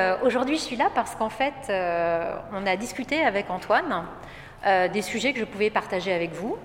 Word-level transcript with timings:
Euh, 0.00 0.16
aujourd'hui, 0.22 0.56
je 0.56 0.62
suis 0.62 0.76
là 0.76 0.88
parce 0.94 1.14
qu'en 1.14 1.28
fait, 1.28 1.52
euh, 1.68 2.34
on 2.52 2.66
a 2.66 2.76
discuté 2.76 3.22
avec 3.22 3.50
Antoine 3.50 4.06
euh, 4.66 4.88
des 4.88 5.02
sujets 5.02 5.32
que 5.34 5.40
je 5.40 5.44
pouvais 5.44 5.68
partager 5.68 6.12
avec 6.12 6.32
vous. 6.32 6.56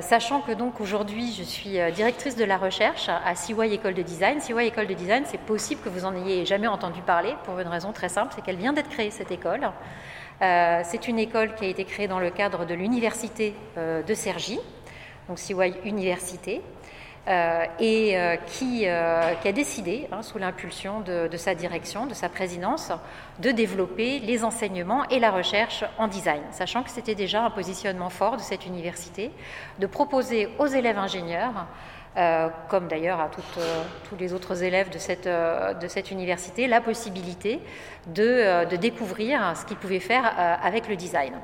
sachant 0.00 0.40
que 0.42 0.52
donc 0.52 0.80
aujourd'hui 0.82 1.32
je 1.38 1.42
suis 1.42 1.78
directrice 1.94 2.36
de 2.36 2.44
la 2.44 2.58
recherche 2.58 3.08
à 3.08 3.34
CY 3.34 3.72
École 3.72 3.94
de 3.94 4.02
Design. 4.02 4.38
CY 4.40 4.66
École 4.66 4.86
de 4.86 4.94
Design, 4.94 5.24
c'est 5.26 5.40
possible 5.40 5.80
que 5.82 5.88
vous 5.88 6.04
en 6.04 6.14
ayez 6.14 6.44
jamais 6.44 6.68
entendu 6.68 7.00
parler 7.00 7.34
pour 7.44 7.58
une 7.58 7.68
raison 7.68 7.90
très 7.92 8.10
simple, 8.10 8.32
c'est 8.34 8.42
qu'elle 8.44 8.60
vient 8.64 8.74
d'être 8.74 8.90
créée 8.90 9.10
cette 9.10 9.32
école. 9.32 9.64
c'est 10.40 11.08
une 11.08 11.18
école 11.18 11.54
qui 11.54 11.64
a 11.64 11.68
été 11.68 11.84
créée 11.86 12.06
dans 12.06 12.20
le 12.20 12.30
cadre 12.30 12.66
de 12.66 12.74
l'université 12.74 13.54
de 13.76 14.14
Cergy, 14.14 14.60
donc 15.28 15.38
CY 15.38 15.72
Université. 15.84 16.60
Euh, 17.28 17.66
et 17.78 18.18
euh, 18.18 18.34
qui, 18.34 18.82
euh, 18.88 19.34
qui, 19.40 19.46
a 19.46 19.52
décidé, 19.52 20.08
hein, 20.10 20.22
sous 20.22 20.38
l'impulsion 20.38 21.02
de, 21.02 21.36
sa 21.36 21.54
direction, 21.54 22.06
de 22.06 22.14
sa 22.14 22.28
présidence, 22.28 22.90
de 23.38 23.52
développer 23.52 24.18
les 24.18 24.42
enseignements 24.42 25.08
et 25.08 25.20
la 25.20 25.30
recherche 25.30 25.84
en 25.98 26.08
design, 26.08 26.42
sachant 26.50 26.82
que 26.82 26.90
c'était 26.90 27.14
déjà 27.14 27.44
un 27.44 27.50
positionnement 27.50 28.10
fort 28.10 28.38
de 28.38 28.42
cette 28.42 28.66
université, 28.66 29.30
de 29.78 29.86
proposer 29.86 30.48
aux 30.58 30.66
élèves 30.66 30.98
ingénieurs, 30.98 31.66
comme 32.68 32.88
d'ailleurs 32.88 33.20
à 33.20 33.30
tous 33.30 34.16
les 34.16 34.34
autres 34.34 34.64
élèves 34.64 34.90
de 34.90 34.98
cette, 34.98 36.10
université, 36.10 36.66
la 36.66 36.80
possibilité 36.80 37.60
de 38.08 38.76
découvrir 38.76 39.56
ce 39.56 39.64
qu'ils 39.64 39.78
pouvaient 39.78 40.00
faire 40.00 40.24
avec 40.60 40.88
le 40.88 40.96
design. 40.96 41.34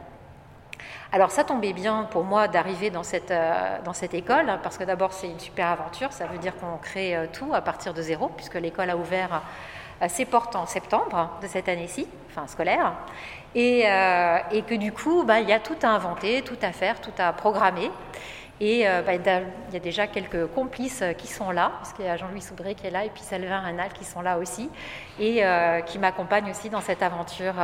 Alors 1.10 1.30
ça 1.30 1.42
tombait 1.42 1.72
bien 1.72 2.06
pour 2.10 2.24
moi 2.24 2.48
d'arriver 2.48 2.90
dans 2.90 3.02
cette, 3.02 3.30
euh, 3.30 3.78
école, 4.12 4.50
hein, 4.50 4.60
parce 4.62 4.76
que 4.76 4.84
d'abord 4.84 5.12
c'est 5.12 5.28
une 5.28 5.40
super 5.40 5.68
aventure, 5.68 6.12
ça 6.12 6.26
veut 6.26 6.38
dire 6.38 6.54
qu'on 6.56 6.76
crée 6.76 7.16
euh, 7.16 7.26
tout 7.32 7.54
à 7.54 7.62
partir 7.62 7.94
de 7.94 8.02
zéro, 8.02 8.28
puisque 8.28 8.56
l'école 8.56 8.90
a 8.90 8.96
ouvert 8.96 9.42
euh, 10.02 10.06
ses 10.08 10.26
portes 10.26 10.54
en 10.54 10.66
septembre 10.66 11.30
de 11.40 11.46
cette 11.46 11.68
année-ci, 11.68 12.06
enfin 12.30 12.46
scolaire, 12.46 12.92
et, 13.54 13.84
que 14.66 14.74
du 14.74 14.92
coup 14.92 15.24
bah, 15.24 15.40
il 15.40 15.48
y 15.48 15.52
a 15.52 15.60
tout 15.60 15.78
à 15.82 15.88
inventer, 15.88 16.42
tout 16.42 16.58
à 16.60 16.72
faire, 16.72 17.00
tout 17.00 17.14
à 17.18 17.32
programmer. 17.32 17.90
Et 18.60 18.84
bah, 19.06 19.14
il 19.14 19.22
y 19.72 19.76
a 19.76 19.80
déjà 19.80 20.08
quelques 20.08 20.48
complices 20.48 21.04
qui 21.16 21.28
sont 21.28 21.52
là, 21.52 21.70
parce 21.78 21.92
qu'il 21.92 22.04
y 22.04 22.08
a 22.08 22.16
Jean-Louis 22.16 22.42
Soudré 22.42 22.74
qui 22.74 22.88
est 22.88 22.90
là, 22.90 23.04
et 23.04 23.08
puis 23.08 23.22
Sylvain 23.22 23.60
Renal 23.60 23.92
qui 23.92 24.04
sont 24.04 24.20
là 24.20 24.36
aussi, 24.36 24.68
et 25.20 25.44
qui 25.86 25.98
m'accompagnent 26.00 26.50
aussi 26.50 26.68
dans 26.68 26.80
cette 26.80 27.00
aventure 27.00 27.54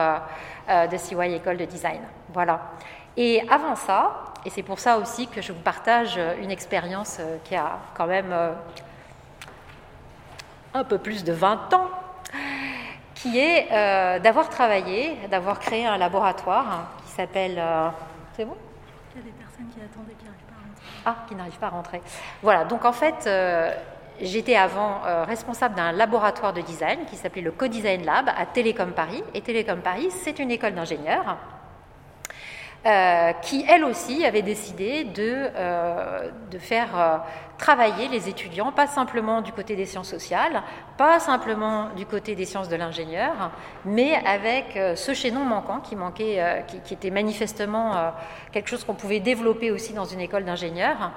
de 0.69 0.97
CY 0.97 1.35
École 1.35 1.57
de 1.57 1.65
Design. 1.65 2.01
Voilà. 2.33 2.61
Et 3.17 3.43
avant 3.49 3.77
ça, 3.77 4.25
et 4.45 4.51
c'est 4.51 4.63
pour 4.63 4.79
ça 4.79 4.99
aussi 4.99 5.27
que 5.27 5.41
je 5.41 5.53
vous 5.53 5.61
partage 5.61 6.19
une 6.41 6.51
expérience 6.51 7.19
euh, 7.21 7.39
qui 7.45 7.57
a 7.57 7.79
quand 7.95 8.07
même 8.07 8.31
euh, 8.31 8.53
un 10.75 10.85
peu 10.85 10.99
plus 10.99 11.25
de 11.25 11.33
20 11.33 11.73
ans, 11.75 11.89
qui 13.15 13.39
est 13.39 13.69
euh, 13.73 14.19
d'avoir 14.19 14.51
travaillé, 14.51 15.17
d'avoir 15.31 15.61
créé 15.61 15.87
un 15.87 15.97
laboratoire 15.97 16.91
qui 17.07 17.13
s'appelle... 17.13 17.63
c'est 18.37 18.45
bon? 18.45 18.57
Il 19.15 19.21
y 19.21 19.23
a 19.23 19.27
des 19.27 19.33
personnes 19.33 19.69
qui 19.73 19.81
attendaient 19.81 20.15
qui 20.19 20.25
n'arrivent 20.25 20.45
pas 20.47 20.55
à 20.57 20.67
rentrer. 20.67 20.83
Ah, 21.07 21.17
qui 21.29 21.35
n'arrivent 21.37 21.59
pas 21.59 21.67
à 21.67 21.71
rentrer. 21.71 22.03
Voilà, 22.43 22.65
donc 22.65 22.85
en 22.85 22.93
fait, 22.93 23.31
j'étais 24.21 24.57
avant 24.57 25.01
responsable 25.25 25.77
d'un 25.77 25.93
laboratoire 25.93 26.53
de 26.53 26.61
design 26.61 27.05
qui 27.07 27.15
s'appelait 27.15 27.43
le 27.43 27.53
Co-Design 27.53 28.05
Lab 28.05 28.29
à 28.37 28.45
Télécom 28.47 28.91
Paris. 28.91 29.23
Et 29.33 29.41
Télécom 29.41 29.81
Paris, 29.81 30.09
c'est 30.11 30.41
une 30.41 30.51
école 30.51 30.75
d'ingénieurs 30.75 31.37
euh, 32.87 33.33
qui, 33.41 33.65
elle 33.67 33.83
aussi, 33.83 34.27
avait 34.27 34.43
décidé 34.43 35.05
de, 35.05 35.49
euh, 35.57 36.29
faire 36.59 36.89
euh, 36.95 37.17
travailler 37.57 38.09
les 38.09 38.29
étudiants, 38.29 38.73
pas 38.73 38.87
simplement 38.87 39.41
du 39.41 39.53
côté 39.53 39.75
des 39.75 39.87
sciences 39.87 40.11
sociales, 40.11 40.63
pas 40.99 41.19
simplement 41.19 41.89
du 41.97 42.05
côté 42.05 42.35
des 42.35 42.45
sciences 42.45 42.69
de 42.69 42.77
l'ingénieur, 42.77 43.53
mais 43.87 44.21
avec 44.27 44.79
ce 44.97 45.15
chaînon 45.15 45.47
manquant 45.47 45.81
qui 45.81 45.97
manquait, 45.97 46.65
qui, 46.85 46.93
était 46.93 47.11
manifestement 47.11 48.13
quelque 48.53 48.69
chose 48.69 48.85
qu'on 48.85 48.95
pouvait 48.95 49.21
développer 49.21 49.71
aussi 49.71 49.93
dans 49.93 50.05
une 50.05 50.21
école 50.21 50.45
d'ingénieurs, 50.45 51.13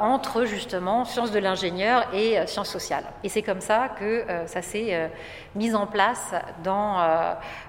entre 0.00 0.44
justement 0.44 1.04
sciences 1.04 1.30
de 1.30 1.38
l'ingénieur 1.38 2.06
et 2.14 2.46
sciences 2.46 2.70
sociales. 2.70 3.04
Et 3.22 3.28
c'est 3.28 3.42
comme 3.42 3.60
ça 3.60 3.90
que 3.98 4.24
ça 4.46 4.62
s'est 4.62 5.10
mis 5.54 5.74
en 5.74 5.86
place 5.86 6.34
dans, 6.64 6.98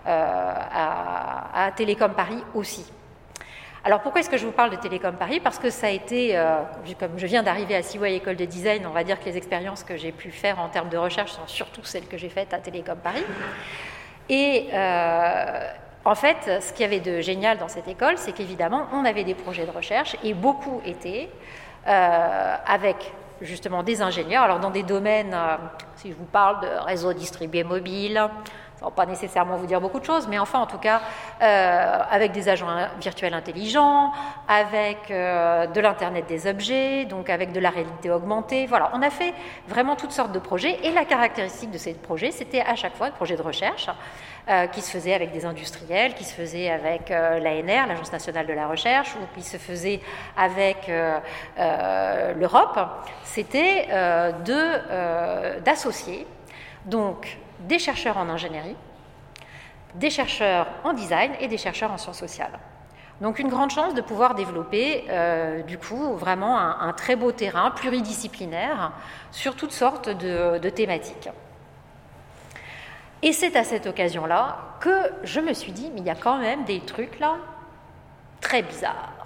à 0.06 1.72
Télécom 1.76 2.14
Paris 2.14 2.44
aussi. 2.56 2.86
Alors 3.84 4.02
pourquoi 4.02 4.22
est-ce 4.22 4.30
que 4.30 4.38
je 4.38 4.46
vous 4.46 4.52
parle 4.52 4.70
de 4.70 4.76
Télécom 4.76 5.16
Paris? 5.16 5.40
Parce 5.40 5.58
que 5.58 5.72
ça 5.72 5.88
a 5.88 5.90
été, 5.90 6.38
euh, 6.38 6.62
comme 7.00 7.18
je 7.18 7.26
viens 7.26 7.42
d'arriver 7.42 7.76
à 7.76 7.82
CY 7.82 8.14
École 8.14 8.36
de 8.36 8.46
Design, 8.46 8.86
on 8.86 8.92
va 8.92 9.04
dire 9.04 9.20
que 9.20 9.26
les 9.26 9.38
expériences 9.38 9.84
que 9.84 9.98
j'ai 9.98 10.12
pu 10.12 10.30
faire 10.30 10.60
en 10.60 10.70
termes 10.70 10.90
de 10.90 10.98
recherche 10.98 11.32
sont 11.32 11.48
surtout 11.48 11.84
celles 11.84 12.08
que 12.08 12.16
j'ai 12.16 12.30
faites 12.30 12.54
à 12.54 12.60
Télécom 12.60 12.98
Paris. 12.98 13.24
Et 14.30 14.68
euh, 14.72 15.68
en 16.06 16.14
fait, 16.14 16.62
ce 16.62 16.74
qu'il 16.74 16.82
y 16.82 16.86
avait 16.86 17.00
de 17.00 17.22
génial 17.22 17.58
dans 17.58 17.68
cette 17.68 17.88
école, 17.88 18.20
c'est 18.20 18.34
qu'évidemment, 18.34 18.86
on 18.94 19.04
avait 19.04 19.24
des 19.24 19.34
projets 19.34 19.66
de 19.66 19.72
recherche 19.72 20.16
et 20.24 20.36
beaucoup 20.36 20.80
étaient 20.86 21.30
euh, 21.88 22.56
avec 22.68 23.14
justement 23.42 23.82
des 23.82 24.04
ingénieurs, 24.04 24.44
alors 24.44 24.60
dans 24.60 24.70
des 24.70 24.84
domaines, 24.84 25.36
si 25.96 26.12
je 26.12 26.16
vous 26.16 26.26
parle 26.26 26.62
de 26.62 26.68
réseau 26.86 27.14
distribué 27.14 27.64
mobile, 27.64 28.22
pas 28.90 29.06
nécessairement 29.06 29.58
vous 29.58 29.68
dire 29.68 29.80
beaucoup 29.80 30.00
de 30.00 30.06
choses, 30.06 30.28
mais 30.28 30.40
enfin, 30.40 30.60
en 30.60 30.66
tout 30.66 30.80
cas, 30.80 31.02
euh, 31.42 31.98
avec 32.10 32.32
des 32.32 32.50
agents 32.50 32.68
virtuels 33.00 33.34
intelligents, 33.36 34.12
avec 34.48 35.12
euh, 35.12 35.68
de 35.68 35.80
l'Internet 35.80 36.26
des 36.28 36.48
objets, 36.48 37.06
donc 37.06 37.30
avec 37.30 37.52
de 37.52 37.60
la 37.60 37.70
réalité 37.70 38.10
augmentée. 38.10 38.66
Voilà, 38.66 38.90
on 38.94 39.02
a 39.04 39.12
fait 39.12 39.36
vraiment 39.68 39.96
toutes 39.96 40.12
sortes 40.12 40.32
de 40.32 40.40
projets. 40.40 40.80
Et 40.84 40.92
la 40.92 41.06
caractéristique 41.06 41.70
de 41.70 41.78
ces 41.78 41.94
projets, 41.94 42.32
c'était 42.32 42.62
à 42.62 42.76
chaque 42.76 42.96
fois 42.96 43.10
des 43.12 43.16
projets 43.16 43.38
de 43.38 43.44
recherche 43.44 43.88
euh, 44.50 44.66
qui 44.68 44.82
se 44.82 44.90
faisaient 44.90 45.14
avec 45.14 45.32
des 45.32 45.46
industriels, 45.46 46.16
qui 46.16 46.24
se 46.24 46.34
faisaient 46.34 46.70
avec 46.70 47.10
l'ANR, 47.10 47.88
l'Agence 47.88 48.12
nationale 48.12 48.48
de 48.48 48.54
la 48.54 48.68
recherche, 48.68 49.16
ou 49.16 49.20
qui 49.36 49.44
se 49.44 49.58
faisaient 49.58 50.02
avec 50.36 50.90
l'Europe. 52.38 52.80
C'était 53.24 53.88
d'associer 55.64 56.26
donc 56.86 57.38
des 57.60 57.80
chercheurs 57.80 58.18
en 58.18 58.30
ingénierie, 58.30 58.76
des 59.96 60.10
chercheurs 60.10 60.68
en 60.84 60.94
design 60.94 61.32
et 61.40 61.48
des 61.48 61.58
chercheurs 61.58 61.92
en 61.92 61.98
sciences 61.98 62.20
sociales. 62.20 62.60
Donc 63.20 63.38
une 63.38 63.50
grande 63.50 63.70
chance 63.70 63.94
de 63.94 64.02
pouvoir 64.02 64.34
développer 64.34 65.06
euh, 65.10 65.62
du 65.62 65.78
coup 65.78 66.16
vraiment 66.16 66.58
un, 66.58 66.92
très 66.94 67.16
beau 67.16 67.32
terrain 67.32 67.70
pluridisciplinaire 67.70 68.94
sur 69.32 69.56
toutes 69.56 69.74
sortes 69.74 70.10
de, 70.10 70.58
de 70.58 70.70
thématiques. 70.70 71.30
Et 73.22 73.34
c'est 73.34 73.56
à 73.56 73.64
cette 73.64 73.86
occasion-là 73.86 74.58
que 74.80 75.12
je 75.24 75.40
me 75.40 75.54
suis 75.54 75.72
dit, 75.72 75.92
mais 75.94 76.00
il 76.00 76.06
y 76.08 76.10
a 76.10 76.16
quand 76.16 76.40
même 76.40 76.64
des 76.64 76.80
trucs 76.80 77.20
là 77.20 77.36
très 78.40 78.64
bizarres 78.64 79.22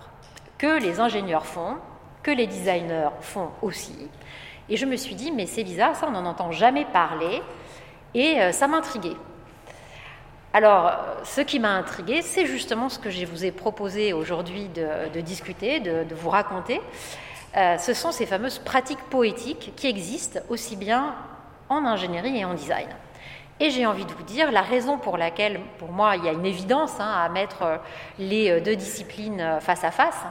que 0.57 0.79
les 0.79 0.99
ingénieurs 0.99 1.45
font, 1.45 1.77
que 2.23 2.31
les 2.31 2.47
designers 2.47 3.09
font 3.21 3.49
aussi. 3.61 4.09
Et 4.69 4.77
je 4.77 4.85
me 4.85 4.95
suis 4.95 5.15
dit, 5.15 5.31
mais 5.31 5.45
c'est 5.45 5.63
bizarre, 5.63 5.95
ça 5.95 6.07
on 6.07 6.11
n'en 6.11 6.25
entend 6.25 6.51
jamais 6.51 6.85
parler. 6.85 7.41
Et 8.15 8.39
euh, 8.39 8.51
ça 8.51 8.67
m'intriguait. 8.67 9.17
Alors, 10.53 10.93
ce 11.25 11.41
qui 11.41 11.59
m'a 11.59 11.73
intrigué, 11.73 12.21
c'est 12.21 12.45
justement 12.45 12.87
ce 12.87 12.97
que 12.97 13.09
je 13.09 13.25
vous 13.25 13.43
ai 13.43 13.51
proposé 13.51 14.13
aujourd'hui 14.13 14.69
de, 14.69 15.19
discuter, 15.19 15.81
de, 15.81 16.15
vous 16.15 16.29
raconter. 16.29 16.81
Euh, 17.57 17.77
ce 17.77 17.93
sont 17.93 18.13
ces 18.13 18.25
fameuses 18.25 18.59
pratiques 18.59 19.03
poétiques 19.09 19.73
qui 19.75 19.87
existent 19.87 20.39
aussi 20.47 20.77
bien 20.77 21.13
en 21.67 21.85
ingénierie 21.85 22.37
et 22.37 22.45
en 22.45 22.53
design. 22.53 22.87
Et 23.59 23.69
j'ai 23.69 23.85
envie 23.85 24.05
de 24.05 24.13
vous 24.13 24.23
dire, 24.23 24.51
la 24.51 24.61
raison 24.61 24.97
pour 24.97 25.17
laquelle, 25.17 25.59
pour 25.77 25.91
moi, 25.91 26.15
il 26.15 26.23
y 26.23 26.29
a 26.29 26.31
une 26.31 26.45
évidence 26.45 26.99
hein, 26.99 27.11
à 27.17 27.27
mettre 27.27 27.61
euh, 27.63 27.77
les 28.17 28.61
deux 28.61 28.77
disciplines 28.77 29.59
face 29.59 29.83
à 29.83 29.91
face, 29.91 30.23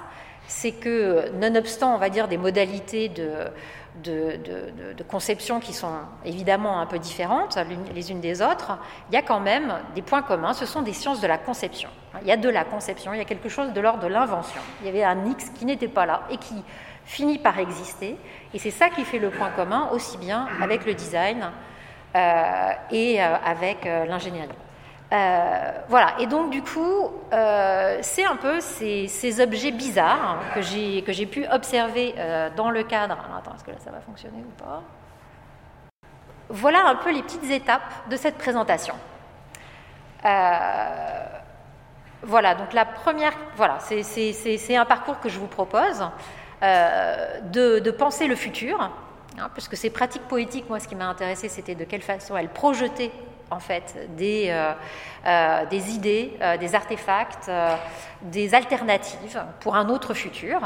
c'est 0.47 0.73
que, 0.73 1.31
nonobstant, 1.35 1.95
on 1.95 1.99
va 1.99 2.09
dire, 2.09 2.29
des 2.29 2.37
modalités 2.39 3.11
de, 3.11 3.31
de, 4.03 5.03
conceptions 5.09 5.61
qui 5.61 5.73
sont 5.73 5.93
évidemment 6.25 6.81
un 6.81 6.87
peu 6.87 6.99
différentes 6.99 7.59
les 7.95 8.11
unes 8.11 8.21
des 8.21 8.43
autres, 8.43 8.79
il 9.11 9.15
y 9.15 9.19
a 9.19 9.23
quand 9.23 9.41
même 9.41 9.75
des 9.95 10.03
points 10.03 10.23
communs, 10.23 10.53
ce 10.53 10.67
sont 10.67 10.83
des 10.83 10.93
sciences 10.93 11.21
de 11.21 11.27
la 11.27 11.39
conception. 11.39 11.89
Il 12.23 12.29
y 12.29 12.33
a 12.33 12.37
de 12.37 12.49
la 12.49 12.65
conception, 12.65 13.13
il 13.13 13.19
y 13.19 13.21
a 13.21 13.25
quelque 13.25 13.49
chose 13.49 13.73
de 13.73 13.81
l'ordre 13.81 14.03
de 14.03 14.09
l'invention. 14.09 14.61
Il 14.81 14.87
y 14.87 14.89
avait 14.89 15.05
un 15.05 15.27
X 15.27 15.51
qui 15.51 15.65
n'était 15.65 15.89
pas 15.89 16.07
là 16.07 16.23
et 16.31 16.37
qui 16.37 16.63
finit 17.05 17.39
par 17.39 17.59
exister, 17.59 18.17
et 18.53 18.59
c'est 18.59 18.71
ça 18.71 18.89
qui 18.89 19.05
fait 19.05 19.19
le 19.19 19.31
point 19.31 19.51
commun 19.51 19.89
aussi 19.93 20.17
bien 20.17 20.49
avec 20.61 20.87
le 20.87 20.95
design 20.95 21.51
euh, 22.17 22.73
et 22.91 23.23
euh, 23.23 23.37
avec 23.45 23.85
euh, 23.87 24.07
l'ingénierie. 24.07 24.49
Euh, 25.15 25.71
voilà, 25.89 26.15
et 26.19 26.27
donc 26.27 26.51
du 26.51 26.63
coup, 26.63 27.13
euh, 27.33 27.99
c'est 28.03 28.25
un 28.25 28.35
peu 28.37 28.61
ces, 28.61 29.41
objets 29.41 29.71
bizarres 29.71 30.41
que 30.55 30.63
j'ai 30.63 31.27
pu 31.27 31.47
observer 31.53 32.15
euh, 32.19 32.51
dans 32.57 32.71
le 32.71 32.83
cadre. 32.83 33.17
Attends, 33.37 33.55
est-ce 33.55 33.63
que 33.63 33.71
là 33.71 33.77
ça 33.79 33.93
va 33.93 34.01
fonctionner 34.01 34.39
ou 34.39 34.63
pas? 34.63 34.83
Voilà 36.49 36.87
un 36.87 36.97
peu 36.97 37.13
les 37.13 37.23
petites 37.23 37.49
étapes 37.51 38.09
de 38.11 38.17
cette 38.17 38.39
présentation. 38.39 38.95
voilà, 42.23 42.55
donc 42.55 42.73
la 42.73 42.85
première, 42.85 43.35
voilà, 43.57 43.79
c'est 43.81 44.77
un 44.77 44.85
parcours 44.85 45.21
que 45.21 45.29
je 45.29 45.39
vous 45.39 45.47
propose 45.47 46.09
de, 46.61 47.79
de, 47.79 47.91
penser 47.91 48.27
le 48.27 48.35
futur, 48.35 48.81
hein, 48.81 49.49
puisque 49.53 49.77
ces 49.77 49.91
pratiques 49.91 50.27
poétiques, 50.27 50.69
moi 50.69 50.81
ce 50.81 50.89
qui 50.89 50.97
m'a 50.97 51.07
intéressé, 51.07 51.49
c'était 51.49 51.75
de 51.75 51.85
quelle 51.85 52.03
façon 52.03 52.37
elles 52.37 52.49
projetaient 52.49 53.13
en 53.55 53.61
fait, 53.61 54.09
des, 54.17 54.55
des 55.71 55.91
idées, 55.91 56.33
des 56.61 56.75
artefacts, 56.75 57.51
des 58.23 58.55
alternatives 58.55 59.43
pour 59.61 59.77
un 59.77 59.89
autre 59.89 60.13
futur. 60.15 60.61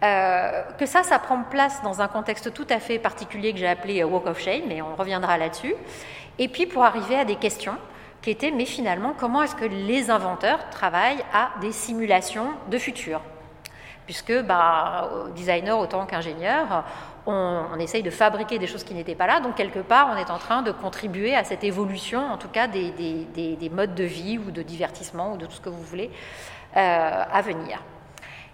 que 0.00 0.86
ça, 0.86 1.02
ça 1.02 1.18
prend 1.18 1.42
place 1.42 1.82
dans 1.82 2.00
un 2.00 2.08
contexte 2.08 2.52
tout 2.52 2.66
à 2.70 2.78
fait 2.78 2.98
particulier 2.98 3.52
que 3.52 3.58
j'ai 3.58 3.68
appelé 3.68 4.02
Walk 4.02 4.26
of 4.26 4.40
Shame, 4.40 4.64
mais 4.68 4.82
on 4.82 4.96
reviendra 4.96 5.38
là-dessus. 5.38 5.74
Et 6.38 6.48
puis 6.48 6.66
pour 6.66 6.84
arriver 6.84 7.18
à 7.18 7.24
des 7.24 7.36
questions 7.36 7.76
qui 8.22 8.30
étaient, 8.30 8.50
mais 8.50 8.64
finalement, 8.64 9.12
comment 9.16 9.42
est-ce 9.42 9.54
que 9.54 9.66
les 9.66 10.10
inventeurs 10.10 10.70
travaillent 10.70 11.24
à 11.32 11.50
des 11.60 11.72
simulations 11.72 12.48
de 12.70 12.78
futur? 12.78 13.20
Puisque, 14.06 14.42
bah, 14.42 15.10
designer 15.34 15.78
autant 15.78 16.06
qu'ingénieur, 16.06 16.84
on, 17.26 17.78
essaye 17.78 18.02
de 18.02 18.10
fabriquer 18.10 18.58
des 18.58 18.66
choses 18.66 18.84
qui 18.84 18.94
n'étaient 18.94 19.14
pas 19.14 19.26
là, 19.26 19.40
donc 19.40 19.54
quelque 19.54 19.78
part, 19.78 20.10
on 20.12 20.16
est 20.16 20.30
en 20.30 20.38
train 20.38 20.62
de 20.62 20.72
contribuer 20.72 21.34
à 21.34 21.44
cette 21.44 21.64
évolution, 21.64 22.20
en 22.20 22.36
tout 22.36 22.48
cas 22.48 22.66
des, 22.66 22.90
des, 22.90 23.70
modes 23.70 23.94
de 23.94 24.04
vie 24.04 24.38
ou 24.38 24.50
de 24.50 24.62
divertissement 24.62 25.32
ou 25.32 25.36
de 25.36 25.46
tout 25.46 25.52
ce 25.52 25.60
que 25.60 25.70
vous 25.70 25.82
voulez 25.82 26.10
euh, 26.76 27.24
à 27.32 27.42
venir. 27.42 27.80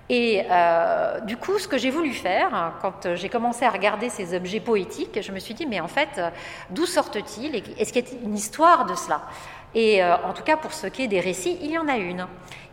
Et 0.09 0.43
euh, 0.51 1.21
du 1.21 1.37
coup, 1.37 1.59
ce 1.61 1.69
que 1.69 1.79
j'ai 1.79 1.91
voulu 1.91 2.13
faire, 2.13 2.73
quand 2.83 3.15
j'ai 3.15 3.29
commencé 3.29 3.65
à 3.65 3.71
regarder 3.71 4.09
ces 4.09 4.35
objets 4.35 4.59
poétiques, 4.59 5.21
je 5.23 5.31
me 5.31 5.39
suis 5.39 5.55
dit, 5.55 5.67
mais 5.67 5.79
en 5.79 5.87
fait, 5.87 6.21
d'où 6.71 6.85
sortent-ils 6.85 7.55
Est-ce 7.79 7.93
qu'il 7.93 8.05
y 8.05 8.09
a 8.09 8.19
une 8.25 8.35
histoire 8.35 8.87
de 8.87 8.97
cela? 8.97 9.23
Et 9.75 10.03
euh, 10.03 10.17
en 10.25 10.33
tout 10.33 10.43
cas, 10.43 10.57
pour 10.57 10.73
ce 10.73 10.87
qui 10.87 11.03
est 11.03 11.09
des 11.09 11.21
récits, 11.21 11.59
il 11.63 11.71
y 11.71 11.79
en 11.79 11.89
a 11.89 11.97
une. 11.97 12.27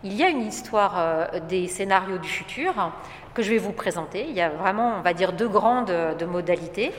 Il 0.04 0.14
y 0.14 0.24
a 0.24 0.30
une 0.30 0.42
histoire 0.42 0.96
euh, 0.98 1.26
des 1.48 1.68
scénarios 1.68 2.18
du 2.18 2.30
futur 2.30 2.74
que 3.34 3.42
je 3.42 3.52
vais 3.52 3.58
vous 3.58 3.72
présenter. 3.72 4.26
Il 4.30 4.36
y 4.36 4.42
a 4.42 4.50
vraiment, 4.50 4.96
on 4.98 5.02
va 5.02 5.14
dire, 5.14 5.34
deux 5.34 5.48
grandes 5.48 5.92
de 5.92 6.26
modalités. 6.26 6.92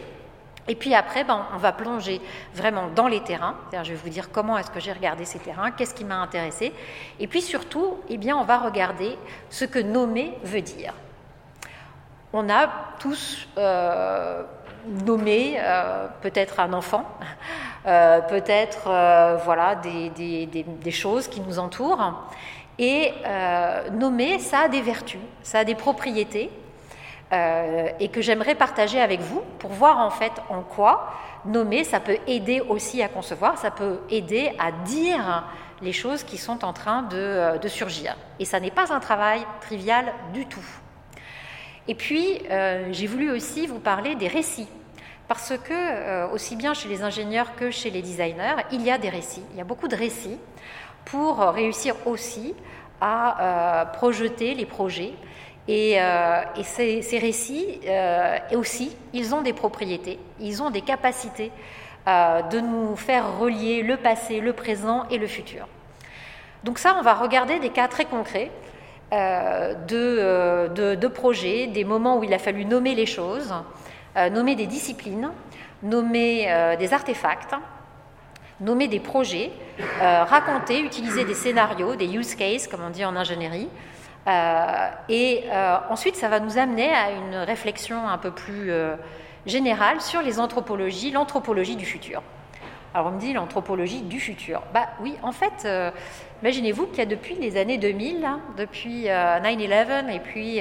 Et 0.69 0.75
puis 0.75 0.95
après, 0.95 1.25
ben, 1.25 1.47
on 1.55 1.57
va 1.57 1.73
plonger 1.73 2.21
vraiment 2.55 2.89
dans 2.95 3.09
les 3.09 3.21
terrains. 3.21 3.57
Je 3.73 3.91
vais 3.91 3.95
vous 3.95 4.11
dire 4.11 4.31
comment 4.31 4.59
est-ce 4.59 4.71
que 4.71 4.81
j'ai 4.81 4.93
regardé 4.93 5.25
ces 5.25 5.39
terrains, 5.39 5.71
qu'est-ce 5.71 5.95
qui 5.95 6.05
m'a 6.05 6.17
intéressé. 6.17 6.73
Et 7.19 7.27
puis 7.27 7.41
surtout, 7.41 7.97
eh 8.09 8.19
bien, 8.19 8.37
on 8.37 8.45
va 8.45 8.59
regarder 8.59 9.17
ce 9.49 9.65
que 9.65 9.79
nommer 9.79 10.35
veut 10.45 10.61
dire. 10.61 10.93
On 12.35 12.51
a 12.51 12.69
tous 13.01 13.49
euh, 13.57 14.43
nommé 15.05 15.57
euh, 15.59 16.07
peut-être 16.23 16.61
un 16.61 16.73
enfant, 16.73 17.05
euh, 17.87 18.21
peut-être 18.21 18.85
voilà 19.45 19.75
des, 19.75 20.91
choses 20.91 21.29
qui 21.29 21.41
nous 21.41 21.59
entourent. 21.59 22.29
Et 22.79 23.13
nommer, 23.93 24.39
ça 24.39 24.61
a 24.61 24.69
des 24.69 24.81
vertus, 24.83 25.21
ça 25.43 25.61
a 25.61 25.65
des 25.65 25.75
propriétés. 25.75 26.51
Euh, 27.31 27.91
et 28.01 28.09
que 28.09 28.23
j'aimerais 28.23 28.55
partager 28.55 28.99
avec 28.99 29.21
vous 29.21 29.43
pour 29.59 29.71
voir 29.73 29.99
en 29.99 30.09
fait 30.09 30.33
en 30.49 30.63
quoi 30.63 31.13
nommer, 31.45 31.85
ça 31.85 32.01
peut 32.01 32.17
aider 32.27 32.63
aussi 32.63 33.03
à 33.03 33.09
concevoir, 33.09 33.59
ça 33.59 33.71
peut 33.71 34.01
aider 34.09 34.51
à 34.59 34.73
dire 34.73 35.45
les 35.83 35.93
choses 35.93 36.23
qui 36.23 36.39
sont 36.39 36.65
en 36.65 36.73
train 36.73 37.03
de, 37.03 37.17
euh, 37.17 37.69
surgir. 37.69 38.17
Et 38.39 38.47
ça 38.47 38.61
n'est 38.61 38.71
pas 38.71 38.95
un 38.95 39.01
travail 39.01 39.43
trivial 39.61 40.07
du 40.33 40.47
tout. 40.47 40.65
Et 41.87 41.95
puis, 41.95 42.41
euh, 42.51 42.89
j'ai 42.93 43.07
voulu 43.07 43.31
aussi 43.31 43.67
vous 43.67 43.79
parler 43.79 44.15
des 44.15 44.29
récits. 44.29 44.69
Parce 45.29 45.53
que, 45.63 46.33
aussi 46.33 46.57
bien 46.57 46.75
chez 46.75 46.89
les 46.89 47.03
ingénieurs 47.03 47.55
que 47.55 47.71
chez 47.71 47.91
les 47.91 48.03
designers, 48.03 48.57
il 48.73 48.83
y 48.83 48.91
a 48.91 48.99
des 48.99 49.11
récits. 49.11 49.45
Il 49.53 49.59
y 49.59 49.61
a 49.61 49.65
beaucoup 49.65 49.87
de 49.87 49.95
récits 49.95 50.39
pour 51.05 51.39
réussir 51.39 51.95
aussi 52.07 52.55
à 53.01 53.93
projeter 53.95 54.55
les 54.55 54.67
projets, 54.67 55.13
et, 55.69 56.01
euh, 56.01 56.41
ces, 56.63 57.19
récits, 57.19 57.81
euh, 57.87 58.39
aussi, 58.57 58.97
ils 59.13 59.35
ont 59.35 59.43
des 59.43 59.53
propriétés, 59.53 60.19
ils 60.41 60.63
ont 60.63 60.71
des 60.71 60.81
capacités 60.81 61.53
euh, 62.09 62.41
de 62.43 62.61
nous 62.61 62.97
faire 62.97 63.39
relier 63.39 63.83
le 63.83 63.99
passé, 63.99 64.41
le 64.41 64.55
présent 64.55 65.05
et 65.11 65.19
le 65.19 65.27
futur. 65.27 65.69
Donc 66.65 66.79
ça, 66.79 66.97
on 66.99 67.03
va 67.03 67.13
regarder 67.13 67.59
des 67.59 67.69
cas 67.69 67.87
très 67.87 68.07
concrets 68.07 68.51
de, 69.13 71.07
projets, 71.09 71.67
des 71.67 71.85
moments 71.85 72.19
où 72.19 72.25
il 72.25 72.33
a 72.33 72.39
fallu 72.39 72.65
nommer 72.65 72.95
les 72.95 73.07
choses, 73.07 73.55
nommer 74.17 74.57
des 74.57 74.67
disciplines, 74.67 75.31
nommer 75.83 76.77
des 76.79 76.93
artefacts, 76.93 77.55
nommer 78.61 78.89
des 78.89 79.01
projets, 79.01 79.53
raconter, 80.01 80.81
utiliser 80.81 81.25
des 81.25 81.35
scénarios, 81.35 81.95
des 81.95 82.09
use 82.09 82.35
cases, 82.35 82.67
comme 82.67 82.81
on 82.85 82.91
dit 82.91 83.05
en 83.05 83.15
ingénierie, 83.17 83.69
euh, 84.29 84.91
et 85.09 85.45
euh, 85.51 85.79
ensuite, 85.89 86.17
ça 86.17 86.29
va 86.29 86.41
nous 86.41 86.59
amener 86.59 86.91
à 86.91 87.13
une 87.13 87.37
réflexion 87.37 88.07
un 88.07 88.19
peu 88.19 88.31
plus 88.31 88.71
euh, 88.71 88.97
générale 89.47 90.01
sur 90.01 90.21
les 90.21 90.39
anthropologies, 90.39 91.11
l'anthropologie 91.11 91.77
du 91.77 91.87
futur. 91.87 92.23
Alors 92.95 93.09
on 93.09 93.11
me 93.13 93.21
dit 93.21 93.33
l'anthropologie 93.33 94.03
du 94.03 94.19
futur. 94.19 94.63
Bah 94.73 94.89
oui, 95.01 95.15
en 95.23 95.31
fait, 95.31 95.69
imaginez-vous 96.43 96.87
qu'il 96.87 96.99
y 96.99 97.03
a 97.03 97.07
depuis 97.07 97.35
les 97.35 97.59
années 97.59 97.77
2000, 97.77 98.25
hein, 98.25 98.41
depuis 98.57 99.05
9-11 99.05 100.11
et 100.11 100.21
puis 100.21 100.61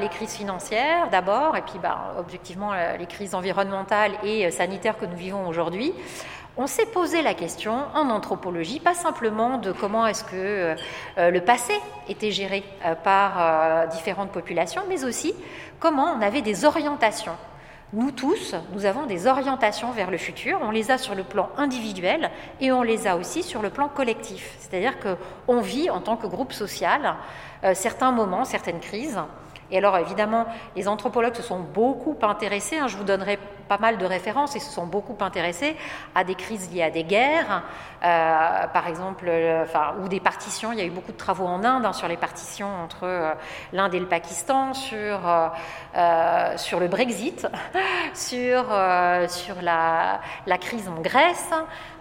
les 0.00 0.08
crises 0.08 0.34
financières 0.34 1.10
d'abord, 1.10 1.56
et 1.56 1.62
puis 1.62 1.78
bah, 1.78 2.14
objectivement 2.18 2.72
les 2.98 3.06
crises 3.06 3.34
environnementales 3.34 4.12
et 4.22 4.50
sanitaires 4.50 4.96
que 4.98 5.04
nous 5.04 5.16
vivons 5.16 5.46
aujourd'hui, 5.46 5.92
on 6.58 6.66
s'est 6.66 6.86
posé 6.86 7.20
la 7.20 7.34
question 7.34 7.84
en 7.94 8.08
anthropologie, 8.08 8.80
pas 8.80 8.94
simplement 8.94 9.58
de 9.58 9.72
comment 9.72 10.06
est-ce 10.06 10.24
que 10.24 10.74
euh, 11.18 11.30
le 11.30 11.40
passé 11.42 11.74
était 12.08 12.30
géré 12.30 12.64
euh, 12.84 12.94
par 12.94 13.34
euh, 13.38 13.86
différentes 13.88 14.30
populations, 14.30 14.80
mais 14.88 15.04
aussi 15.04 15.34
comment 15.80 16.14
on 16.16 16.22
avait 16.22 16.40
des 16.40 16.64
orientations. 16.64 17.36
Nous 17.92 18.10
tous, 18.10 18.54
nous 18.72 18.86
avons 18.86 19.04
des 19.04 19.26
orientations 19.26 19.90
vers 19.92 20.10
le 20.10 20.16
futur, 20.16 20.58
on 20.62 20.70
les 20.70 20.90
a 20.90 20.96
sur 20.96 21.14
le 21.14 21.24
plan 21.24 21.50
individuel 21.58 22.30
et 22.60 22.72
on 22.72 22.82
les 22.82 23.06
a 23.06 23.16
aussi 23.16 23.42
sur 23.42 23.60
le 23.60 23.68
plan 23.68 23.88
collectif. 23.88 24.56
C'est-à-dire 24.58 24.94
qu'on 24.98 25.60
vit 25.60 25.90
en 25.90 26.00
tant 26.00 26.16
que 26.16 26.26
groupe 26.26 26.52
social 26.52 27.14
certains 27.74 28.10
moments, 28.10 28.44
certaines 28.44 28.80
crises, 28.80 29.20
et 29.70 29.78
alors 29.78 29.96
évidemment, 29.98 30.46
les 30.74 30.88
anthropologues 30.88 31.34
se 31.34 31.42
sont 31.42 31.60
beaucoup 31.60 32.16
intéressés, 32.22 32.78
hein, 32.78 32.88
je 32.88 32.96
vous 32.96 33.04
donnerai 33.04 33.38
pas 33.66 33.78
mal 33.78 33.98
de 33.98 34.06
références, 34.06 34.54
ils 34.54 34.60
se 34.60 34.72
sont 34.72 34.86
beaucoup 34.86 35.16
intéressés 35.20 35.76
à 36.14 36.24
des 36.24 36.34
crises 36.34 36.70
liées 36.72 36.82
à 36.82 36.90
des 36.90 37.04
guerres, 37.04 37.62
euh, 38.04 38.66
par 38.72 38.86
exemple, 38.86 39.30
enfin, 39.62 39.94
ou 40.02 40.08
des 40.08 40.20
partitions. 40.20 40.72
Il 40.72 40.78
y 40.78 40.82
a 40.82 40.84
eu 40.84 40.90
beaucoup 40.90 41.12
de 41.12 41.16
travaux 41.16 41.46
en 41.46 41.64
Inde 41.64 41.84
hein, 41.84 41.92
sur 41.92 42.08
les 42.08 42.16
partitions 42.16 42.68
entre 42.84 43.04
euh, 43.04 43.32
l'Inde 43.72 43.94
et 43.94 44.00
le 44.00 44.06
Pakistan, 44.06 44.74
sur, 44.74 45.20
euh, 45.96 46.56
sur 46.56 46.80
le 46.80 46.88
Brexit, 46.88 47.48
sur, 48.14 48.64
sur 49.28 49.62
la, 49.62 50.20
la, 50.46 50.58
crise 50.58 50.88
en 50.88 51.00
Grèce. 51.00 51.50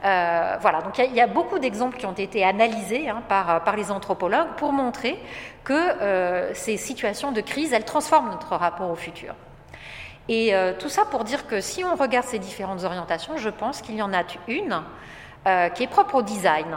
voilà, 0.02 0.82
donc 0.84 0.98
il 1.00 1.14
y, 1.14 1.22
a, 1.22 1.28
beaucoup 1.28 1.60
d'exemples 1.60 1.98
qui 1.98 2.06
ont 2.06 2.14
été 2.14 2.44
analysés 2.44 3.10
hein, 3.10 3.24
par, 3.28 3.64
par 3.64 3.76
les 3.76 3.92
anthropologues 3.92 4.54
pour 4.58 4.72
montrer 4.72 5.20
que 5.66 6.54
ces 6.54 6.78
situations 6.78 7.34
de 7.34 7.42
crise, 7.42 7.74
elles 7.74 7.84
transforment 7.84 8.30
notre 8.30 8.56
rapport 8.56 8.90
au 8.90 8.96
futur. 8.96 9.34
Et 10.30 10.54
tout 10.80 10.90
ça 10.90 11.04
pour 11.06 11.24
dire 11.24 11.48
que 11.48 11.60
si 11.60 11.84
on 11.84 11.96
regarde 11.96 12.26
ces 12.26 12.40
différentes 12.40 12.84
orientations, 12.84 13.38
je 13.38 13.50
pense 13.50 13.82
qu'il 13.82 13.96
y 13.96 14.02
en 14.02 14.14
a 14.14 14.24
une 14.48 14.82
euh, 15.48 15.70
qui 15.70 15.84
est 15.84 15.88
propre 15.88 16.16
au 16.16 16.22
design. 16.24 16.76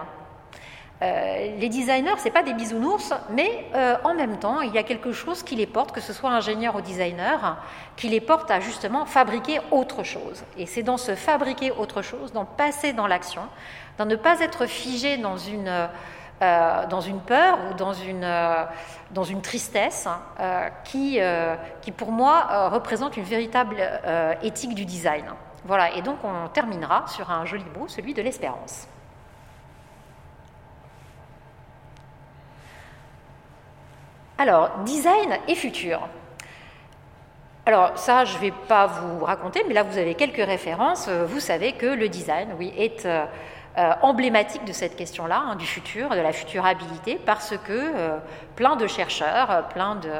Euh, 1.00 1.56
les 1.58 1.70
designers, 1.70 2.18
ce 2.18 2.24
n'est 2.24 2.30
pas 2.30 2.42
des 2.42 2.52
bisounours, 2.52 3.14
mais 3.30 3.64
euh, 3.74 3.96
en 4.04 4.12
même 4.12 4.38
temps, 4.38 4.60
il 4.60 4.74
y 4.74 4.76
a 4.76 4.82
quelque 4.82 5.10
chose 5.10 5.42
qui 5.42 5.56
les 5.56 5.64
porte, 5.64 5.90
que 5.90 6.02
ce 6.02 6.12
soit 6.12 6.28
ingénieur 6.28 6.76
ou 6.76 6.82
designer, 6.82 7.56
qui 7.96 8.10
les 8.10 8.20
porte 8.20 8.50
à 8.50 8.60
justement 8.60 9.06
fabriquer 9.06 9.60
autre 9.70 10.02
chose. 10.02 10.44
Et 10.58 10.66
c'est 10.66 10.82
dans 10.82 10.98
ce 10.98 11.14
fabriquer 11.14 11.70
autre 11.70 12.02
chose, 12.02 12.30
dans 12.34 12.44
passer 12.44 12.92
dans 12.92 13.06
l'action, 13.06 13.40
dans 13.96 14.04
ne 14.04 14.16
pas 14.16 14.40
être 14.40 14.66
figé 14.66 15.16
dans 15.16 15.38
une, 15.38 15.88
dans 16.40 17.00
une 17.00 17.20
peur 17.20 17.58
ou 17.70 17.74
dans 17.74 17.92
une, 17.92 18.28
dans 19.10 19.24
une 19.24 19.42
tristesse, 19.42 20.08
qui, 20.84 21.18
qui 21.82 21.92
pour 21.92 22.12
moi 22.12 22.68
représente 22.68 23.16
une 23.16 23.24
véritable 23.24 23.76
éthique 24.42 24.74
du 24.74 24.84
design. 24.84 25.24
Voilà, 25.64 25.94
et 25.94 26.02
donc 26.02 26.18
on 26.22 26.48
terminera 26.48 27.06
sur 27.08 27.30
un 27.30 27.44
joli 27.44 27.64
mot, 27.76 27.88
celui 27.88 28.14
de 28.14 28.22
l'espérance. 28.22 28.86
Alors, 34.38 34.70
design 34.84 35.36
et 35.48 35.56
futur. 35.56 36.00
Alors 37.66 37.98
ça, 37.98 38.24
je 38.24 38.36
ne 38.36 38.40
vais 38.40 38.52
pas 38.52 38.86
vous 38.86 39.24
raconter, 39.24 39.64
mais 39.66 39.74
là 39.74 39.82
vous 39.82 39.98
avez 39.98 40.14
quelques 40.14 40.36
références. 40.36 41.08
Vous 41.08 41.40
savez 41.40 41.72
que 41.72 41.86
le 41.86 42.08
design, 42.08 42.54
oui, 42.56 42.72
est 42.78 43.06
euh, 43.76 43.80
euh, 43.80 43.92
emblématique 44.02 44.64
de 44.64 44.72
cette 44.72 44.96
question-là, 44.96 45.42
hein, 45.50 45.56
du 45.56 45.66
futur, 45.66 46.10
de 46.10 46.20
la 46.20 46.32
futurabilité, 46.32 47.20
parce 47.24 47.54
que 47.64 47.72
euh, 47.72 48.18
plein 48.56 48.76
de 48.76 48.86
chercheurs, 48.86 49.68
plein 49.68 49.96
de 49.96 50.10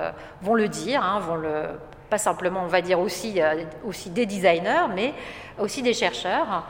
vont 0.43 0.55
le 0.55 0.69
dire, 0.69 1.03
hein, 1.03 1.19
vont 1.21 1.37
le 1.37 1.65
pas 2.09 2.19
simplement, 2.19 2.63
on 2.65 2.69
va 2.69 2.81
dire 2.81 2.99
aussi, 3.01 3.41
euh, 3.41 3.65
aussi 3.85 4.11
des 4.11 4.27
designers, 4.27 4.89
mais 4.95 5.15
aussi 5.59 5.83
des 5.83 5.95
chercheurs. 5.95 6.65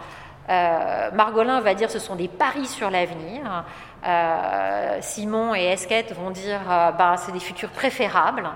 Euh, 0.49 1.11
Margolin 1.13 1.61
va 1.61 1.75
dire 1.75 1.91
ce 1.91 1.99
sont 1.99 2.17
des 2.17 2.29
paris 2.29 2.67
sur 2.67 2.91
l'avenir. 2.91 3.65
Euh, 4.07 4.99
Simon 5.01 5.55
et 5.55 5.65
Esquette 5.65 6.15
vont 6.15 6.31
dire 6.31 6.61
bah, 6.67 7.17
c'est 7.19 7.33
des 7.33 7.41
futurs 7.41 7.71
préférables. 7.71 8.49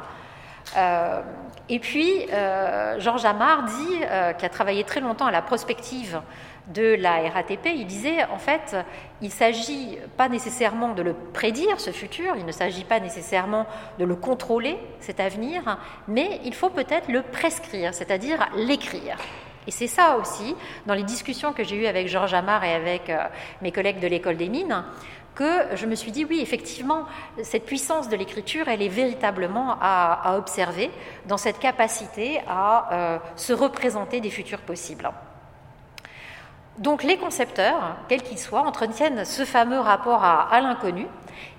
et 1.68 1.78
puis, 1.78 2.26
Georges 2.98 3.24
Amar 3.24 3.64
dit, 3.64 4.00
qui 4.38 4.46
a 4.46 4.48
travaillé 4.48 4.84
très 4.84 5.00
longtemps 5.00 5.26
à 5.26 5.30
la 5.30 5.42
prospective 5.42 6.20
de 6.68 6.94
la 6.94 7.28
RATP, 7.28 7.66
il 7.74 7.86
disait 7.86 8.24
en 8.24 8.38
fait, 8.38 8.76
il 9.20 9.26
ne 9.26 9.32
s'agit 9.32 9.98
pas 10.16 10.28
nécessairement 10.28 10.94
de 10.94 11.02
le 11.02 11.14
prédire, 11.14 11.80
ce 11.80 11.90
futur, 11.90 12.34
il 12.36 12.46
ne 12.46 12.52
s'agit 12.52 12.84
pas 12.84 13.00
nécessairement 13.00 13.66
de 13.98 14.04
le 14.04 14.14
contrôler, 14.14 14.78
cet 15.00 15.20
avenir, 15.20 15.78
mais 16.08 16.40
il 16.44 16.54
faut 16.54 16.70
peut-être 16.70 17.08
le 17.08 17.22
prescrire, 17.22 17.94
c'est-à-dire 17.94 18.48
l'écrire. 18.56 19.16
Et 19.66 19.70
c'est 19.70 19.86
ça 19.86 20.16
aussi, 20.16 20.56
dans 20.86 20.94
les 20.94 21.04
discussions 21.04 21.52
que 21.52 21.62
j'ai 21.62 21.76
eues 21.76 21.86
avec 21.86 22.08
Georges 22.08 22.34
Amar 22.34 22.64
et 22.64 22.74
avec 22.74 23.10
euh, 23.10 23.18
mes 23.60 23.70
collègues 23.70 24.00
de 24.00 24.08
l'école 24.08 24.36
des 24.36 24.48
mines, 24.48 24.84
que 25.34 25.76
je 25.76 25.86
me 25.86 25.94
suis 25.94 26.10
dit, 26.10 26.24
oui, 26.24 26.40
effectivement, 26.42 27.06
cette 27.42 27.64
puissance 27.64 28.08
de 28.08 28.16
l'écriture, 28.16 28.68
elle 28.68 28.82
est 28.82 28.88
véritablement 28.88 29.76
à, 29.80 30.36
observer 30.36 30.90
dans 31.26 31.38
cette 31.38 31.58
capacité 31.58 32.40
à 32.46 32.92
euh, 32.92 33.18
se 33.36 33.52
représenter 33.52 34.20
des 34.20 34.30
futurs 34.30 34.60
possibles. 34.60 35.10
Donc 36.78 37.02
les 37.02 37.18
concepteurs, 37.18 37.96
quels 38.08 38.22
qu'ils 38.22 38.38
soient, 38.38 38.62
entretiennent 38.62 39.24
ce 39.24 39.44
fameux 39.44 39.78
rapport 39.78 40.24
à, 40.24 40.58
l'inconnu 40.60 41.06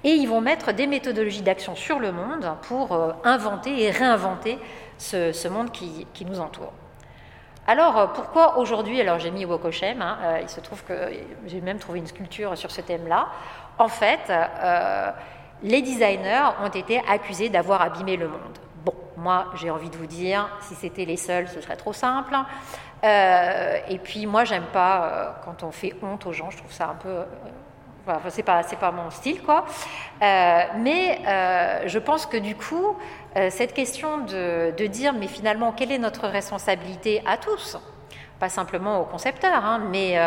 et 0.03 0.12
ils 0.12 0.27
vont 0.27 0.41
mettre 0.41 0.72
des 0.72 0.88
méthodologies 0.88 1.43
d'action 1.43 1.75
sur 1.75 2.00
le 2.00 2.12
monde 2.12 2.51
pour 2.63 2.93
euh, 2.93 3.12
inventer 3.24 3.84
et 3.84 3.91
réinventer 3.91 4.58
ce, 4.98 5.48
monde 5.48 5.72
qui, 5.72 6.25
nous 6.25 6.39
entoure. 6.39 6.74
Alors 7.67 7.98
euh, 7.98 8.08
pourquoi 8.08 8.58
aujourd'hui, 8.58 9.00
alors 9.01 9.20
j'ai 9.20 9.29
mis 9.29 9.46
Wokoshem, 9.46 10.01
hein, 10.01 10.17
euh, 10.24 10.39
il 10.41 10.50
se 10.50 10.60
trouve 10.60 10.84
que 10.84 10.93
j'ai 11.46 11.62
même 11.62 11.77
trouvé 11.77 12.00
une 12.00 12.08
sculpture 12.08 12.58
sur 12.58 12.72
ce 12.72 12.82
thème-là, 12.82 13.27
en 13.77 13.88
fait, 13.88 14.32
les 15.63 15.82
designers 15.82 16.50
ont 16.63 16.70
été 16.70 17.01
accusés 17.10 17.50
d'avoir 17.50 17.82
abîmé 17.82 18.17
le 18.17 18.27
monde. 18.27 18.60
Bon, 18.86 18.93
moi 19.17 19.46
j'ai 19.55 19.72
envie 19.72 19.89
de 19.89 19.98
vous 19.98 20.05
dire, 20.05 20.48
si 20.62 20.75
c'était 20.75 21.05
les 21.05 21.17
seuls, 21.17 21.48
ce 21.48 21.60
serait 21.62 21.75
trop 21.75 21.93
simple. 21.93 22.36
Euh, 23.03 23.79
et 23.89 23.98
puis 23.98 24.25
moi, 24.25 24.45
j'aime 24.45 24.65
pas 24.72 25.03
euh, 25.03 25.31
quand 25.43 25.63
on 25.63 25.72
fait 25.72 25.93
honte 26.01 26.25
aux 26.25 26.33
gens. 26.33 26.50
Je 26.50 26.57
trouve 26.57 26.72
ça 26.72 26.88
un 26.88 26.95
peu, 26.95 27.10
euh, 27.10 28.13
c'est 28.29 28.43
pas, 28.43 28.63
c'est 28.63 28.77
pas 28.77 28.91
mon 28.91 29.10
style, 29.10 29.41
quoi. 29.41 29.65
mais 30.22 31.19
je 31.86 32.00
pense 32.00 32.25
que 32.25 32.38
du 32.38 32.55
coup, 32.55 32.95
cette 33.50 33.74
question 33.74 34.19
de, 34.19 34.74
de, 34.77 34.88
dire, 34.88 35.13
mais 35.13 35.27
finalement, 35.27 35.72
quelle 35.72 35.91
est 35.91 36.00
notre 36.00 36.27
responsabilité 36.27 37.22
à 37.25 37.38
tous? 37.38 37.77
Pas 38.39 38.50
simplement 38.50 39.00
aux 39.00 39.05
concepteurs, 39.05 39.63
hein, 39.63 39.81
mais 39.89 40.17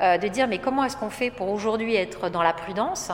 de 0.00 0.28
dire 0.28 0.48
mais 0.48 0.58
comment 0.58 0.84
est-ce 0.84 0.96
qu'on 0.96 1.10
fait 1.10 1.30
pour 1.30 1.48
aujourd'hui 1.48 1.96
être 1.96 2.28
dans 2.28 2.42
la 2.42 2.52
prudence, 2.52 3.10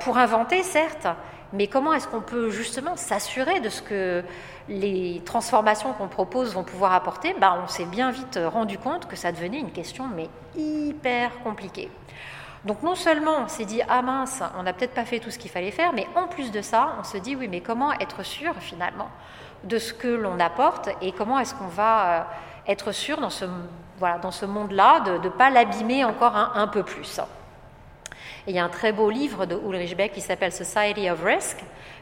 pour 0.00 0.18
inventer 0.18 0.62
certes, 0.62 1.08
mais 1.52 1.66
comment 1.66 1.92
est-ce 1.92 2.08
qu'on 2.08 2.20
peut 2.20 2.50
justement 2.50 2.96
s'assurer 2.96 3.60
de 3.60 3.68
ce 3.68 3.82
que 3.82 4.22
les 4.68 5.22
transformations 5.24 5.92
qu'on 5.92 6.08
propose 6.08 6.54
vont 6.54 6.64
pouvoir 6.64 6.92
apporter, 6.92 7.34
bah, 7.40 7.58
on 7.62 7.68
s'est 7.68 7.84
bien 7.84 8.10
vite 8.10 8.38
rendu 8.52 8.78
compte 8.78 9.06
que 9.06 9.16
ça 9.16 9.32
devenait 9.32 9.58
une 9.58 9.72
question 9.72 10.08
mais 10.14 10.28
hyper 10.56 11.38
compliquée. 11.42 11.90
Donc 12.64 12.82
non 12.82 12.94
seulement 12.94 13.38
on 13.44 13.48
s'est 13.48 13.64
dit 13.64 13.82
ah 13.88 14.02
mince, 14.02 14.42
on 14.56 14.62
n'a 14.62 14.72
peut-être 14.72 14.94
pas 14.94 15.04
fait 15.04 15.18
tout 15.18 15.30
ce 15.30 15.38
qu'il 15.38 15.50
fallait 15.50 15.72
faire, 15.72 15.92
mais 15.92 16.06
en 16.14 16.28
plus 16.28 16.52
de 16.52 16.62
ça, 16.62 16.94
on 17.00 17.04
se 17.04 17.16
dit 17.18 17.34
oui 17.34 17.48
mais 17.48 17.60
comment 17.60 17.92
être 17.92 18.22
sûr 18.22 18.54
finalement 18.60 19.08
de 19.64 19.78
ce 19.78 19.92
que 19.92 20.08
l'on 20.08 20.38
apporte 20.40 20.88
et 21.00 21.12
comment 21.12 21.38
est-ce 21.38 21.54
qu'on 21.54 21.66
va 21.66 22.04
euh, 22.06 22.22
être 22.68 22.92
sûr 22.92 23.20
dans 23.20 23.30
ce, 23.30 23.44
voilà, 23.98 24.18
dans 24.18 24.30
ce 24.30 24.46
monde-là 24.46 25.00
de 25.00 25.18
ne 25.18 25.28
pas 25.28 25.50
l'abîmer 25.50 26.04
encore 26.04 26.36
un 26.36 26.66
peu 26.68 26.82
plus? 26.82 27.20
Et 28.46 28.50
il 28.50 28.56
y 28.56 28.58
a 28.58 28.64
un 28.64 28.68
très 28.68 28.92
beau 28.92 29.08
livre 29.08 29.46
de 29.46 29.54
Ulrich 29.56 29.96
Beck 29.96 30.12
qui 30.12 30.20
s'appelle 30.20 30.52
Society 30.52 31.08
of 31.08 31.22
Risk, 31.22 31.58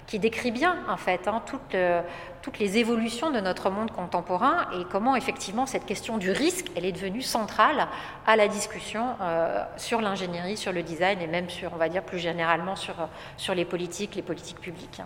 qui 0.06 0.18
décrit 0.18 0.50
bien 0.50 0.78
en 0.88 0.96
fait 0.96 1.28
hein, 1.28 1.42
toutes, 1.44 1.74
euh, 1.74 2.02
toutes, 2.42 2.58
les 2.58 2.78
évolutions 2.78 3.30
de 3.30 3.40
notre 3.40 3.68
monde 3.70 3.90
contemporain 3.90 4.66
et 4.72 4.84
comment 4.90 5.16
effectivement 5.16 5.66
cette 5.66 5.84
question 5.84 6.16
du 6.16 6.30
risque, 6.30 6.66
elle 6.76 6.86
est 6.86 6.92
devenue 6.92 7.22
centrale 7.22 7.88
à 8.26 8.36
la 8.36 8.48
discussion 8.48 9.16
euh, 9.20 9.62
sur 9.76 10.00
l'ingénierie, 10.00 10.56
sur 10.56 10.72
le 10.72 10.82
design 10.82 11.20
et 11.20 11.26
même 11.26 11.50
sur, 11.50 11.72
on 11.74 11.76
va 11.76 11.88
dire 11.88 12.02
plus 12.02 12.18
généralement 12.18 12.74
sur, 12.74 12.94
sur 13.36 13.54
les 13.54 13.66
politiques, 13.66 14.14
les 14.14 14.22
politiques 14.22 14.60
publiques. 14.60 15.02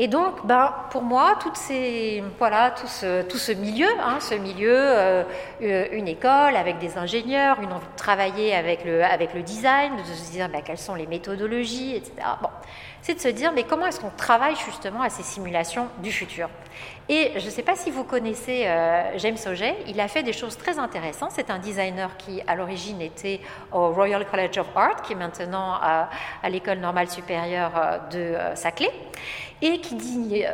Et 0.00 0.06
donc, 0.06 0.46
ben, 0.46 0.72
pour 0.90 1.02
moi, 1.02 1.36
toutes 1.40 1.56
ces, 1.56 2.22
voilà, 2.38 2.70
tout, 2.70 2.86
ce, 2.86 3.22
tout 3.22 3.36
ce 3.36 3.50
milieu, 3.50 3.88
hein, 4.00 4.18
ce 4.20 4.34
milieu, 4.34 4.72
euh, 4.72 5.24
une 5.60 6.06
école 6.06 6.54
avec 6.54 6.78
des 6.78 6.96
ingénieurs, 6.96 7.60
une 7.60 7.72
envie 7.72 7.86
de 7.86 7.96
travailler 7.96 8.54
avec 8.54 8.84
le, 8.84 9.02
avec 9.02 9.34
le 9.34 9.42
design, 9.42 9.96
de 9.96 10.02
se 10.04 10.30
dire 10.30 10.48
ben, 10.48 10.62
quelles 10.62 10.78
sont 10.78 10.94
les 10.94 11.08
méthodologies, 11.08 11.96
etc. 11.96 12.12
Bon, 12.40 12.48
c'est 13.02 13.14
de 13.14 13.20
se 13.20 13.28
dire 13.28 13.52
mais 13.52 13.64
comment 13.64 13.86
est-ce 13.86 14.00
qu'on 14.00 14.10
travaille 14.10 14.54
justement 14.56 15.02
à 15.02 15.08
ces 15.08 15.22
simulations 15.22 15.88
du 16.02 16.12
futur? 16.12 16.48
Et 17.08 17.32
je 17.36 17.44
ne 17.46 17.50
sais 17.50 17.62
pas 17.62 17.74
si 17.74 17.90
vous 17.90 18.04
connaissez 18.04 18.66
euh, 18.66 19.16
James 19.16 19.38
Auger, 19.50 19.74
il 19.86 19.98
a 19.98 20.08
fait 20.08 20.22
des 20.22 20.34
choses 20.34 20.58
très 20.58 20.78
intéressantes. 20.78 21.30
C'est 21.32 21.50
un 21.50 21.58
designer 21.58 22.16
qui 22.18 22.42
à 22.46 22.54
l'origine 22.54 23.00
était 23.00 23.40
au 23.72 23.92
Royal 23.92 24.26
College 24.26 24.58
of 24.58 24.66
Art, 24.76 25.00
qui 25.00 25.14
est 25.14 25.16
maintenant 25.16 25.72
à, 25.80 26.10
l'école 26.50 26.78
normale 26.78 27.08
supérieure 27.08 27.72
euh, 27.76 27.98
de 28.10 28.18
euh, 28.18 28.54
Saclay, 28.54 28.90
et 29.60 29.80
qui, 29.80 29.94
dit, 29.96 30.44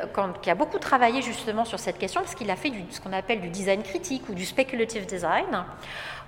qui 0.42 0.50
a 0.50 0.54
beaucoup 0.54 0.78
travaillé 0.78 1.22
justement 1.22 1.64
sur 1.64 1.78
cette 1.78 1.98
question 1.98 2.20
parce 2.22 2.34
qu'il 2.34 2.50
a 2.50 2.56
fait 2.56 2.72
ce 2.90 3.00
qu'on 3.00 3.12
appelle 3.12 3.40
du 3.40 3.50
design 3.50 3.82
critique 3.82 4.28
ou 4.28 4.34
du 4.34 4.44
speculative 4.44 5.06
design 5.06 5.64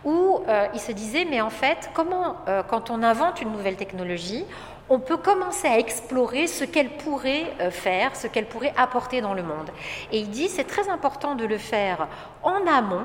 où 0.04 0.40
il 0.73 0.78
se 0.78 0.92
disait, 0.92 1.26
mais 1.28 1.40
en 1.40 1.50
fait, 1.50 1.90
comment, 1.95 2.37
quand 2.68 2.90
on 2.90 3.02
invente 3.02 3.40
une 3.40 3.50
nouvelle 3.50 3.76
technologie, 3.76 4.45
on 4.88 5.00
peut 5.00 5.16
commencer 5.16 5.66
à 5.66 5.78
explorer 5.78 6.47
ce 6.47 6.64
qu'elle 6.64 6.90
pourrait 6.90 7.47
euh, 7.61 7.71
faire, 7.71 8.14
ce 8.14 8.26
qu'elle 8.26 8.47
pourrait 8.47 8.73
apporter 8.76 9.21
dans 9.21 9.35
le 9.35 9.42
monde. 9.42 9.71
Et 10.12 10.18
il 10.18 10.30
dit 10.30 10.49
c'est 10.49 10.64
très 10.64 10.88
important 10.88 11.35
de 11.35 11.45
le 11.45 11.59
faire 11.59 12.06
en 12.42 12.66
amont 12.66 13.04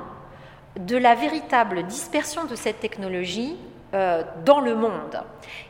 de 0.79 0.95
la 0.95 1.15
véritable 1.15 1.83
dispersion 1.83 2.45
de 2.45 2.55
cette 2.55 2.79
technologie 2.79 3.55
euh, 3.55 3.70
dans 3.93 4.61
le 4.61 4.75
monde. 4.75 5.21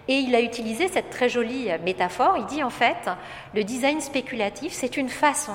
Et 0.08 0.16
il 0.16 0.36
a 0.36 0.42
utilisé 0.42 0.88
cette 0.88 1.10
très 1.10 1.28
jolie 1.28 1.70
métaphore. 1.84 2.36
Il 2.38 2.46
dit 2.46 2.64
en 2.64 2.70
fait, 2.70 3.10
le 3.56 3.64
design 3.64 4.00
spéculatif, 4.00 4.74
c'est 4.74 4.96
une 4.96 5.10
façon 5.10 5.54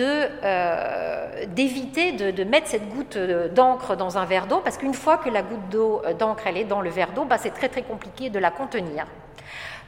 euh, 0.00 1.46
d'éviter 1.46 2.12
de, 2.12 2.44
mettre 2.44 2.66
cette 2.66 2.88
goutte 2.90 3.16
d'encre 3.16 3.96
dans 3.96 4.18
un 4.18 4.26
verre 4.26 4.46
d'eau, 4.46 4.60
parce 4.62 4.76
qu'une 4.76 4.92
fois 4.92 5.16
que 5.16 5.30
la 5.30 5.42
goutte 5.42 5.68
d'eau 5.70 6.02
d'encre 6.18 6.46
elle 6.46 6.58
est 6.58 6.64
dans 6.64 6.82
le 6.82 6.90
verre 6.90 7.12
d'eau, 7.12 7.24
bah, 7.24 7.38
c'est 7.38 7.52
très 7.52 7.70
très 7.70 7.82
compliqué 7.82 8.28
de 8.28 8.38
la 8.38 8.50
contenir. 8.50 9.06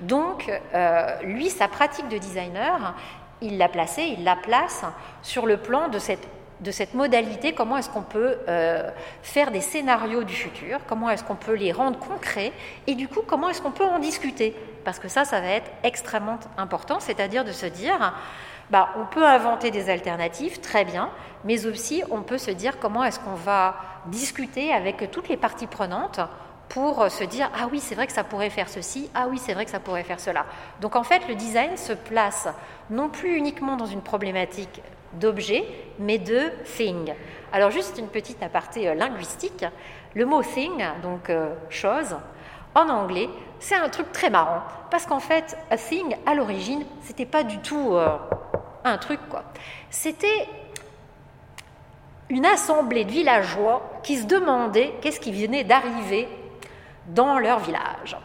Donc, 0.00 0.50
euh, 0.74 1.20
lui, 1.22 1.50
sa 1.50 1.68
pratique 1.68 2.08
de 2.08 2.16
designer, 2.16 2.94
il 3.42 3.58
l'a 3.58 3.68
placée, 3.68 4.14
il 4.16 4.24
la 4.24 4.36
place 4.36 4.84
sur 5.22 5.44
le 5.44 5.58
plan 5.58 5.88
de 5.88 5.98
cette, 5.98 6.26
de 6.60 6.70
cette 6.70 6.94
modalité, 6.94 7.52
comment 7.54 7.76
est-ce 7.76 7.88
qu'on 7.88 8.02
peut 8.02 8.36
euh, 8.48 8.90
faire 9.22 9.50
des 9.50 9.60
scénarios 9.60 10.24
du 10.24 10.34
futur, 10.34 10.78
comment 10.86 11.10
est-ce 11.10 11.24
qu'on 11.24 11.34
peut 11.34 11.54
les 11.54 11.72
rendre 11.72 11.98
concrets, 11.98 12.52
et 12.86 12.94
du 12.94 13.08
coup, 13.08 13.20
comment 13.26 13.48
est-ce 13.48 13.62
qu'on 13.62 13.70
peut 13.70 13.84
en 13.84 13.98
discuter? 13.98 14.54
Parce 14.84 14.98
que 14.98 15.08
ça, 15.08 15.24
ça 15.24 15.40
va 15.40 15.48
être 15.48 15.70
extrêmement 15.82 16.38
important, 16.58 17.00
c'est-à-dire 17.00 17.44
de 17.44 17.52
se 17.52 17.66
dire, 17.66 18.14
bah, 18.70 18.90
on 18.96 19.04
peut 19.06 19.24
inventer 19.24 19.70
des 19.70 19.90
alternatives, 19.90 20.60
très 20.60 20.84
bien, 20.84 21.10
mais 21.44 21.66
aussi 21.66 22.02
on 22.10 22.22
peut 22.22 22.38
se 22.38 22.50
dire 22.50 22.78
comment 22.78 23.04
est-ce 23.04 23.18
qu'on 23.20 23.34
va 23.34 23.76
discuter 24.06 24.72
avec 24.72 25.10
toutes 25.10 25.28
les 25.28 25.36
parties 25.36 25.66
prenantes 25.66 26.20
pour 26.68 27.10
se 27.10 27.24
dire 27.24 27.50
ah 27.58 27.66
oui 27.70 27.80
c'est 27.80 27.94
vrai 27.94 28.06
que 28.06 28.12
ça 28.12 28.24
pourrait 28.24 28.50
faire 28.50 28.68
ceci, 28.68 29.10
ah 29.14 29.26
oui 29.28 29.38
c'est 29.38 29.54
vrai 29.54 29.64
que 29.64 29.70
ça 29.70 29.80
pourrait 29.80 30.04
faire 30.04 30.20
cela. 30.20 30.46
Donc 30.80 30.96
en 30.96 31.02
fait 31.02 31.26
le 31.28 31.34
design 31.34 31.76
se 31.76 31.92
place 31.92 32.48
non 32.90 33.08
plus 33.08 33.36
uniquement 33.36 33.76
dans 33.76 33.86
une 33.86 34.02
problématique 34.02 34.80
d'objet, 35.14 35.64
mais 35.98 36.18
de 36.18 36.50
thing. 36.64 37.14
Alors 37.52 37.70
juste 37.70 37.98
une 37.98 38.08
petite 38.08 38.42
aparté 38.42 38.88
euh, 38.88 38.94
linguistique, 38.94 39.64
le 40.14 40.24
mot 40.24 40.42
thing, 40.42 40.84
donc 41.02 41.30
euh, 41.30 41.54
chose, 41.68 42.16
en 42.74 42.88
anglais, 42.88 43.28
c'est 43.58 43.74
un 43.74 43.88
truc 43.88 44.12
très 44.12 44.30
marrant 44.30 44.62
parce 44.90 45.06
qu'en 45.06 45.20
fait 45.20 45.56
a 45.70 45.76
thing 45.76 46.16
à 46.26 46.34
l'origine 46.34 46.84
c'était 47.02 47.26
pas 47.26 47.42
du 47.42 47.58
tout 47.58 47.96
un 48.84 48.98
truc 48.98 49.20
quoi. 49.28 49.42
C'était 49.90 50.48
une 52.30 52.46
assemblée 52.46 53.04
de 53.04 53.10
villageois 53.10 53.82
qui 54.02 54.16
se 54.16 54.26
demandaient 54.26 54.94
qu'est-ce 55.02 55.20
qui 55.20 55.32
venait 55.32 55.64
d'arriver 55.64 56.28
dans 57.08 57.38
leur 57.38 57.58
village. 57.58 58.16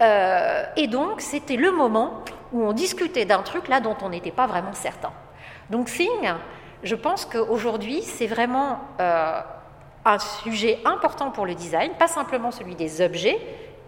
Euh, 0.00 0.64
et, 0.76 0.86
donc, 0.86 1.20
c'était 1.20 1.56
le 1.56 1.72
moment 1.72 2.22
où 2.52 2.64
on 2.64 2.72
discutait 2.72 3.24
d'un 3.24 3.42
truc 3.42 3.68
là 3.68 3.80
dont 3.80 3.96
on 4.02 4.08
n'était 4.08 4.30
pas 4.30 4.46
vraiment 4.46 4.72
certain. 4.72 5.12
Donc, 5.72 5.86
Thing, 5.86 6.34
je 6.82 6.94
pense 6.94 7.24
qu'aujourd'hui, 7.24 8.02
c'est 8.02 8.26
vraiment 8.26 8.78
euh, 9.00 9.40
un 10.04 10.18
sujet 10.18 10.78
important 10.84 11.30
pour 11.30 11.46
le 11.46 11.54
design, 11.54 11.92
pas 11.98 12.08
simplement 12.08 12.50
celui 12.50 12.74
des 12.74 13.00
objets 13.00 13.40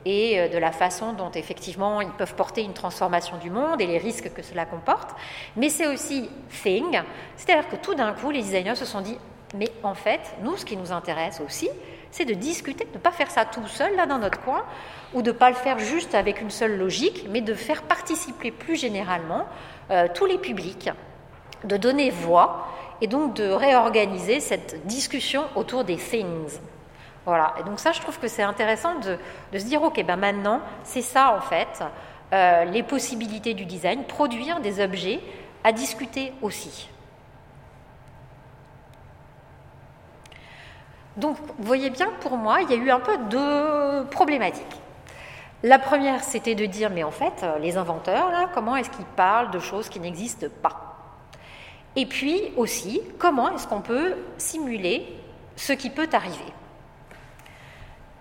et 0.06 0.40
euh, 0.40 0.48
de 0.48 0.56
la 0.56 0.72
façon 0.72 1.12
dont 1.12 1.30
effectivement 1.32 2.00
ils 2.00 2.10
peuvent 2.12 2.36
porter 2.36 2.62
une 2.62 2.72
transformation 2.72 3.36
du 3.36 3.50
monde 3.50 3.82
et 3.82 3.86
les 3.86 3.98
risques 3.98 4.32
que 4.32 4.40
cela 4.40 4.64
comporte, 4.64 5.10
mais 5.56 5.68
c'est 5.68 5.86
aussi 5.86 6.30
Thing, 6.62 7.02
c'est-à-dire 7.36 7.68
que 7.68 7.76
tout 7.76 7.94
d'un 7.94 8.14
coup, 8.14 8.30
les 8.30 8.40
designers 8.40 8.76
se 8.76 8.86
sont 8.86 9.02
dit, 9.02 9.18
mais 9.54 9.68
en 9.82 9.94
fait, 9.94 10.34
nous, 10.42 10.56
ce 10.56 10.64
qui 10.64 10.78
nous 10.78 10.90
intéresse 10.90 11.42
aussi, 11.44 11.68
c'est 12.10 12.24
de 12.24 12.32
discuter, 12.32 12.86
de 12.86 12.94
ne 12.94 12.98
pas 12.98 13.12
faire 13.12 13.30
ça 13.30 13.44
tout 13.44 13.66
seul 13.66 13.94
là 13.94 14.06
dans 14.06 14.18
notre 14.18 14.40
coin, 14.40 14.64
ou 15.12 15.20
de 15.20 15.32
ne 15.32 15.36
pas 15.36 15.50
le 15.50 15.56
faire 15.56 15.78
juste 15.78 16.14
avec 16.14 16.40
une 16.40 16.50
seule 16.50 16.78
logique, 16.78 17.26
mais 17.28 17.42
de 17.42 17.52
faire 17.52 17.82
participer 17.82 18.52
plus 18.52 18.76
généralement 18.76 19.44
euh, 19.90 20.08
tous 20.14 20.24
les 20.24 20.38
publics, 20.38 20.88
de 21.64 21.76
donner 21.76 22.10
voix 22.10 22.68
et 23.00 23.06
donc 23.06 23.34
de 23.34 23.48
réorganiser 23.50 24.40
cette 24.40 24.86
discussion 24.86 25.44
autour 25.56 25.84
des 25.84 25.96
things. 25.96 26.58
Voilà, 27.26 27.54
et 27.58 27.62
donc 27.64 27.80
ça, 27.80 27.92
je 27.92 28.00
trouve 28.00 28.18
que 28.18 28.28
c'est 28.28 28.42
intéressant 28.42 28.96
de, 29.00 29.18
se 29.58 29.64
dire, 29.64 29.82
ok, 29.82 30.04
ben 30.04 30.16
maintenant, 30.16 30.60
c'est 30.82 31.02
ça 31.02 31.34
en 31.36 31.40
fait, 31.40 31.82
euh, 32.32 32.64
les 32.64 32.82
possibilités 32.82 33.54
du 33.54 33.64
design, 33.64 34.04
produire 34.04 34.60
des 34.60 34.82
objets 34.82 35.20
à 35.62 35.72
discuter 35.72 36.32
aussi. 36.42 36.88
Donc, 41.16 41.36
vous 41.58 41.64
voyez 41.64 41.90
bien, 41.90 42.08
pour 42.20 42.36
moi, 42.36 42.60
il 42.62 42.70
y 42.70 42.74
a 42.74 42.76
eu 42.76 42.90
un 42.90 43.00
peu 43.00 43.16
deux 43.30 44.06
problématiques. 44.10 44.80
La 45.62 45.78
première, 45.78 46.22
c'était 46.22 46.54
de 46.54 46.66
dire, 46.66 46.90
mais 46.90 47.04
en 47.04 47.10
fait, 47.10 47.42
euh, 47.42 47.58
les 47.58 47.78
inventeurs, 47.78 48.30
là, 48.30 48.50
comment 48.52 48.76
est-ce 48.76 48.90
qu'ils 48.90 49.04
parlent 49.06 49.50
de 49.50 49.60
choses 49.60 49.88
qui 49.88 50.00
n'existent 50.00 50.48
pas? 50.60 50.93
Et 51.96 52.06
puis 52.06 52.52
aussi, 52.56 53.00
comment 53.18 53.54
est-ce 53.54 53.66
qu'on 53.66 53.80
peut 53.80 54.16
simuler 54.36 55.06
ce 55.56 55.72
qui 55.72 55.90
peut 55.90 56.08
arriver? 56.12 56.52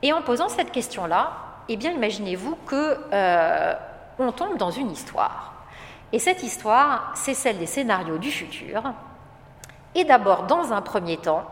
Et 0.02 0.14
en 0.14 0.22
posant 0.22 0.50
cette 0.50 0.72
question-là, 0.72 1.32
eh 1.70 1.78
bien, 1.78 1.92
imaginez-vous 1.92 2.56
que 2.68 2.98
euh, 3.12 3.74
on 4.20 4.32
tombe 4.32 4.58
dans 4.58 4.72
une 4.72 4.92
histoire. 4.92 5.54
Et 6.12 6.20
cette 6.20 6.44
histoire, 6.44 7.12
c'est 7.16 7.34
celle 7.34 7.58
des 7.58 7.66
scénarios 7.66 8.18
du 8.18 8.30
futur. 8.30 8.84
Et 9.96 10.04
d'abord, 10.04 10.44
dans 10.44 10.74
un 10.74 10.82
premier 10.82 11.18
temps, 11.18 11.46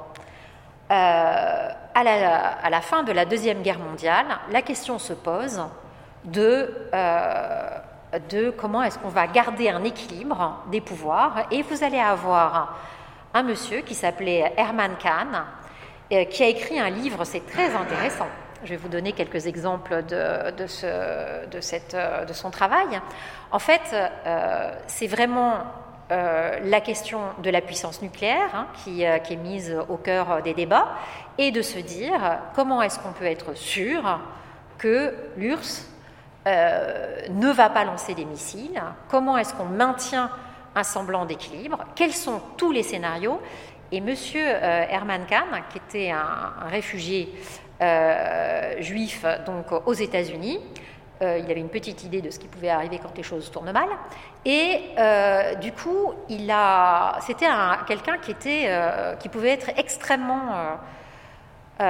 euh, 0.92 1.70
à, 1.96 2.70
la, 2.70 2.82
fin 2.82 3.04
de 3.04 3.12
la 3.12 3.26
Deuxième 3.26 3.62
Guerre 3.62 3.80
mondiale, 3.80 4.26
la 4.52 4.62
question 4.62 5.00
se 5.00 5.14
pose 5.14 5.64
de, 6.26 6.90
euh, 6.94 7.70
de 8.30 8.50
comment 8.50 8.84
est-ce 8.84 9.00
qu'on 9.00 9.10
va 9.10 9.28
garder 9.28 9.70
un 9.70 9.84
équilibre 9.84 10.64
des 10.72 10.82
pouvoirs. 10.82 11.46
Et 11.52 11.62
vous 11.62 11.84
allez 11.84 12.00
avoir 12.00 12.78
un 13.34 13.44
monsieur 13.44 13.82
qui 13.82 13.96
s'appelait 13.96 14.54
Herman 14.58 14.92
Kahn, 15.00 15.46
euh, 16.12 16.26
qui 16.26 16.44
a 16.44 16.48
écrit 16.48 16.80
un 16.80 16.90
livre, 16.90 17.24
c'est 17.24 17.46
très 17.46 17.74
intéressant. 17.76 18.28
Je 18.64 18.70
vais 18.70 18.78
vous 18.78 18.90
donner 18.90 19.14
quelques 19.14 19.48
exemples 19.48 20.04
de, 20.04 20.52
de, 20.52 20.68
ce, 20.68 21.48
de, 21.48 21.62
cette, 21.62 21.96
de 21.96 22.34
son 22.34 22.52
travail. 22.52 23.02
En 23.52 23.58
fait, 23.58 23.82
c'est 24.86 25.08
vraiment 25.08 25.64
euh, 26.12 26.60
la 26.66 26.82
question 26.82 27.22
de 27.42 27.50
la 27.50 27.62
puissance 27.62 28.02
nucléaire 28.02 28.50
hein, 28.54 28.68
euh, 28.88 29.18
qui, 29.20 29.34
est 29.34 29.38
mise 29.38 29.74
au 29.88 29.96
cœur 29.96 30.42
des 30.42 30.54
débats 30.54 30.90
et 31.38 31.52
de 31.52 31.62
se 31.62 31.80
dire 31.80 32.20
comment 32.54 32.82
est-ce 32.82 33.00
qu'on 33.00 33.14
peut 33.14 33.26
être 33.26 33.56
sûr 33.56 34.20
que 34.78 35.16
l'URSS 35.38 35.90
euh, 36.48 37.28
ne 37.30 37.52
va 37.52 37.70
pas 37.70 37.84
lancer 37.84 38.14
des 38.14 38.26
missiles, 38.26 38.82
comment 39.10 39.38
est-ce 39.38 39.54
qu'on 39.54 39.66
maintient 39.66 40.30
un 40.76 40.84
semblant 40.84 41.26
d'équilibre, 41.26 41.86
quels 41.96 42.14
sont 42.14 42.42
tous 42.58 42.72
les 42.72 42.84
scénarios? 42.84 43.40
Et 43.92 43.98
M. 43.98 44.08
Herman 44.36 45.26
Kahn, 45.26 45.64
qui 45.70 45.78
était 45.78 46.12
un, 46.12 46.68
réfugié 46.68 47.34
juif 48.80 49.26
donc 49.46 49.66
aux 49.86 49.94
États-Unis, 49.94 50.60
euh, 51.22 51.38
il 51.38 51.52
avait 51.52 51.60
une 51.60 51.70
petite 51.70 52.04
idée 52.04 52.22
de 52.22 52.32
ce 52.32 52.40
qui 52.40 52.48
pouvait 52.48 52.70
arriver 52.70 53.00
quand 53.02 53.16
les 53.16 53.24
choses 53.24 53.52
tournent 53.52 53.72
mal. 53.72 53.90
Et 54.44 54.80
euh, 54.98 55.54
du 55.56 55.72
coup, 55.72 56.14
il 56.30 56.50
a, 56.50 57.20
c'était 57.22 57.46
quelqu'un 57.88 58.18
qui 58.18 58.32
était, 58.32 58.64
euh, 58.68 59.16
qui 59.16 59.30
pouvait 59.30 59.52
être 59.52 59.70
extrêmement 59.78 60.78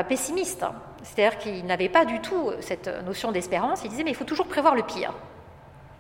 pessimiste. 0.08 0.66
C'est-à-dire 1.04 1.38
qu'il 1.38 1.66
n'avait 1.66 1.90
pas 1.90 2.06
du 2.06 2.20
tout 2.20 2.52
cette 2.60 2.90
notion 3.06 3.32
d'espérance. 3.32 3.82
Il 3.84 3.90
disait 3.90 4.04
mais 4.04 4.12
il 4.12 4.16
faut 4.16 4.26
toujours 4.26 4.48
prévoir 4.48 4.76
le 4.76 4.84
pire. 4.84 5.14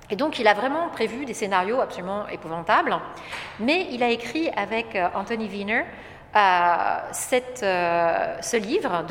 Et 0.10 0.16
donc 0.16 0.40
il 0.40 0.48
a 0.48 0.54
vraiment 0.54 0.90
prévu 0.90 1.26
des 1.26 1.34
scénarios 1.34 1.80
absolument 1.80 2.28
épouvantables. 2.28 2.98
Mais 3.60 3.88
il 3.92 4.04
a 4.04 4.10
écrit 4.10 4.50
avec 4.56 4.98
Anthony 5.16 5.48
Wiener 5.48 5.84
ce 6.34 8.58
livre 8.58 9.04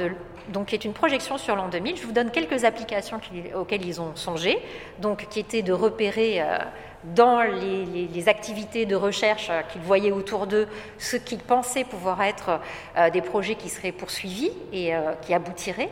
donc 0.50 0.66
qui 0.66 0.74
est 0.74 0.84
une 0.84 0.92
projection 0.92 1.38
sur 1.38 1.56
l'an 1.56 1.68
2000. 1.68 1.96
Je 1.96 2.06
vous 2.06 2.12
donne 2.12 2.30
quelques 2.30 2.64
applications 2.64 3.20
auxquelles 3.54 3.84
ils 3.84 4.00
ont 4.00 4.14
songé, 4.16 4.58
donc 4.98 5.26
qui 5.28 5.40
étaient 5.40 5.62
de 5.62 5.72
repérer 5.72 6.42
euh, 6.42 6.58
dans 7.04 7.40
les, 7.42 8.28
activités 8.28 8.84
de 8.84 8.94
recherche 8.94 9.48
euh, 9.50 9.62
qu'ils 9.62 9.80
voyaient 9.80 10.12
autour 10.12 10.46
d'eux 10.46 10.68
ce 10.98 11.16
qu'ils 11.16 11.38
pensaient 11.38 11.84
pouvoir 11.84 12.22
être 12.22 12.60
euh, 12.96 13.08
des 13.10 13.22
projets 13.22 13.54
qui 13.54 13.68
seraient 13.68 13.92
poursuivis 13.92 14.52
et 14.72 14.92
qui 15.22 15.32
aboutiraient. 15.32 15.90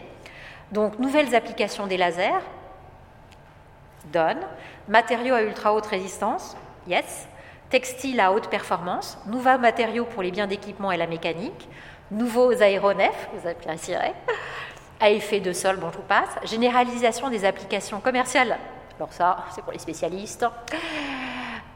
Donc 0.72 0.98
nouvelles 0.98 1.34
applications 1.34 1.86
des 1.86 1.96
lasers, 1.96 2.44
donne, 4.12 4.38
matériaux 4.88 5.34
à 5.34 5.42
ultra 5.42 5.72
haute 5.72 5.86
résistance, 5.86 6.56
yes, 6.86 7.26
textiles 7.70 8.20
à 8.20 8.32
haute 8.32 8.48
performance, 8.48 9.18
nouveaux 9.26 9.58
matériaux 9.58 10.04
pour 10.04 10.22
les 10.22 10.30
biens 10.30 10.46
d'équipement 10.46 10.92
et 10.92 10.96
la 10.96 11.06
mécanique, 11.06 11.68
nouveaux 12.10 12.62
aéronefs, 12.62 13.28
vous 13.34 13.48
apprécierez, 13.48 14.12
à 15.00 15.10
effet 15.10 15.40
de 15.40 15.52
sol, 15.52 15.76
bon 15.76 15.90
je 15.90 15.96
vous 15.96 16.02
passe, 16.02 16.28
généralisation 16.44 17.30
des 17.30 17.44
applications 17.44 18.00
commerciales, 18.00 18.58
alors 18.98 19.12
ça 19.12 19.44
c'est 19.50 19.62
pour 19.62 19.72
les 19.72 19.78
spécialistes, 19.78 20.44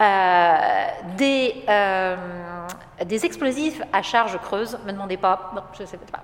euh, 0.01 0.87
des, 1.17 1.65
euh, 1.69 2.17
des 3.05 3.25
explosifs 3.25 3.81
à 3.93 4.03
charge 4.03 4.37
creuse, 4.39 4.77
me 4.85 4.93
demandez 4.93 5.17
pas, 5.17 5.53
non, 5.55 5.63
je 5.79 5.85
sais 5.85 5.99
pas. 5.99 6.21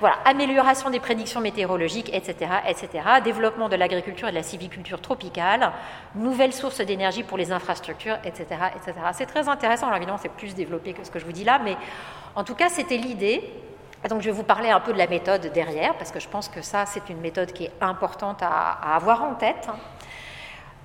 Voilà, 0.00 0.16
amélioration 0.24 0.88
des 0.88 1.00
prédictions 1.00 1.40
météorologiques, 1.40 2.10
etc., 2.14 2.50
etc., 2.66 3.04
développement 3.22 3.68
de 3.68 3.76
l'agriculture 3.76 4.28
et 4.28 4.30
de 4.30 4.36
la 4.36 4.42
civiculture 4.42 5.02
tropicale, 5.02 5.72
nouvelles 6.14 6.54
sources 6.54 6.80
d'énergie 6.80 7.22
pour 7.22 7.36
les 7.36 7.52
infrastructures, 7.52 8.16
etc., 8.24 8.46
etc. 8.76 8.94
C'est 9.12 9.26
très 9.26 9.48
intéressant, 9.48 9.86
alors 9.86 9.98
évidemment 9.98 10.18
c'est 10.18 10.32
plus 10.32 10.54
développé 10.54 10.94
que 10.94 11.04
ce 11.04 11.10
que 11.10 11.18
je 11.18 11.26
vous 11.26 11.32
dis 11.32 11.44
là, 11.44 11.60
mais 11.62 11.76
en 12.34 12.44
tout 12.44 12.54
cas 12.54 12.70
c'était 12.70 12.96
l'idée. 12.96 13.52
Donc 14.08 14.22
je 14.22 14.30
vais 14.30 14.36
vous 14.36 14.44
parler 14.44 14.70
un 14.70 14.80
peu 14.80 14.94
de 14.94 14.98
la 14.98 15.06
méthode 15.06 15.52
derrière, 15.52 15.94
parce 15.98 16.10
que 16.10 16.20
je 16.20 16.28
pense 16.28 16.48
que 16.48 16.62
ça 16.62 16.86
c'est 16.86 17.10
une 17.10 17.20
méthode 17.20 17.52
qui 17.52 17.64
est 17.64 17.72
importante 17.82 18.42
à, 18.42 18.94
avoir 18.94 19.22
en 19.24 19.34
tête. 19.34 19.68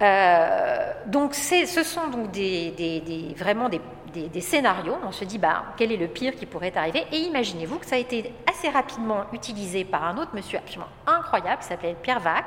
Euh, 0.01 0.91
donc 1.05 1.33
ce 1.35 1.83
sont 1.83 2.07
donc 2.07 2.31
des, 2.31 3.33
vraiment 3.37 3.69
des, 3.69 4.41
scénarios. 4.41 4.97
On 5.05 5.11
se 5.11 5.25
dit 5.25 5.37
bah, 5.37 5.63
quel 5.77 5.91
est 5.91 5.97
le 5.97 6.07
pire 6.07 6.35
qui 6.35 6.45
pourrait 6.45 6.75
arriver? 6.75 7.05
Et 7.11 7.17
imaginez-vous 7.17 7.79
que 7.79 7.85
ça 7.85 7.95
a 7.95 7.99
été 7.99 8.33
assez 8.49 8.69
rapidement 8.69 9.25
utilisé 9.33 9.83
par 9.85 10.03
un 10.03 10.17
autre 10.17 10.31
monsieur 10.33 10.59
absolument 10.59 10.89
incroyable 11.07 11.61
qui 11.61 11.67
s'appelait 11.67 11.95
Pierre 12.01 12.19
Vac, 12.19 12.45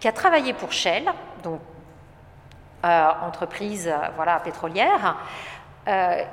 qui 0.00 0.08
a 0.08 0.12
travaillé 0.12 0.52
pour 0.52 0.72
Shell, 0.72 1.04
donc 1.42 1.60
euh, 2.84 3.08
entreprise 3.22 3.88
euh, 3.88 4.38
pétrolière, 4.44 5.16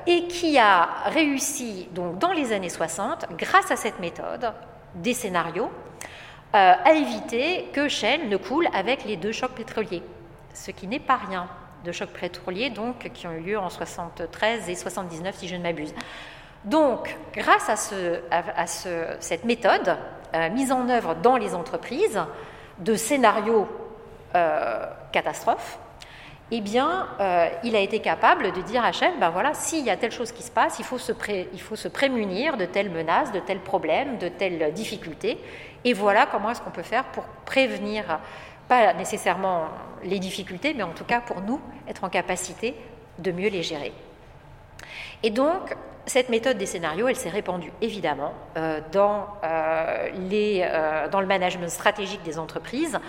et 0.06 0.28
qui 0.28 0.60
a 0.60 0.88
réussi 1.06 1.88
donc 1.92 2.20
dans 2.20 2.32
les 2.32 2.54
années 2.54 2.70
60, 2.70 3.30
grâce 3.36 3.72
à 3.72 3.76
cette 3.76 4.00
méthode, 4.00 4.54
des 4.94 5.16
scénarios, 5.16 5.72
à 6.54 6.92
éviter 6.94 7.70
que 7.74 7.88
Shell 7.88 8.30
ne 8.30 8.38
coule 8.38 8.68
avec 8.74 9.06
les 9.06 9.16
deux 9.16 9.32
chocs 9.32 9.56
pétroliers 9.56 10.04
ce 10.54 10.72
qui 10.72 10.88
n'est 10.88 11.00
pas 11.00 11.18
rien 11.18 11.48
de 11.84 11.92
chocs 11.92 12.10
pétroliers 12.10 12.70
donc, 12.70 13.10
qui 13.14 13.28
ont 13.28 13.32
eu 13.32 13.42
lieu 13.42 13.58
en 13.58 13.70
73 13.70 14.70
et 14.70 14.76
79 14.76 15.36
si 15.36 15.48
je 15.48 15.56
ne 15.56 15.64
m'abuse. 15.64 15.94
Donc, 16.66 17.16
grâce 17.34 17.70
à, 17.70 17.78
ce, 17.78 18.20
à, 18.32 18.68
cette 18.68 19.46
méthode 19.46 19.98
euh, 20.34 20.50
mise 20.50 20.72
en 20.72 20.90
œuvre 20.90 21.16
dans 21.16 21.38
les 21.38 21.56
entreprises 21.56 22.22
de 22.80 22.96
scénarios 22.96 23.68
euh, 24.36 24.86
catastrophes, 25.12 25.80
eh 26.52 26.62
bien, 26.62 27.08
euh, 27.20 27.48
il 27.64 27.76
a 27.76 27.80
été 27.80 28.00
capable 28.00 28.52
de 28.52 28.62
dire 28.62 28.84
à 28.84 28.92
Shell, 28.92 29.14
ben 29.20 29.30
voilà, 29.30 29.54
s'il 29.54 29.86
y 29.86 29.90
a 29.90 29.98
telle 29.98 30.12
chose 30.12 30.32
qui 30.32 30.42
se 30.42 30.50
passe, 30.50 30.80
il 30.80 30.86
faut, 30.86 30.98
se 30.98 31.12
il 31.54 31.62
faut 31.62 31.76
se 31.76 31.88
prémunir 31.88 32.58
de 32.58 32.66
telles 32.66 32.90
menaces, 32.90 33.32
de 33.32 33.40
tels 33.40 33.60
problèmes, 33.60 34.18
de 34.18 34.30
telles 34.30 34.74
difficultés, 34.74 35.38
et 35.86 35.94
voilà 35.94 36.26
comment 36.26 36.50
est-ce 36.50 36.62
qu'on 36.62 36.72
peut 36.72 36.82
faire 36.82 37.06
pour 37.06 37.24
prévenir 37.46 38.20
pas 38.70 38.94
nécessairement 38.94 39.68
les 40.04 40.20
difficultés, 40.20 40.74
mais 40.74 40.84
en 40.84 40.94
tout 40.94 41.04
cas 41.04 41.20
pour 41.20 41.42
nous, 41.42 41.60
être 41.88 42.06
en 42.06 42.10
capacité 42.10 42.76
de 43.18 43.32
mieux 43.32 43.50
les 43.50 43.64
gérer. 43.64 43.92
Et 45.24 45.32
donc, 45.32 45.76
cette 46.10 46.30
méthode 46.30 46.58
des 46.58 46.66
scénarios, 46.66 47.08
elle 47.08 47.16
s'est 47.16 47.30
répandue 47.30 47.72
évidemment 47.82 48.34
euh, 48.58 48.82
dans, 48.92 49.28
euh, 49.44 50.10
euh, 50.12 51.08
dans 51.08 51.22
le 51.22 51.28
management 51.28 51.70
stratégique 51.70 52.24
des 52.24 52.40
entreprises, 52.40 53.00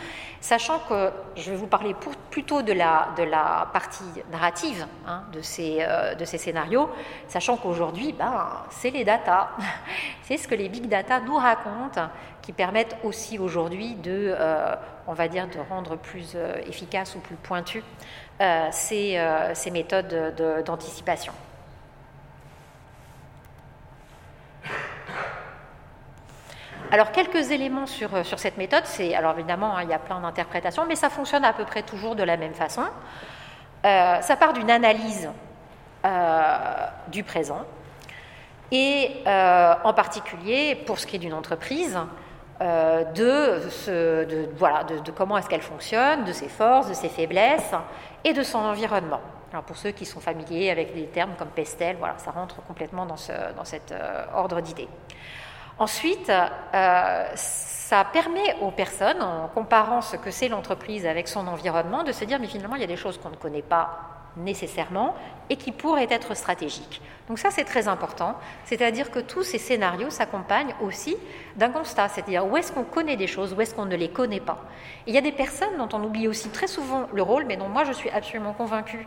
sachant 0.41 0.79
que 0.81 1.11
je 1.35 1.51
vais 1.51 1.57
vous 1.57 1.67
parler 1.67 1.95
plutôt 2.31 2.61
de 2.61 2.73
la, 2.75 3.69
partie 3.73 4.05
narrative 4.31 4.87
hein, 5.07 5.23
de, 5.33 5.41
ces, 5.41 5.85
de 6.19 6.25
ces 6.27 6.37
scénarios, 6.37 6.91
sachant 7.27 7.57
qu'aujourd'hui, 7.57 8.13
ben, 8.13 8.49
c'est 8.71 8.91
les 8.91 9.05
data, 9.05 9.51
c'est 10.23 10.37
ce 10.37 10.47
que 10.47 10.55
les 10.55 10.69
big 10.69 10.87
data 10.87 11.21
nous 11.21 11.37
racontent, 11.37 12.11
qui 12.43 12.53
permettent 12.53 12.97
aussi 13.03 13.39
aujourd'hui 13.39 13.95
de, 13.95 14.35
on 15.07 15.15
va 15.15 15.29
dire, 15.29 15.47
de 15.49 15.59
rendre 15.71 15.97
plus 15.97 16.37
efficace 16.67 17.15
ou 17.15 17.21
plus 17.21 17.37
pointu 17.37 17.83
ces, 18.73 19.23
ces 19.55 19.71
méthodes 19.71 20.35
d'anticipation. 20.65 21.33
Alors, 26.93 27.13
quelques 27.13 27.53
éléments 27.53 27.87
sur, 27.87 28.13
euh, 28.17 28.25
cette 28.25 28.57
méthode, 28.57 28.83
alors 29.17 29.35
évidemment, 29.39 29.77
hein, 29.77 29.85
il 29.85 29.91
y 29.91 29.95
a 29.95 29.99
plein 30.01 30.21
d'interprétations, 30.21 30.87
mais 30.89 30.97
ça 30.97 31.09
fonctionne 31.09 31.45
à 31.45 31.53
peu 31.53 31.65
près 31.65 31.83
toujours 31.83 32.17
de 32.17 32.25
la 32.25 32.37
même 32.37 32.55
façon. 32.55 32.83
Euh, 33.85 34.21
ça 34.21 34.37
part 34.37 34.53
d'une 34.53 34.71
analyse 34.71 35.31
euh, 36.05 36.57
du 37.09 37.23
présent. 37.23 37.65
et 38.73 39.23
en 39.27 39.93
particulier 39.95 40.75
pour 40.87 40.99
ce 40.99 41.07
qui 41.07 41.17
est 41.17 41.19
d'une 41.21 41.35
entreprise, 41.35 41.99
de, 42.61 43.61
comment 45.17 45.39
est-ce 45.39 45.49
qu'elle 45.49 45.63
fonctionne, 45.63 46.25
de 46.25 46.33
ses 46.33 46.49
forces, 46.49 46.89
de 46.89 46.95
ses 46.95 47.09
faiblesses 47.09 47.75
et 48.25 48.33
de 48.33 48.43
son 48.43 48.59
environnement. 48.59 49.21
Alors 49.53 49.65
pour 49.65 49.77
ceux 49.77 49.91
qui 49.91 50.07
sont 50.07 50.21
familiers 50.21 50.71
avec 50.71 50.95
des 50.95 51.07
termes 51.07 51.35
comme 51.37 51.49
pestel, 51.49 51.97
voilà, 51.99 52.15
ça 52.19 52.31
rentre 52.31 52.63
complètement 52.63 53.07
dans, 53.07 53.17
ce, 53.17 53.33
dans 53.57 53.65
cet 53.65 53.93
ordre 54.35 54.61
d'idées. 54.61 54.89
Ensuite, 55.81 56.31
ça 57.35 58.05
permet 58.13 58.55
aux 58.61 58.71
personnes, 58.71 59.23
en 59.23 59.49
comparant 59.49 60.03
ce 60.03 60.17
que 60.17 60.31
c'est 60.31 60.49
l'entreprise 60.49 61.07
avec 61.07 61.27
son 61.27 61.49
environnement, 61.49 62.05
de 62.05 62.13
se 62.13 62.25
dire, 62.25 62.39
mais 62.39 62.47
finalement, 62.47 62.77
il 62.77 62.83
y 62.83 62.85
a 62.85 62.87
des 62.87 62.97
choses 62.97 63.19
qu'on 63.19 63.31
ne 63.31 63.37
connaît 63.37 63.63
pas 63.63 64.21
nécessairement 64.37 65.15
et 65.49 65.57
qui 65.57 65.73
pourraient 65.73 66.07
être 66.11 66.35
stratégiques. 66.35 67.03
Donc 67.29 67.39
ça, 67.39 67.51
c'est 67.51 67.65
très 67.65 67.89
important. 67.89 68.37
C'est-à-dire 68.65 69.11
que 69.11 69.19
tous 69.19 69.43
ces 69.43 69.59
scénarios 69.59 70.11
s'accompagnent 70.11 70.75
aussi 70.83 71.17
d'un 71.57 71.71
constat, 71.71 72.09
c'est-à-dire 72.09 72.47
où 72.47 72.57
est-ce 72.57 72.73
qu'on 72.73 72.85
connaît 72.85 73.17
des 73.17 73.27
choses, 73.27 73.55
où 73.55 73.61
est-ce 73.61 73.75
qu'on 73.75 73.87
ne 73.87 73.97
les 73.97 74.11
connaît 74.11 74.41
pas? 74.41 74.59
il 75.07 75.15
y 75.15 75.19
a 75.19 75.23
des 75.23 75.33
personnes 75.33 75.77
dont 75.79 75.89
on 75.93 76.05
oublie 76.05 76.29
aussi 76.29 76.51
très 76.51 76.67
souvent 76.67 77.09
le 77.13 77.23
rôle, 77.23 77.45
mais 77.47 77.57
dont 77.57 77.69
moi 77.69 77.85
je 77.85 77.93
suis 77.93 78.11
absolument 78.11 78.53
convaincue 78.53 79.07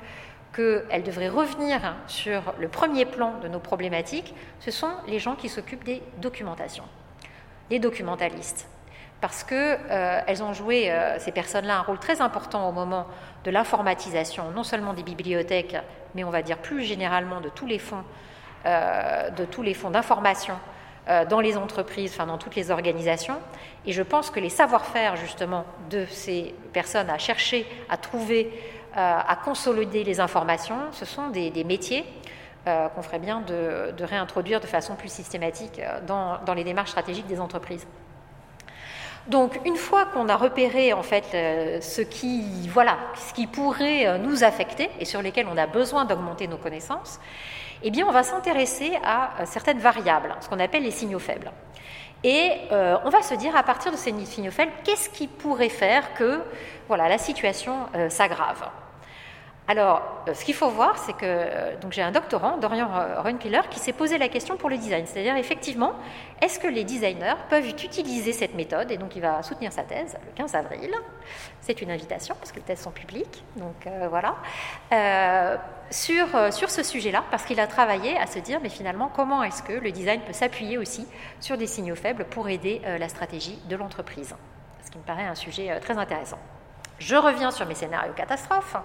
qu'elles 0.53 1.03
devraient 1.03 1.29
revenir 1.29 1.95
sur 2.07 2.53
le 2.59 2.67
premier 2.67 3.05
plan 3.05 3.39
de 3.41 3.47
nos 3.47 3.59
problématiques, 3.59 4.35
ce 4.59 4.71
sont 4.71 4.91
les 5.07 5.19
gens 5.19 5.35
qui 5.35 5.49
s'occupent 5.49 5.83
des 5.83 6.01
documentations, 6.21 6.85
les 7.69 7.79
documentalistes 7.79 8.67
parce 9.23 9.45
qu'elles 9.45 9.79
euh, 9.89 10.41
ont 10.41 10.51
joué, 10.51 10.91
euh, 10.91 11.17
ces 11.17 11.31
personnes-là, 11.31 11.77
un 11.77 11.81
rôle 11.81 11.97
très 11.97 12.19
important 12.19 12.67
au 12.67 12.73
moment 12.73 13.07
de 13.45 13.51
l'informatisation, 13.51 14.51
non 14.51 14.63
seulement 14.63 14.93
des 14.93 15.01
bibliothèques, 15.01 15.77
mais 16.13 16.25
on 16.25 16.29
va 16.29 16.41
dire 16.41 16.57
plus 16.57 16.83
généralement 16.83 17.39
de 17.39 17.47
tous 17.47 17.65
les 17.65 17.79
fonds, 17.79 18.03
euh, 18.65 19.29
de 19.29 19.45
tous 19.45 19.61
les 19.61 19.73
fonds 19.73 19.91
d'information 19.91 20.55
dans 21.29 21.41
les 21.41 21.57
entreprises, 21.57 22.13
enfin 22.13 22.27
dans 22.27 22.37
toutes 22.37 22.55
les 22.55 22.71
organisations. 22.71 23.37
Et 23.85 23.91
je 23.91 24.01
pense 24.01 24.29
que 24.29 24.39
les 24.39 24.49
savoir-faire 24.49 25.17
justement 25.17 25.65
de 25.89 26.05
ces 26.05 26.55
personnes 26.71 27.09
à 27.09 27.17
chercher, 27.17 27.65
à 27.89 27.97
trouver, 27.97 28.49
à 28.95 29.35
consolider 29.43 30.03
les 30.03 30.19
informations, 30.19 30.77
ce 30.91 31.05
sont 31.05 31.29
des, 31.29 31.63
métiers 31.63 32.05
qu'on 32.65 33.01
ferait 33.01 33.19
bien 33.19 33.41
de, 33.41 34.03
réintroduire 34.03 34.59
de 34.59 34.67
façon 34.67 34.95
plus 34.95 35.11
systématique 35.11 35.81
dans 36.07 36.53
les 36.55 36.63
démarches 36.63 36.91
stratégiques 36.91 37.27
des 37.27 37.39
entreprises. 37.39 37.87
Donc, 39.27 39.57
une 39.63 39.77
fois 39.77 40.05
qu'on 40.05 40.27
a 40.27 40.35
repéré 40.35 40.91
en 40.91 41.03
fait 41.03 41.23
euh, 41.33 41.79
ce 41.79 42.01
qui, 42.01 42.67
voilà, 42.67 42.97
ce 43.15 43.33
qui 43.33 43.47
pourrait 43.47 44.05
euh, 44.05 44.17
nous 44.17 44.43
affecter 44.43 44.89
et 44.99 45.05
sur 45.05 45.21
lesquels 45.21 45.47
on 45.49 45.57
a 45.57 45.65
besoin 45.65 46.03
d'augmenter 46.03 46.47
nos 46.47 46.57
connaissances, 46.57 47.21
eh 47.83 47.91
bien, 47.91 48.05
on 48.05 48.11
va 48.11 48.23
s'intéresser 48.23 48.91
à 49.03 49.31
euh, 49.39 49.45
certaines 49.45 49.79
variables, 49.79 50.35
ce 50.41 50.49
qu'on 50.49 50.59
appelle 50.59 50.83
les 50.83 50.91
signaux 50.91 51.19
faibles. 51.19 51.51
Et 52.25 52.51
on 52.71 53.09
va 53.09 53.21
se 53.21 53.35
dire 53.35 53.53
à 53.53 53.63
partir 53.63 53.91
de 53.91 53.97
ces 53.97 54.13
signaux 54.23 54.49
faibles, 54.49 54.71
qu'est-ce 54.85 55.09
qui 55.09 55.27
pourrait 55.27 55.67
faire 55.67 56.13
que 56.13 56.39
voilà, 56.87 57.09
la 57.09 57.17
situation 57.17 57.87
s'aggrave 58.07 58.63
alors, 59.65 60.01
euh, 60.27 60.33
ce 60.33 60.43
qu'il 60.43 60.55
faut 60.55 60.69
voir, 60.69 60.97
c'est 60.97 61.13
que 61.13 61.25
euh, 61.25 61.89
j'ai 61.89 62.01
un 62.01 62.11
doctorant, 62.11 62.57
Dorian 62.57 62.89
Runkiller, 63.19 63.61
qui 63.69 63.79
s'est 63.79 63.93
posé 63.93 64.17
la 64.17 64.27
question 64.27 64.57
pour 64.57 64.69
le 64.69 64.77
design. 64.77 65.05
C'est-à-dire, 65.05 65.37
effectivement, 65.37 65.93
est-ce 66.41 66.59
que 66.59 66.67
les 66.67 66.83
designers 66.83 67.35
peuvent 67.49 67.67
utiliser 67.67 68.33
cette 68.33 68.55
méthode? 68.55 68.91
Et 68.91 68.97
donc, 68.97 69.15
il 69.15 69.21
va 69.21 69.41
soutenir 69.41 69.71
sa 69.71 69.83
thèse 69.83 70.17
le 70.25 70.31
15 70.35 70.55
avril. 70.55 70.91
C'est 71.61 71.81
une 71.81 71.91
invitation, 71.91 72.35
parce 72.35 72.51
que 72.51 72.57
les 72.57 72.63
thèses 72.63 72.81
sont 72.81 72.91
publiques. 72.91 73.41
Donc, 73.55 73.87
euh, 73.87 74.09
voilà. 74.09 74.35
sur, 75.89 76.27
sur 76.51 76.69
ce 76.69 76.83
sujet-là, 76.83 77.23
parce 77.31 77.45
qu'il 77.45 77.59
a 77.61 77.67
travaillé 77.67 78.17
à 78.17 78.27
se 78.27 78.39
dire, 78.39 78.59
mais 78.61 78.69
finalement, 78.69 79.09
comment 79.15 79.43
est-ce 79.43 79.63
que 79.63 79.73
le 79.73 79.91
design 79.91 80.19
peut 80.21 80.33
s'appuyer 80.33 80.77
aussi 80.77 81.07
sur 81.39 81.57
des 81.57 81.67
signaux 81.67 81.95
faibles 81.95 82.25
pour 82.25 82.49
aider 82.49 82.81
la 82.99 83.07
stratégie 83.07 83.59
de 83.69 83.75
l'entreprise? 83.77 84.35
Ce 84.83 84.91
qui 84.91 84.97
me 84.97 85.03
paraît 85.03 85.25
un 85.25 85.35
sujet 85.35 85.79
très 85.79 85.97
intéressant. 85.97 86.39
Je 86.99 87.15
reviens 87.15 87.51
sur 87.51 87.65
mes 87.65 87.75
scénarios 87.75 88.13
catastrophes. 88.13 88.75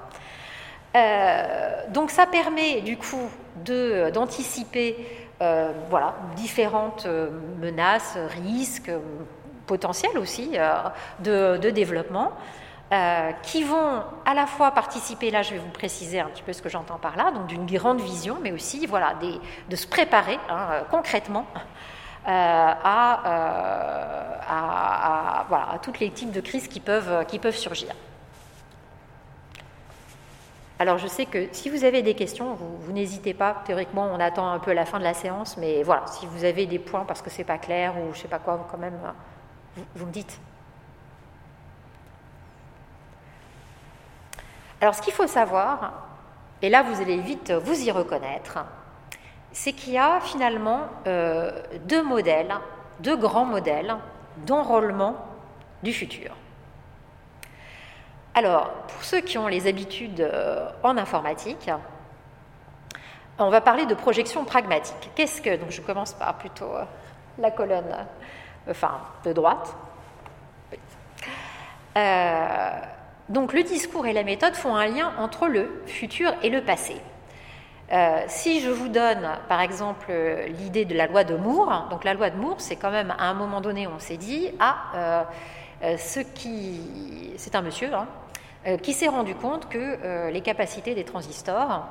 Euh, 0.97 1.83
donc 1.91 2.11
ça 2.11 2.27
permet 2.27 2.81
du 2.81 2.97
coup 2.97 3.31
d'anticiper 3.57 4.97
euh, 5.43 5.73
voilà, 5.91 6.15
différentes 6.37 7.07
euh, 7.07 7.31
menaces, 7.61 8.19
risques, 8.43 8.91
potentiels 9.67 10.17
aussi 10.17 10.53
de, 11.21 11.71
développement, 11.71 12.33
qui 13.43 13.63
vont 13.65 14.03
à 14.25 14.33
la 14.33 14.47
fois 14.47 14.71
participer, 14.71 15.31
là 15.31 15.43
je 15.43 15.51
vais 15.51 15.59
vous 15.59 15.69
préciser 15.69 16.21
un 16.21 16.29
petit 16.29 16.43
peu 16.43 16.55
ce 16.55 16.63
que 16.63 16.71
j'entends 16.71 16.97
par 16.97 17.19
là, 17.19 17.31
donc 17.33 17.49
d'une 17.49 17.67
grande 17.67 18.01
vision, 18.01 18.39
mais 18.43 18.51
aussi 18.51 18.87
voilà, 18.87 19.13
de 19.69 19.77
se 19.77 19.87
préparer 19.87 20.39
hein, 20.49 20.85
concrètement 20.91 21.45
à, 22.25 23.19
tous 25.83 25.93
les 26.01 26.11
types 26.13 26.33
de 26.33 26.41
crises 26.41 26.67
qui 26.67 26.81
peuvent 26.81 27.27
surgir. 27.51 27.95
Alors 30.81 30.99
je 30.99 31.09
sais 31.09 31.27
que 31.27 31.49
si 31.51 31.71
vous 31.71 31.85
avez 31.85 32.03
des 32.03 32.15
questions, 32.15 32.55
vous, 32.55 32.93
n'hésitez 32.93 33.35
pas. 33.35 33.63
Théoriquement, 33.65 34.09
on 34.13 34.21
attend 34.21 34.49
un 34.49 34.61
peu 34.61 34.73
la 34.73 34.85
fin 34.85 34.99
de 34.99 35.05
la 35.05 35.15
séance, 35.15 35.57
mais 35.57 35.83
voilà, 35.83 36.07
si 36.07 36.27
vous 36.27 36.45
avez 36.45 36.67
des 36.67 36.79
points 36.79 37.05
parce 37.05 37.21
que 37.21 37.31
c'est 37.31 37.45
pas 37.45 37.59
clair 37.59 37.95
ou 37.99 38.15
je 38.15 38.21
sais 38.21 38.29
pas 38.29 38.39
quoi, 38.39 38.67
quand 38.71 38.79
même, 38.79 38.99
vous, 39.97 40.07
me 40.07 40.13
dites. 40.13 40.41
Alors 44.81 44.95
ce 44.95 45.03
qu'il 45.03 45.13
faut 45.13 45.27
savoir, 45.27 46.07
et 46.63 46.69
là 46.69 46.85
vous 46.85 47.01
allez 47.03 47.17
vite 47.17 47.51
vous 47.51 47.81
y 47.81 47.91
reconnaître, 47.91 48.59
c'est 49.51 49.73
qu'il 49.73 49.95
y 49.95 49.99
a 49.99 50.21
finalement 50.21 50.83
euh, 51.09 51.51
deux 51.87 52.05
modèles, 52.05 52.55
deux 53.01 53.17
grands 53.17 53.45
modèles 53.45 53.97
d'enrôlement 54.47 55.17
du 55.83 55.93
futur. 55.93 56.37
Alors, 58.39 58.71
pour 58.87 59.03
ceux 59.03 59.21
qui 59.21 59.37
ont 59.37 59.49
les 59.49 59.67
habitudes 59.67 60.21
euh, 60.21 60.69
en 60.85 60.97
informatique, 60.97 61.69
on 63.37 63.51
va 63.51 63.61
parler 63.61 63.85
de 63.85 63.95
projection 63.95 64.45
pragmatique. 64.45 65.11
Qu'est-ce 65.17 65.43
que. 65.43 65.57
Donc, 65.57 65.73
je 65.73 65.81
commence 65.81 66.13
par 66.13 66.39
plutôt 66.39 66.73
euh, 66.73 66.85
la 67.41 67.51
colonne, 67.51 68.07
enfin, 68.71 69.01
de 69.25 69.33
droite. 69.33 69.75
Euh, 71.97 72.71
donc, 73.29 73.55
le 73.55 73.65
discours 73.65 74.07
et 74.07 74.13
la 74.13 74.23
méthode 74.23 74.55
font 74.55 74.77
un 74.77 74.87
lien 74.87 75.15
entre 75.19 75.49
le 75.49 75.83
futur 75.87 76.33
et 76.45 76.49
le 76.49 76.63
passé. 76.63 76.95
si 78.29 78.61
je 78.61 78.71
vous 78.71 78.89
donne, 78.89 79.29
par 79.49 79.61
exemple, 79.63 80.13
l'idée 80.47 80.85
de 80.85 80.95
la 80.95 81.09
loi 81.09 81.25
de 81.25 81.35
Moore, 81.35 81.89
donc 81.91 82.05
la 82.05 82.15
loi 82.15 82.31
de 82.31 82.37
Moore, 82.37 82.61
c'est 82.61 82.77
quand 82.77 82.93
même 82.93 83.13
à 83.19 83.25
un 83.25 83.35
moment 83.35 83.61
donné, 83.61 83.89
on 83.89 83.99
s'est 83.99 84.17
dit, 84.17 84.53
ah, 84.61 85.27
ce 85.83 86.21
qui, 86.21 87.33
c'est 87.37 87.57
un 87.57 87.63
monsieur, 87.63 87.93
hein, 87.93 88.07
qui 88.83 88.93
s'est 88.93 89.09
rendu 89.09 89.35
compte 89.35 89.69
que 89.69 89.79
euh, 89.79 90.31
les 90.31 90.41
capacités 90.41 90.95
des 90.95 91.05
transistors 91.05 91.87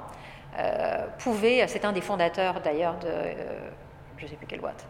euh, 0.57 1.07
pouvaient, 1.19 1.65
c'est 1.67 1.85
un 1.85 1.91
des 1.91 2.01
fondateurs 2.01 2.61
d'ailleurs 2.61 2.97
de, 2.99 3.07
je 4.17 4.23
ne 4.23 4.29
sais 4.29 4.35
plus 4.35 4.47
quelle 4.47 4.59
boîte, 4.59 4.85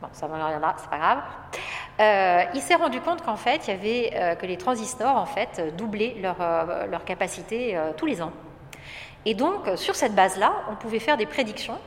bon, 0.00 0.08
ça 0.12 0.28
ne 0.28 0.32
reviendra, 0.32 0.74
c'est 0.78 0.90
pas 0.90 0.98
grave. 0.98 2.50
il 2.54 2.60
s'est 2.60 2.74
rendu 2.74 3.00
compte 3.00 3.22
qu'en 3.22 3.36
fait, 3.36 3.66
il 3.66 3.70
y 3.70 3.74
avait 3.74 4.36
que 4.36 4.46
les 4.46 4.56
transistors 4.56 5.16
en 5.16 5.26
fait 5.26 5.74
doublaient 5.76 6.16
leur, 6.20 6.36
leur 6.90 7.04
capacité 7.04 7.78
tous 7.96 8.06
les 8.06 8.20
ans. 8.20 8.32
Et 9.24 9.34
donc, 9.34 9.68
sur 9.76 9.94
cette 9.94 10.14
base-là, 10.14 10.52
on 10.70 10.74
pouvait 10.74 10.98
faire 10.98 11.16
des 11.16 11.26
prédictions 11.26 11.78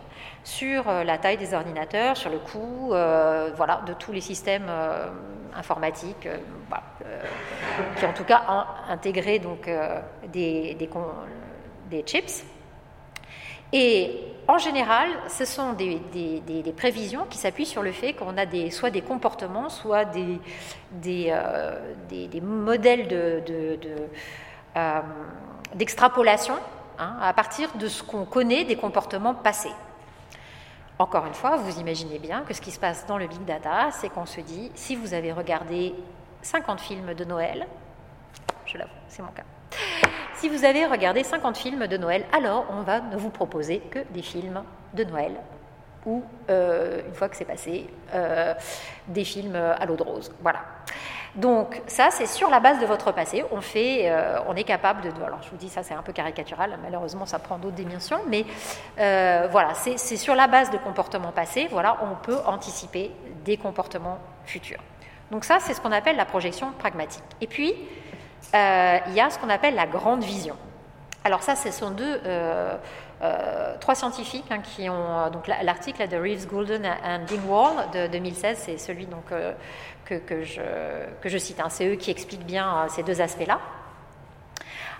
sur 0.45 0.85
la 0.85 1.17
taille 1.17 1.37
des 1.37 1.53
ordinateurs, 1.53 2.15
sur 2.15 2.29
le 2.29 2.39
coût, 2.39 2.89
voilà, 2.89 3.81
de 3.85 3.93
tous 3.93 4.13
les 4.13 4.21
systèmes 4.21 4.71
informatiques, 5.55 6.27
qui 7.97 8.05
en 8.05 8.13
tout 8.13 8.23
cas 8.23 8.43
ont 8.49 8.91
intégré 8.91 9.39
donc, 9.39 9.67
euh, 9.67 9.99
des, 10.27 10.77
chips. 12.05 12.43
Et 13.73 14.19
en 14.47 14.57
général, 14.57 15.09
ce 15.27 15.45
sont 15.45 15.73
des, 15.73 15.99
prévisions 16.77 17.25
qui 17.29 17.37
s'appuient 17.37 17.65
sur 17.65 17.81
le 17.83 17.91
fait 17.91 18.13
qu'on 18.13 18.37
a 18.37 18.45
soit 18.71 18.91
des 18.91 19.01
comportements, 19.01 19.69
soit 19.69 20.05
des, 20.05 20.39
euh, 21.31 22.41
modèles 22.41 23.07
euh, 23.11 25.01
d'extrapolation 25.73 26.53
de, 26.53 26.59
hein, 26.99 27.17
à 27.21 27.33
partir 27.33 27.69
de 27.75 27.87
ce 27.87 28.03
qu'on 28.03 28.25
connaît 28.25 28.65
des 28.65 28.75
comportements 28.75 29.33
passés. 29.33 29.73
Encore 30.97 31.25
une 31.25 31.33
fois, 31.33 31.57
vous 31.57 31.79
imaginez 31.81 32.19
bien 32.19 32.43
que 32.43 32.53
ce 32.53 32.61
qui 32.61 32.71
se 32.71 32.79
passe 32.79 33.05
dans 33.05 33.17
le 33.17 33.27
big 33.27 33.43
data, 33.43 33.89
c'est 33.91 34.07
qu'on 34.07 34.25
se 34.25 34.39
dit, 34.39 34.71
si 34.75 34.95
vous 34.95 35.13
avez 35.13 35.33
regardé 35.33 35.93
50 36.41 36.79
films 36.79 37.13
de 37.13 37.25
Noël. 37.25 37.67
Je 38.65 38.77
l'avoue, 38.77 38.91
c'est 39.09 39.21
mon 39.21 39.31
cas. 39.31 39.43
Si 40.35 40.47
vous 40.47 40.63
avez 40.63 40.85
regardé 40.85 41.23
50 41.23 41.57
films 41.57 41.87
de 41.87 41.97
Noël, 41.97 42.25
alors 42.31 42.65
on 42.69 42.81
va 42.81 43.01
ne 43.01 43.17
vous 43.17 43.29
proposer 43.29 43.79
que 43.79 43.99
des 44.11 44.21
films 44.21 44.63
de 44.93 45.03
Noël 45.03 45.33
ou, 46.05 46.23
euh, 46.49 47.01
une 47.05 47.13
fois 47.13 47.27
que 47.27 47.35
c'est 47.35 47.45
passé, 47.45 47.87
euh, 48.13 48.53
des 49.07 49.25
films 49.25 49.55
à 49.55 49.85
l'eau 49.85 49.95
de 49.95 50.03
rose. 50.03 50.31
Voilà. 50.41 50.59
Donc 51.35 51.81
ça, 51.87 52.09
c'est 52.11 52.27
sur 52.27 52.49
la 52.49 52.59
base 52.59 52.79
de 52.79 52.85
votre 52.85 53.11
passé. 53.11 53.43
On 53.51 53.59
fait, 53.59 54.09
euh, 54.09 54.37
on 54.47 54.55
est 54.55 54.63
capable 54.63 55.01
de. 55.01 55.09
Alors 55.21 55.41
je 55.43 55.49
vous 55.49 55.57
dis 55.57 55.67
ça, 55.67 55.83
c'est 55.83 55.93
un 55.93 56.01
peu 56.01 56.13
caricatural. 56.13 56.77
Malheureusement, 56.81 57.25
ça 57.25 57.39
prend 57.39 57.57
d'autres 57.57 57.75
dimensions, 57.75 58.19
mais 58.27 58.45
euh, 58.99 59.47
voilà, 59.51 59.73
c'est 59.73 59.97
sur 59.97 60.35
la 60.35 60.47
base 60.47 60.71
de 60.71 60.77
comportements 60.77 61.33
passés. 61.33 61.67
Voilà, 61.69 61.97
on 62.03 62.15
peut 62.15 62.37
anticiper 62.45 63.11
des 63.43 63.57
comportements 63.57 64.19
futurs. 64.45 64.79
Donc 65.31 65.43
ça, 65.43 65.57
c'est 65.59 65.73
ce 65.73 65.81
qu'on 65.81 65.91
appelle 65.91 66.15
la 66.15 66.25
projection 66.25 66.71
pragmatique. 66.79 67.23
Et 67.41 67.47
puis, 67.47 67.73
euh, 68.53 68.97
il 69.07 69.13
y 69.13 69.19
a 69.19 69.29
ce 69.29 69.37
qu'on 69.37 69.49
appelle 69.49 69.75
la 69.75 69.87
grande 69.87 70.23
vision. 70.23 70.55
Alors 71.25 71.41
ça, 71.41 71.55
ce 71.55 71.71
sont 71.71 71.89
deux, 71.89 72.21
trois 73.79 73.95
scientifiques 73.95 74.45
hein, 74.51 74.59
qui 74.59 74.87
ont 74.91 75.31
donc 75.31 75.47
l'article 75.47 76.07
de 76.07 76.17
Reeves, 76.17 76.47
Goulden 76.47 76.85
et 76.85 77.25
Dingwall 77.25 77.89
de 77.91 78.05
2016, 78.07 78.59
c'est 78.59 78.77
celui 78.77 79.07
donc 79.07 79.31
que, 80.05 80.43
je, 80.43 81.37
cite. 81.37 81.59
Hein. 81.59 81.69
C'est 81.69 81.87
eux 81.87 81.95
qui 81.95 82.11
expliquent 82.11 82.45
bien 82.45 82.67
euh, 82.67 82.87
ces 82.89 83.03
deux 83.03 83.21
aspects-là. 83.21 83.59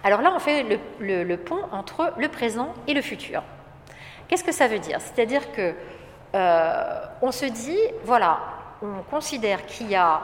Alors 0.03 0.21
là, 0.21 0.31
on 0.35 0.39
fait 0.39 0.65
le, 0.99 1.35
pont 1.37 1.61
entre 1.71 2.13
le 2.17 2.27
présent 2.27 2.73
et 2.87 2.93
le 2.93 3.01
futur. 3.01 3.43
Qu'est-ce 4.27 4.43
que 4.43 4.51
ça 4.51 4.67
veut 4.67 4.79
dire? 4.79 4.99
C'est-à-dire 5.01 5.51
que 5.51 5.73
euh, 6.35 7.01
on 7.21 7.31
se 7.31 7.45
dit, 7.45 7.79
voilà, 8.03 8.39
on 8.81 9.01
considère 9.09 9.65
qu'il 9.65 9.89
y 9.89 9.95
a 9.95 10.21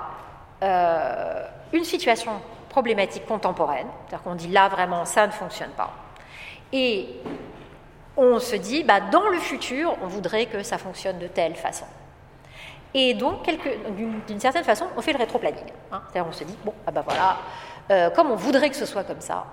euh, 0.62 1.46
une 1.74 1.84
situation 1.84 2.42
problématique 2.70 3.26
contemporaine, 3.26 3.88
c'est-à-dire 4.08 4.24
qu'on 4.24 4.36
dit 4.36 4.48
là 4.48 4.70
vraiment 4.70 5.06
ça 5.06 5.28
ne 5.28 5.32
fonctionne 5.32 5.72
pas, 5.72 5.92
et 6.72 7.08
on 8.18 8.40
se 8.40 8.56
dit, 8.56 8.84
bah, 8.84 9.00
dans 9.12 9.28
le 9.30 9.40
futur, 9.40 9.96
on 10.02 10.08
voudrait 10.08 10.46
que 10.46 10.64
ça 10.64 10.78
fonctionne 10.78 11.20
de 11.20 11.28
telle 11.28 11.56
façon. 11.56 11.86
Et 12.94 13.14
donc, 13.14 13.50
d'une 14.28 14.40
certaine 14.40 14.64
façon, 14.64 14.86
on 14.98 15.02
fait 15.02 15.14
le 15.14 15.20
rétro-planning. 15.20 15.64
Hein. 15.92 16.02
C'est-à-dire, 16.12 16.30
on 16.30 16.34
se 16.34 16.44
dit, 16.44 16.58
bon, 16.64 16.74
ah 16.86 16.92
ben 16.92 17.02
voilà, 17.02 17.38
euh, 17.90 18.10
comme 18.10 18.32
on 18.32 18.36
voudrait 18.36 18.70
que 18.70 18.76
ce 18.76 18.86
soit 18.86 19.04
comme 19.04 19.22
ça, 19.22 19.46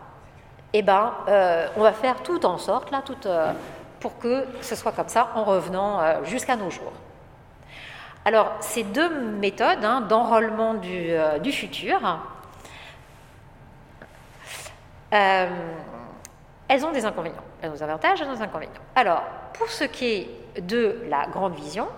eh 0.72 0.82
ben, 0.82 1.14
euh, 1.28 1.68
on 1.76 1.82
va 1.82 1.92
faire 1.92 2.22
tout 2.22 2.44
en 2.44 2.58
sorte, 2.58 2.90
là, 2.90 3.02
tout, 3.04 3.16
euh, 3.26 3.52
pour 4.00 4.18
que 4.18 4.44
ce 4.60 4.74
soit 4.74 4.92
comme 4.92 5.08
ça 5.08 5.30
en 5.34 5.44
revenant 5.44 6.24
jusqu'à 6.24 6.56
nos 6.56 6.70
jours. 6.70 6.92
Alors, 8.24 8.52
ces 8.60 8.82
deux 8.82 9.08
méthodes 9.08 9.84
hein, 9.84 10.02
d'enrôlement 10.02 10.74
du, 10.74 11.12
du, 11.42 11.52
futur, 11.52 12.20
elles 15.10 15.48
ont 16.84 16.92
des 16.92 17.04
inconvénients. 17.04 17.36
Elles 17.62 17.70
ont 17.70 17.74
des 17.74 17.82
avantages, 17.82 18.20
elles 18.20 18.28
ont 18.28 18.34
des 18.34 18.42
inconvénients. 18.42 18.72
Alors, 18.94 19.22
pour 19.54 19.68
ce 19.68 19.84
qui 19.84 20.06
est 20.06 20.60
de 20.60 21.00
la 21.08 21.26
grande 21.26 21.54
vision, 21.54 21.88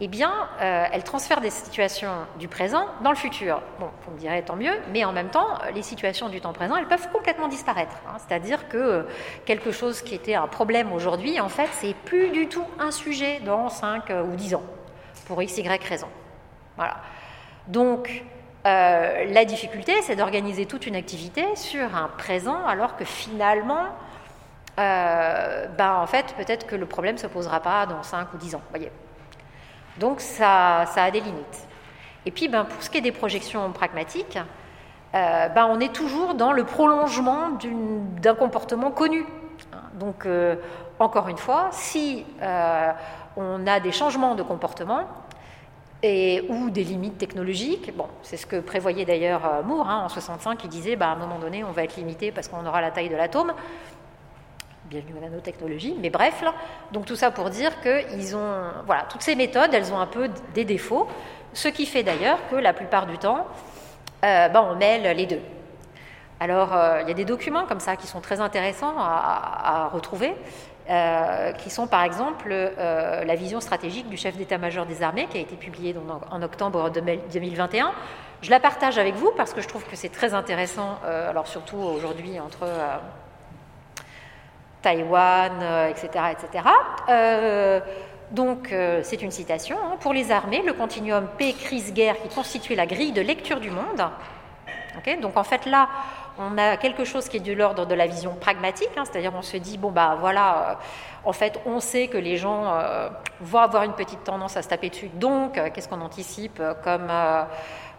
eh 0.00 0.08
bien, 0.08 0.32
euh, 0.60 0.86
elle 0.90 1.04
transfère 1.04 1.40
des 1.40 1.50
situations 1.50 2.12
du 2.38 2.48
présent 2.48 2.86
dans 3.02 3.10
le 3.10 3.16
futur. 3.16 3.62
Bon, 3.78 3.88
vous 4.04 4.12
me 4.12 4.18
direz 4.18 4.42
tant 4.42 4.56
mieux, 4.56 4.72
mais 4.92 5.04
en 5.04 5.12
même 5.12 5.28
temps, 5.28 5.46
les 5.74 5.82
situations 5.82 6.28
du 6.28 6.40
temps 6.40 6.52
présent, 6.52 6.76
elles 6.76 6.88
peuvent 6.88 7.08
complètement 7.12 7.48
disparaître. 7.48 7.94
Hein. 8.08 8.16
C'est-à-dire 8.18 8.68
que 8.68 8.76
euh, 8.76 9.02
quelque 9.44 9.70
chose 9.70 10.02
qui 10.02 10.14
était 10.14 10.34
un 10.34 10.48
problème 10.48 10.92
aujourd'hui, 10.92 11.38
en 11.40 11.48
fait, 11.48 11.68
c'est 11.72 11.94
plus 11.94 12.30
du 12.30 12.48
tout 12.48 12.64
un 12.80 12.90
sujet 12.90 13.40
dans 13.44 13.68
5 13.68 14.10
euh, 14.10 14.24
ou 14.24 14.34
10 14.34 14.56
ans, 14.56 14.62
pour 15.26 15.40
x, 15.42 15.58
y 15.58 15.88
raison. 15.88 16.08
Voilà. 16.76 16.96
Donc, 17.68 18.24
la 18.64 19.44
difficulté, 19.44 19.92
c'est 20.02 20.14
d'organiser 20.14 20.66
toute 20.66 20.86
une 20.86 20.94
activité 20.94 21.44
sur 21.56 21.96
un 21.96 22.08
présent, 22.16 22.64
alors 22.64 22.96
que 22.96 23.04
finalement, 23.04 23.86
ben, 24.76 25.68
en 25.78 26.06
fait, 26.06 26.34
peut-être 26.36 26.66
que 26.66 26.76
le 26.76 26.86
problème 26.86 27.16
ne 27.16 27.20
se 27.20 27.26
posera 27.26 27.60
pas 27.60 27.86
dans 27.86 28.02
5 28.04 28.32
ou 28.34 28.36
10 28.36 28.54
ans. 28.54 28.62
Voyez. 28.70 28.90
Donc 29.98 30.20
ça, 30.20 30.80
a 30.80 31.10
des 31.10 31.20
limites. 31.20 31.68
Et 32.24 32.30
puis 32.30 32.48
ben, 32.48 32.64
pour 32.64 32.82
ce 32.82 32.90
qui 32.90 32.98
est 32.98 33.02
des 33.02 33.12
projections 33.12 33.70
pragmatiques, 33.72 34.38
euh, 35.14 35.48
ben, 35.48 35.66
on 35.66 35.80
est 35.80 35.92
toujours 35.92 36.34
dans 36.34 36.52
le 36.52 36.64
prolongement 36.64 37.50
d'un 38.22 38.34
comportement 38.34 38.90
connu. 38.90 39.26
Donc 39.94 40.24
euh, 40.24 40.56
encore 40.98 41.28
une 41.28 41.36
fois, 41.36 41.68
si 41.72 42.24
euh, 42.40 42.92
on 43.36 43.66
a 43.66 43.80
des 43.80 43.92
changements 43.92 44.34
de 44.34 44.42
comportement, 44.42 45.06
et, 46.04 46.44
ou 46.48 46.68
des 46.70 46.82
limites 46.82 47.16
technologiques. 47.16 47.96
Bon, 47.96 48.08
c'est 48.22 48.36
ce 48.36 48.44
que 48.44 48.56
prévoyait 48.56 49.04
d'ailleurs 49.04 49.62
Moore 49.64 49.88
hein, 49.88 50.02
en 50.04 50.08
65, 50.08 50.58
qui 50.58 50.66
disait 50.66 50.96
bah, 50.96 51.10
à 51.10 51.12
un 51.12 51.16
moment 51.16 51.38
donné, 51.38 51.62
on 51.62 51.70
va 51.70 51.84
être 51.84 51.94
limité 51.96 52.32
parce 52.32 52.48
qu'on 52.48 52.66
aura 52.66 52.80
la 52.80 52.90
taille 52.90 53.08
de 53.08 53.14
l'atome 53.14 53.52
bienvenue 54.92 55.14
aux 55.16 55.22
nanotechnologies, 55.22 55.96
mais 56.02 56.10
bref, 56.10 56.44
donc 56.92 57.06
tout 57.06 57.16
ça 57.16 57.30
pour 57.30 57.48
dire 57.48 57.80
que 57.80 58.14
ils 58.14 58.36
ont, 58.36 58.60
voilà, 58.84 59.04
toutes 59.08 59.22
ces 59.22 59.34
méthodes, 59.34 59.72
elles 59.72 59.90
ont 59.90 59.98
un 59.98 60.06
peu 60.06 60.28
des 60.52 60.66
défauts, 60.66 61.08
ce 61.54 61.68
qui 61.68 61.86
fait 61.86 62.02
d'ailleurs 62.02 62.38
que 62.50 62.56
la 62.56 62.74
plupart 62.74 63.06
du 63.06 63.16
temps, 63.16 63.46
euh, 64.22 64.48
ben, 64.50 64.68
on 64.70 64.76
mêle 64.76 65.16
les 65.16 65.24
deux. 65.24 65.40
Alors, 66.40 66.74
euh, 66.74 67.00
il 67.00 67.08
y 67.08 67.10
a 67.10 67.14
des 67.14 67.24
documents 67.24 67.64
comme 67.64 67.80
ça 67.80 67.96
qui 67.96 68.06
sont 68.06 68.20
très 68.20 68.40
intéressants 68.40 68.94
à, 68.98 69.88
retrouver, 69.94 70.34
euh, 70.90 71.52
qui 71.52 71.70
sont 71.70 71.86
par 71.86 72.02
exemple 72.02 72.52
la 72.52 73.34
vision 73.34 73.62
stratégique 73.62 74.10
du 74.10 74.18
chef 74.18 74.36
d'état-major 74.36 74.84
des 74.84 75.02
armées, 75.02 75.26
qui 75.30 75.38
a 75.38 75.40
été 75.40 75.56
publiée 75.56 75.96
en 76.30 76.42
octobre 76.42 76.90
2021. 76.90 77.92
Je 78.42 78.50
la 78.50 78.60
partage 78.60 78.98
avec 78.98 79.14
vous 79.14 79.32
parce 79.38 79.54
que 79.54 79.62
je 79.62 79.68
trouve 79.68 79.86
que 79.86 79.96
c'est 79.96 80.10
très 80.10 80.34
intéressant, 80.34 80.98
alors 81.06 81.46
surtout 81.46 81.78
aujourd'hui 81.78 82.38
entre 82.40 82.68
Taïwan, 84.82 85.52
etc. 85.90 86.08
Euh, 86.14 86.30
etc. 86.30 86.64
Euh, 87.08 87.80
donc, 88.30 88.72
euh, 88.72 89.00
c'est 89.02 89.22
une 89.22 89.30
citation. 89.30 89.76
Hein. 89.78 89.96
Pour 90.00 90.12
les 90.12 90.30
armées, 90.30 90.62
le 90.62 90.72
continuum 90.72 91.28
paix, 91.38 91.52
crise, 91.52 91.92
guerre 91.92 92.16
qui 92.20 92.34
constituait 92.34 92.74
la 92.74 92.86
grille 92.86 93.12
de 93.12 93.20
lecture 93.20 93.60
du 93.60 93.70
monde. 93.70 94.02
donc, 95.20 95.36
en 95.36 95.44
fait, 95.44 95.66
là, 95.66 95.88
on 96.38 96.56
a 96.56 96.78
quelque 96.78 97.04
chose 97.04 97.28
qui 97.28 97.36
est 97.36 97.40
de 97.40 97.52
l'ordre 97.52 97.84
de 97.84 97.94
la 97.94 98.06
vision 98.06 98.34
pragmatique, 98.34 98.90
hein. 98.96 99.04
c'est-à-dire 99.04 99.32
on 99.36 99.42
se 99.42 99.58
dit, 99.58 99.76
bon, 99.76 99.90
bah 99.90 100.16
voilà, 100.18 100.78
en 101.24 101.32
fait, 101.32 101.60
on 101.66 101.78
sait 101.78 102.08
que 102.08 102.16
les 102.16 102.38
gens 102.38 102.74
vont 103.40 103.58
avoir 103.58 103.82
une 103.82 103.92
petite 103.92 104.24
tendance 104.24 104.56
à 104.56 104.62
se 104.62 104.68
taper 104.68 104.88
dessus, 104.88 105.10
donc 105.12 105.60
qu'est-ce 105.74 105.90
qu'on 105.90 106.00
anticipe 106.00 106.62
comme 106.82 107.10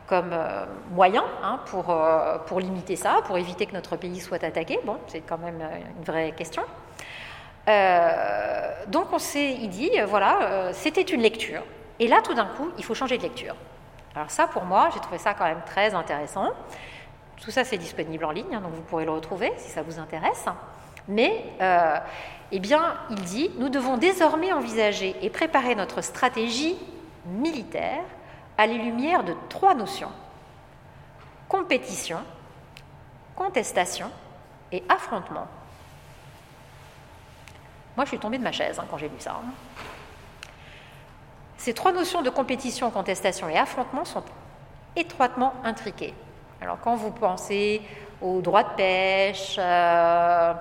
comme 0.07 0.31
euh, 0.33 0.65
moyen 0.91 1.23
hein, 1.43 1.59
pour, 1.65 1.89
euh, 1.89 2.37
pour 2.39 2.59
limiter 2.59 2.95
ça, 2.95 3.21
pour 3.25 3.37
éviter 3.37 3.65
que 3.65 3.73
notre 3.73 3.95
pays 3.95 4.19
soit 4.19 4.43
attaqué. 4.43 4.79
Bon, 4.85 4.97
c'est 5.07 5.21
quand 5.21 5.37
même 5.37 5.59
euh, 5.61 5.77
une 5.97 6.03
vraie 6.03 6.31
question. 6.33 6.63
donc 8.87 9.13
on 9.13 9.19
s'est 9.19 9.55
dit, 9.67 9.91
voilà, 10.07 10.71
c'était 10.73 11.01
une 11.01 11.21
lecture. 11.21 11.63
Et 11.99 12.07
là, 12.07 12.21
tout 12.21 12.33
d'un 12.33 12.45
coup, 12.45 12.69
il 12.77 12.83
faut 12.83 12.93
changer 12.93 13.17
de 13.17 13.23
lecture. 13.23 13.55
Alors 14.15 14.29
ça, 14.29 14.47
pour 14.47 14.63
moi, 14.63 14.89
j'ai 14.93 14.99
trouvé 14.99 15.17
ça 15.17 15.33
quand 15.33 15.45
même 15.45 15.61
très 15.65 15.93
intéressant. 15.93 16.51
Tout 17.41 17.51
ça, 17.51 17.63
c'est 17.63 17.77
disponible 17.77 18.25
en 18.25 18.31
ligne, 18.31 18.53
hein, 18.53 18.61
donc 18.61 18.73
vous 18.73 18.81
pourrez 18.81 19.05
le 19.05 19.11
retrouver 19.11 19.51
si 19.57 19.69
ça 19.69 19.81
vous 19.81 19.99
intéresse. 19.99 20.45
Mais, 21.07 21.45
eh 22.51 22.59
bien, 22.59 22.95
il 23.09 23.21
dit, 23.21 23.51
nous 23.57 23.69
devons 23.69 23.97
désormais 23.97 24.51
envisager 24.53 25.15
et 25.21 25.29
préparer 25.29 25.75
notre 25.75 26.01
stratégie 26.01 26.77
militaire 27.25 28.03
à 28.57 28.67
les 28.67 28.77
lumières 28.77 29.23
de 29.23 29.35
trois 29.49 29.73
notions 29.73 30.11
compétition, 31.53 32.17
contestation 33.35 34.09
et 34.71 34.83
affrontement. 34.89 35.45
Moi, 37.95 38.05
je 38.05 38.09
suis 38.09 38.17
tombée 38.17 38.39
de 38.39 38.43
ma 38.43 38.51
chaise 38.51 38.79
hein, 38.79 38.85
quand 38.89 38.97
j'ai 38.97 39.07
lu 39.07 39.19
ça. 39.19 39.33
Hein. 39.33 39.51
Ces 41.57 41.75
trois 41.75 41.91
notions 41.91 42.23
de 42.23 42.31
compétition, 42.31 42.89
contestation 42.89 43.47
et 43.49 43.57
affrontement 43.57 44.03
sont 44.03 44.23
étroitement 44.95 45.53
intriquées. 45.63 46.15
Alors, 46.59 46.79
quand 46.81 46.95
vous 46.95 47.11
pensez 47.11 47.83
au 48.19 48.41
droit 48.41 48.63
de 48.63 48.75
pêche, 48.75 49.57
euh, 49.59 50.53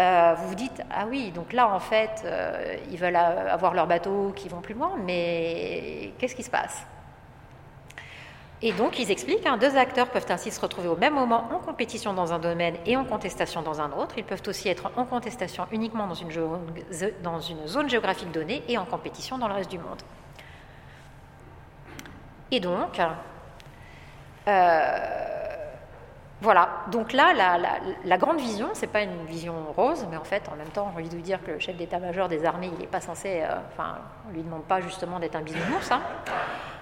euh, 0.00 0.34
vous 0.34 0.48
vous 0.48 0.54
dites 0.54 0.82
ah 0.90 1.04
oui 1.06 1.30
donc 1.30 1.52
là 1.52 1.68
en 1.68 1.78
fait 1.78 2.22
euh, 2.24 2.76
ils 2.90 2.96
veulent 2.96 3.16
avoir 3.16 3.74
leur 3.74 3.86
bateau 3.86 4.32
qui 4.34 4.48
vont 4.48 4.60
plus 4.60 4.74
loin 4.74 4.92
mais 5.04 6.12
qu'est-ce 6.18 6.34
qui 6.34 6.42
se 6.42 6.50
passe? 6.50 6.86
Et 8.62 8.72
donc 8.72 8.98
ils 8.98 9.10
expliquent 9.10 9.46
hein, 9.46 9.58
deux 9.58 9.76
acteurs 9.76 10.08
peuvent 10.08 10.26
ainsi 10.30 10.50
se 10.50 10.60
retrouver 10.60 10.88
au 10.88 10.96
même 10.96 11.14
moment 11.14 11.48
en 11.52 11.58
compétition 11.58 12.14
dans 12.14 12.32
un 12.32 12.38
domaine 12.38 12.76
et 12.86 12.96
en 12.96 13.04
contestation 13.04 13.62
dans 13.62 13.80
un 13.80 13.92
autre. 13.92 14.14
Ils 14.16 14.24
peuvent 14.24 14.42
aussi 14.46 14.68
être 14.68 14.90
en 14.96 15.04
contestation 15.04 15.66
uniquement 15.70 16.06
dans 16.06 16.14
une, 16.14 17.66
zone 17.66 17.88
géographique 17.90 18.32
donnée 18.32 18.62
et 18.68 18.78
en 18.78 18.86
compétition 18.86 19.38
dans 19.38 19.48
le 19.48 19.54
reste 19.54 19.70
du 19.70 19.78
monde. 19.78 20.00
Et 22.50 22.60
donc 22.60 23.00
euh, 24.48 25.39
voilà, 26.42 26.70
donc 26.90 27.12
là, 27.12 27.34
la, 28.04 28.18
grande 28.18 28.40
vision, 28.40 28.70
ce 28.72 28.82
n'est 28.82 28.86
pas 28.86 29.02
une 29.02 29.26
vision 29.26 29.54
rose, 29.76 30.06
mais 30.10 30.16
en 30.16 30.24
fait, 30.24 30.48
en 30.50 30.56
même 30.56 30.68
temps, 30.68 30.90
on 30.90 30.98
envie 30.98 31.10
de 31.10 31.18
dire 31.18 31.42
que 31.44 31.50
le 31.50 31.58
chef 31.58 31.76
d'état-major 31.76 32.28
des 32.28 32.46
armées, 32.46 32.70
il 32.72 32.78
n'est 32.78 32.86
pas 32.86 33.02
censé, 33.02 33.42
euh, 33.42 33.56
enfin, 33.70 33.98
on 34.26 34.32
lui 34.32 34.42
demande 34.42 34.64
pas 34.64 34.80
justement 34.80 35.18
d'être 35.18 35.36
un 35.36 35.42
bisounours, 35.42 35.90
hein. 35.90 36.00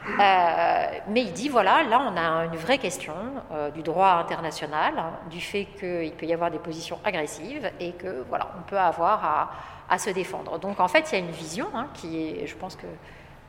euh, 0.06 0.98
mais 1.08 1.22
il 1.22 1.32
dit, 1.32 1.48
voilà, 1.48 1.82
là, 1.82 2.00
on 2.00 2.16
a 2.16 2.44
une 2.44 2.56
vraie 2.56 2.78
question 2.78 3.14
euh, 3.50 3.70
du 3.70 3.82
droit 3.82 4.10
international, 4.10 4.94
hein, 4.96 5.10
du 5.28 5.40
fait 5.40 5.64
qu'il 5.64 6.12
peut 6.12 6.26
y 6.26 6.32
avoir 6.32 6.52
des 6.52 6.60
positions 6.60 7.00
agressives 7.04 7.68
et 7.80 7.94
que, 7.94 8.24
voilà, 8.28 8.46
on 8.56 8.62
peut 8.62 8.78
avoir 8.78 9.50
à, 9.90 9.98
se 9.98 10.10
défendre. 10.10 10.60
Donc, 10.60 10.78
en 10.78 10.86
fait, 10.86 11.10
il 11.10 11.18
y 11.18 11.20
a 11.20 11.24
une 11.24 11.32
vision 11.32 11.66
hein, 11.74 11.88
qui 11.94 12.22
est, 12.22 12.46
je 12.46 12.54
pense 12.54 12.76
que 12.76 12.86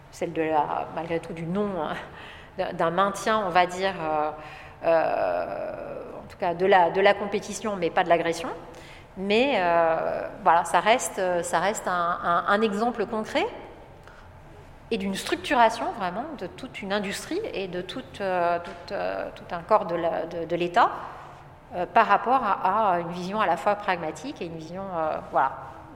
celle 0.09 0.33
de 0.33 0.41
la, 0.41 0.87
malgré 0.95 1.19
tout, 1.19 1.33
du 1.33 1.45
non 1.45 1.69
d'un 2.57 2.89
maintien, 2.89 3.43
on 3.45 3.49
va 3.49 3.67
dire, 3.67 3.93
en 4.83 6.27
tout 6.29 6.37
cas 6.39 6.53
de 6.53 6.65
la, 6.65 6.89
de 6.89 7.01
la 7.01 7.13
compétition, 7.13 7.75
mais 7.75 7.89
pas 7.89 8.03
de 8.03 8.09
l'agression. 8.09 8.49
Mais 9.17 9.61
voilà, 10.43 10.63
ça 10.65 10.79
reste, 10.79 11.21
ça 11.43 11.59
reste 11.59 11.87
un, 11.87 12.45
un 12.47 12.61
exemple 12.61 13.05
concret 13.05 13.45
et 14.91 14.97
d'une 14.97 15.15
structuration 15.15 15.85
vraiment 15.97 16.25
de 16.37 16.47
toute 16.47 16.81
une 16.81 16.93
industrie 16.93 17.39
et 17.53 17.67
de 17.67 17.81
tout, 17.81 18.03
euh, 18.21 18.59
euh, 18.91 19.29
tout, 19.35 19.43
un 19.51 19.61
corps 19.61 19.85
de 19.85 20.55
l'État 20.55 20.91
euh, 21.75 21.85
par 21.85 22.07
rapport 22.07 22.41
à, 22.43 22.99
une 22.99 23.11
vision 23.11 23.39
à 23.39 23.45
la 23.45 23.57
fois 23.57 23.75
pragmatique 23.75 24.41
et 24.41 24.45
une 24.45 24.57
vision 24.57 24.83
voilà, 25.31 25.51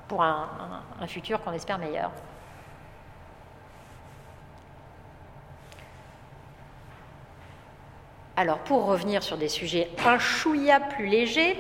pour 0.07 0.23
un, 0.23 0.47
futur 1.07 1.43
qu'on 1.43 1.51
espère 1.51 1.79
meilleur. 1.79 2.11
Alors 8.35 8.59
pour 8.59 8.85
revenir 8.85 9.21
sur 9.23 9.37
des 9.37 9.49
sujets 9.49 9.89
un 10.05 10.17
chouïa 10.17 10.79
plus 10.79 11.05
légers, 11.05 11.55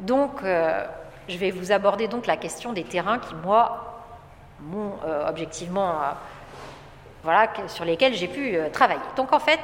donc 0.00 0.42
je 0.42 1.36
vais 1.36 1.50
vous 1.50 1.72
aborder 1.72 2.08
donc 2.08 2.26
la 2.26 2.36
question 2.36 2.72
des 2.72 2.84
terrains 2.84 3.18
qui 3.18 3.34
moi 3.34 3.90
mon, 4.62 4.92
euh, 5.04 5.28
objectivement, 5.28 5.90
euh, 5.90 6.12
voilà, 7.22 7.48
sur 7.68 7.84
lesquels 7.84 8.14
j'ai 8.14 8.28
pu 8.28 8.56
euh, 8.56 8.68
travailler. 8.70 9.00
Donc 9.16 9.32
en 9.32 9.38
fait, 9.38 9.60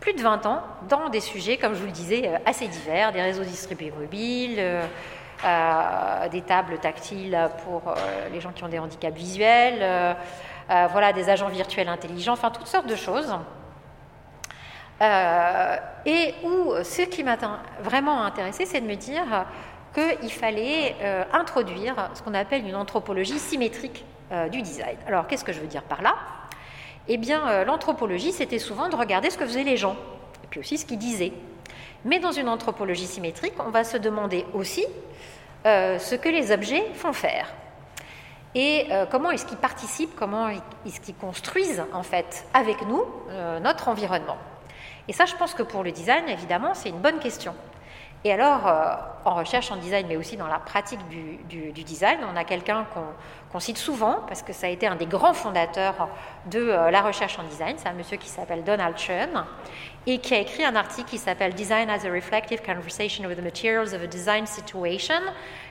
plus 0.00 0.14
de 0.14 0.22
20 0.22 0.46
ans 0.46 0.62
dans 0.88 1.08
des 1.08 1.20
sujets, 1.20 1.56
comme 1.56 1.74
je 1.74 1.80
vous 1.80 1.86
le 1.86 1.92
disais, 1.92 2.30
assez 2.44 2.68
divers, 2.68 3.12
des 3.12 3.22
réseaux 3.22 3.44
distribués 3.44 3.92
mobiles, 3.98 4.62
des 6.30 6.40
tables 6.42 6.78
tactiles 6.78 7.38
pour 7.64 7.82
les 8.32 8.40
gens 8.40 8.52
qui 8.52 8.62
ont 8.62 8.68
des 8.68 8.78
handicaps 8.78 9.16
visuels, 9.16 10.16
voilà, 10.68 11.12
des 11.12 11.28
agents 11.28 11.48
virtuels 11.48 11.88
intelligents, 11.88 12.32
enfin 12.32 12.50
toutes 12.50 12.66
sortes 12.66 12.86
de 12.86 12.96
choses. 12.96 13.32
et 15.00 16.34
où 16.44 16.74
ce 16.82 17.02
qui 17.02 17.22
m'a 17.22 17.36
vraiment 17.80 18.22
intéressé, 18.22 18.66
c'est 18.66 18.80
de 18.80 18.86
me 18.86 18.96
dire 18.96 19.46
qu'il 19.96 20.32
fallait 20.32 20.94
euh, 21.00 21.24
introduire 21.32 22.10
ce 22.14 22.22
qu'on 22.22 22.34
appelle 22.34 22.66
une 22.66 22.76
anthropologie 22.76 23.38
symétrique 23.38 24.04
euh, 24.30 24.48
du 24.48 24.60
design. 24.60 24.96
Alors, 25.06 25.26
qu'est-ce 25.26 25.44
que 25.44 25.52
je 25.52 25.60
veux 25.60 25.66
dire 25.66 25.82
par 25.82 26.02
là? 26.02 26.14
Eh 27.08 27.16
bien, 27.16 27.48
euh, 27.48 27.64
l'anthropologie, 27.64 28.32
c'était 28.32 28.58
souvent 28.58 28.88
de 28.88 28.96
regarder 28.96 29.30
ce 29.30 29.38
que 29.38 29.46
faisaient 29.46 29.64
les 29.64 29.78
gens, 29.78 29.96
et 30.44 30.46
puis 30.50 30.60
aussi 30.60 30.76
ce 30.76 30.84
qu'ils 30.84 30.98
disaient. 30.98 31.32
Mais 32.04 32.18
dans 32.18 32.32
une 32.32 32.48
anthropologie 32.48 33.06
symétrique, 33.06 33.54
on 33.58 33.70
va 33.70 33.84
se 33.84 33.96
demander 33.96 34.44
aussi 34.54 34.84
ce 35.64 36.14
que 36.14 36.28
les 36.28 36.52
objets 36.52 36.84
font 36.94 37.12
faire. 37.12 37.48
Et 38.58 38.88
comment 39.10 39.30
est-ce 39.30 39.44
qu'ils 39.44 39.58
participent, 39.58 40.16
comment 40.16 40.48
est-ce 40.48 40.98
qu'ils 41.00 41.14
construisent 41.14 41.84
en 41.92 42.02
fait 42.02 42.46
avec 42.54 42.80
nous 42.86 43.04
notre 43.60 43.88
environnement? 43.88 44.38
Et 45.08 45.12
ça, 45.12 45.26
je 45.26 45.34
pense 45.36 45.52
que 45.52 45.62
pour 45.62 45.84
le 45.84 45.92
design, 45.92 46.26
évidemment, 46.28 46.72
c'est 46.72 46.88
une 46.88 47.00
bonne 47.00 47.18
question. 47.18 47.54
Et 48.26 48.32
alors, 48.32 48.66
euh, 48.66 48.94
en 49.24 49.36
recherche, 49.36 49.70
en 49.70 49.76
design, 49.76 50.06
mais 50.08 50.16
aussi 50.16 50.36
dans 50.36 50.48
la 50.48 50.58
pratique 50.58 50.98
du, 51.08 51.70
design, 51.84 52.18
on 52.28 52.34
a 52.34 52.42
quelqu'un 52.42 52.84
qu'on 53.52 53.60
cite 53.60 53.78
souvent, 53.78 54.24
parce 54.26 54.42
que 54.42 54.52
ça 54.52 54.66
a 54.66 54.70
été 54.70 54.86
un 54.88 54.96
des 54.96 55.06
grands 55.06 55.32
fondateurs 55.32 56.08
de 56.46 56.58
euh, 56.58 56.90
la 56.90 57.02
recherche 57.02 57.38
en 57.38 57.44
design, 57.44 57.76
c'est 57.76 57.88
un 57.88 57.92
monsieur 57.92 58.16
qui 58.16 58.28
s'appelle 58.28 58.64
Donald 58.64 58.98
Chen, 58.98 59.44
et 60.06 60.18
qui 60.18 60.34
a 60.34 60.38
écrit 60.38 60.64
un 60.64 60.74
article 60.74 61.08
qui 61.08 61.18
s'appelle 61.18 61.54
Design 61.54 61.88
as 61.88 62.04
a 62.04 62.10
Reflective 62.10 62.62
Conversation 62.62 63.26
with 63.26 63.38
the 63.38 63.44
Materials 63.44 63.92
of 63.94 64.02
a 64.02 64.08
Design 64.08 64.44
Situation, 64.46 65.20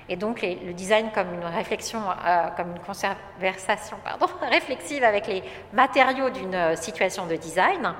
et 0.09 0.15
donc 0.15 0.41
le 0.41 0.73
design 0.73 1.09
comme 1.13 1.33
une 1.33 1.45
réflexion, 1.45 1.99
euh, 1.99 2.47
comme 2.55 2.71
une 2.71 2.79
conversation 2.79 3.97
réflexive 4.49 5.03
avec 5.03 5.27
les 5.27 5.43
matériaux 5.73 6.29
d'une 6.29 6.75
situation 6.75 7.25
de 7.25 7.35
design. 7.35 7.93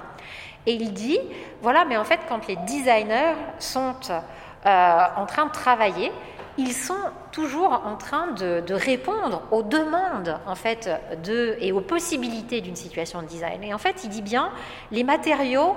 Et 0.68 0.74
il 0.74 0.94
dit, 0.94 1.20
voilà, 1.62 1.86
mais 1.86 1.98
en 1.98 2.04
fait, 2.04 2.20
quand 2.28 2.48
les 2.48 2.56
designers 2.58 3.36
sont 3.60 3.96
euh, 4.66 5.04
en 5.16 5.26
train 5.26 5.46
de 5.46 5.52
travailler, 5.52 6.12
ils 6.58 6.74
sont 6.74 6.94
toujours 7.32 7.82
en 7.86 7.98
train 7.98 8.28
de, 8.28 8.64
répondre 8.74 9.44
aux 9.52 9.64
demandes 9.64 10.40
en 10.48 10.56
fait 10.56 10.90
de, 11.24 11.58
et 11.60 11.72
aux 11.72 11.82
possibilités 11.82 12.62
d'une 12.62 12.76
situation 12.76 13.22
de 13.22 13.28
design. 13.28 13.64
Et 13.64 13.74
en 13.74 13.78
fait, 13.78 14.04
il 14.04 14.10
dit 14.10 14.22
bien, 14.22 14.52
les 14.92 15.04
matériaux 15.04 15.76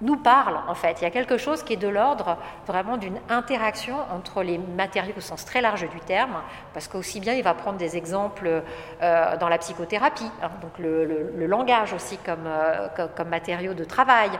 nous 0.00 0.16
parle 0.16 0.58
en 0.68 0.74
fait. 0.74 1.00
Il 1.00 1.04
y 1.04 1.06
a 1.06 1.10
quelque 1.10 1.38
chose 1.38 1.62
qui 1.62 1.74
est 1.74 1.76
de 1.76 1.88
l'ordre 1.88 2.36
vraiment 2.66 2.96
d'une 2.96 3.18
interaction 3.28 3.96
entre 4.14 4.42
les 4.42 4.58
matériaux 4.58 5.14
au 5.16 5.20
sens 5.20 5.44
très 5.44 5.60
large 5.60 5.88
du 5.88 6.00
terme, 6.00 6.36
parce 6.74 6.88
qu'aussi 6.88 7.20
bien 7.20 7.34
il 7.34 7.42
va 7.42 7.54
prendre 7.54 7.78
des 7.78 7.96
exemples 7.96 8.62
euh, 9.02 9.36
dans 9.36 9.48
la 9.48 9.58
psychothérapie, 9.58 10.30
hein, 10.42 10.50
donc 10.60 10.78
le, 10.78 11.46
langage 11.46 11.92
aussi 11.92 12.18
comme, 12.18 12.46
euh, 12.46 12.88
comme, 13.16 13.28
matériau 13.28 13.72
de 13.72 13.84
travail. 13.84 14.30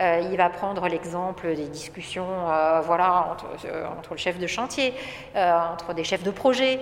Euh, 0.00 0.28
il 0.30 0.36
va 0.36 0.50
prendre 0.50 0.86
l'exemple 0.88 1.54
des 1.54 1.68
discussions 1.68 2.26
voilà, 2.84 3.28
entre, 3.30 3.46
entre, 3.98 4.12
le 4.12 4.16
chef 4.16 4.38
de 4.38 4.46
chantier, 4.46 4.94
entre 5.34 5.94
des 5.94 6.04
chefs 6.04 6.22
de 6.22 6.30
projet. 6.30 6.80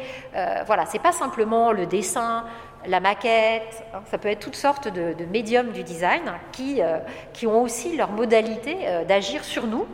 voilà, 0.67 0.87
c'est 0.87 0.99
pas 0.99 1.13
simplement 1.13 1.73
le 1.73 1.87
dessin, 1.87 2.45
la 2.87 3.01
maquette, 3.01 3.85
hein, 3.93 4.03
ça 4.11 4.19
peut 4.19 4.29
être 4.29 4.41
toutes 4.41 4.57
sortes 4.57 4.89
de, 4.89 5.15
médiums 5.31 5.73
du 5.73 5.83
design 5.83 6.23
qui, 6.53 6.81
euh, 6.81 6.99
qui 7.33 7.47
ont 7.47 7.63
aussi 7.63 7.97
leur 7.97 8.11
modalité 8.11 8.77
euh, 8.83 9.05
d'agir 9.05 9.45
sur 9.45 9.67
nous. 9.67 9.87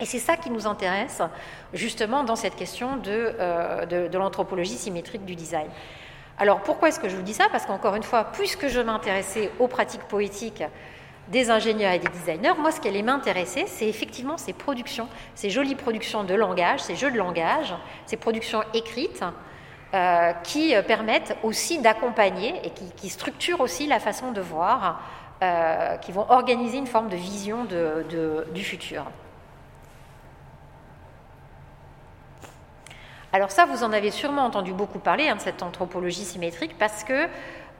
Et 0.00 0.04
c'est 0.04 0.18
ça 0.18 0.36
qui 0.36 0.50
nous 0.50 0.66
intéresse 0.66 1.22
justement 1.72 2.24
dans 2.24 2.36
cette 2.36 2.56
question 2.56 2.96
de, 2.96 3.34
euh, 3.40 3.86
de, 3.86 4.18
l'anthropologie 4.18 4.76
symétrique 4.76 5.24
du 5.24 5.34
design. 5.34 5.68
Alors 6.38 6.60
pourquoi 6.60 6.88
est-ce 6.88 7.00
que 7.00 7.08
je 7.08 7.16
vous 7.16 7.22
dis 7.22 7.32
ça? 7.32 7.46
Parce 7.50 7.64
qu'encore 7.64 7.94
une 7.94 8.02
fois, 8.02 8.24
puisque 8.32 8.68
je 8.68 8.80
m'intéressais 8.80 9.50
aux 9.58 9.68
pratiques 9.68 10.02
poétiques 10.02 10.62
des 11.28 11.50
ingénieurs 11.50 11.92
et 11.92 11.98
des 11.98 12.08
designers, 12.08 12.52
moi 12.58 12.70
ce 12.70 12.80
qui 12.80 12.88
allait 12.88 13.02
m'intéresser, 13.02 13.64
c'est 13.66 13.88
effectivement 13.88 14.36
ces 14.36 14.52
productions, 14.52 15.08
ces 15.34 15.48
jolies 15.48 15.74
productions 15.74 16.24
de 16.24 16.34
langage, 16.34 16.80
ces 16.80 16.94
jeux 16.94 17.10
de 17.10 17.16
langage, 17.16 17.74
ces 18.04 18.18
productions 18.18 18.62
écrites, 18.74 19.24
euh, 19.94 20.32
qui 20.42 20.74
euh, 20.74 20.82
permettent 20.82 21.36
aussi 21.44 21.78
d'accompagner 21.78 22.54
et 22.64 22.70
qui, 22.70 23.08
structurent 23.08 23.60
aussi 23.60 23.86
la 23.86 24.00
façon 24.00 24.32
de 24.32 24.40
voir, 24.40 25.00
euh, 25.44 25.96
qui 25.98 26.10
vont 26.10 26.26
organiser 26.28 26.76
une 26.76 26.88
forme 26.88 27.08
de 27.08 27.14
vision 27.14 27.66
du 28.52 28.64
futur. 28.64 29.04
Alors 33.32 33.52
ça, 33.52 33.64
vous 33.64 33.84
en 33.84 33.92
avez 33.92 34.10
sûrement 34.10 34.44
entendu 34.44 34.72
beaucoup 34.72 34.98
parler 34.98 35.28
hein, 35.28 35.36
de 35.36 35.40
cette 35.40 35.62
anthropologie 35.62 36.24
symétrique 36.24 36.76
parce 36.78 37.04
que 37.04 37.28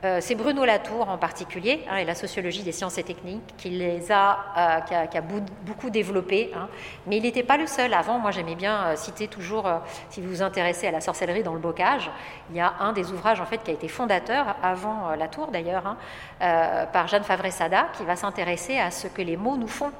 euh, 0.07 0.19
c'est 0.21 0.37
Bruno 0.37 0.65
Latour 0.65 1.09
en 1.09 1.19
particulier, 1.19 1.85
hein, 1.91 1.97
et 1.97 2.05
la 2.05 2.15
sociologie 2.15 2.63
des 2.63 2.71
sciences 2.71 2.97
et 2.97 3.03
techniques, 3.03 3.43
qui 3.57 3.71
les 3.71 4.13
a, 4.13 4.39
euh, 4.57 5.07
qui 5.09 5.19
a, 5.19 5.21
beaucoup 5.21 5.91
développé. 5.91 6.53
Hein. 6.55 6.69
Mais 7.07 7.17
il 7.17 7.23
n'était 7.23 7.43
pas 7.43 7.57
le 7.57 7.67
seul. 7.67 7.93
Avant, 7.93 8.19
moi 8.19 8.31
j'aimais 8.31 8.55
bien 8.55 8.87
euh, 8.87 8.97
citer 8.97 9.27
toujours, 9.27 9.69
si 10.11 10.21
vous 10.21 10.29
vous 10.29 10.43
intéressez 10.43 10.87
à 10.87 10.93
la 10.93 11.01
sorcellerie 11.01 11.43
dans 11.43 11.55
le 11.55 11.59
bocage, 11.59 12.11
il 12.51 12.57
y 12.57 12.61
a 12.61 12.75
un 12.79 12.93
des 12.93 13.11
ouvrages 13.11 13.41
en 13.41 13.47
fait 13.47 13.59
qui 13.59 13.71
a 13.71 13.75
été 13.75 13.89
fondateur, 13.89 14.55
avant 14.63 15.15
Latour 15.17 15.49
d'ailleurs, 15.49 15.87
hein, 15.87 16.87
par 16.93 17.09
Jeanne 17.09 17.25
Favre-Sada, 17.25 17.89
qui 17.97 18.05
va 18.05 18.15
s'intéresser 18.15 18.79
à 18.79 18.91
ce 18.91 19.09
que 19.09 19.23
les 19.23 19.37
mots 19.37 19.57
nous 19.57 19.69
font. 19.69 19.91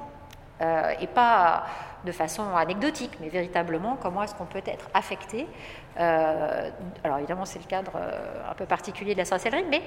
et 0.99 1.07
pas 1.07 1.65
de 2.05 2.11
façon 2.11 2.55
anecdotique, 2.55 3.11
mais 3.19 3.29
véritablement 3.29 3.97
comment 4.01 4.23
est-ce 4.23 4.35
qu'on 4.35 4.45
peut 4.45 4.63
être 4.65 4.89
affecté. 4.93 5.47
Euh, 5.99 6.69
alors 7.03 7.17
évidemment, 7.17 7.45
c'est 7.45 7.59
le 7.59 7.65
cadre 7.65 7.93
euh, 7.95 8.51
un 8.51 8.53
peu 8.53 8.65
particulier 8.65 9.13
de 9.13 9.19
la 9.19 9.25
sorcellerie, 9.25 9.65
mais 9.69 9.81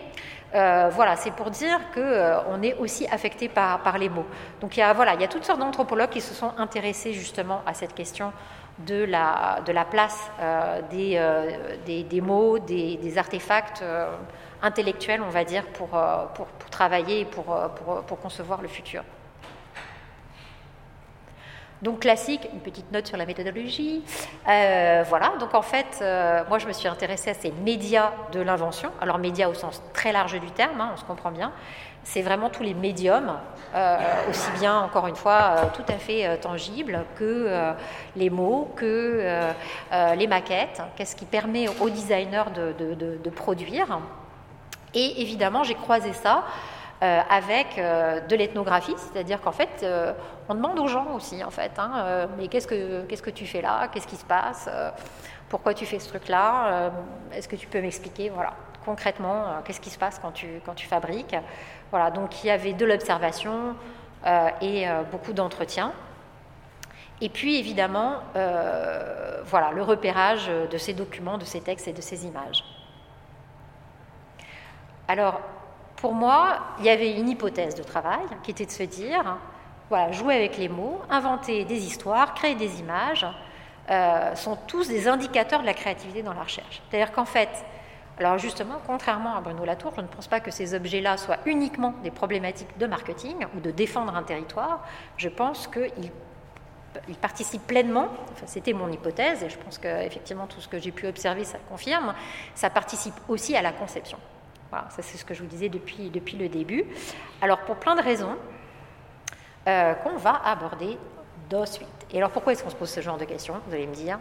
euh, 0.55 0.89
voilà, 0.93 1.17
c'est 1.17 1.31
pour 1.31 1.51
dire 1.51 1.79
qu'on 1.95 2.63
est 2.63 2.75
aussi 2.75 3.07
affecté 3.07 3.49
par, 3.49 3.99
les 3.99 4.09
mots. 4.09 4.27
Donc 4.61 4.77
il 4.77 4.81
y, 4.81 4.83
a, 4.83 4.93
voilà, 4.93 5.15
il 5.15 5.21
y 5.21 5.25
a 5.25 5.29
toutes 5.29 5.45
sortes 5.45 5.61
d'anthropologues 5.61 6.11
qui 6.11 6.21
se 6.21 6.35
sont 6.35 6.53
intéressés 6.59 7.13
justement 7.13 7.63
à 7.67 7.75
cette 7.75 7.95
question 7.95 8.33
de 8.79 9.05
la, 9.05 9.61
de 9.67 9.73
la 9.73 9.85
place 9.85 10.31
des, 10.91 11.21
des, 11.87 12.21
mots, 12.21 12.59
des, 12.59 13.19
artefacts 13.19 13.85
intellectuels, 14.63 15.21
on 15.23 15.29
va 15.29 15.45
dire, 15.45 15.67
pour, 15.67 15.91
pour, 16.35 16.47
travailler 16.71 17.21
et 17.21 17.25
pour, 17.25 17.57
pour 18.07 18.21
concevoir 18.21 18.63
le 18.63 18.69
futur. 18.69 19.03
Donc 21.83 22.01
classique, 22.01 22.47
une 22.53 22.61
petite 22.61 22.93
note 22.93 23.07
sur 23.07 23.17
la 23.17 23.25
méthodologie. 23.25 24.03
Euh, 24.49 25.03
voilà, 25.09 25.33
donc 25.41 25.55
en 25.55 25.63
fait, 25.63 25.99
euh, 26.03 26.43
moi 26.49 26.59
je 26.59 26.67
me 26.67 26.73
suis 26.73 26.89
intéressée 26.89 27.31
à 27.31 27.35
ces 27.35 27.53
médias 27.53 28.13
de 28.33 28.41
l'invention. 28.41 28.91
Alors 29.01 29.19
médias 29.19 29.49
au 29.49 29.55
sens 29.55 29.83
très 29.95 30.13
large 30.13 30.39
du 30.39 30.51
terme, 30.51 30.79
hein, 30.81 30.91
on 30.93 30.97
se 30.99 31.05
comprend 31.05 31.31
bien. 31.31 31.53
C'est 32.03 32.23
vraiment 32.23 32.51
tous 32.51 32.63
les 32.63 32.75
médiums, 32.75 33.33
euh, 33.75 33.99
aussi 34.29 34.51
bien, 34.59 34.81
encore 34.81 35.07
une 35.07 35.17
fois, 35.17 35.71
tout 35.75 35.85
à 35.89 35.99
fait 35.99 36.39
tangibles 36.39 37.05
que 37.19 37.75
les 38.17 38.31
mots, 38.31 38.73
que 38.75 39.53
les 40.17 40.27
maquettes. 40.27 40.81
Qu'est-ce 40.97 41.15
qui 41.15 41.27
permet 41.27 41.69
aux 41.69 41.91
designers 41.91 42.45
de, 42.55 42.95
de 42.95 43.31
produire? 43.31 43.99
Et 44.95 45.21
évidemment, 45.21 45.63
j'ai 45.63 45.75
croisé 45.75 46.15
ça 46.15 46.45
euh, 47.03 47.23
avec 47.31 47.79
euh, 47.79 48.21
de 48.21 48.37
l'ethnographie, 48.37 48.95
c'est-à-dire 48.99 49.41
qu'en 49.41 49.53
fait, 49.53 49.81
euh, 49.83 50.13
on 50.51 50.55
demande 50.55 50.79
aux 50.79 50.87
gens 50.87 51.15
aussi, 51.15 51.43
en 51.43 51.51
fait, 51.51 51.73
hein, 51.79 52.29
mais 52.37 52.49
qu'est-ce 52.49 52.67
que, 52.67 53.07
qu'est-ce 53.07 53.23
que 53.23 53.31
tu 53.31 53.47
fais 53.47 53.63
là 53.63 53.89
Qu'est-ce 53.89 54.07
qui 54.07 54.17
se 54.17 54.25
passe 54.27 54.69
Pourquoi 55.49 55.73
tu 55.73 55.87
fais 55.87 55.99
ce 55.99 56.09
truc-là 56.09 56.91
Est-ce 57.33 57.49
que 57.49 57.57
tu 57.57 57.69
peux 57.69 57.81
m'expliquer 57.81 58.29
Voilà. 58.29 58.53
concrètement, 58.85 59.63
qu'est-ce 59.65 59.81
qui 59.81 59.89
se 59.89 59.99
passe 59.99 60.19
quand 60.19 60.33
tu, 60.33 60.61
quand 60.67 60.75
tu 60.75 60.87
fabriques. 60.87 61.37
Voilà, 61.91 62.11
donc 62.11 62.45
il 62.45 62.49
y 62.49 62.51
avait 62.51 62.75
de 62.75 62.85
l'observation 62.85 63.77
et 64.61 64.87
beaucoup 65.11 65.33
d'entretien. 65.33 65.93
Et 67.23 67.31
puis 67.31 67.59
évidemment, 67.59 68.17
voilà, 68.35 69.71
le 69.73 69.83
repérage 69.83 70.49
de 70.49 70.77
ces 70.77 70.93
documents, 70.93 71.39
de 71.39 71.47
ces 71.47 71.63
textes 71.63 71.89
et 71.89 71.95
de 71.95 72.03
ces 72.03 72.27
images. 72.27 72.63
Alors, 75.09 75.41
pour 76.01 76.15
moi, 76.15 76.59
il 76.79 76.87
y 76.87 76.89
avait 76.89 77.13
une 77.19 77.29
hypothèse 77.29 77.75
de 77.75 77.83
travail 77.83 78.25
qui 78.43 78.53
était 78.53 78.67
de 78.67 78.71
se 78.71 78.83
dire, 78.83 79.37
voilà, 79.91 80.13
jouer 80.13 80.35
avec 80.35 80.57
les 80.57 80.69
mots, 80.69 81.01
inventer 81.11 81.65
des 81.65 81.85
histoires, 81.85 82.33
créer 82.35 82.55
des 82.55 82.81
images, 82.81 83.27
euh, 83.91 84.35
sont 84.35 84.57
tous 84.67 84.89
des 84.89 85.09
indicateurs 85.09 85.61
de 85.61 85.67
la 85.67 85.75
créativité 85.75 86.23
dans 86.23 86.33
la 86.33 86.43
recherche. 86.43 86.81
C'est-à-dire 86.89 87.13
qu'en 87.13 87.27
fait, 87.27 87.51
alors 88.19 88.39
justement, 88.39 88.77
contrairement 88.87 89.35
à 89.37 89.41
Bruno 89.41 89.65
Latour, 89.65 89.93
je 89.97 90.01
ne 90.01 90.07
pense 90.07 90.27
pas 90.27 90.41
que 90.41 90.51
ces 90.51 90.75
objets-là 90.75 91.17
soient 91.17 91.39
uniquement 91.45 91.95
des 92.03 92.11
problématiques 92.11 92.79
de 92.79 92.87
marketing 92.87 93.47
ou 93.57 93.61
de 93.61 93.71
défendre 93.71 94.15
un 94.15 94.23
territoire. 94.23 94.85
Je 95.17 95.29
pense 95.29 95.67
qu'ils 95.67 96.11
il 97.09 97.15
participe 97.15 97.67
pleinement, 97.67 98.09
enfin, 98.33 98.47
c'était 98.47 98.73
mon 98.73 98.91
hypothèse, 98.91 99.45
et 99.45 99.49
je 99.49 99.57
pense 99.57 99.79
qu'effectivement 99.79 100.49
tout 100.49 100.61
ce 100.61 100.67
que 100.67 100.81
j'ai 100.81 100.91
pu 100.91 101.07
observer, 101.07 101.45
ça 101.45 101.59
confirme, 101.69 102.15
ça 102.55 102.69
participe 102.69 103.15
aussi 103.29 103.55
à 103.55 103.63
la 103.63 103.71
conception. 103.71 104.19
Voilà, 104.71 104.89
ça 104.91 105.03
c'est 105.03 105.19
ce 105.19 105.25
que 105.25 105.35
je 105.35 105.43
vous 105.43 105.49
disais 105.49 105.69
depuis, 105.69 106.11
le 106.39 106.49
début. 106.49 106.85
Alors 107.43 107.59
pour 107.61 107.77
plein 107.77 107.97
de 107.97 108.03
raisons 108.03 108.37
euh, 109.69 109.95
qu'on 109.95 110.17
va 110.17 110.41
aborder 110.45 110.97
de 111.51 111.65
suite. 111.67 111.89
Et 112.13 112.19
alors 112.19 112.31
pourquoi 112.31 112.53
est-ce 112.53 112.63
qu'on 112.63 112.71
se 112.71 112.77
pose 112.77 112.91
ce 112.91 113.01
genre 113.01 113.19
de 113.19 113.25
questions, 113.25 113.55
vous 113.67 113.75
allez 113.75 113.87
me 113.87 113.95
dire? 113.95 114.19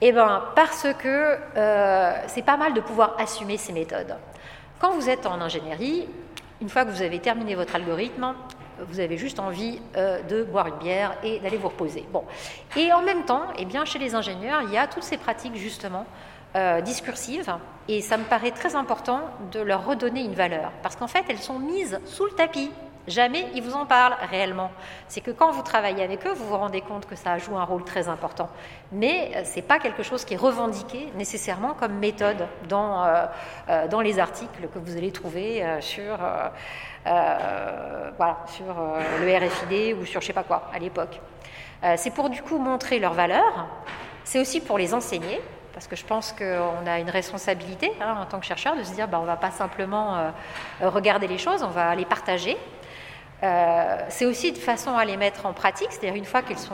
Eh 0.00 0.12
bien 0.12 0.42
parce 0.56 0.86
que 0.98 1.38
euh, 1.56 2.12
c'est 2.26 2.44
pas 2.44 2.56
mal 2.56 2.74
de 2.74 2.80
pouvoir 2.80 3.14
assumer 3.18 3.56
ces 3.56 3.72
méthodes. 3.72 4.16
Quand 4.80 4.90
vous 4.92 5.08
êtes 5.08 5.24
en 5.24 5.40
ingénierie, 5.40 6.08
une 6.60 6.68
fois 6.68 6.84
que 6.84 6.90
vous 6.90 7.02
avez 7.02 7.20
terminé 7.20 7.54
votre 7.54 7.76
algorithme, 7.76 8.34
vous 8.80 8.98
avez 8.98 9.16
juste 9.16 9.38
envie 9.38 9.80
euh, 9.96 10.20
de 10.22 10.42
boire 10.42 10.66
une 10.66 10.78
bière 10.78 11.16
et 11.22 11.38
d'aller 11.38 11.56
vous 11.56 11.68
reposer. 11.68 12.04
Et 12.76 12.92
en 12.92 13.02
même 13.02 13.24
temps, 13.24 13.46
eh 13.56 13.64
bien, 13.64 13.84
chez 13.84 13.98
les 13.98 14.14
ingénieurs, 14.14 14.62
il 14.62 14.72
y 14.72 14.78
a 14.78 14.86
toutes 14.88 15.04
ces 15.04 15.16
pratiques 15.16 15.56
justement 15.56 16.06
euh, 16.56 16.80
discursives, 16.80 17.52
et 17.88 18.00
ça 18.00 18.16
me 18.16 18.22
paraît 18.22 18.52
très 18.52 18.76
important 18.76 19.22
de 19.50 19.58
leur 19.58 19.84
redonner 19.84 20.22
une 20.22 20.34
valeur, 20.34 20.70
parce 20.84 20.94
qu'en 20.94 21.08
fait, 21.08 21.24
elles 21.28 21.40
sont 21.40 21.58
mises 21.58 21.98
sous 22.06 22.26
le 22.26 22.30
tapis. 22.30 22.70
Jamais 23.08 23.48
ils 23.56 23.62
vous 23.62 23.74
en 23.74 23.86
parlent 23.86 24.16
réellement. 24.30 24.70
C'est 25.08 25.20
que 25.20 25.32
quand 25.32 25.50
vous 25.50 25.62
travaillez 25.62 26.04
avec 26.04 26.24
eux, 26.28 26.32
vous 26.32 26.46
vous 26.46 26.56
rendez 26.56 26.80
compte 26.80 27.06
que 27.06 27.16
ça 27.16 27.38
joue 27.38 27.56
un 27.58 27.64
rôle 27.64 27.82
très 27.82 28.08
important. 28.08 28.48
Mais 28.92 29.32
euh, 29.34 29.44
ce 29.44 29.56
n'est 29.56 29.62
pas 29.62 29.80
quelque 29.80 30.04
chose 30.04 30.24
qui 30.24 30.34
est 30.34 30.36
revendiqué 30.36 31.12
nécessairement 31.16 31.74
comme 31.74 31.94
méthode 31.94 32.46
dans, 32.68 33.04
euh, 33.04 33.88
dans 33.88 34.00
les 34.00 34.20
articles 34.20 34.68
que 34.72 34.78
vous 34.78 34.96
allez 34.96 35.10
trouver 35.10 35.64
sur, 35.80 36.16
voilà, 37.04 38.38
sur 38.46 38.64
le 39.20 39.36
RFID 39.36 39.96
ou 40.00 40.06
sur 40.06 40.20
je 40.20 40.26
sais 40.28 40.32
pas 40.32 40.44
quoi 40.44 40.70
à 40.72 40.78
l'époque. 40.78 41.20
c'est 41.96 42.14
pour 42.14 42.30
du 42.30 42.42
coup 42.42 42.58
montrer 42.58 43.00
leur 43.00 43.12
valeur. 43.12 43.66
C'est 44.22 44.38
aussi 44.38 44.60
pour 44.60 44.78
les 44.78 44.94
enseigner 44.94 45.40
parce 45.74 45.88
que 45.88 45.96
je 45.96 46.04
pense 46.04 46.32
qu'on 46.32 46.86
a 46.86 47.00
une 47.00 47.10
responsabilité 47.10 47.92
hein, 48.00 48.16
en 48.22 48.26
tant 48.26 48.38
que 48.38 48.46
chercheur 48.46 48.76
de 48.76 48.84
se 48.84 48.92
dire 48.92 49.08
bah, 49.08 49.18
on 49.18 49.22
ne 49.22 49.26
va 49.26 49.36
pas 49.36 49.50
simplement 49.50 50.16
euh, 50.16 50.30
regarder 50.88 51.26
les 51.26 51.38
choses, 51.38 51.62
on 51.62 51.68
va 51.68 51.94
les 51.94 52.04
partager. 52.04 52.56
Euh, 53.42 53.98
c'est 54.08 54.24
aussi 54.24 54.52
de 54.52 54.58
façon 54.58 54.96
à 54.96 55.04
les 55.04 55.16
mettre 55.16 55.44
en 55.44 55.52
pratique, 55.52 55.88
c'est-à-dire 55.90 56.14
une 56.14 56.24
fois 56.24 56.42
qu'elles 56.42 56.58
sont 56.58 56.72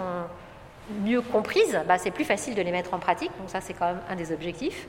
mieux 1.02 1.22
comprises, 1.22 1.80
bah, 1.88 1.98
c'est 1.98 2.10
plus 2.10 2.24
facile 2.24 2.54
de 2.54 2.62
les 2.62 2.70
mettre 2.70 2.92
en 2.94 2.98
pratique, 2.98 3.32
donc 3.38 3.48
ça 3.48 3.60
c'est 3.60 3.72
quand 3.72 3.86
même 3.86 4.02
un 4.08 4.16
des 4.16 4.32
objectifs. 4.32 4.86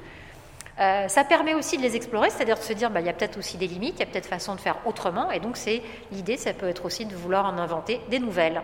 Euh, 0.80 1.08
ça 1.08 1.24
permet 1.24 1.54
aussi 1.54 1.78
de 1.78 1.82
les 1.82 1.96
explorer, 1.96 2.30
c'est-à-dire 2.30 2.58
de 2.58 2.64
se 2.64 2.74
dire 2.74 2.90
bah, 2.90 3.00
il 3.00 3.06
y 3.06 3.10
a 3.10 3.14
peut-être 3.14 3.38
aussi 3.38 3.58
des 3.58 3.68
limites, 3.68 3.96
il 3.96 4.00
y 4.00 4.04
a 4.04 4.06
peut-être 4.06 4.28
façon 4.28 4.56
de 4.56 4.60
faire 4.60 4.78
autrement, 4.86 5.32
et 5.32 5.40
donc 5.40 5.56
c'est 5.58 5.82
l'idée, 6.12 6.38
ça 6.38 6.54
peut 6.54 6.68
être 6.68 6.86
aussi 6.86 7.06
de 7.06 7.16
vouloir 7.16 7.46
en 7.46 7.58
inventer 7.58 8.02
des 8.10 8.20
nouvelles. 8.20 8.62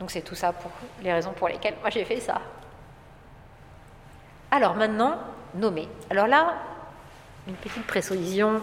Donc 0.00 0.10
c'est 0.10 0.22
tout 0.22 0.34
ça 0.34 0.52
pour 0.52 0.70
les 1.02 1.12
raisons 1.12 1.32
pour 1.32 1.48
lesquelles 1.48 1.74
moi 1.80 1.90
j'ai 1.90 2.04
fait 2.04 2.20
ça. 2.20 2.40
Alors 4.50 4.74
maintenant, 4.76 5.18
nommer. 5.54 5.88
Alors 6.10 6.26
là, 6.26 6.54
une 7.46 7.54
petite 7.54 7.86
précision, 7.86 8.60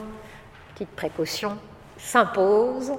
petite 0.73 0.89
précaution 0.89 1.57
s'impose. 1.97 2.91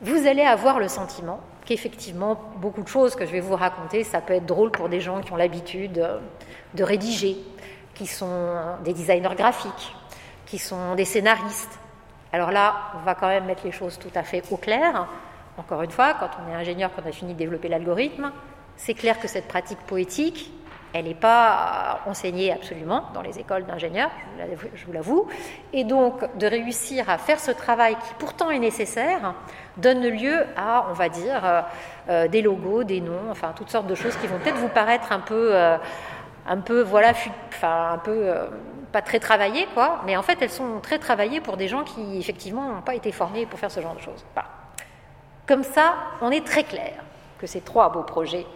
Vous 0.00 0.26
allez 0.26 0.42
avoir 0.42 0.78
le 0.78 0.88
sentiment 0.88 1.40
qu'effectivement, 1.64 2.38
beaucoup 2.56 2.82
de 2.82 2.88
choses 2.88 3.14
que 3.14 3.24
je 3.24 3.32
vais 3.32 3.40
vous 3.40 3.56
raconter, 3.56 4.04
ça 4.04 4.20
peut 4.20 4.34
être 4.34 4.44
drôle 4.44 4.70
pour 4.70 4.90
des 4.90 5.00
gens 5.00 5.22
qui 5.22 5.32
ont 5.32 5.36
l'habitude 5.36 6.06
de 6.74 6.84
rédiger, 6.84 7.38
qui 7.94 8.06
sont 8.06 8.76
des 8.84 8.92
designers 8.92 9.34
graphiques, 9.34 9.94
qui 10.44 10.58
sont 10.58 10.94
des 10.94 11.06
scénaristes. 11.06 11.78
Alors 12.32 12.50
là, 12.50 12.74
on 12.96 13.04
va 13.04 13.14
quand 13.14 13.28
même 13.28 13.46
mettre 13.46 13.64
les 13.64 13.72
choses 13.72 13.98
tout 13.98 14.10
à 14.14 14.22
fait 14.22 14.42
au 14.50 14.58
clair. 14.58 15.06
Encore 15.56 15.82
une 15.82 15.90
fois, 15.90 16.14
quand 16.14 16.30
on 16.44 16.52
est 16.52 16.54
ingénieur, 16.54 16.94
qu'on 16.94 17.08
a 17.08 17.12
fini 17.12 17.32
de 17.32 17.38
développer 17.38 17.68
l'algorithme, 17.68 18.30
c'est 18.76 18.94
clair 18.94 19.18
que 19.20 19.28
cette 19.28 19.48
pratique 19.48 19.78
poétique, 19.86 20.52
elle 20.94 21.06
n'est 21.06 21.14
pas 21.14 22.02
enseignée 22.06 22.52
absolument 22.52 23.02
dans 23.14 23.20
les 23.20 23.40
écoles 23.40 23.66
d'ingénieurs, 23.66 24.12
je 24.74 24.86
vous 24.86 24.92
l'avoue. 24.92 25.26
Et 25.72 25.82
donc, 25.82 26.22
de 26.38 26.46
réussir 26.46 27.10
à 27.10 27.18
faire 27.18 27.40
ce 27.40 27.50
travail 27.50 27.96
qui 27.96 28.14
pourtant 28.20 28.50
est 28.50 28.60
nécessaire, 28.60 29.34
donne 29.76 30.06
lieu 30.06 30.46
à, 30.56 30.86
on 30.88 30.92
va 30.92 31.08
dire, 31.08 31.44
euh, 31.44 31.62
euh, 32.10 32.28
des 32.28 32.42
logos, 32.42 32.84
des 32.84 33.00
noms, 33.00 33.28
enfin, 33.28 33.52
toutes 33.56 33.70
sortes 33.70 33.88
de 33.88 33.96
choses 33.96 34.16
qui 34.18 34.28
vont 34.28 34.38
peut-être 34.38 34.58
vous 34.58 34.68
paraître 34.68 35.10
un 35.10 35.18
peu, 35.18 35.50
euh, 35.52 35.76
un 36.46 36.58
peu, 36.58 36.82
voilà, 36.82 37.10
enfin, 37.48 37.90
un 37.94 37.98
peu 37.98 38.32
pas 38.92 39.02
très 39.02 39.18
travaillées, 39.18 39.66
quoi. 39.74 40.00
Mais 40.06 40.16
en 40.16 40.22
fait, 40.22 40.40
elles 40.42 40.50
sont 40.50 40.78
très 40.80 41.00
travaillées 41.00 41.40
pour 41.40 41.56
des 41.56 41.66
gens 41.66 41.82
qui, 41.82 42.18
effectivement, 42.20 42.68
n'ont 42.68 42.82
pas 42.82 42.94
été 42.94 43.10
formés 43.10 43.46
pour 43.46 43.58
faire 43.58 43.72
ce 43.72 43.80
genre 43.80 43.96
de 43.96 44.00
choses. 44.00 44.24
Comme 45.48 45.64
ça, 45.64 45.94
on 46.20 46.30
est 46.30 46.46
très 46.46 46.62
clair 46.62 46.92
que 47.40 47.48
ces 47.48 47.62
trois 47.62 47.90
beaux 47.90 48.04
projets, 48.04 48.46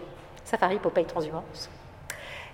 Safari, 0.45 0.78
Popeye, 0.78 1.05
Transhumance, 1.05 1.68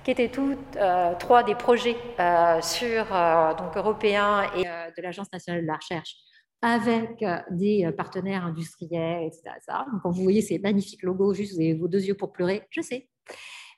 qui 0.04 0.10
étaient 0.10 0.28
tous 0.28 0.56
euh, 0.76 1.14
trois 1.18 1.42
des 1.42 1.54
projets 1.54 1.96
euh, 2.20 2.60
sur, 2.60 3.06
euh, 3.10 3.54
donc, 3.54 3.74
européens 3.76 4.44
et 4.54 4.64
de 4.64 5.02
l'Agence 5.02 5.32
nationale 5.32 5.62
de 5.62 5.66
la 5.66 5.76
recherche 5.76 6.16
avec 6.60 7.22
des 7.50 7.90
partenaires 7.94 8.46
industriels, 8.46 9.24
etc. 9.24 9.42
Donc, 9.92 10.00
quand 10.02 10.10
vous 10.10 10.22
voyez 10.22 10.40
ces 10.40 10.58
magnifiques 10.58 11.02
logos, 11.02 11.34
juste 11.34 11.60
vos 11.78 11.88
deux 11.88 12.02
yeux 12.02 12.14
pour 12.14 12.32
pleurer, 12.32 12.62
je 12.70 12.80
sais. 12.80 13.10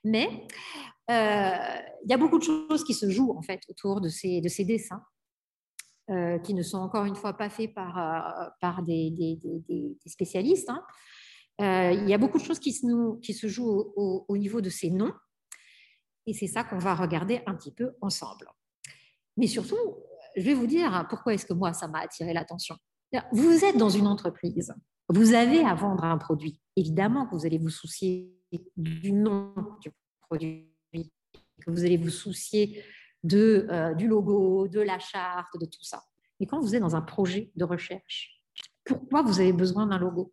Mais 0.05 0.29
il 1.09 2.09
y 2.09 2.13
a 2.13 2.17
beaucoup 2.17 2.39
de 2.39 2.45
choses 2.45 2.85
qui 2.85 2.95
se 2.95 3.11
jouent 3.11 3.35
en 3.37 3.43
fait 3.43 3.61
autour 3.69 4.01
de 4.01 4.09
ces, 4.09 4.41
de 4.41 4.49
ces 4.49 4.65
dessins. 4.65 5.03
qui 6.45 6.55
ne 6.55 6.63
sont 6.63 6.79
encore 6.79 7.07
une 7.07 7.17
fois 7.17 7.37
pas 7.37 7.49
faits 7.49 7.75
par, 7.75 8.85
des, 8.87 9.41
spécialistes. 10.07 10.71
Hein. 10.71 11.91
il 11.93 12.09
y 12.09 12.15
a 12.15 12.19
beaucoup 12.19 12.39
de 12.39 12.45
choses 12.45 12.61
qui 12.61 12.73
se, 12.73 13.49
jouent 13.49 13.93
au 13.97 14.37
niveau 14.37 14.61
de 14.61 14.71
ces 14.71 14.91
noms, 14.91 15.13
et 16.27 16.35
c'est 16.35 16.47
ça 16.47 16.65
qu'on 16.65 16.79
va 16.79 16.95
regarder 16.95 17.43
un 17.47 17.55
petit 17.55 17.73
peu 17.73 17.95
ensemble. 18.01 18.49
Mais 19.37 19.47
surtout, 19.47 19.77
je 20.37 20.43
vais 20.43 20.55
vous 20.55 20.67
dire 20.67 21.07
pourquoi 21.09 21.35
est-ce 21.35 21.47
que 21.47 21.53
moi, 21.53 21.73
ça 21.73 21.89
m'a 21.89 22.01
attiré 22.01 22.33
l'attention? 22.33 22.77
Vous 23.33 23.65
êtes 23.65 23.77
dans 23.77 23.89
une 23.89 24.07
entreprise, 24.07 24.75
vous 25.09 25.35
avez 25.35 25.61
à 25.61 25.75
vendre 25.75 26.05
un 26.05 26.19
produit. 26.19 26.61
Évidemment 26.75 27.27
que 27.27 27.35
vous 27.35 27.47
allez 27.47 27.59
vous 27.59 27.71
soucier 27.71 28.33
du 28.77 29.13
nom 29.13 29.55
du 29.81 29.91
produit, 30.21 30.69
que 30.93 31.71
vous 31.71 31.85
allez 31.85 31.97
vous 31.97 32.11
soucier 32.11 32.85
de, 33.23 33.67
euh, 33.71 33.95
du 33.95 34.09
logo, 34.09 34.69
de 34.69 34.81
la 34.81 34.99
charte, 34.99 35.59
de 35.59 35.67
tout 35.67 35.83
ça. 35.83 36.03
Mais 36.39 36.47
quand 36.47 36.61
vous 36.61 36.75
êtes 36.75 36.81
dans 36.81 36.97
un 36.97 37.03
projet 37.03 37.51
de 37.57 37.65
recherche, 37.65 38.43
pourquoi 38.85 39.23
vous 39.23 39.41
avez 39.41 39.53
besoin 39.53 39.87
d'un 39.87 39.99
logo? 39.99 40.33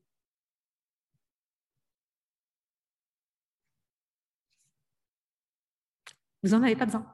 Vous 6.43 6.49
n'en 6.49 6.63
avez 6.63 6.75
pas 6.75 6.85
besoin. 6.85 7.05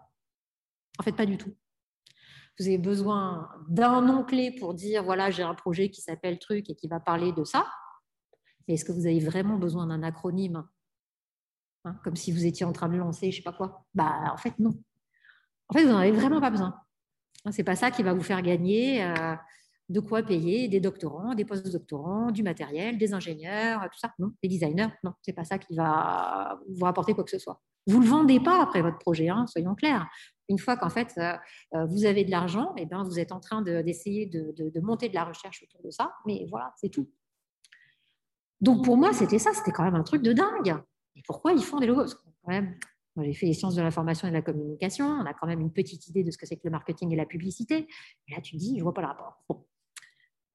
En 0.98 1.04
fait, 1.04 1.12
pas 1.12 1.26
du 1.26 1.38
tout. 1.38 1.54
Vous 2.60 2.68
avez 2.68 2.78
besoin 2.78 3.50
d'un 3.70 4.02
nom-clé 4.02 4.52
pour 4.60 4.74
dire, 4.74 5.04
voilà, 5.04 5.32
j'ai 5.32 5.44
un 5.44 5.56
projet 5.56 5.90
qui 5.90 6.02
s'appelle 6.02 6.40
truc 6.40 6.70
et 6.70 6.76
qui 6.76 6.88
va 6.88 7.00
parler 7.00 7.32
de 7.32 7.44
ça. 7.44 7.66
Mais 8.68 8.74
est-ce 8.74 8.84
que 8.84 8.92
vous 8.92 9.06
avez 9.06 9.20
vraiment 9.20 9.58
besoin 9.58 9.88
d'un 9.88 10.04
acronyme 10.04 10.68
hein, 11.86 12.00
Comme 12.04 12.18
si 12.18 12.32
vous 12.32 12.46
étiez 12.46 12.66
en 12.66 12.74
train 12.74 12.90
de 12.90 12.98
lancer, 12.98 13.32
je 13.32 13.38
sais 13.38 13.44
pas 13.44 13.54
quoi? 13.54 13.86
Bah, 13.94 14.34
en 14.34 14.38
fait, 14.38 14.58
non. 14.60 14.74
En 15.70 15.74
fait, 15.74 15.86
vous 15.86 15.92
n'en 15.92 16.00
avez 16.00 16.12
vraiment 16.12 16.42
pas 16.42 16.50
besoin. 16.50 16.76
Hein, 17.46 17.52
Ce 17.52 17.60
n'est 17.60 17.64
pas 17.64 17.78
ça 17.78 17.92
qui 17.92 18.04
va 18.04 18.14
vous 18.14 18.24
faire 18.24 18.42
gagner 18.42 19.06
euh, 19.06 19.36
de 19.88 20.00
quoi 20.00 20.24
payer 20.24 20.68
des 20.68 20.82
doctorants, 20.82 21.36
des 21.36 21.46
post-doctorants, 21.46 22.32
du 22.32 22.44
matériel, 22.44 22.98
des 22.98 23.14
ingénieurs, 23.14 23.82
tout 23.84 24.00
ça. 24.00 24.14
Non, 24.20 24.32
des 24.44 24.50
designers, 24.50 24.90
non, 25.04 25.14
c'est 25.22 25.34
pas 25.34 25.46
ça 25.46 25.58
qui 25.58 25.76
va 25.76 26.60
vous 26.68 26.84
rapporter 26.84 27.14
quoi 27.14 27.24
que 27.24 27.32
ce 27.32 27.40
soit. 27.40 27.62
Vous 27.90 28.00
ne 28.00 28.04
le 28.04 28.10
vendez 28.10 28.40
pas 28.40 28.62
après 28.62 28.84
votre 28.84 29.00
projet, 29.00 29.30
hein, 29.30 29.48
soyons 29.48 29.74
clairs. 29.74 30.08
Une 30.48 30.60
fois 30.60 30.78
qu'en 30.78 30.90
fait 30.90 31.12
euh, 31.18 31.34
euh, 31.74 31.86
vous 31.86 32.06
avez 32.06 32.24
de 32.24 32.30
l'argent, 32.30 32.74
eh 32.78 32.86
ben, 32.86 33.04
vous 33.04 33.20
êtes 33.20 33.32
en 33.32 33.40
train 33.40 33.64
d'essayer 33.64 34.28
de, 34.28 34.80
monter 34.80 35.10
de 35.10 35.16
la 35.16 35.26
recherche 35.26 35.64
autour 35.64 35.82
de 35.82 35.90
ça, 35.90 36.14
mais 36.28 36.46
voilà, 36.50 36.72
c'est 36.78 36.90
tout. 36.90 37.10
Donc 38.62 38.86
pour 38.86 38.96
moi, 38.96 39.12
c'était 39.12 39.40
ça, 39.40 39.54
c'était 39.54 39.72
quand 39.72 39.84
même 39.84 39.96
un 39.96 40.04
truc 40.04 40.22
de 40.22 40.34
dingue. 40.34 40.76
Et 41.16 41.24
pourquoi 41.26 41.54
ils 41.54 41.64
font 41.64 41.80
des 41.80 41.88
logos? 41.88 42.16
Même, 42.48 42.78
j'ai 43.22 43.34
fait 43.34 43.48
les 43.48 43.54
sciences 43.54 43.76
de 43.76 43.82
l'information 43.82 44.28
et 44.28 44.32
de 44.32 44.36
la 44.36 44.44
communication, 44.44 45.08
on 45.08 45.26
a 45.26 45.34
quand 45.34 45.48
même 45.48 45.60
une 45.60 45.74
petite 45.74 46.08
idée 46.08 46.24
de 46.24 46.30
ce 46.30 46.38
que 46.38 46.46
c'est 46.46 46.58
que 46.58 46.66
le 46.66 46.72
marketing 46.72 47.12
et 47.12 47.16
la 47.16 47.26
publicité. 47.26 47.88
Et 48.28 48.36
là, 48.36 48.42
tu 48.42 48.56
dis, 48.56 48.78
je 48.78 48.84
vois 48.84 48.94
pas 48.94 49.02
le 49.02 49.08
rapport. 49.08 49.44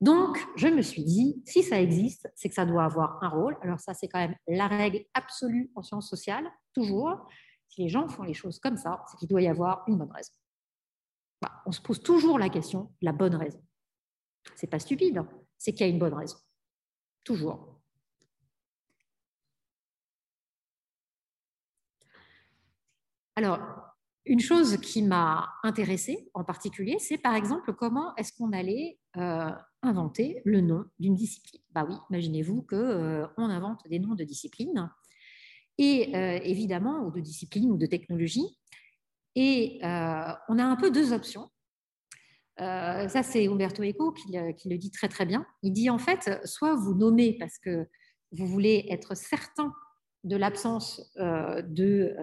Donc, 0.01 0.39
je 0.57 0.69
me 0.69 0.83
suis 0.83 1.05
dit, 1.05 1.43
si 1.47 1.63
ça 1.63 1.81
existe, 1.81 2.31
c'est 2.35 2.49
que 2.49 2.55
ça 2.55 2.67
doit 2.67 2.85
avoir 2.85 3.23
un 3.23 3.29
rôle. 3.29 3.57
Alors 3.63 3.81
ça, 3.81 3.95
c'est 3.95 4.09
quand 4.09 4.19
même 4.19 4.37
la 4.47 4.67
règle 4.67 5.05
absolue 5.15 5.71
en 5.75 5.83
sciences 5.83 6.11
sociales, 6.11 6.51
toujours. 6.75 7.29
Si 7.69 7.83
les 7.83 7.89
gens 7.89 8.09
font 8.09 8.23
les 8.23 8.35
choses 8.35 8.59
comme 8.59 8.77
ça, 8.77 9.03
c'est 9.09 9.17
qu'il 9.17 9.29
doit 9.29 9.43
y 9.43 9.49
avoir 9.49 9.85
une 9.87 9.97
bonne 9.97 10.13
raison. 10.13 10.33
Bah, 11.41 11.63
on 11.67 11.73
se 11.73 11.81
pose 11.81 12.03
toujours 12.03 12.39
la 12.39 12.49
question, 12.49 12.93
la 13.01 13.13
bonne 13.13 13.35
raison. 13.35 13.63
C'est 14.57 14.67
pas 14.67 14.79
stupide, 14.79 15.19
hein. 15.19 15.29
c'est 15.59 15.73
qu'il 15.73 15.87
y 15.87 15.91
a 15.91 15.93
une 15.93 15.99
bonne 15.99 16.15
raison. 16.15 16.37
Toujours. 17.25 17.81
Alors, 23.37 23.59
une 24.27 24.41
chose 24.41 24.79
qui 24.79 25.03
m'a 25.03 25.53
intéressée 25.63 26.31
en 26.35 26.45
particulier, 26.45 26.99
c'est 26.99 27.19
par 27.19 27.35
exemple 27.35 27.75
comment 27.75 28.15
est-ce 28.17 28.33
qu'on 28.33 28.53
allait 28.53 28.99
euh, 29.17 29.51
inventer 29.87 30.43
le 30.45 30.61
nom 30.61 30.85
d'une 30.99 31.15
discipline. 31.15 31.63
Bah 31.75 31.87
oui, 31.89 31.95
imaginez-vous 32.11 32.63
qu'on 32.63 32.77
euh, 32.77 33.27
invente 33.39 33.87
des 33.89 33.99
noms 33.99 34.15
de 34.15 34.25
disciplines 34.25 34.91
et 35.79 36.15
euh, 36.15 36.39
évidemment 36.45 37.05
ou 37.05 37.11
de 37.11 37.21
disciplines 37.21 37.71
ou 37.71 37.77
de 37.77 37.87
technologies. 37.87 38.59
Et 39.37 39.81
on 39.83 40.59
a 40.59 40.65
un 40.65 40.77
peu 40.77 40.93
deux 40.93 41.13
options. 41.13 41.51
ça, 42.57 43.23
c'est 43.25 43.49
Umberto 43.49 43.83
Eco 43.83 44.13
qui, 44.13 44.37
qui, 44.57 44.69
le 44.69 44.79
dit 44.79 44.93
très 44.93 45.09
très 45.09 45.27
bien. 45.27 45.45
Il 45.65 45.73
dit 45.73 45.91
en 45.91 45.99
fait, 45.99 46.41
soit 46.45 46.77
vous 46.77 46.95
nommez 46.95 47.37
parce 47.37 47.59
que 47.59 47.89
vous 48.31 48.47
voulez 48.47 48.87
être 48.91 49.17
certain 49.17 49.73
de 50.23 50.37
l'absence 50.37 51.13
de 51.17 52.17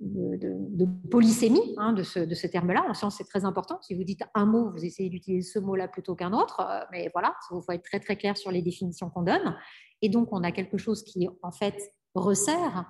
de, 0.00 0.86
polysémie 1.10 1.74
hein, 1.76 1.92
de 1.92 2.02
ce, 2.02 2.46
terme-là. 2.46 2.84
En 2.88 2.94
science, 2.94 3.16
c'est 3.18 3.28
très 3.28 3.44
important. 3.44 3.80
Si 3.82 3.94
vous 3.94 4.04
dites 4.04 4.22
un 4.34 4.46
mot, 4.46 4.70
vous 4.70 4.84
essayez 4.84 5.08
d'utiliser 5.08 5.48
ce 5.48 5.58
mot-là 5.58 5.88
plutôt 5.88 6.14
qu'un 6.14 6.32
autre. 6.32 6.60
Euh, 6.60 6.84
mais 6.92 7.10
voilà, 7.12 7.34
il 7.50 7.60
faut 7.62 7.72
être 7.72 7.82
très 7.82 8.00
très 8.00 8.16
clair 8.16 8.36
sur 8.36 8.50
les 8.50 8.62
définitions 8.62 9.10
qu'on 9.10 9.22
donne. 9.22 9.56
Et 10.02 10.08
donc, 10.08 10.28
on 10.32 10.42
a 10.44 10.52
quelque 10.52 10.78
chose 10.78 11.02
qui, 11.02 11.28
en 11.42 11.50
fait, 11.50 11.76
resserre 12.14 12.84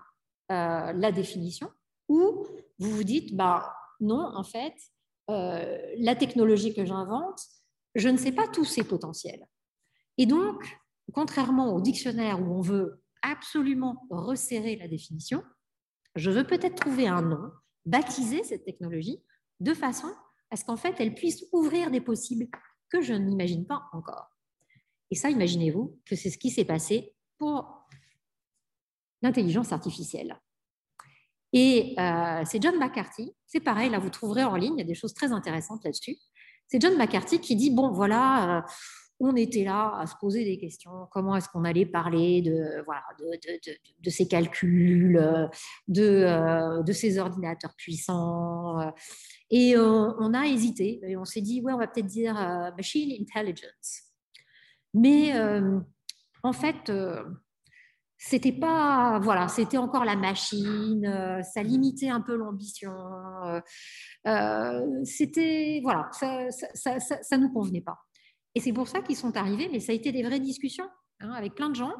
euh, 0.50 0.92
la 0.92 1.12
définition, 1.12 1.70
ou 2.08 2.46
vous 2.78 2.90
vous 2.90 3.04
dites, 3.04 3.36
bah, 3.36 3.74
non, 4.00 4.30
en 4.34 4.44
fait, 4.44 4.74
euh, 5.30 5.78
la 5.98 6.14
technologie 6.14 6.74
que 6.74 6.84
j'invente, 6.84 7.40
je 7.94 8.08
ne 8.08 8.16
sais 8.16 8.32
pas 8.32 8.46
tous 8.48 8.64
ses 8.64 8.84
potentiels. 8.84 9.46
Et 10.16 10.26
donc, 10.26 10.78
contrairement 11.12 11.74
au 11.74 11.80
dictionnaire 11.80 12.40
où 12.40 12.54
on 12.54 12.60
veut 12.60 13.02
absolument 13.22 14.06
resserrer 14.10 14.76
la 14.76 14.88
définition, 14.88 15.42
je 16.18 16.30
veux 16.30 16.44
peut-être 16.44 16.74
trouver 16.74 17.06
un 17.06 17.22
nom, 17.22 17.50
baptiser 17.86 18.44
cette 18.44 18.64
technologie 18.64 19.22
de 19.60 19.72
façon 19.74 20.08
à 20.50 20.56
ce 20.56 20.64
qu'en 20.64 20.76
fait, 20.76 20.94
elle 20.98 21.14
puisse 21.14 21.44
ouvrir 21.52 21.90
des 21.90 22.00
possibles 22.00 22.48
que 22.90 23.00
je 23.00 23.14
n'imagine 23.14 23.66
pas 23.66 23.84
encore. 23.92 24.28
Et 25.10 25.14
ça, 25.14 25.30
imaginez-vous 25.30 25.98
que 26.04 26.16
c'est 26.16 26.30
ce 26.30 26.38
qui 26.38 26.50
s'est 26.50 26.64
passé 26.64 27.14
pour 27.38 27.86
l'intelligence 29.22 29.72
artificielle. 29.72 30.40
Et 31.52 31.94
euh, 31.98 32.42
c'est 32.44 32.62
John 32.62 32.78
McCarthy, 32.78 33.34
c'est 33.46 33.60
pareil, 33.60 33.90
là 33.90 33.98
vous 33.98 34.10
trouverez 34.10 34.44
en 34.44 34.56
ligne, 34.56 34.74
il 34.74 34.80
y 34.80 34.82
a 34.82 34.86
des 34.86 34.94
choses 34.94 35.14
très 35.14 35.32
intéressantes 35.32 35.82
là-dessus. 35.84 36.16
C'est 36.66 36.80
John 36.80 36.96
McCarthy 36.98 37.40
qui 37.40 37.56
dit, 37.56 37.70
bon 37.70 37.90
voilà, 37.92 38.58
euh, 38.58 38.62
on 39.20 39.34
était 39.36 39.64
là 39.64 39.96
à 39.98 40.06
se 40.06 40.14
poser 40.20 40.44
des 40.44 40.58
questions. 40.58 41.08
Comment 41.10 41.36
est-ce 41.36 41.48
qu'on 41.48 41.64
allait 41.64 41.86
parler 41.86 42.42
de, 42.42 42.82
voilà, 42.84 43.02
de, 43.18 44.10
ces 44.10 44.28
calculs, 44.28 45.20
de, 45.88 46.02
euh, 46.02 46.82
de 46.82 46.92
ces 46.92 47.18
ordinateurs 47.18 47.74
puissants 47.76 48.80
euh. 48.80 48.90
Et 49.50 49.76
euh, 49.76 50.12
on 50.18 50.34
a 50.34 50.46
hésité 50.46 51.00
et 51.02 51.16
on 51.16 51.24
s'est 51.24 51.40
dit, 51.40 51.60
ouais, 51.62 51.72
on 51.72 51.78
va 51.78 51.88
peut-être 51.88 52.06
dire 52.06 52.34
machine 52.76 53.10
intelligence. 53.20 54.02
Mais 54.94 55.32
en 56.42 56.52
fait, 56.52 56.92
c'était 58.18 58.52
pas 58.52 59.20
voilà 59.22 59.46
c'était 59.46 59.78
encore 59.78 60.04
la 60.04 60.16
machine 60.16 61.40
ça 61.44 61.62
limitait 61.62 62.08
un 62.08 62.20
peu 62.20 62.34
l'ambition 62.34 62.92
c'était 65.04 65.80
voilà 65.84 66.08
ça 66.10 66.50
ça, 66.50 66.98
ça 66.98 67.22
ça, 67.22 67.38
nous 67.38 67.52
convenait 67.52 67.80
pas 67.80 67.96
et 68.58 68.60
c'est 68.60 68.72
pour 68.72 68.88
ça 68.88 69.02
qu'ils 69.02 69.14
sont 69.14 69.36
arrivés, 69.36 69.68
mais 69.70 69.78
ça 69.78 69.92
a 69.92 69.94
été 69.94 70.10
des 70.10 70.24
vraies 70.24 70.40
discussions 70.40 70.88
hein, 71.20 71.30
avec 71.30 71.54
plein 71.54 71.68
de 71.68 71.76
gens, 71.76 71.94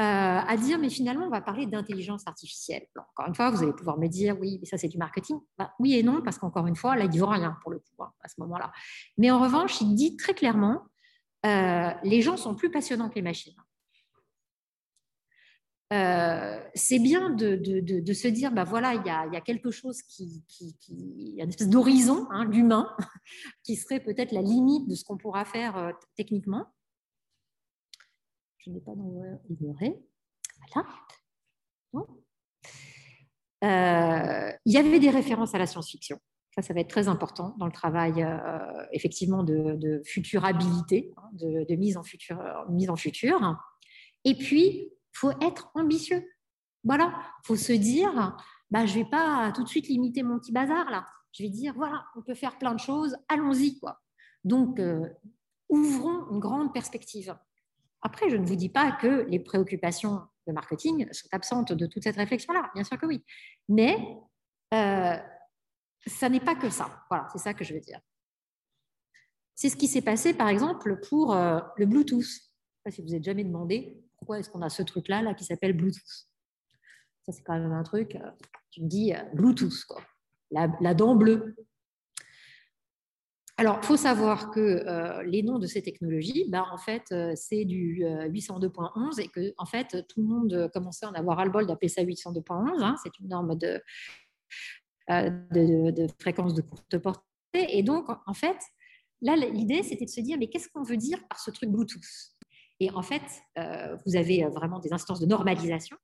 euh, 0.00 0.02
à 0.02 0.56
dire, 0.56 0.78
mais 0.78 0.88
finalement, 0.88 1.26
on 1.26 1.28
va 1.28 1.42
parler 1.42 1.66
d'intelligence 1.66 2.26
artificielle. 2.26 2.86
encore 2.96 3.28
une 3.28 3.34
fois, 3.34 3.50
vous 3.50 3.62
allez 3.62 3.74
pouvoir 3.74 3.98
me 3.98 4.06
dire, 4.06 4.34
oui, 4.40 4.56
mais 4.58 4.64
ça, 4.64 4.78
c'est 4.78 4.88
du 4.88 4.96
marketing. 4.96 5.38
Bah, 5.58 5.74
oui 5.80 5.92
et 5.92 6.02
non, 6.02 6.22
parce 6.22 6.38
qu'encore 6.38 6.66
une 6.66 6.76
fois, 6.76 6.96
là, 6.96 7.04
il 7.04 7.14
ne 7.14 7.22
rien 7.22 7.58
pour 7.60 7.72
le 7.72 7.80
coup, 7.80 8.02
à 8.02 8.26
ce 8.26 8.36
moment-là. 8.38 8.72
Mais 9.18 9.30
en 9.30 9.38
revanche, 9.38 9.82
il 9.82 9.94
dit 9.94 10.16
très 10.16 10.32
clairement, 10.32 10.80
euh, 11.44 11.90
les 12.04 12.22
gens 12.22 12.38
sont 12.38 12.54
plus 12.54 12.70
passionnants 12.70 13.10
que 13.10 13.16
les 13.16 13.22
machines. 13.22 13.52
Euh, 15.92 16.58
c'est 16.74 16.98
bien 16.98 17.28
de, 17.30 18.12
se 18.14 18.28
dire, 18.28 18.50
bah 18.50 18.64
voilà, 18.64 18.94
il 18.94 19.04
y 19.04 19.36
a, 19.36 19.40
quelque 19.42 19.70
chose 19.70 20.02
qui, 20.02 20.42
qui, 20.48 20.74
qui 20.78 21.34
une 21.36 21.48
espèce 21.50 21.68
d'horizon, 21.68 22.26
hein, 22.30 22.46
l'humain, 22.46 22.96
qui 23.62 23.76
serait 23.76 24.00
peut-être 24.00 24.32
la 24.32 24.40
limite 24.40 24.88
de 24.88 24.94
ce 24.94 25.04
qu'on 25.04 25.18
pourra 25.18 25.44
faire 25.44 25.76
euh, 25.76 25.92
techniquement. 26.16 26.66
Je 28.58 28.70
n'ai 28.70 28.80
pas 28.80 28.92
ignoré. 29.50 30.00
Voilà. 30.72 30.88
Euh, 33.64 34.52
il 34.64 34.72
y 34.72 34.78
avait 34.78 34.98
des 34.98 35.10
références 35.10 35.54
à 35.54 35.58
la 35.58 35.66
science-fiction. 35.66 36.18
Ça, 36.54 36.62
ça 36.62 36.72
va 36.72 36.80
être 36.80 36.88
très 36.88 37.08
important 37.08 37.54
dans 37.58 37.66
le 37.66 37.72
travail, 37.72 38.24
effectivement, 38.92 39.42
de, 39.42 40.02
futurabilité, 40.04 41.12
hein, 41.16 41.28
de, 41.32 41.74
mise, 41.76 41.96
en 41.96 42.02
futur, 42.02 42.38
mise 42.70 42.90
en 42.90 42.96
futur. 42.96 43.40
Et 44.24 44.36
puis, 44.36 44.92
faut 45.12 45.32
être 45.40 45.70
ambitieux. 45.74 46.24
Voilà, 46.84 47.12
faut 47.44 47.56
se 47.56 47.72
dire, 47.72 48.36
bah, 48.70 48.86
je 48.86 48.94
vais 48.94 49.04
pas 49.04 49.52
tout 49.54 49.62
de 49.62 49.68
suite 49.68 49.88
limiter 49.88 50.22
mon 50.22 50.38
petit 50.38 50.52
bazar 50.52 50.90
là. 50.90 51.06
Je 51.32 51.42
vais 51.42 51.48
dire, 51.48 51.74
voilà, 51.74 52.04
on 52.16 52.22
peut 52.22 52.34
faire 52.34 52.58
plein 52.58 52.74
de 52.74 52.80
choses, 52.80 53.16
allons-y 53.28 53.78
quoi. 53.78 54.00
Donc, 54.44 54.80
euh, 54.80 55.08
ouvrons 55.68 56.30
une 56.30 56.40
grande 56.40 56.72
perspective. 56.72 57.36
Après, 58.02 58.28
je 58.28 58.36
ne 58.36 58.44
vous 58.44 58.56
dis 58.56 58.68
pas 58.68 58.92
que 58.92 59.24
les 59.28 59.38
préoccupations 59.38 60.22
de 60.46 60.52
marketing 60.52 61.10
sont 61.12 61.28
absentes 61.32 61.72
de 61.72 61.86
toute 61.86 62.02
cette 62.02 62.16
réflexion-là, 62.16 62.70
bien 62.74 62.84
sûr 62.84 62.98
que 62.98 63.06
oui. 63.06 63.24
Mais 63.68 63.96
euh, 64.74 65.16
ça 66.06 66.28
n'est 66.28 66.40
pas 66.40 66.56
que 66.56 66.68
ça. 66.68 67.04
Voilà, 67.08 67.28
c'est 67.32 67.38
ça 67.38 67.54
que 67.54 67.64
je 67.64 67.74
veux 67.74 67.80
dire. 67.80 68.00
C'est 69.54 69.68
ce 69.68 69.76
qui 69.76 69.86
s'est 69.86 70.02
passé, 70.02 70.34
par 70.34 70.48
exemple, 70.48 70.98
pour 71.08 71.34
euh, 71.34 71.60
le 71.76 71.86
Bluetooth. 71.86 72.20
Je 72.20 72.26
ne 72.26 72.32
sais 72.32 72.82
pas 72.84 72.90
si 72.90 73.02
vous 73.02 73.14
êtes 73.14 73.24
jamais 73.24 73.44
demandé 73.44 74.02
pourquoi 74.22 74.38
est-ce 74.38 74.50
qu'on 74.50 74.62
a 74.62 74.68
ce 74.68 74.84
truc-là 74.84 75.20
là, 75.20 75.34
qui 75.34 75.42
s'appelle 75.42 75.72
Bluetooth 75.72 76.28
Ça, 77.24 77.32
c'est 77.32 77.42
quand 77.42 77.58
même 77.58 77.72
un 77.72 77.82
truc, 77.82 78.14
euh, 78.14 78.30
tu 78.70 78.80
me 78.80 78.88
dis 78.88 79.12
euh, 79.12 79.18
Bluetooth, 79.34 79.84
quoi. 79.88 80.00
La, 80.52 80.94
dent 80.94 81.16
bleue. 81.16 81.56
Alors, 83.56 83.80
il 83.82 83.86
faut 83.86 83.96
savoir 83.96 84.52
que 84.52 84.60
euh, 84.60 85.24
les 85.24 85.42
noms 85.42 85.58
de 85.58 85.66
ces 85.66 85.82
technologies, 85.82 86.44
bah, 86.50 86.66
en 86.70 86.78
fait, 86.78 87.12
c'est 87.34 87.64
du 87.64 88.04
802.11 88.04 89.20
et 89.20 89.26
que, 89.26 89.52
en 89.58 89.66
fait, 89.66 90.06
tout 90.08 90.20
le 90.20 90.28
monde 90.28 90.70
commençait 90.72 91.06
à 91.06 91.08
en 91.08 91.14
avoir 91.14 91.38
ras-le-bol 91.38 91.66
d'appeler 91.66 91.88
ça 91.88 92.04
802.11. 92.04 92.80
Hein, 92.80 92.94
c'est 93.02 93.18
une 93.18 93.28
norme 93.28 93.58
de, 93.58 93.82
de, 95.08 95.90
de, 95.90 96.06
fréquence 96.20 96.54
de 96.54 96.62
courte 96.62 96.96
portée. 96.98 97.24
Et 97.54 97.82
donc, 97.82 98.06
en 98.26 98.34
fait, 98.34 98.58
là, 99.20 99.34
l'idée, 99.34 99.82
c'était 99.82 100.04
de 100.04 100.10
se 100.10 100.20
dire, 100.20 100.36
mais 100.38 100.48
qu'est-ce 100.48 100.68
qu'on 100.68 100.84
veut 100.84 100.96
dire 100.96 101.26
par 101.26 101.40
ce 101.40 101.50
truc 101.50 101.70
Bluetooth? 101.70 102.04
Et 102.82 102.90
en 102.90 103.02
fait, 103.02 103.22
euh, 103.58 103.96
vous 104.04 104.16
avez 104.16 104.44
euh, 104.44 104.48
vraiment 104.48 104.80
des 104.80 104.92
instances 104.92 105.20
de 105.20 105.26
normalisation. 105.26 105.96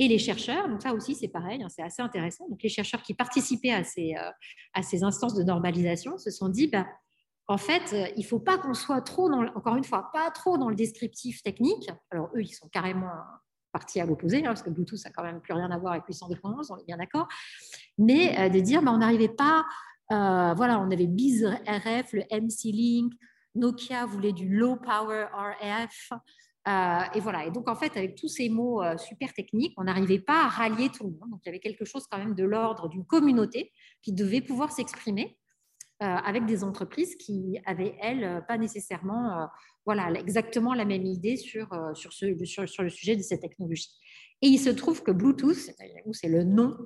Et 0.00 0.08
les 0.08 0.18
chercheurs, 0.18 0.68
donc 0.68 0.82
ça 0.82 0.92
aussi 0.92 1.14
c'est 1.14 1.28
pareil, 1.28 1.62
hein, 1.62 1.68
c'est 1.68 1.82
assez 1.82 2.02
intéressant. 2.02 2.48
Donc 2.48 2.62
les 2.64 2.68
chercheurs 2.68 3.00
qui 3.00 3.14
participaient 3.14 3.70
à 3.70 3.84
ces, 3.84 4.16
euh, 4.16 5.04
instances 5.06 5.34
de 5.34 5.44
normalisation 5.44 6.18
se 6.18 6.30
sont 6.30 6.48
dit, 6.48 6.66
bah, 6.66 6.84
en 7.46 7.58
fait, 7.58 7.94
il 8.16 8.22
ne 8.22 8.26
faut 8.26 8.40
pas 8.40 8.58
qu'on 8.58 8.74
soit 8.74 9.00
trop, 9.02 9.30
dans, 9.30 9.46
encore 9.54 9.76
une 9.76 9.84
fois, 9.84 10.10
pas 10.12 10.32
trop 10.32 10.58
dans 10.58 10.68
le 10.68 10.74
descriptif 10.74 11.44
technique. 11.44 11.88
Alors 12.10 12.28
eux, 12.34 12.42
ils 12.42 12.52
sont 12.52 12.68
carrément 12.68 13.12
partis 13.70 14.00
à 14.00 14.04
l'opposé, 14.04 14.38
hein, 14.38 14.48
parce 14.48 14.62
que 14.62 14.70
Bluetooth, 14.70 15.04
n'a 15.04 15.12
quand 15.12 15.22
même 15.22 15.40
plus 15.40 15.54
rien 15.54 15.70
à 15.70 15.78
voir 15.78 15.92
avec 15.92 16.06
802.11, 16.08 16.72
on 16.72 16.76
est 16.78 16.86
bien 16.86 16.96
d'accord. 16.96 17.28
Mais 17.98 18.50
de 18.50 18.58
dire, 18.58 18.82
bah, 18.82 18.90
on 18.92 18.98
n'arrivait 18.98 19.28
pas, 19.28 19.64
voilà, 20.10 20.80
on 20.80 20.90
avait 20.90 21.06
BizRF, 21.06 22.12
le 22.14 22.24
MC-Link, 22.32 23.12
Nokia 23.56 24.06
voulait 24.06 24.32
du 24.32 24.48
low 24.48 24.76
power 24.76 25.26
RF. 25.32 26.12
Euh, 26.68 27.00
et 27.14 27.20
voilà. 27.20 27.46
Et 27.46 27.50
donc, 27.50 27.68
en 27.68 27.76
fait, 27.76 27.96
avec 27.96 28.16
tous 28.16 28.28
ces 28.28 28.48
mots 28.48 28.82
euh, 28.82 28.96
super 28.96 29.32
techniques, 29.32 29.74
on 29.76 29.84
n'arrivait 29.84 30.18
pas 30.18 30.44
à 30.44 30.48
rallier 30.48 30.88
tout 30.88 31.04
le 31.04 31.10
monde. 31.10 31.30
Donc, 31.30 31.40
il 31.44 31.46
y 31.46 31.50
avait 31.50 31.60
quelque 31.60 31.84
chose 31.84 32.06
quand 32.10 32.18
même 32.18 32.34
de 32.34 32.44
l'ordre 32.44 32.88
d'une 32.88 33.06
communauté 33.06 33.72
qui 34.02 34.12
devait 34.12 34.40
pouvoir 34.40 34.72
s'exprimer 34.72 35.38
euh, 36.02 36.06
avec 36.06 36.44
des 36.44 36.64
entreprises 36.64 37.14
qui 37.16 37.58
avaient, 37.66 37.96
elles, 38.00 38.44
pas 38.48 38.58
nécessairement 38.58 39.48
voilà, 39.84 40.10
exactement 40.18 40.74
la 40.74 40.84
même 40.84 41.06
idée 41.06 41.36
sur, 41.36 41.68
sur, 41.94 42.12
ce, 42.12 42.44
sur, 42.44 42.68
sur, 42.68 42.82
le 42.82 42.90
sujet 42.90 43.14
de 43.14 43.22
cette 43.22 43.40
technologie. 43.40 43.90
Et 44.42 44.48
il 44.48 44.58
se 44.58 44.70
trouve 44.70 45.04
que 45.04 45.12
Bluetooth, 45.12 45.70
c'est 46.12 46.28
le 46.28 46.42
nom 46.42 46.76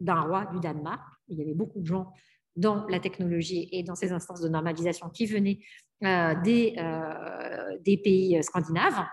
d'un 0.00 0.20
roi 0.22 0.46
du 0.46 0.58
Danemark, 0.58 1.00
il 1.28 1.38
y 1.38 1.42
avait 1.42 1.54
beaucoup 1.54 1.80
de 1.80 1.86
gens 1.86 2.12
dans 2.56 2.86
la 2.88 3.00
technologie 3.00 3.68
et 3.70 3.82
dans 3.82 3.94
ces 3.94 4.12
instances 4.12 4.40
de 4.40 4.48
normalisation 4.48 5.10
qui 5.10 5.26
venaient 5.26 5.60
des, 6.00 6.74
euh, 6.78 7.78
des, 7.80 7.96
pays 7.96 8.42
scandinaves 8.42 9.04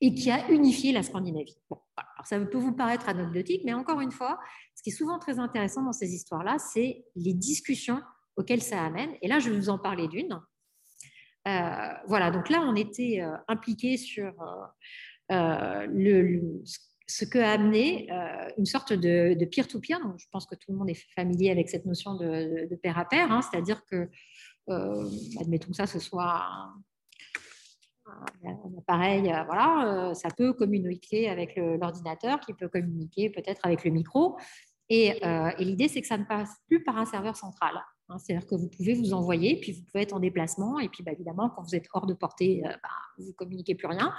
et 0.00 0.14
qui 0.14 0.30
a 0.30 0.50
unifié 0.50 0.92
la 0.92 1.02
Scandinavie. 1.02 1.56
Bon, 1.70 1.78
ça 2.24 2.38
peut 2.40 2.58
vous 2.58 2.74
paraître 2.74 3.08
anecdotique, 3.08 3.62
mais 3.64 3.74
encore 3.74 4.00
une 4.00 4.10
fois, 4.10 4.40
ce 4.74 4.82
qui 4.82 4.90
est 4.90 4.92
souvent 4.92 5.18
très 5.18 5.38
intéressant 5.38 5.82
dans 5.82 5.92
ces 5.92 6.12
histoires-là, 6.12 6.58
c'est 6.58 7.04
les 7.14 7.32
discussions 7.32 8.02
auxquelles 8.36 8.62
ça 8.62 8.82
amène. 8.82 9.10
Et 9.22 9.28
là, 9.28 9.38
je 9.38 9.50
vais 9.50 9.56
vous 9.56 9.70
en 9.70 9.78
parler 9.78 10.08
d'une. 10.08 10.40
Euh, 11.46 11.92
voilà, 12.08 12.30
donc 12.30 12.48
là, 12.48 12.60
on 12.62 12.74
était 12.74 13.22
impliqué 13.48 13.96
sur 13.96 14.32
ce 17.06 17.24
que 17.24 17.38
a 17.38 17.52
amené 17.52 18.08
euh, 18.10 18.48
une 18.58 18.66
sorte 18.66 18.92
de 18.92 19.44
peer-to-peer. 19.44 20.00
Donc, 20.00 20.18
je 20.18 20.26
pense 20.30 20.46
que 20.46 20.54
tout 20.54 20.72
le 20.72 20.78
monde 20.78 20.90
est 20.90 21.00
familier 21.14 21.50
avec 21.50 21.68
cette 21.68 21.84
notion 21.84 22.14
de, 22.14 22.66
de, 22.68 22.76
pair 22.76 22.98
à 22.98 23.04
pair, 23.04 23.30
hein. 23.30 23.42
c'est-à-dire 23.42 23.84
que, 23.84 23.96
euh, 23.96 24.06
admettons 24.68 25.70
que 25.70 25.76
ça, 25.76 25.86
ce 25.86 25.98
soit 25.98 26.42
un, 28.06 28.54
appareil, 28.78 29.32
euh, 29.32 29.44
voilà, 29.44 30.12
ça 30.14 30.28
peut 30.30 30.52
communiquer 30.52 31.28
avec 31.28 31.56
l'ordinateur, 31.56 32.40
qui 32.40 32.52
peut 32.54 32.68
communiquer 32.68 33.30
peut-être 33.30 33.60
avec 33.64 33.84
le 33.84 33.90
micro. 33.90 34.36
Et, 34.90 35.18
et 35.22 35.64
l'idée, 35.64 35.88
c'est 35.88 36.00
que 36.00 36.06
ça 36.06 36.18
ne 36.18 36.24
passe 36.24 36.50
plus 36.66 36.84
par 36.84 36.98
un 36.98 37.06
serveur 37.06 37.36
central. 37.36 37.74
Hein, 38.10 38.18
c'est-à-dire 38.18 38.46
que 38.46 38.54
vous 38.54 38.68
pouvez 38.68 38.94
vous 38.94 39.14
envoyer, 39.14 39.58
puis 39.60 39.72
vous 39.72 39.82
pouvez 39.84 40.02
être 40.02 40.12
en 40.12 40.20
déplacement, 40.20 40.78
et 40.78 40.88
puis 40.88 41.02
bah, 41.02 41.12
évidemment, 41.12 41.48
quand 41.48 41.62
vous 41.62 41.74
êtes 41.74 41.86
hors 41.94 42.06
de 42.06 42.12
portée, 42.12 42.62
euh, 42.64 42.68
bah, 42.82 42.90
vous 43.18 43.28
ne 43.28 43.32
communiquez 43.32 43.74
plus 43.74 43.86
rien. 43.86 44.12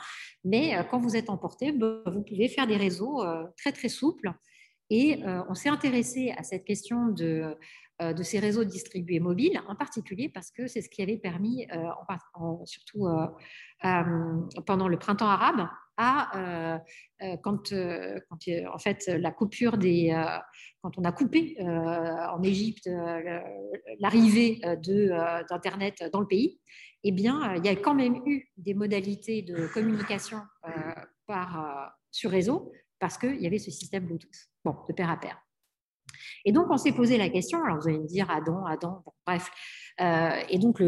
Mais 0.43 0.75
euh, 0.75 0.83
quand 0.83 0.99
vous 0.99 1.15
êtes 1.15 1.29
en 1.29 1.37
portée, 1.37 1.71
bah, 1.71 2.01
vous 2.07 2.23
pouvez 2.23 2.47
faire 2.47 2.65
des 2.65 2.77
réseaux 2.77 3.23
euh, 3.23 3.43
très 3.57 3.71
très 3.71 3.89
souples. 3.89 4.31
Et 4.91 5.23
on 5.49 5.55
s'est 5.55 5.69
intéressé 5.69 6.31
à 6.37 6.43
cette 6.43 6.63
question 6.63 7.07
de, 7.07 7.57
de, 7.99 8.23
ces 8.23 8.39
réseaux 8.39 8.63
distribués 8.63 9.19
mobiles, 9.19 9.61
en 9.67 9.75
particulier 9.75 10.29
parce 10.29 10.51
que 10.51 10.67
c'est 10.67 10.81
ce 10.81 10.89
qui 10.89 11.01
avait 11.01 11.17
permis, 11.17 11.67
surtout 12.65 13.07
pendant 14.65 14.87
le 14.87 14.97
printemps 14.97 15.29
arabe, 15.29 15.67
à 15.97 16.81
quand, 17.43 17.73
en 17.73 18.77
fait 18.79 19.07
la 19.07 19.31
coupure 19.31 19.77
des 19.77 20.13
quand 20.81 20.97
on 20.97 21.03
a 21.03 21.11
coupé 21.11 21.55
en 21.59 22.43
Égypte 22.43 22.89
l'arrivée 23.99 24.59
d'internet 25.49 26.03
dans 26.11 26.19
le 26.19 26.27
pays 26.27 26.59
eh 27.03 27.11
bien 27.11 27.55
il 27.55 27.65
y 27.65 27.69
a 27.69 27.75
quand 27.75 27.95
même 27.95 28.21
eu 28.25 28.49
des 28.57 28.73
modalités 28.73 29.41
de 29.41 29.67
communication 29.67 30.41
par 31.27 31.93
sur 32.11 32.31
réseau 32.31 32.71
parce 32.99 33.17
qu'il 33.17 33.41
y 33.41 33.47
avait 33.47 33.59
ce 33.59 33.71
système 33.71 34.05
Bluetooth. 34.05 34.49
Bon 34.63 34.75
de 34.87 34.93
pair 34.93 35.09
à 35.09 35.17
pair 35.17 35.44
et 36.45 36.51
donc, 36.51 36.67
on 36.69 36.77
s'est 36.77 36.91
posé 36.91 37.17
la 37.17 37.29
question, 37.29 37.63
alors 37.63 37.79
vous 37.79 37.87
allez 37.87 37.99
me 37.99 38.07
dire 38.07 38.29
Adam, 38.29 38.65
Adam, 38.65 39.03
bref. 39.25 39.49
Euh, 40.01 40.41
et 40.49 40.59
donc, 40.59 40.81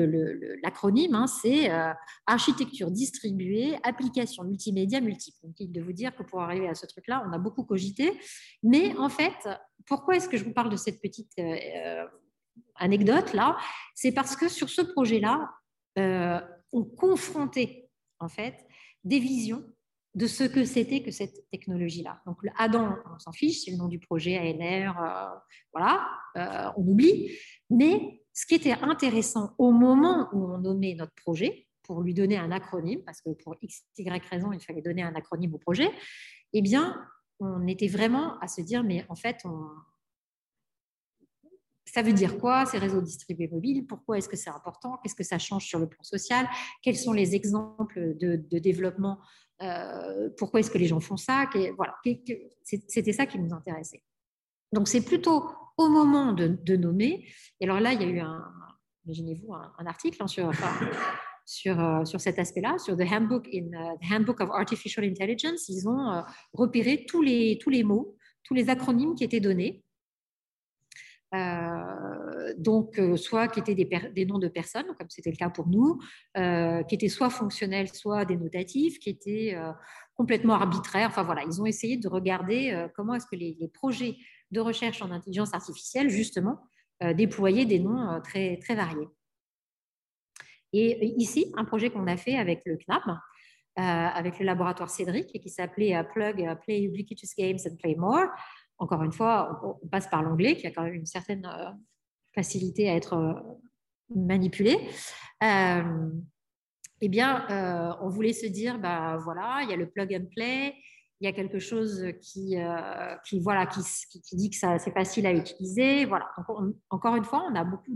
l'acronyme, 0.64 1.16
hein, 1.16 1.28
c'est 1.28 1.72
euh, 1.72 1.94
architecture 2.26 2.92
distribuée, 2.92 3.78
application 3.84 4.44
multimédia 4.44 5.00
multiple. 5.00 5.38
Donc, 5.44 5.56
il 5.60 5.72
de 5.72 5.82
vous 5.82 5.94
dire 5.94 6.16
que 6.16 6.24
pour 6.24 6.42
arriver 6.42 6.68
à 6.68 6.76
ce 6.76 6.86
truc-là, 6.86 7.24
on 7.28 7.34
a 7.34 7.38
beaucoup 7.38 7.64
cogité. 7.64 8.20
Mais 8.64 8.96
en 8.98 9.10
fait, 9.10 9.48
pourquoi 9.86 10.16
est-ce 10.16 10.28
que 10.28 10.38
je 10.38 10.44
vous 10.44 10.54
parle 10.54 10.70
de 10.70 10.78
cette 10.78 11.02
petite 11.02 11.32
euh, 11.40 12.06
anecdote-là 12.76 13.58
C'est 13.96 14.12
parce 14.12 14.36
que 14.36 14.50
sur 14.50 14.70
ce 14.70 14.82
projet-là, 14.82 15.50
on 16.74 16.84
confrontait 16.84 17.90
en 18.20 18.28
fait 18.28 18.56
des 19.04 19.20
visions 19.20 19.64
de 20.18 20.26
ce 20.26 20.44
que 20.44 20.66
c'était 20.66 21.04
que 21.04 21.12
cette 21.12 21.48
technologie-là. 21.52 22.20
Donc, 22.26 22.42
le 22.42 22.50
Adam, 22.58 22.96
on 23.14 23.20
s'en 23.20 23.32
fiche, 23.32 23.64
c'est 23.64 23.72
le 23.72 23.78
nom 23.78 23.88
du 23.88 24.00
projet 24.00 24.36
ANR, 24.36 25.00
euh, 25.00 25.40
voilà, 25.72 26.08
euh, 26.36 26.72
on 26.76 26.88
oublie. 26.88 27.38
Mais 27.70 28.24
ce 28.34 28.48
qui 28.48 28.56
était 28.56 28.74
intéressant 28.74 29.54
au 29.60 29.72
moment 29.72 30.28
où 30.34 30.52
on 30.52 30.58
nommait 30.58 30.96
notre 30.96 31.14
projet, 31.14 31.68
pour 31.84 32.02
lui 32.02 32.16
donner 32.16 32.36
un 32.36 32.52
acronyme, 32.52 33.02
parce 33.06 33.22
que 33.22 33.30
pour 33.30 33.56
x, 33.62 33.84
y 33.96 34.10
raison, 34.28 34.52
il 34.52 34.60
fallait 34.60 34.82
donner 34.82 35.04
un 35.04 35.14
acronyme 35.14 35.54
au 35.54 35.60
projet, 35.60 35.90
eh 36.52 36.64
bien, 36.64 37.00
on 37.40 37.68
était 37.68 37.88
vraiment 37.88 38.40
à 38.40 38.48
se 38.48 38.62
dire, 38.62 38.84
mais 38.84 39.06
en 39.10 39.16
fait, 39.16 39.44
ça 41.86 42.02
veut 42.02 42.12
dire 42.12 42.40
quoi 42.40 42.66
ces 42.66 42.80
réseaux 42.80 43.02
distribués 43.02 43.50
mobiles? 43.50 43.86
Pourquoi 43.86 44.18
est-ce 44.18 44.28
que 44.28 44.36
c'est 44.36 44.50
important? 44.50 44.98
Qu'est-ce 44.98 45.16
que 45.16 45.24
ça 45.24 45.38
change 45.38 45.66
sur 45.66 45.78
le 45.78 45.88
plan 45.88 46.02
social? 46.02 46.50
Quels 46.82 46.98
sont 46.98 47.14
les 47.14 47.36
exemples 47.36 48.18
de 48.18 48.58
développement 48.58 49.20
euh, 49.62 50.30
pourquoi 50.38 50.60
est-ce 50.60 50.72
que 50.72 50.78
les 50.78 50.88
gens 50.88 51.00
font 51.00 51.18
ça? 51.18 51.50
Voilà, 51.76 51.96
C'était 52.64 53.14
ça 53.14 53.26
qui 53.26 53.40
nous 53.40 53.54
intéressait. 53.54 54.04
Donc 54.72 54.88
c'est 54.88 55.04
plutôt 55.04 55.50
au 55.78 55.90
moment 55.90 56.34
de, 56.34 56.76
nommer. 56.76 57.28
Et 57.60 57.66
alors 57.66 57.80
là, 57.80 57.94
il 57.94 58.02
y 58.02 58.06
a 58.06 58.08
eu 58.08 58.20
un, 58.20 58.44
imaginez-vous, 59.06 59.54
un, 59.54 59.86
article 59.86 60.22
hein, 60.22 60.28
sur, 60.28 60.52
sur, 61.48 61.80
euh, 61.80 62.06
sur 62.06 62.20
cet 62.20 62.40
aspect-là, 62.40 62.78
sur 62.78 62.98
the 62.98 63.10
Handbook, 63.10 63.48
in, 63.54 63.72
uh, 63.72 64.14
Handbook 64.14 64.42
of 64.42 64.50
Artificial 64.52 65.06
Intelligence. 65.06 65.70
Ils 65.70 65.88
ont 65.88 66.12
euh, 66.12 66.22
repéré 66.54 67.06
tous 67.08 67.22
les, 67.22 67.58
tous 67.60 67.70
les 67.70 67.84
mots, 67.84 68.18
tous 68.44 68.54
les 68.54 68.70
acronymes 68.70 69.16
qui 69.16 69.24
étaient 69.24 69.40
donnés 69.40 69.84
euh, 71.36 72.54
donc, 72.58 72.98
euh, 73.00 73.18
soit 73.18 73.48
qui 73.50 73.60
étaient 73.60 73.76
des, 73.76 74.26
noms 74.26 74.40
de 74.40 74.48
personnes, 74.48 74.88
comme 74.98 75.10
c'était 75.10 75.32
le 75.32 75.36
cas 75.36 75.50
pour 75.50 75.68
nous, 75.68 76.00
euh, 76.38 76.84
qui 76.84 76.96
étaient 76.96 77.10
soit 77.10 77.30
fonctionnels, 77.30 77.90
soit 77.94 78.26
dénotatifs, 78.26 79.00
qui 79.00 79.10
étaient 79.10 79.58
complètement 80.16 80.54
arbitraires. 80.54 81.08
Enfin 81.10 81.24
voilà, 81.24 81.44
ils 81.44 81.62
ont 81.62 81.66
essayé 81.66 81.98
de 81.98 82.08
regarder 82.08 82.88
comment 82.96 83.16
est-ce 83.16 83.28
que 83.28 83.36
les, 83.36 83.56
projets 83.74 84.16
de 84.52 84.60
recherche 84.60 85.02
en 85.02 85.12
intelligence 85.12 85.54
artificielle, 85.54 86.10
justement, 86.10 86.60
déployaient 87.16 87.66
des 87.66 87.80
noms 87.80 88.22
très, 88.24 88.58
très 88.58 88.76
variés. 88.76 89.08
Et 90.74 91.14
ici, 91.18 91.52
un 91.56 91.66
projet 91.66 91.90
qu'on 91.90 92.08
a 92.08 92.18
fait 92.18 92.38
avec 92.38 92.62
le 92.66 92.78
CNAP, 92.78 93.04
avec 93.76 94.40
le 94.40 94.46
laboratoire 94.46 94.90
Cédric, 94.90 95.28
qui 95.28 95.50
s'appelait 95.50 96.02
Plug 96.14 96.58
Play 96.64 96.84
Ubiquitous 96.84 97.36
Games 97.38 97.60
and 97.70 97.76
Play 97.76 97.96
More, 97.96 98.28
encore 98.80 99.04
une 99.04 99.12
fois, 99.12 99.80
on 99.82 99.88
passe 99.88 100.08
par 100.08 100.22
l'anglais, 100.22 100.56
qui 100.56 100.68
a 100.68 100.72
quand 100.72 100.84
même 100.84 100.94
une 100.94 101.06
certaine 101.06 101.46
euh, 101.46 101.72
facilité 102.34 102.90
à 102.90 102.96
être 102.96 103.14
euh, 103.14 103.34
manipulé. 104.16 104.78
Euh, 105.44 106.10
eh 107.02 107.10
bien, 107.10 107.46
on 108.02 108.10
voulait 108.10 108.34
se 108.34 108.48
dire, 108.48 108.80
bah, 108.80 109.18
voilà, 109.18 109.60
il 109.62 109.70
y 109.70 109.74
a 109.74 109.76
le 109.76 109.88
plug 109.88 110.16
and 110.16 110.26
play, 110.32 110.74
il 111.20 111.26
y 111.26 111.28
a 111.28 111.32
quelque 111.32 111.60
chose 111.60 112.04
qui, 112.22 112.56
voilà, 113.40 113.68
qui, 113.68 113.82
dit 114.36 114.50
que 114.50 114.56
c'est 114.56 114.94
facile 114.94 115.28
à 115.28 115.32
utiliser. 115.32 116.06
Voilà. 116.06 116.28
encore 116.90 117.16
une 117.16 117.24
fois, 117.24 117.48
on 117.52 117.54
a 117.54 117.64
beaucoup 117.64 117.92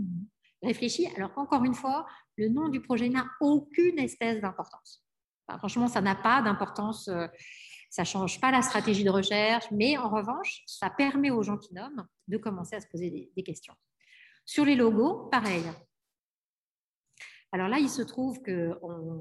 réfléchi, 0.62 1.08
alors 1.16 1.32
qu'encore 1.34 1.64
une 1.64 1.74
fois, 1.74 2.06
le 2.36 2.48
nom 2.48 2.68
du 2.68 2.80
projet 2.80 3.08
n'a 3.08 3.26
aucune 3.40 3.98
espèce 3.98 4.40
d'importance. 4.40 5.04
franchement, 5.58 5.88
ça 5.88 6.00
n'a 6.00 6.14
pas 6.14 6.40
d'importance 6.40 7.10
ça 7.92 8.04
change 8.04 8.40
pas 8.40 8.50
la 8.50 8.62
stratégie 8.62 9.04
de 9.04 9.10
recherche, 9.10 9.66
mais 9.70 9.98
en 9.98 10.08
revanche, 10.08 10.62
ça 10.66 10.88
permet 10.88 11.30
aux 11.30 11.42
gens 11.42 11.58
qui 11.58 11.74
nomment 11.74 12.06
de 12.26 12.38
commencer 12.38 12.74
à 12.74 12.80
se 12.80 12.86
poser 12.86 13.30
des, 13.36 13.42
questions. 13.42 13.74
Sur 14.46 14.64
les 14.64 14.76
logos, 14.76 15.28
pareil. 15.30 15.62
Alors 17.52 17.68
là, 17.68 17.78
il 17.78 17.90
se 17.90 18.00
trouve 18.00 18.40
que 18.40 18.70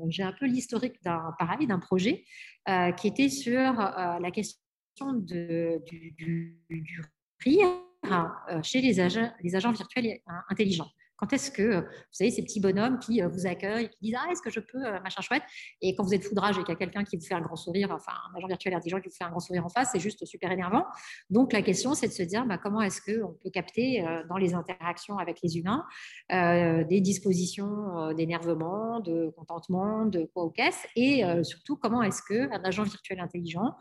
j'ai 0.08 0.24
un 0.24 0.32
peu 0.32 0.46
l'historique 0.46 1.04
d'un 1.04 1.36
pareil, 1.38 1.68
d'un 1.68 1.80
projet 1.80 2.24
euh, 2.70 2.94
qui 2.94 3.08
était 3.08 3.28
sur 3.28 3.60
euh, 3.60 4.20
la 4.20 4.32
question 4.32 5.16
du, 5.16 5.82
du, 6.18 7.02
prix 7.40 7.60
euh, 8.06 8.64
chez 8.64 8.80
les 8.80 9.02
agents, 9.02 9.34
les 9.42 9.54
agents 9.54 9.74
virtuels 9.74 10.22
intelligents. 10.48 10.90
Quand 11.22 11.34
est-ce 11.34 11.52
que, 11.52 11.82
vous 11.82 11.86
savez, 12.10 12.32
ces 12.32 12.42
petits 12.42 12.60
bonhommes 12.60 12.98
qui 12.98 13.22
euh, 13.22 13.28
vous 13.28 13.46
accueillent, 13.46 13.90
qui 13.90 13.98
disent 14.02 14.16
Ah, 14.18 14.32
est-ce 14.32 14.42
que 14.42 14.50
je 14.50 14.60
peux, 14.60 14.84
euh, 14.84 15.00
machin 15.02 15.22
chouette? 15.22 15.44
Et 15.80 15.94
quand 15.94 16.04
vous 16.04 16.16
êtes 16.16 16.24
foudrage 16.24 16.58
et 16.58 16.64
qu'il 16.64 16.70
y 16.70 16.76
a 16.76 16.80
quelqu'un 16.80 17.04
qui 17.04 17.16
vous 17.16 17.24
fait 17.24 17.36
un 17.36 17.42
grand 17.42 17.56
sourire, 17.56 17.92
enfin, 17.92 18.14
un 18.34 18.38
agent 18.38 18.48
virtuel 18.48 18.74
intelligent 18.74 19.00
qui 19.00 19.10
vous 19.10 19.16
fait 19.16 19.24
un 19.24 19.30
grand 19.30 19.40
sourire 19.40 19.64
en 19.64 19.70
face, 19.70 19.90
c'est 19.92 20.00
juste 20.00 20.26
super 20.26 20.52
énervant. 20.52 20.84
Donc, 21.30 21.54
la 21.54 21.62
question, 21.62 21.94
c'est 21.94 22.08
de 22.08 22.12
se 22.12 22.24
dire 22.24 22.48
bah, 22.48 22.58
comment 22.58 22.82
est-ce 22.82 23.02
qu'on 23.02 23.34
peut 23.34 23.52
capter 23.52 24.04
euh, 24.04 24.24
dans 24.30 24.38
les 24.38 24.56
interactions 24.56 25.20
avec 25.20 25.42
les 25.44 25.60
humains 25.60 25.86
des 26.32 27.02
dispositions 27.02 28.14
d'énervement, 28.14 29.00
de 29.00 29.32
contentement, 29.38 30.06
de 30.06 30.30
quoi 30.34 30.52
Et 30.96 31.24
surtout, 31.44 31.76
comment 31.76 32.02
est-ce 32.02 32.22
qu'un 32.24 32.64
agent 32.64 32.84
virtuel 32.84 33.20
intelligent 33.20 33.76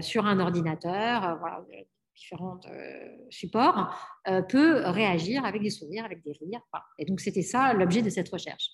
sur 0.00 0.26
un 0.26 0.38
ordinateur, 0.38 1.38
différents 2.22 2.60
euh, 2.66 3.08
supports, 3.30 3.94
euh, 4.28 4.42
peut 4.42 4.82
réagir 4.86 5.44
avec 5.44 5.62
des 5.62 5.70
sourires, 5.70 6.04
avec 6.04 6.22
des 6.22 6.32
rires. 6.32 6.60
Et 6.98 7.04
donc, 7.04 7.20
c'était 7.20 7.42
ça 7.42 7.74
l'objet 7.74 8.02
de 8.02 8.10
cette 8.10 8.28
recherche. 8.28 8.68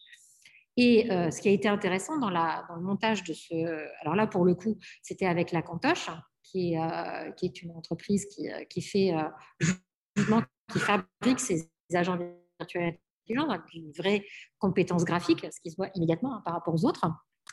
Et 0.77 1.11
euh, 1.11 1.31
ce 1.31 1.41
qui 1.41 1.49
a 1.49 1.53
été 1.53 1.69
intéressant 1.69 2.19
dans, 2.19 2.31
le 2.31 2.81
montage 2.81 3.25
de 3.25 3.33
ce... 3.33 3.55
Alors 4.03 4.15
là, 4.15 4.27
pour 4.27 4.45
le 4.45 4.55
coup, 4.55 4.79
c'était 5.03 5.27
avec 5.27 5.51
la 5.53 5.63
Cantoche, 5.63 6.11
qui 6.43 6.75
est, 6.75 7.35
qui 7.37 7.47
est 7.47 7.63
une 7.63 7.73
entreprise 7.73 8.27
qui, 8.27 8.81
fait 8.81 9.13
qui 10.73 10.79
fabrique 10.79 11.41
ces 11.41 11.71
agents 11.95 12.19
virtuels 12.59 12.99
intelligents 13.25 13.51
avec 13.51 13.75
une 13.75 13.93
vraie 13.93 14.25
compétence 14.59 15.05
graphique, 15.05 15.47
ce 15.53 15.61
qui 15.61 15.71
se 15.71 15.77
voit 15.77 15.91
immédiatement 15.95 16.37
hein, 16.37 16.43
par 16.45 16.55
rapport 16.55 16.75
aux 16.75 16.87
autres. 16.87 17.07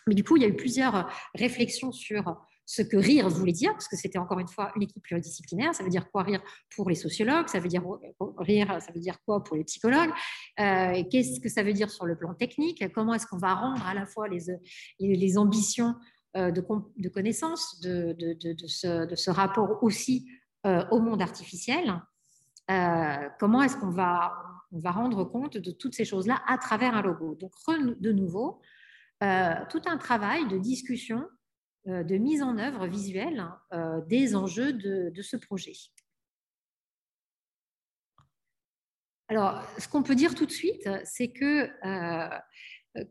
Mais 0.07 0.15
du 0.15 0.23
coup, 0.23 0.37
il 0.37 0.43
y 0.43 0.45
a 0.45 0.49
eu 0.49 0.55
plusieurs 0.55 1.09
réflexions 1.33 1.91
sur 1.91 2.37
ce 2.65 2.81
que 2.81 2.97
rire 2.97 3.29
voulait 3.29 3.51
dire, 3.51 3.71
parce 3.73 3.87
que 3.87 3.95
c'était 3.95 4.17
encore 4.17 4.39
une 4.39 4.47
fois 4.47 4.71
une 4.75 4.81
équipe 4.81 5.03
pluridisciplinaire. 5.03 5.75
Ça 5.75 5.83
veut 5.83 5.89
dire 5.89 6.09
quoi 6.09 6.23
rire 6.23 6.41
pour 6.75 6.89
les 6.89 6.95
sociologues 6.95 7.47
Ça 7.47 7.59
veut 7.59 7.67
dire 7.67 7.83
rire, 8.39 8.81
ça 8.81 8.91
veut 8.91 8.99
dire 8.99 9.17
quoi 9.23 9.43
pour 9.43 9.55
les 9.55 9.63
psychologues 9.63 10.11
euh, 10.59 11.03
Qu'est-ce 11.11 11.39
que 11.39 11.49
ça 11.49 11.61
veut 11.61 11.73
dire 11.73 11.91
sur 11.91 12.05
le 12.05 12.17
plan 12.17 12.33
technique 12.33 12.83
Comment 12.93 13.13
est-ce 13.13 13.27
qu'on 13.27 13.37
va 13.37 13.53
rendre 13.53 13.85
à 13.85 13.93
la 13.93 14.05
fois 14.05 14.27
les, 14.27 14.39
les 14.99 15.37
ambitions 15.37 15.95
euh, 16.35 16.51
de, 16.51 16.65
de 16.97 17.09
connaissances 17.09 17.79
de, 17.81 18.13
de, 18.13 18.67
ce, 18.67 19.05
de, 19.05 19.15
ce, 19.15 19.29
rapport 19.29 19.83
aussi 19.83 20.27
euh, 20.65 20.83
au 20.89 20.99
monde 20.99 21.21
artificiel 21.21 22.01
Comment 23.39 23.61
est-ce 23.61 23.77
qu'on 23.77 23.91
va, 23.91 24.33
on 24.71 24.79
va 24.79 24.89
rendre 24.89 25.23
compte 25.23 25.55
de 25.57 25.69
toutes 25.69 25.93
ces 25.93 26.03
choses-là 26.03 26.41
à 26.47 26.57
travers 26.57 26.95
un 26.95 27.03
logo 27.03 27.35
Donc, 27.35 27.51
de 27.77 28.11
nouveau, 28.11 28.59
tout 29.21 29.81
un 29.85 29.97
travail 29.99 30.47
de 30.47 30.57
discussion 30.57 31.27
de 31.85 32.17
mise 32.17 32.41
en 32.41 32.57
œuvre 32.57 32.87
visuelle 32.87 33.45
euh, 33.71 34.01
des 34.07 34.35
enjeux 34.35 34.73
de, 34.73 35.21
ce 35.21 35.37
projet. 35.37 35.73
Alors, 39.27 39.61
ce 39.77 39.87
qu'on 39.87 40.03
peut 40.03 40.15
dire 40.15 40.35
tout 40.35 40.45
de 40.45 40.51
suite, 40.51 40.89
c'est 41.03 41.29
que 41.29 41.69
euh, 41.85 42.39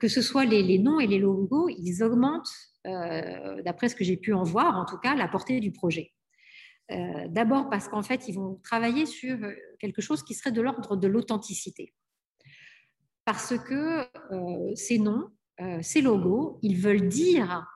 que 0.01 0.09
ce 0.09 0.23
soit 0.23 0.45
les, 0.45 0.79
noms 0.79 0.99
et 0.99 1.07
les 1.07 1.19
logos, 1.19 1.69
ils 1.69 2.03
augmentent, 2.03 2.51
d'après 2.85 3.89
ce 3.89 3.95
que 3.95 4.05
j'ai 4.05 4.17
pu 4.17 4.33
en 4.33 4.43
voir, 4.43 4.77
en 4.79 4.87
tout 4.87 4.99
cas, 4.99 5.15
la 5.15 5.29
portée 5.29 5.61
du 5.61 5.73
projet. 5.73 6.13
D'abord 7.29 7.69
parce 7.69 7.89
qu'en 7.89 8.03
fait, 8.03 8.27
ils 8.29 8.35
vont 8.35 8.61
travailler 8.63 9.05
sur 9.05 9.39
quelque 9.79 10.01
chose 10.01 10.23
qui 10.23 10.33
serait 10.33 10.53
de 10.53 10.63
l'ordre 10.63 10.97
de 10.97 11.07
l'authenticité. 11.07 11.93
Parce 13.27 13.59
que 13.59 14.07
ces 14.75 14.99
noms, 14.99 15.31
ces 15.83 16.01
logos, 16.01 16.59
ils 16.63 16.79
veulent 16.79 17.09
dire 17.09 17.67
euh, 17.67 17.74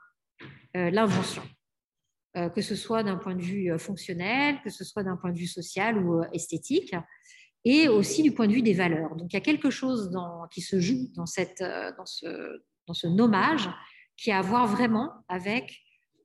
l'invention, 0.90 1.42
euh, 2.36 2.48
que 2.48 2.60
ce 2.60 2.74
soit 2.74 3.02
d'un 3.02 3.16
point 3.16 3.34
de 3.34 3.42
vue 3.42 3.72
euh, 3.72 3.78
fonctionnel, 3.78 4.60
que 4.62 4.70
ce 4.70 4.84
soit 4.84 5.02
d'un 5.02 5.16
point 5.16 5.32
de 5.32 5.38
vue 5.38 5.46
social 5.46 5.98
ou 5.98 6.22
esthétique, 6.32 6.94
et 7.64 7.88
aussi 7.88 8.22
du 8.22 8.32
point 8.32 8.46
de 8.46 8.52
vue 8.52 8.62
des 8.62 8.74
valeurs. 8.74 9.16
Donc 9.16 9.32
il 9.32 9.34
y 9.34 9.38
a 9.38 9.42
quelque 9.42 9.70
chose 9.70 10.10
qui 10.50 10.62
se 10.62 10.80
joue 10.80 11.08
dans, 11.16 11.26
cette, 11.26 11.60
dans, 11.60 12.06
ce, 12.06 12.62
dans 12.86 12.94
ce 12.94 13.06
nommage 13.08 13.68
qui 14.16 14.30
a 14.30 14.38
à 14.38 14.42
voir 14.42 14.66
vraiment 14.66 15.12
avec 15.28 15.76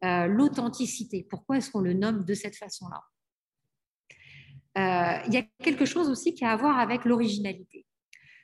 l'authenticité. 0.02 1.26
Pourquoi 1.30 1.58
est-ce 1.58 1.72
qu'on 1.72 1.82
le 1.82 1.94
nomme 1.94 2.24
de 2.24 2.34
cette 2.34 2.56
façon-là? 2.56 3.02
Il 5.28 5.34
y 5.34 5.38
a 5.38 5.44
quelque 5.64 5.86
chose 5.86 6.08
aussi 6.10 6.34
qui 6.36 6.46
a 6.46 6.52
à 6.52 6.56
voir 6.56 6.78
avec 6.80 7.04
l'originalité. 7.04 7.86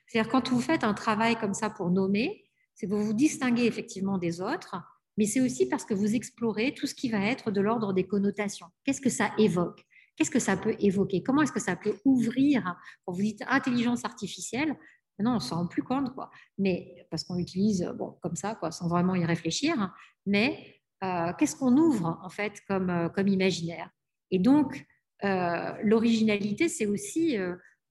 C'est-à-dire 0.08 0.32
quand 0.32 0.50
vous 0.50 0.60
faites 0.60 0.84
un 0.84 0.96
travail 0.96 1.36
comme 1.36 1.54
ça 1.54 1.70
pour 1.70 1.92
nommer, 1.92 2.44
c'est 2.74 2.88
pour 2.88 3.00
vous 3.00 3.14
distinguer 3.14 3.66
effectivement 3.66 4.18
des 4.18 4.42
autres, 4.42 4.76
mais 5.20 5.26
c'est 5.26 5.42
aussi 5.42 5.68
parce 5.68 5.84
que 5.84 5.94
vous 5.94 6.16
explorez 6.16 6.74
tout 6.74 6.88
ce 6.88 6.96
qui 6.96 7.10
va 7.10 7.20
être 7.20 7.52
de 7.52 7.60
l'ordre 7.60 7.92
des 7.92 8.08
connotations. 8.08 8.68
Qu'est-ce 8.86 9.02
que 9.02 9.10
ça 9.10 9.32
évoque? 9.38 9.86
Qu'est-ce 10.16 10.32
que 10.32 10.40
ça 10.40 10.56
peut 10.56 10.78
évoquer? 10.80 11.22
Comment 11.24 11.42
est-ce 11.42 11.52
que 11.52 11.60
ça 11.60 11.76
peut 11.76 12.00
ouvrir? 12.06 12.64
Quand 13.04 13.12
vous 13.12 13.22
dites 13.22 13.44
intelligence 13.50 14.06
artificielle, 14.06 14.78
non, 15.20 15.32
on 15.32 15.36
ne 15.36 15.40
s'en 15.40 15.58
rend 15.58 15.68
plus 15.68 15.84
compte, 15.84 16.16
quoi. 16.16 16.32
Mais 16.58 17.06
parce 17.12 17.26
qu'on 17.26 17.36
l'utilise 17.36 17.86
comme 18.22 18.38
ça, 18.38 18.56
quoi, 18.56 18.72
sans 18.72 18.88
vraiment 18.88 19.14
y 19.14 19.26
réfléchir. 19.26 19.94
Mais 20.26 20.82
euh, 21.04 21.34
qu'est-ce 21.38 21.58
qu'on 21.58 21.76
ouvre 21.76 22.18
en 22.24 22.30
fait 22.30 22.62
comme, 22.66 22.90
euh, 22.90 23.24
imaginaire? 23.28 23.90
Et 24.32 24.40
donc, 24.40 24.86
euh, 25.26 25.74
l'originalité, 25.84 26.70
c'est 26.70 26.86
aussi 26.86 27.36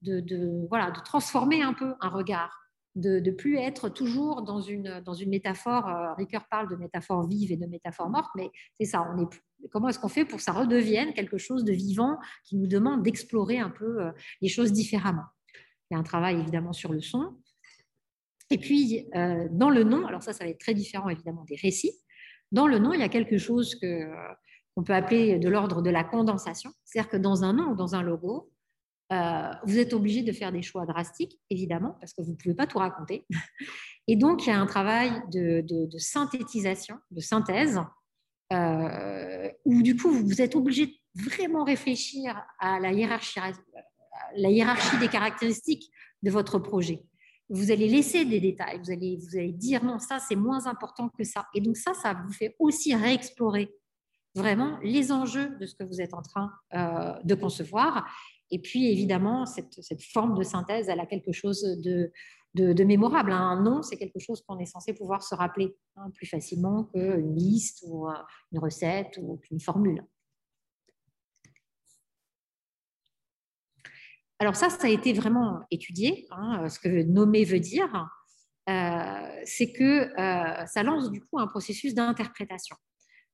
de 0.01 1.03
transformer 1.03 1.61
un 1.61 1.75
peu 1.75 1.93
un 2.01 2.09
regard 2.09 2.59
de 2.95 3.19
ne 3.19 3.31
plus 3.31 3.57
être 3.57 3.89
toujours 3.89 4.41
dans 4.41 4.61
une, 4.61 5.01
dans 5.05 5.13
une 5.13 5.29
métaphore. 5.29 5.87
Euh, 5.87 6.13
Ricoeur 6.13 6.47
parle 6.49 6.69
de 6.69 6.75
métaphore 6.75 7.27
vive 7.27 7.51
et 7.51 7.57
de 7.57 7.65
métaphore 7.65 8.09
morte, 8.09 8.31
mais 8.35 8.49
c'est 8.79 8.85
ça. 8.85 9.07
On 9.13 9.21
est, 9.21 9.69
comment 9.71 9.89
est-ce 9.89 9.99
qu'on 9.99 10.09
fait 10.09 10.25
pour 10.25 10.37
que 10.37 10.43
ça 10.43 10.51
redevienne 10.51 11.13
quelque 11.13 11.37
chose 11.37 11.63
de 11.63 11.73
vivant 11.73 12.17
qui 12.43 12.57
nous 12.57 12.67
demande 12.67 13.03
d'explorer 13.03 13.59
un 13.59 13.69
peu 13.69 14.01
euh, 14.01 14.11
les 14.41 14.49
choses 14.49 14.71
différemment 14.71 15.25
Il 15.89 15.93
y 15.93 15.97
a 15.97 15.99
un 15.99 16.03
travail 16.03 16.39
évidemment 16.39 16.73
sur 16.73 16.91
le 16.91 17.01
son. 17.01 17.37
Et 18.49 18.57
puis, 18.57 19.07
euh, 19.15 19.47
dans 19.51 19.69
le 19.69 19.83
nom, 19.83 20.07
alors 20.07 20.23
ça, 20.23 20.33
ça 20.33 20.43
va 20.43 20.49
être 20.49 20.59
très 20.59 20.73
différent 20.73 21.09
évidemment 21.09 21.45
des 21.45 21.55
récits. 21.55 21.93
Dans 22.51 22.65
le 22.65 22.79
nom, 22.79 22.93
il 22.93 22.99
y 22.99 23.03
a 23.03 23.09
quelque 23.09 23.37
chose 23.37 23.75
qu'on 23.75 24.83
peut 24.83 24.93
appeler 24.93 25.37
de 25.37 25.49
l'ordre 25.49 25.83
de 25.83 25.89
la 25.91 26.03
condensation. 26.03 26.71
C'est-à-dire 26.83 27.11
que 27.11 27.17
dans 27.17 27.43
un 27.43 27.53
nom 27.53 27.71
ou 27.71 27.75
dans 27.75 27.93
un 27.93 28.01
logo, 28.01 28.51
euh, 29.11 29.51
vous 29.63 29.79
êtes 29.79 29.93
obligé 29.93 30.21
de 30.21 30.31
faire 30.31 30.51
des 30.51 30.61
choix 30.61 30.85
drastiques, 30.85 31.39
évidemment, 31.49 31.97
parce 31.99 32.13
que 32.13 32.21
vous 32.21 32.31
ne 32.31 32.35
pouvez 32.35 32.53
pas 32.53 32.67
tout 32.67 32.77
raconter. 32.77 33.25
Et 34.07 34.15
donc, 34.15 34.45
il 34.45 34.49
y 34.49 34.53
a 34.53 34.59
un 34.59 34.65
travail 34.65 35.11
de, 35.31 35.63
synthétisation, 35.97 36.95
de 37.11 37.19
synthèse, 37.19 37.79
euh, 38.53 39.49
où 39.65 39.81
du 39.81 39.95
coup, 39.95 40.09
vous 40.09 40.41
êtes 40.41 40.55
obligé 40.55 40.87
de 40.87 41.23
vraiment 41.23 41.63
réfléchir 41.63 42.39
à 42.59 42.79
la 42.79 42.91
hiérarchie, 42.91 43.39
la 44.35 44.49
hiérarchie 44.49 44.97
des 44.99 45.07
caractéristiques 45.07 45.91
de 46.23 46.31
votre 46.31 46.59
projet. 46.59 47.03
Vous 47.49 47.71
allez 47.71 47.87
laisser 47.87 48.25
des 48.25 48.39
détails, 48.39 48.79
vous 48.79 48.91
allez, 48.91 49.53
dire 49.53 49.83
non, 49.83 49.97
ça 49.97 50.19
c'est 50.19 50.35
moins 50.35 50.67
important 50.67 51.09
que 51.09 51.23
ça. 51.23 51.47
Et 51.55 51.61
donc 51.61 51.77
ça, 51.77 51.93
ça 51.95 52.13
vous 52.13 52.31
fait 52.31 52.55
aussi 52.59 52.95
réexplorer 52.95 53.73
vraiment 54.35 54.77
les 54.83 55.11
enjeux 55.11 55.57
de 55.59 55.65
ce 55.65 55.73
que 55.73 55.83
vous 55.83 55.99
êtes 55.99 56.13
en 56.13 56.21
train 56.21 56.51
euh, 56.73 57.13
de 57.23 57.33
concevoir 57.33 58.05
et 58.51 58.59
puis, 58.59 58.91
évidemment, 58.91 59.45
cette, 59.45 60.03
forme 60.11 60.37
de 60.37 60.43
synthèse, 60.43 60.89
elle 60.89 60.99
a 60.99 61.05
quelque 61.05 61.31
chose 61.31 61.61
de, 61.61 62.11
de, 62.55 62.83
mémorable. 62.83 63.31
Un 63.31 63.61
nom, 63.61 63.81
c'est 63.81 63.97
quelque 63.97 64.19
chose 64.19 64.41
qu'on 64.41 64.59
est 64.59 64.65
censé 64.65 64.93
pouvoir 64.93 65.23
se 65.23 65.35
rappeler 65.35 65.75
hein, 65.95 66.09
plus 66.15 66.25
facilement 66.25 66.85
qu'une 66.85 67.35
liste 67.35 67.83
ou 67.87 68.07
une 68.51 68.59
recette 68.59 69.19
ou 69.21 69.37
qu'une 69.37 69.59
formule. 69.59 70.03
Alors 74.39 74.55
ça, 74.55 74.69
ça 74.69 74.87
a 74.87 74.89
été 74.89 75.11
vraiment 75.11 75.59
étudié, 75.69 76.25
hein, 76.31 76.69
ce 76.69 76.79
que 76.79 77.03
nommer 77.03 77.43
veut 77.43 77.59
dire. 77.59 78.07
Euh, 78.69 79.41
c'est 79.45 79.71
que 79.71 79.83
euh, 80.19 80.65
ça 80.67 80.83
lance 80.83 81.11
du 81.11 81.21
coup 81.21 81.39
un 81.39 81.47
processus 81.47 81.93
d'interprétation. 81.93 82.75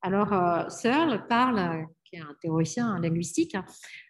Alors, 0.02 0.32
euh, 0.34 0.70
Searle 0.70 1.28
parle, 1.28 1.86
un 2.18 2.36
théoricien 2.42 3.00
linguistique, 3.00 3.56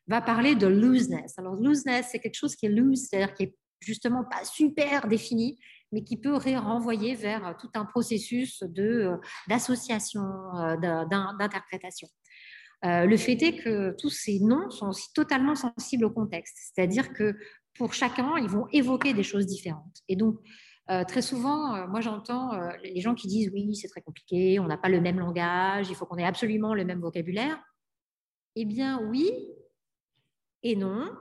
va 0.08 0.22
parler 0.22 0.56
de 0.56 0.68
looseness. 0.68 1.38
Alors, 1.38 1.56
looseness, 1.56 2.10
c'est 2.12 2.20
quelque 2.20 2.38
chose 2.38 2.56
qui 2.56 2.66
est 2.66 2.70
loose, 2.70 3.08
c'est-à-dire 3.08 3.34
qui 3.34 3.44
est 3.44 3.56
justement 3.80 4.24
pas 4.24 4.44
super 4.44 5.08
défini, 5.08 5.58
mais 5.92 6.04
qui 6.04 6.18
peut 6.18 6.36
renvoyer 6.36 7.16
vers 7.16 7.56
tout 7.60 7.70
un 7.76 7.86
processus 7.86 8.64
euh, 8.64 9.16
d'association, 9.48 10.24
euh, 10.56 10.76
d'interprétation. 10.78 12.08
Euh, 12.84 13.06
le 13.06 13.18
fait 13.18 13.42
est 13.42 13.56
que 13.64 13.96
tous 13.98 14.10
ces 14.10 14.40
noms 14.40 14.70
sont 14.70 14.90
aussi 14.90 15.12
totalement 15.14 15.56
sensibles 15.56 16.06
au 16.06 16.12
contexte, 16.12 16.58
c'est-à-dire 16.58 17.14
que 17.14 17.36
pour 17.78 17.94
chacun, 17.94 18.38
ils 18.38 18.50
vont 18.50 18.68
évoquer 18.72 19.14
des 19.14 19.24
choses 19.24 19.46
différentes. 19.46 20.02
Et 20.08 20.16
donc, 20.16 20.38
très 21.08 21.22
souvent, 21.22 21.88
moi 21.88 22.00
j'entends 22.00 22.52
les 22.84 23.02
gens 23.02 23.16
qui 23.16 23.28
disent 23.28 23.50
oui, 23.54 23.76
c'est 23.76 23.88
très 23.88 24.02
compliqué, 24.02 24.60
on 24.60 24.68
n'a 24.68 24.78
pas 24.78 24.88
le 24.88 25.02
même 25.02 25.20
langage, 25.20 25.90
il 25.90 25.96
faut 25.96 26.06
qu'on 26.06 26.18
ait 26.18 26.26
absolument 26.26 26.74
le 26.74 26.86
même 26.86 27.02
vocabulaire. 27.02 27.60
Eh 28.56 28.66
bien 28.66 29.02
oui, 29.10 29.32
et 30.64 30.76
non. 30.76 31.12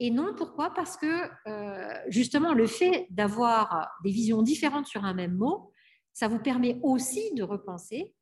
Et 0.00 0.10
non, 0.10 0.34
pourquoi? 0.36 0.74
Parce 0.74 0.96
que 0.96 1.28
euh, 1.46 1.94
justement, 2.08 2.52
le 2.52 2.66
fait 2.66 3.06
d'avoir 3.10 3.90
des 4.02 4.10
visions 4.10 4.42
différentes 4.42 4.86
sur 4.86 5.04
un 5.04 5.14
même 5.14 5.34
mot, 5.36 5.72
ça 6.12 6.28
vous 6.28 6.38
permet 6.38 6.78
aussi 6.82 7.32
de 7.34 7.42
repenser 7.42 8.14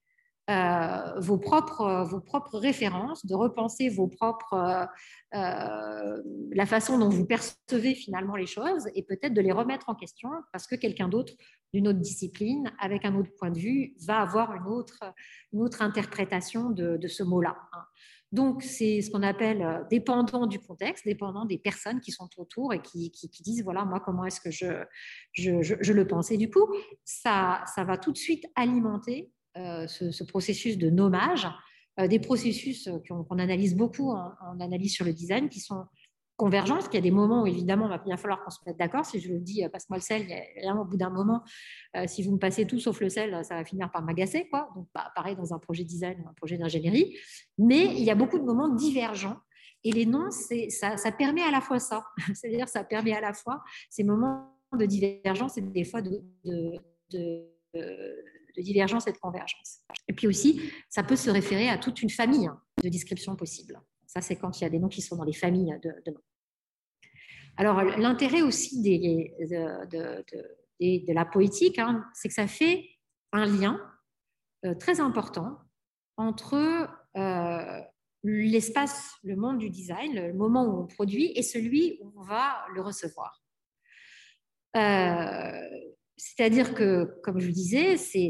euh, 0.51 1.21
vos, 1.21 1.39
propres, 1.39 2.59
références, 2.59 3.25
de 3.25 3.35
repenser 3.35 3.89
vos 3.89 4.07
propres, 4.09 4.89
euh, 5.35 6.23
la 6.53 6.67
façon 6.67 6.99
dont 6.99 7.09
vous 7.09 7.27
percevez 7.27 7.95
finalement 7.95 8.37
les 8.37 8.47
choses 8.47 8.89
et 8.95 9.03
peut-être 9.03 9.35
de 9.35 9.41
les 9.41 9.53
remettre 9.53 9.89
en 9.89 9.95
question 9.95 10.29
parce 10.53 10.67
que 10.67 10.75
quelqu'un 10.75 11.09
d'autre 11.09 11.33
d'une 11.73 11.89
autre 11.89 12.01
discipline, 12.01 12.71
avec 12.79 13.05
un 13.05 13.15
autre 13.15 13.31
point 13.39 13.51
de 13.51 13.59
vue, 13.59 13.95
va 14.07 14.21
avoir 14.21 14.53
une 14.53 14.67
autre, 14.67 15.81
interprétation 15.81 16.71
de, 16.71 16.97
de 16.99 17.09
ce 17.09 17.23
mot-là. 17.23 17.57
Donc, 18.33 18.63
c'est 18.63 19.03
ce 19.03 19.11
qu'on 19.11 19.23
appelle 19.23 19.63
euh, 19.63 19.85
dépendant 19.91 20.47
du 20.47 20.59
contexte, 20.59 21.05
dépendant 21.05 21.45
des 21.45 21.59
personnes 21.59 22.01
qui 22.01 22.13
sont 22.13 22.29
autour 22.39 22.73
et 22.73 22.81
qui, 22.81 23.11
disent, 23.43 23.63
voilà, 23.63 23.85
moi, 23.85 24.01
comment 24.01 24.25
est-ce 24.25 24.41
que 24.41 24.51
je, 24.51 24.85
je, 25.35 25.93
le 25.93 26.07
pense. 26.07 26.31
Et 26.31 26.39
du 26.39 26.49
coup, 26.51 26.67
ça, 27.05 27.63
ça 27.75 27.85
va 27.85 27.99
tout 27.99 28.11
de 28.11 28.17
suite 28.17 28.47
alimenter 28.57 29.31
euh, 29.59 29.87
ce, 29.87 30.25
processus 30.25 30.79
de 30.79 30.89
nommage, 30.89 31.47
euh, 32.01 32.09
des 32.09 32.19
processus 32.19 32.89
qu'on 33.07 33.39
analyse 33.39 33.77
beaucoup 33.77 34.11
en, 34.11 34.61
analyse 34.61 34.95
sur 34.95 35.05
le 35.05 35.13
design, 35.13 35.51
qui 35.51 35.61
sont 35.61 35.85
convergence, 36.37 36.87
qu'il 36.87 36.95
y 36.95 36.99
a 36.99 37.03
des 37.03 37.11
moments 37.11 37.43
où 37.43 37.47
évidemment 37.47 37.87
il 37.87 37.91
va 37.91 37.99
bien 37.99 38.17
falloir 38.17 38.43
qu'on 38.43 38.51
se 38.51 38.59
mette 38.67 38.79
d'accord. 38.79 39.05
Si 39.05 39.21
je 39.21 39.33
le 39.33 39.39
dis, 39.39 39.65
euh, 39.65 39.69
passe-moi 39.69 39.99
le 39.99 40.03
sel, 40.03 40.23
il 40.23 40.65
y 40.65 40.67
a, 40.67 40.75
au 40.75 40.85
bout 40.85 40.97
d'un 40.97 41.11
moment, 41.11 41.43
euh, 41.97 42.05
si 42.07 42.23
vous 42.23 42.33
me 42.33 42.39
passez 42.39 42.67
tout 42.67 42.79
sauf 42.79 43.01
le 43.01 43.09
sel, 43.09 43.45
ça 43.45 43.55
va 43.55 43.65
finir 43.65 43.91
par 43.91 44.03
m'agacer. 44.03 44.49
Quoi. 44.49 44.69
Donc, 44.75 44.89
bah, 44.95 45.13
pareil 45.15 45.37
dans 45.37 45.55
un 45.55 45.59
projet 45.59 45.85
design 45.85 46.21
ou 46.25 46.29
un 46.29 46.35
projet 46.35 46.57
d'ingénierie. 46.57 47.17
Mais 47.59 47.85
il 47.85 48.03
y 48.03 48.11
a 48.11 48.15
beaucoup 48.15 48.39
de 48.39 48.45
moments 48.45 48.69
divergents. 48.69 49.39
Et 49.85 49.93
les 49.93 50.07
noms, 50.07 50.31
ça, 50.31 50.97
ça 50.97 51.13
permet 51.13 51.43
à 51.43 51.51
la 51.51 51.61
fois 51.61 51.79
ça. 51.79 52.05
C'est-à-dire, 52.35 52.69
ça 52.69 52.85
permet 52.85 53.15
à 53.15 53.21
la 53.21 53.33
fois 53.33 53.63
ces 53.91 54.05
moments 54.05 54.49
de 54.77 54.87
divergence 54.87 55.59
et 55.59 55.61
des 55.61 55.85
fois 55.85 56.03
de, 56.03 56.23
de, 56.45 57.49
divergence 58.59 59.07
et 59.07 59.13
de 59.13 59.19
convergence. 59.19 59.81
Et 60.09 60.13
puis 60.13 60.27
aussi, 60.27 60.61
ça 60.89 61.03
peut 61.03 61.17
se 61.17 61.31
référer 61.31 61.69
à 61.69 61.79
toute 61.79 62.03
une 62.03 62.11
famille 62.11 62.47
hein, 62.47 62.61
de 62.83 62.89
descriptions 62.89 63.35
possibles. 63.37 63.81
Ça, 64.13 64.21
c'est 64.21 64.37
quand 64.37 64.61
il 64.61 64.65
y 64.65 64.67
a 64.67 64.71
des 64.71 64.79
noms 64.79 64.91
qui 64.91 65.01
sont 65.01 65.17
dans 65.17 65.25
les 65.25 65.33
familles 65.33 65.75
de, 65.83 66.11
noms. 66.11 66.21
Alors, 67.57 67.83
l'intérêt 67.83 68.43
aussi 68.43 68.83
de, 68.83 69.15
la 71.15 71.25
poétique, 71.25 71.79
hein, 71.79 72.05
c'est 72.13 72.29
que 72.29 72.35
ça 72.35 72.47
fait 72.47 72.91
un 73.33 73.47
lien 73.47 73.81
euh, 74.67 74.75
très 74.75 75.01
important 75.01 75.61
entre 76.19 76.91
euh, 77.17 77.81
l'espace, 78.23 79.15
le 79.23 79.35
monde 79.35 79.59
du 79.59 79.71
design, 79.71 80.15
le 80.15 80.35
moment 80.35 80.67
où 80.67 80.83
on 80.83 80.87
produit 80.87 81.33
et 81.35 81.43
celui 81.43 81.99
où 82.03 82.13
on 82.15 82.23
va 82.23 82.67
le 82.75 82.83
recevoir. 82.83 83.43
Euh, 84.77 85.69
c'est-à-dire 86.25 86.73
que, 86.73 87.19
comme 87.25 87.41
je 87.41 87.47
vous 87.47 87.53
disais, 87.53 87.97
c'est 87.97 88.29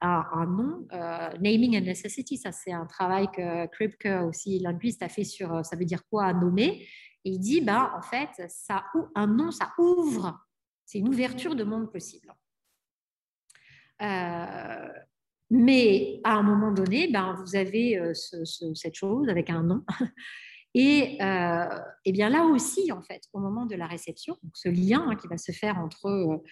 un, 0.00 0.44
nom, 0.44 0.88
euh, 0.92 1.30
naming 1.38 1.78
and 1.78 1.84
necessity, 1.84 2.36
ça 2.36 2.50
c'est 2.50 2.72
un 2.72 2.84
travail 2.84 3.28
que 3.30 3.68
Kripke 3.68 4.08
aussi, 4.28 4.58
linguiste, 4.58 5.04
a 5.04 5.08
fait 5.08 5.22
sur 5.22 5.54
euh, 5.54 5.62
ça 5.62 5.76
veut 5.76 5.84
dire 5.84 6.04
quoi 6.10 6.32
nommer. 6.32 6.84
Et 7.24 7.30
il 7.30 7.38
dit, 7.38 7.60
bah, 7.60 7.92
en 7.96 8.02
fait, 8.02 8.30
ça, 8.48 8.82
un 9.14 9.28
nom, 9.28 9.52
ça 9.52 9.72
ouvre, 9.78 10.36
c'est 10.84 10.98
une 10.98 11.10
ouverture 11.10 11.54
de 11.54 11.62
monde 11.62 11.92
possible. 11.92 12.26
mais 15.48 16.20
à 16.24 16.34
un 16.34 16.42
moment 16.42 16.72
donné, 16.72 17.06
ben, 17.06 17.34
vous 17.34 17.54
avez 17.54 18.00
cette 18.74 18.96
chose 18.96 19.28
avec 19.28 19.48
un 19.48 19.62
nom 19.62 19.84
et, 20.74 21.22
euh, 21.22 21.78
et, 22.04 22.10
bien 22.10 22.30
là 22.30 22.46
aussi, 22.46 22.90
en 22.90 23.02
fait, 23.02 23.22
au 23.32 23.38
moment 23.38 23.64
de 23.66 23.76
la 23.76 23.86
réception, 23.86 24.36
ce 24.54 24.68
lien 24.68 25.06
hein, 25.08 25.14
qui 25.14 25.28
va 25.28 25.38
se 25.38 25.52
faire 25.52 25.78
entre 25.78 26.06
euh, 26.06 26.42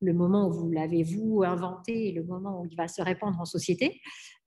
le 0.00 0.12
moment 0.12 0.48
où 0.48 0.52
vous 0.52 0.70
l'avez 0.70 1.02
vous 1.02 1.42
inventé 1.44 2.08
et 2.08 2.12
le 2.12 2.24
moment 2.24 2.60
où 2.60 2.66
il 2.66 2.76
va 2.76 2.88
se 2.88 3.02
répandre 3.02 3.38
en 3.40 3.44
société, 3.44 4.00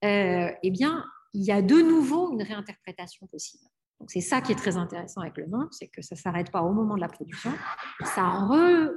euh, 0.04 0.50
eh 0.62 0.72
bien, 0.72 1.06
il 1.34 1.44
y 1.44 1.52
a 1.52 1.62
de 1.62 1.76
nouveau 1.76 2.32
une 2.32 2.42
réinterprétation 2.42 3.28
possible. 3.28 3.64
Donc 4.00 4.12
c'est 4.12 4.22
ça 4.22 4.42
qui 4.42 4.52
est 4.52 4.56
très 4.56 4.76
intéressant 4.76 5.22
avec 5.22 5.38
le 5.38 5.46
nom, 5.46 5.68
c'est 5.72 5.88
que 5.88 6.02
ça 6.02 6.16
ne 6.16 6.20
s'arrête 6.20 6.52
pas 6.52 6.62
au 6.62 6.74
moment 6.74 6.96
de 6.96 7.02
la 7.02 7.08
production, 7.08 7.52
ça 8.04 8.28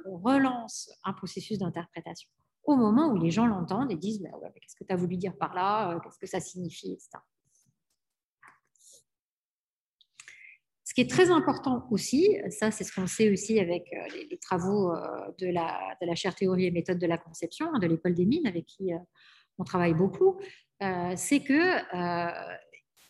relance 0.04 0.90
un 1.04 1.12
processus 1.12 1.58
d'interprétation 1.58 2.28
au 2.66 2.76
moment 2.76 3.08
où 3.08 3.16
les 3.16 3.30
gens 3.30 3.46
l'entendent 3.46 3.90
et 3.90 3.96
disent 3.96 4.20
bah 4.20 4.48
qu'est-ce 4.54 4.74
que 4.74 4.84
tu 4.84 4.92
as 4.92 4.96
voulu 4.96 5.16
dire 5.16 5.36
par 5.36 5.54
là, 5.54 5.92
euh, 5.92 6.00
qu'est-ce 6.00 6.18
que 6.18 6.26
ça 6.26 6.40
signifie, 6.40 6.92
etc. 6.92 7.18
qui 10.96 11.02
est 11.02 11.10
très 11.10 11.30
important 11.30 11.86
aussi, 11.90 12.38
ça 12.48 12.70
c'est 12.70 12.82
ce 12.82 12.90
qu'on 12.90 13.06
sait 13.06 13.30
aussi 13.30 13.60
avec 13.60 13.84
euh, 13.92 14.16
les, 14.30 14.38
travaux 14.38 14.92
euh, 14.92 14.96
de 15.38 15.48
la, 15.48 15.78
de 16.00 16.14
chaire 16.14 16.34
théorie 16.34 16.64
et 16.64 16.70
méthode 16.70 16.98
de 16.98 17.06
la 17.06 17.18
conception 17.18 17.66
hein, 17.74 17.78
de 17.78 17.86
l'école 17.86 18.14
des 18.14 18.24
mines 18.24 18.46
avec 18.46 18.64
qui 18.64 18.94
euh, 18.94 18.98
on 19.58 19.64
travaille 19.64 19.92
beaucoup, 19.92 20.38
c'est 21.16 21.40
que 21.40 21.80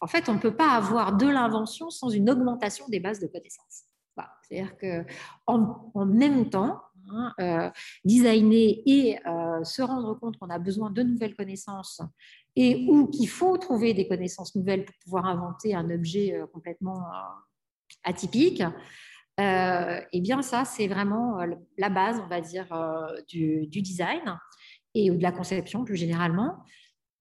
en 0.01 0.07
fait 0.07 0.29
on 0.29 0.35
ne 0.35 0.39
peut 0.39 0.55
pas 0.55 0.71
avoir 0.71 1.17
de 1.17 1.27
l'invention 1.27 1.91
sans 1.91 2.09
une 2.09 2.29
augmentation 2.31 2.87
des 2.89 3.01
bases 3.01 3.21
de 3.21 3.27
connaissances. 3.27 3.85
C'est-à-dire 4.43 4.77
que 4.77 5.05
en, 5.47 6.07
même 6.07 6.49
temps, 6.51 6.81
hein, 7.11 7.73
designer 8.05 8.81
et 8.87 9.17
se 9.65 9.83
rendre 9.83 10.15
compte 10.21 10.39
qu'on 10.39 10.51
a 10.51 10.61
besoin 10.61 10.91
de 10.91 11.03
nouvelles 11.03 11.35
connaissances 11.35 12.01
et 12.55 12.87
ou 12.89 13.09
qu'il 13.09 13.29
faut 13.29 13.57
trouver 13.59 13.93
des 13.93 14.07
connaissances 14.07 14.55
nouvelles 14.55 14.85
pour 14.85 14.95
pouvoir 15.03 15.27
inventer 15.27 15.75
un 15.75 15.91
objet 15.91 16.41
complètement 16.53 17.03
atypique, 18.05 18.63
euh, 19.39 20.01
eh 20.13 20.21
bien 20.21 20.41
ça, 20.41 20.65
c'est 20.65 20.89
vraiment 20.89 21.41
euh, 21.41 21.47
la 21.77 21.91
base, 21.91 22.21
on 22.25 22.29
va 22.29 22.41
dire, 22.41 22.73
euh, 22.73 23.21
du, 23.29 23.67
design 23.67 24.39
et 24.95 25.11
de 25.11 25.23
la 25.23 25.33
conception 25.33 25.85
plus 25.85 25.97
généralement. 25.97 26.57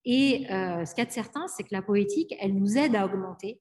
Et 0.06 0.46
ce 0.48 0.94
qu'il 0.94 1.00
y 1.00 1.02
a 1.02 1.06
de 1.06 1.12
certain, 1.12 1.48
c'est 1.48 1.64
que 1.64 1.74
la 1.74 1.82
poétique, 1.82 2.34
elle 2.40 2.54
nous 2.54 2.78
aide 2.78 2.96
à 2.96 3.06
augmenter 3.06 3.60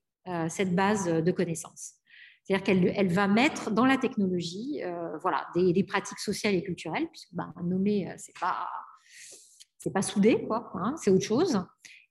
cette 0.49 0.75
base 0.75 1.07
de 1.07 1.33
connaissances. 1.33 1.95
C'est-à-dire 2.43 2.63
qu'elle 2.63 2.93
elle 2.95 3.11
va 3.11 3.29
mettre 3.29 3.71
dans 3.71 3.87
la 3.87 3.97
technologie 3.97 4.83
voilà, 5.23 5.47
des, 5.55 5.85
pratiques 5.85 6.19
sociales 6.19 6.55
et 6.55 6.63
culturelles, 6.63 7.09
puisque 7.11 7.33
ben, 7.33 7.51
nommer, 7.65 8.13
c'est 8.19 8.39
pas 8.39 8.69
pas 9.93 10.03
soudé, 10.03 10.47
hein, 10.75 10.95
c'est 10.99 11.11
autre 11.11 11.25
chose. 11.25 11.65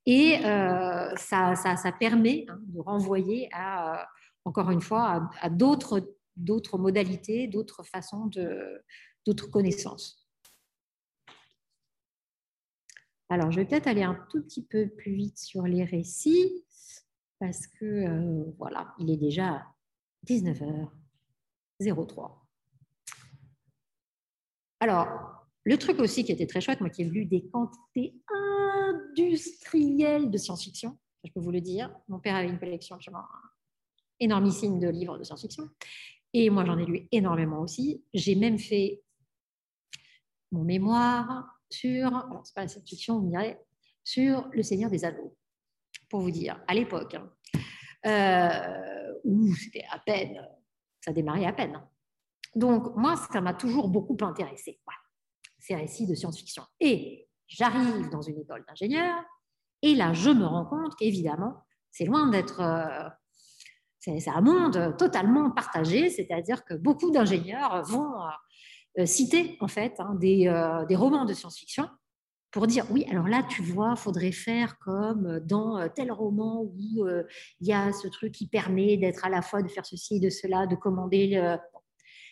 Et 0.08 0.40
ça, 0.42 1.54
ça, 1.56 1.76
ça, 1.76 1.92
permet 1.92 2.48
hein, 2.50 2.60
de 2.66 2.80
renvoyer 2.80 3.50
à 3.54 4.08
encore 4.46 4.72
une 4.72 4.82
fois, 4.82 5.30
à, 5.42 5.50
d'autres, 5.50 6.16
modalités, 6.78 7.48
d'autres 7.48 7.84
façons, 7.84 8.30
d'autres 9.26 9.48
connaissances. 9.48 10.28
Alors, 13.30 13.52
je 13.52 13.62
vais 13.62 13.66
peut-être 13.66 13.88
aller 13.88 14.04
un 14.04 14.16
tout 14.30 14.44
petit 14.44 14.64
peu 14.64 14.90
plus 14.90 15.16
vite 15.16 15.40
sur 15.40 15.64
les 15.64 15.84
récits, 15.84 16.64
parce 17.40 17.66
que, 17.68 17.86
euh, 17.86 18.44
voilà, 18.58 18.94
il 19.00 19.10
est 19.10 19.18
déjà 19.18 19.66
19h03. 20.28 22.40
Alors, 24.80 25.08
le 25.64 25.78
truc 25.78 26.00
aussi 26.00 26.24
qui 26.26 26.32
était 26.32 26.46
très 26.46 26.62
chouette, 26.62 26.82
moi 26.82 26.90
qui 26.90 27.04
ai 27.04 27.06
lu 27.06 27.26
des 27.26 27.48
quantités 27.48 28.16
industrielles 29.18 30.30
de 30.30 30.38
science-fiction, 30.38 30.98
je 31.24 31.32
peux 31.32 31.40
vous 31.40 31.52
le 31.52 31.62
dire. 31.62 31.96
Mon 32.10 32.20
père 32.20 32.36
avait 32.36 32.50
une 32.50 32.60
collection 32.60 32.96
absolument 32.96 33.24
énormissime 34.24 34.80
de 34.80 34.90
livres 34.90 35.18
de 35.18 35.24
science-fiction. 35.24 35.70
Et 36.34 36.50
moi, 36.50 36.66
j'en 36.66 36.78
ai 36.78 36.86
lu 36.86 37.08
énormément 37.12 37.62
aussi. 37.62 38.04
J'ai 38.14 38.36
même 38.36 38.58
fait 38.58 39.04
mon 40.52 40.64
mémoire 40.64 41.60
sur, 41.70 42.08
alors 42.08 42.42
c'est 42.44 42.56
pas 42.56 42.62
la 42.62 42.68
science-fiction, 42.68 43.18
on 43.18 43.22
dirait, 43.22 43.64
sur 44.04 44.48
Le 44.52 44.64
Seigneur 44.64 44.90
des 44.90 45.06
Anneaux, 45.06 45.36
pour 46.10 46.22
vous 46.22 46.32
dire, 46.32 46.62
à 46.68 46.74
l'époque, 46.74 47.16
hein. 47.16 47.32
euh, 48.06 49.14
où 49.24 49.54
c'était 49.56 49.86
à 49.92 50.00
peine, 50.00 50.46
ça 51.02 51.14
démarrait 51.14 51.46
à 51.46 51.54
peine. 51.54 51.82
Donc, 52.56 52.96
moi, 52.96 53.16
ça 53.16 53.42
m'a 53.42 53.54
toujours 53.54 53.88
beaucoup 53.88 54.18
intéressé, 54.22 54.80
ces 55.60 55.76
récits 55.76 56.06
de 56.06 56.14
science-fiction. 56.14 56.64
Et 56.80 57.28
j'arrive 57.48 58.10
dans 58.10 58.22
une 58.22 58.40
école 58.40 58.66
d'ingénieur, 58.68 59.24
et 59.82 59.96
là, 59.96 60.14
je 60.14 60.30
me 60.30 60.46
rends 60.46 60.66
compte 60.66 60.96
qu'évidemment, 60.96 61.64
c'est 61.92 62.06
loin 62.06 62.28
d'être 62.30 62.62
euh, 62.62 63.10
c'est 64.04 64.30
un 64.30 64.42
monde 64.42 64.96
totalement 64.98 65.50
partagé, 65.52 66.10
c'est-à-dire 66.10 66.66
que 66.66 66.74
beaucoup 66.74 67.12
d'ingénieurs 67.12 67.84
vont 67.84 68.14
euh, 69.00 69.06
citer 69.06 69.58
en 69.62 69.68
fait 69.68 69.94
hein, 70.00 70.18
euh, 70.22 70.86
des, 70.86 70.96
romans 70.96 71.26
de 71.26 71.34
science-fiction 71.34 71.88
pour 72.52 72.68
dire 72.68 72.86
oui, 72.92 73.06
alors 73.10 73.28
là, 73.28 73.44
tu 73.50 73.62
vois, 73.64 73.96
faudrait 73.96 74.32
faire 74.32 74.78
comme 74.80 75.40
dans 75.40 75.90
tel 75.90 76.12
roman 76.12 76.62
où 76.62 77.08
il 77.60 77.68
y 77.68 77.74
a 77.74 77.92
ce 77.92 78.08
truc 78.08 78.32
qui 78.32 78.48
permet 78.48 78.98
d'être 78.98 79.26
à 79.26 79.30
la 79.30 79.42
fois 79.42 79.64
de 79.64 79.68
faire 79.68 79.86
ceci 79.86 80.20
de 80.20 80.30
cela, 80.30 80.68
de 80.68 80.76
commander. 80.76 81.58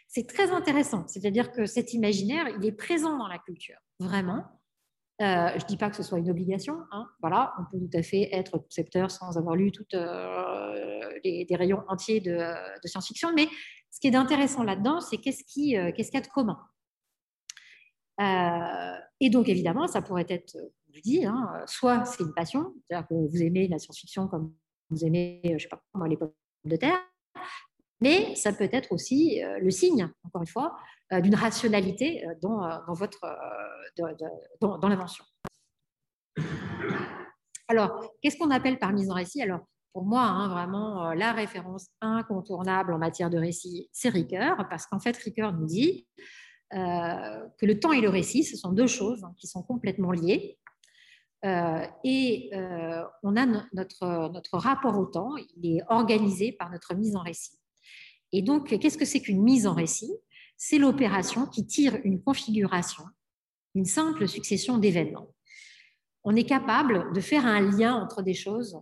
C'est 0.08 0.28
très 0.28 0.52
intéressant, 0.52 1.08
c'est-à-dire 1.08 1.52
que 1.52 1.66
cet 1.66 1.94
imaginaire, 1.94 2.50
il 2.50 2.64
est 2.64 2.72
présent 2.72 3.18
dans 3.18 3.28
la 3.28 3.40
culture, 3.40 3.80
vraiment. 4.00 4.44
Euh, 5.22 5.50
je 5.56 5.64
ne 5.64 5.68
dis 5.68 5.78
pas 5.78 5.90
que 5.90 5.96
ce 5.96 6.04
soit 6.04 6.18
une 6.18 6.30
obligation. 6.32 6.78
Hein. 6.92 7.08
Voilà, 7.22 7.54
on 7.60 7.64
peut 7.66 7.86
tout 7.86 7.98
à 7.98 8.02
fait 8.02 8.30
être 8.32 8.58
concepteur 8.58 9.12
sans 9.12 9.38
avoir 9.38 9.56
lu 9.56 9.72
tous 9.72 9.86
euh, 9.94 11.20
les, 11.24 11.46
des 11.46 11.56
rayons 11.56 11.84
entiers 11.88 12.22
de, 12.22 12.40
science-fiction. 12.84 13.32
Mais 13.36 13.48
ce 13.92 14.00
qui 14.00 14.08
est 14.08 14.16
intéressant 14.16 14.64
là-dedans, 14.64 15.00
c'est 15.00 15.18
qu'est-ce 15.18 15.44
qu'il 15.44 15.78
euh, 15.78 15.92
y 15.96 16.18
a 16.18 16.22
de 16.22 16.28
commun? 16.28 16.60
et 19.20 19.32
donc, 19.32 19.50
évidemment, 19.50 19.88
ça 19.88 20.04
pourrait 20.04 20.28
être, 20.30 20.56
je 20.94 21.00
dis, 21.02 21.26
hein, 21.26 21.50
soit 21.66 22.06
c'est 22.06 22.22
une 22.22 22.36
passion, 22.36 22.76
c'est-à-dire 22.86 23.08
que 23.08 23.16
vous 23.16 23.42
aimez 23.42 23.68
la 23.68 23.80
science-fiction 23.80 24.28
comme 24.28 24.54
vous 24.92 25.04
aimez, 25.04 25.42
je 25.44 25.58
sais 25.58 25.68
pas, 25.68 25.82
moi, 25.96 26.08
les 26.08 26.18
pommes 26.18 26.32
de 26.66 26.76
terre, 26.76 27.00
mais 28.00 28.36
ça 28.36 28.54
peut 28.54 28.70
être 28.72 28.92
aussi 28.92 29.42
le 29.60 29.72
signe, 29.72 30.08
encore 30.24 30.44
une 30.44 30.48
fois, 30.48 30.76
euh, 30.76 31.01
d'une 31.20 31.36
rationalité 31.36 32.26
euh, 32.26 32.34
dans, 32.42 32.64
euh, 32.64 32.78
dans 32.88 32.94
votre, 32.94 33.20
dans 34.60 34.88
l'invention. 34.88 35.26
Alors, 37.68 38.02
qu'est-ce 38.22 38.38
qu'on 38.38 38.52
appelle 38.52 38.80
par 38.80 38.94
mise 38.94 39.10
en 39.12 39.16
récit? 39.16 39.42
Alors, 39.42 39.62
pour 39.94 40.06
moi, 40.06 40.22
hein, 40.22 40.48
vraiment, 40.48 41.14
la 41.14 41.34
référence 41.34 41.88
incontournable 42.00 42.94
en 42.94 42.98
matière 42.98 43.30
de 43.30 43.38
récit, 43.38 43.90
c'est 43.92 44.08
Ricoeur, 44.08 44.66
parce 44.70 44.86
qu'en 44.86 45.00
fait, 45.00 45.18
Ricoeur 45.18 45.52
nous 45.52 45.66
dit 45.66 46.08
que 46.72 47.66
le 47.66 47.80
temps 47.80 47.92
et 47.92 48.00
le 48.00 48.08
récit, 48.08 48.46
ce 48.46 48.56
sont 48.56 48.72
deux 48.72 48.88
choses 48.88 49.22
hein, 49.26 49.34
qui 49.38 49.48
sont 49.48 49.62
complètement 49.64 50.14
liées. 50.14 50.58
et 51.44 52.52
on 53.24 53.36
a 53.36 53.46
notre, 53.74 54.32
notre 54.32 54.58
rapport 54.58 54.98
au 54.98 55.08
temps, 55.08 55.36
il 55.58 55.76
est 55.76 55.82
organisé 55.90 56.54
par 56.54 56.72
notre 56.72 56.96
mise 56.96 57.18
en 57.18 57.22
récit. 57.22 57.60
Et 58.32 58.42
donc, 58.42 58.70
qu'est-ce 58.80 58.98
que 58.98 59.04
c'est 59.04 59.22
qu'une 59.22 59.44
mise 59.44 59.68
en 59.68 59.74
récit? 59.74 60.14
C'est 60.64 60.78
l'opération 60.78 61.48
qui 61.48 61.66
tire 61.66 61.98
une 62.04 62.22
configuration, 62.22 63.04
une 63.74 63.86
simple 63.86 64.28
succession 64.28 64.78
d'événements. 64.78 65.34
On 66.24 66.36
est 66.36 66.44
capable 66.44 67.12
de 67.14 67.20
faire 67.20 67.48
un 67.48 67.62
lien 67.62 67.96
entre 67.96 68.22
des 68.22 68.36
choses 68.36 68.80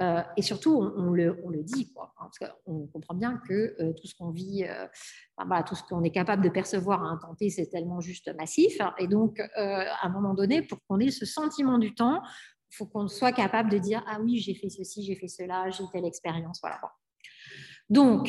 Euh, 0.00 0.22
et 0.36 0.42
surtout, 0.42 0.74
on, 0.96 1.12
le, 1.12 1.62
dit, 1.62 1.92
quoi, 1.92 2.12
hein, 2.18 2.28
comprend 2.92 3.14
bien 3.14 3.40
que 3.46 3.76
euh, 3.78 3.92
tout 3.92 4.06
ce 4.08 4.14
qu'on 4.16 4.30
vit, 4.30 4.64
euh, 4.64 5.62
tout 5.66 5.76
ce 5.76 5.82
qu'on 5.84 6.02
est 6.02 6.10
capable 6.10 6.42
de 6.42 6.48
percevoir 6.48 7.04
à 7.04 7.08
un 7.08 7.18
temps 7.18 7.36
c'est 7.38 7.70
tellement 7.70 8.00
juste 8.00 8.28
massif. 8.36 8.74
Et 8.98 9.06
donc, 9.06 9.38
à 9.38 10.06
un 10.06 10.12
moment 10.16 10.34
donné, 10.34 10.62
pour 10.62 10.78
qu'on 10.86 10.98
ait 10.98 11.12
ce 11.12 11.26
sentiment 11.26 11.78
du 11.78 11.94
temps, 11.94 12.18
il 12.70 12.74
faut 12.76 12.86
qu'on 12.86 13.06
soit 13.06 13.34
capable 13.44 13.70
de 13.70 13.78
dire 13.78 14.02
Ah 14.08 14.18
oui, 14.22 14.38
j'ai 14.38 14.54
fait 14.54 14.70
ceci, 14.70 15.04
j'ai 15.04 15.16
fait 15.22 15.32
cela, 15.38 15.70
j'ai 15.70 15.84
telle 15.92 16.06
expérience. 16.06 16.58
Voilà. 16.62 16.80
Donc, 17.88 18.24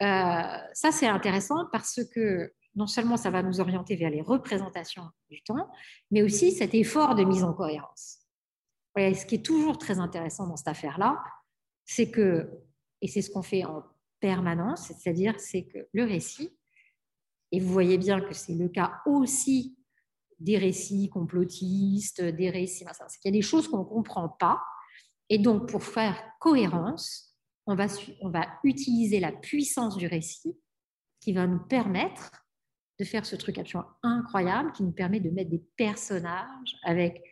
ça, 0.00 0.92
c'est 0.92 1.06
intéressant 1.06 1.66
parce 1.72 2.00
que 2.14 2.52
non 2.74 2.86
seulement 2.86 3.16
ça 3.16 3.30
va 3.30 3.42
nous 3.42 3.60
orienter 3.60 3.94
vers 3.94 4.10
les 4.10 4.20
représentations 4.20 5.08
du 5.30 5.42
temps, 5.42 5.70
mais 6.10 6.22
aussi 6.22 6.52
cet 6.52 6.74
effort 6.74 7.14
de 7.14 7.24
mise 7.24 7.44
en 7.44 7.52
cohérence. 7.52 8.18
Ce 8.96 9.26
qui 9.26 9.36
est 9.36 9.44
toujours 9.44 9.78
très 9.78 9.98
intéressant 9.98 10.46
dans 10.46 10.56
cette 10.56 10.68
affaire-là, 10.68 11.22
c'est 11.84 12.10
que, 12.10 12.50
et 13.00 13.08
c'est 13.08 13.22
ce 13.22 13.30
qu'on 13.30 13.42
fait 13.42 13.64
en 13.64 13.84
permanence, 14.20 14.86
c'est-à-dire 14.86 15.34
c'est 15.38 15.64
que 15.64 15.86
le 15.92 16.04
récit, 16.04 16.56
et 17.52 17.60
vous 17.60 17.72
voyez 17.72 17.98
bien 17.98 18.20
que 18.20 18.34
c'est 18.34 18.54
le 18.54 18.68
cas 18.68 19.00
aussi 19.06 19.76
des 20.40 20.58
récits 20.58 21.08
complotistes, 21.10 22.22
des 22.22 22.50
récits, 22.50 22.84
c'est 23.08 23.20
qu'il 23.20 23.32
y 23.32 23.36
a 23.36 23.38
des 23.38 23.42
choses 23.42 23.68
qu'on 23.68 23.80
ne 23.80 23.84
comprend 23.84 24.28
pas, 24.28 24.60
et 25.28 25.38
donc 25.38 25.68
pour 25.68 25.84
faire 25.84 26.20
cohérence, 26.40 27.33
on 27.66 27.74
va, 27.74 27.86
utiliser 28.62 29.20
la 29.20 29.32
puissance 29.32 29.96
du 29.96 30.06
récit 30.06 30.56
qui 31.20 31.32
va 31.32 31.46
nous 31.46 31.60
permettre 31.60 32.46
de 32.98 33.04
faire 33.04 33.26
ce 33.26 33.36
truc 33.36 33.58
absolument 33.58 33.90
incroyable, 34.02 34.72
qui 34.72 34.82
nous 34.82 34.92
permet 34.92 35.20
de 35.20 35.30
mettre 35.30 35.50
des 35.50 35.64
personnages 35.76 36.76
avec 36.84 37.22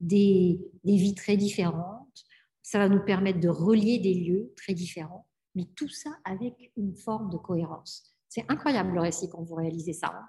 des, 0.00 0.60
vies 0.84 1.14
très 1.14 1.36
différentes. 1.36 2.24
Ça 2.62 2.78
va 2.78 2.88
nous 2.88 3.02
permettre 3.04 3.40
de 3.40 3.48
relier 3.48 3.98
des 3.98 4.14
lieux 4.14 4.52
très 4.56 4.74
différents, 4.74 5.26
mais 5.54 5.64
tout 5.74 5.88
ça 5.88 6.10
avec 6.24 6.72
une 6.76 6.94
forme 6.94 7.30
de 7.30 7.38
cohérence. 7.38 8.14
C'est 8.28 8.44
incroyable 8.48 8.92
le 8.92 9.00
récit 9.00 9.28
quand 9.30 9.42
vous 9.42 9.54
réalisez 9.54 9.94
ça. 9.94 10.12
Hein. 10.14 10.28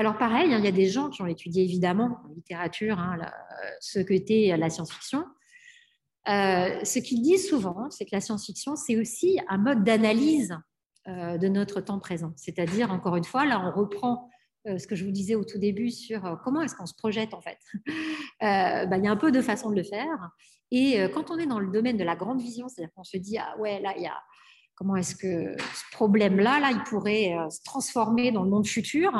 Alors 0.00 0.16
pareil, 0.16 0.52
hein, 0.54 0.58
il 0.58 0.64
y 0.64 0.68
a 0.68 0.72
des 0.72 0.88
gens 0.88 1.10
qui 1.10 1.20
ont 1.20 1.26
étudié 1.26 1.62
évidemment 1.62 2.18
en 2.24 2.34
littérature 2.34 2.98
hein, 2.98 3.18
ce 3.80 3.98
que 3.98 4.14
était 4.14 4.56
la 4.56 4.70
science-fiction. 4.70 5.24
Euh, 6.28 6.84
ce 6.84 6.98
qu'ils 6.98 7.20
disent 7.20 7.48
souvent, 7.48 7.90
c'est 7.90 8.06
que 8.06 8.14
la 8.14 8.22
science-fiction, 8.22 8.76
c'est 8.76 8.96
aussi 8.96 9.38
un 9.48 9.58
mode 9.58 9.84
d'analyse 9.84 10.56
euh, 11.06 11.36
de 11.36 11.48
notre 11.48 11.82
temps 11.82 11.98
présent. 11.98 12.32
C'est-à-dire, 12.36 12.90
encore 12.90 13.16
une 13.16 13.24
fois, 13.24 13.44
là, 13.44 13.62
on 13.62 13.78
reprend 13.78 14.30
euh, 14.66 14.78
ce 14.78 14.86
que 14.86 14.94
je 14.94 15.04
vous 15.04 15.10
disais 15.10 15.34
au 15.34 15.44
tout 15.44 15.58
début 15.58 15.90
sur 15.90 16.26
euh, 16.26 16.36
comment 16.44 16.60
est-ce 16.60 16.74
qu'on 16.74 16.86
se 16.86 16.94
projette 16.94 17.34
en 17.34 17.40
fait. 17.40 17.58
Euh, 18.42 18.86
bah, 18.86 18.96
il 18.96 19.04
y 19.04 19.06
a 19.06 19.10
un 19.10 19.18
peu 19.18 19.30
de 19.30 19.42
façons 19.42 19.68
de 19.68 19.76
le 19.76 19.82
faire. 19.82 20.30
Et 20.70 20.98
quand 21.12 21.30
on 21.30 21.36
est 21.36 21.44
dans 21.44 21.58
le 21.58 21.70
domaine 21.70 21.98
de 21.98 22.04
la 22.04 22.16
grande 22.16 22.40
vision, 22.40 22.68
c'est-à-dire 22.68 22.90
qu'on 22.94 23.04
se 23.04 23.18
dit, 23.18 23.36
ah 23.36 23.54
ouais, 23.58 23.80
là, 23.80 23.92
il 23.98 24.02
y 24.02 24.06
a 24.06 24.16
comment 24.76 24.96
est-ce 24.96 25.14
que 25.14 25.54
ce 25.58 25.84
problème-là, 25.92 26.58
là, 26.58 26.70
il 26.70 26.82
pourrait 26.84 27.36
se 27.50 27.62
transformer 27.62 28.32
dans 28.32 28.42
le 28.42 28.48
monde 28.48 28.66
futur. 28.66 29.12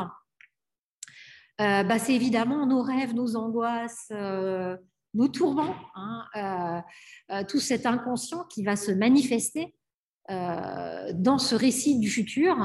Bah, 1.61 1.99
c'est 1.99 2.15
évidemment 2.15 2.67
nos 2.67 2.83
rêves, 2.83 3.15
nos 3.15 3.37
angoisses, 3.37 4.11
nos 5.15 5.29
tourments, 5.29 5.77
hein, 5.95 6.83
tout 7.49 7.61
cet 7.61 7.85
inconscient 7.87 8.45
qui 8.45 8.65
va 8.65 8.77
se 8.77 8.91
manifester 8.91 9.75
dans 10.29 11.39
ce 11.39 11.55
récit 11.55 11.99
du 11.99 12.09
futur 12.09 12.57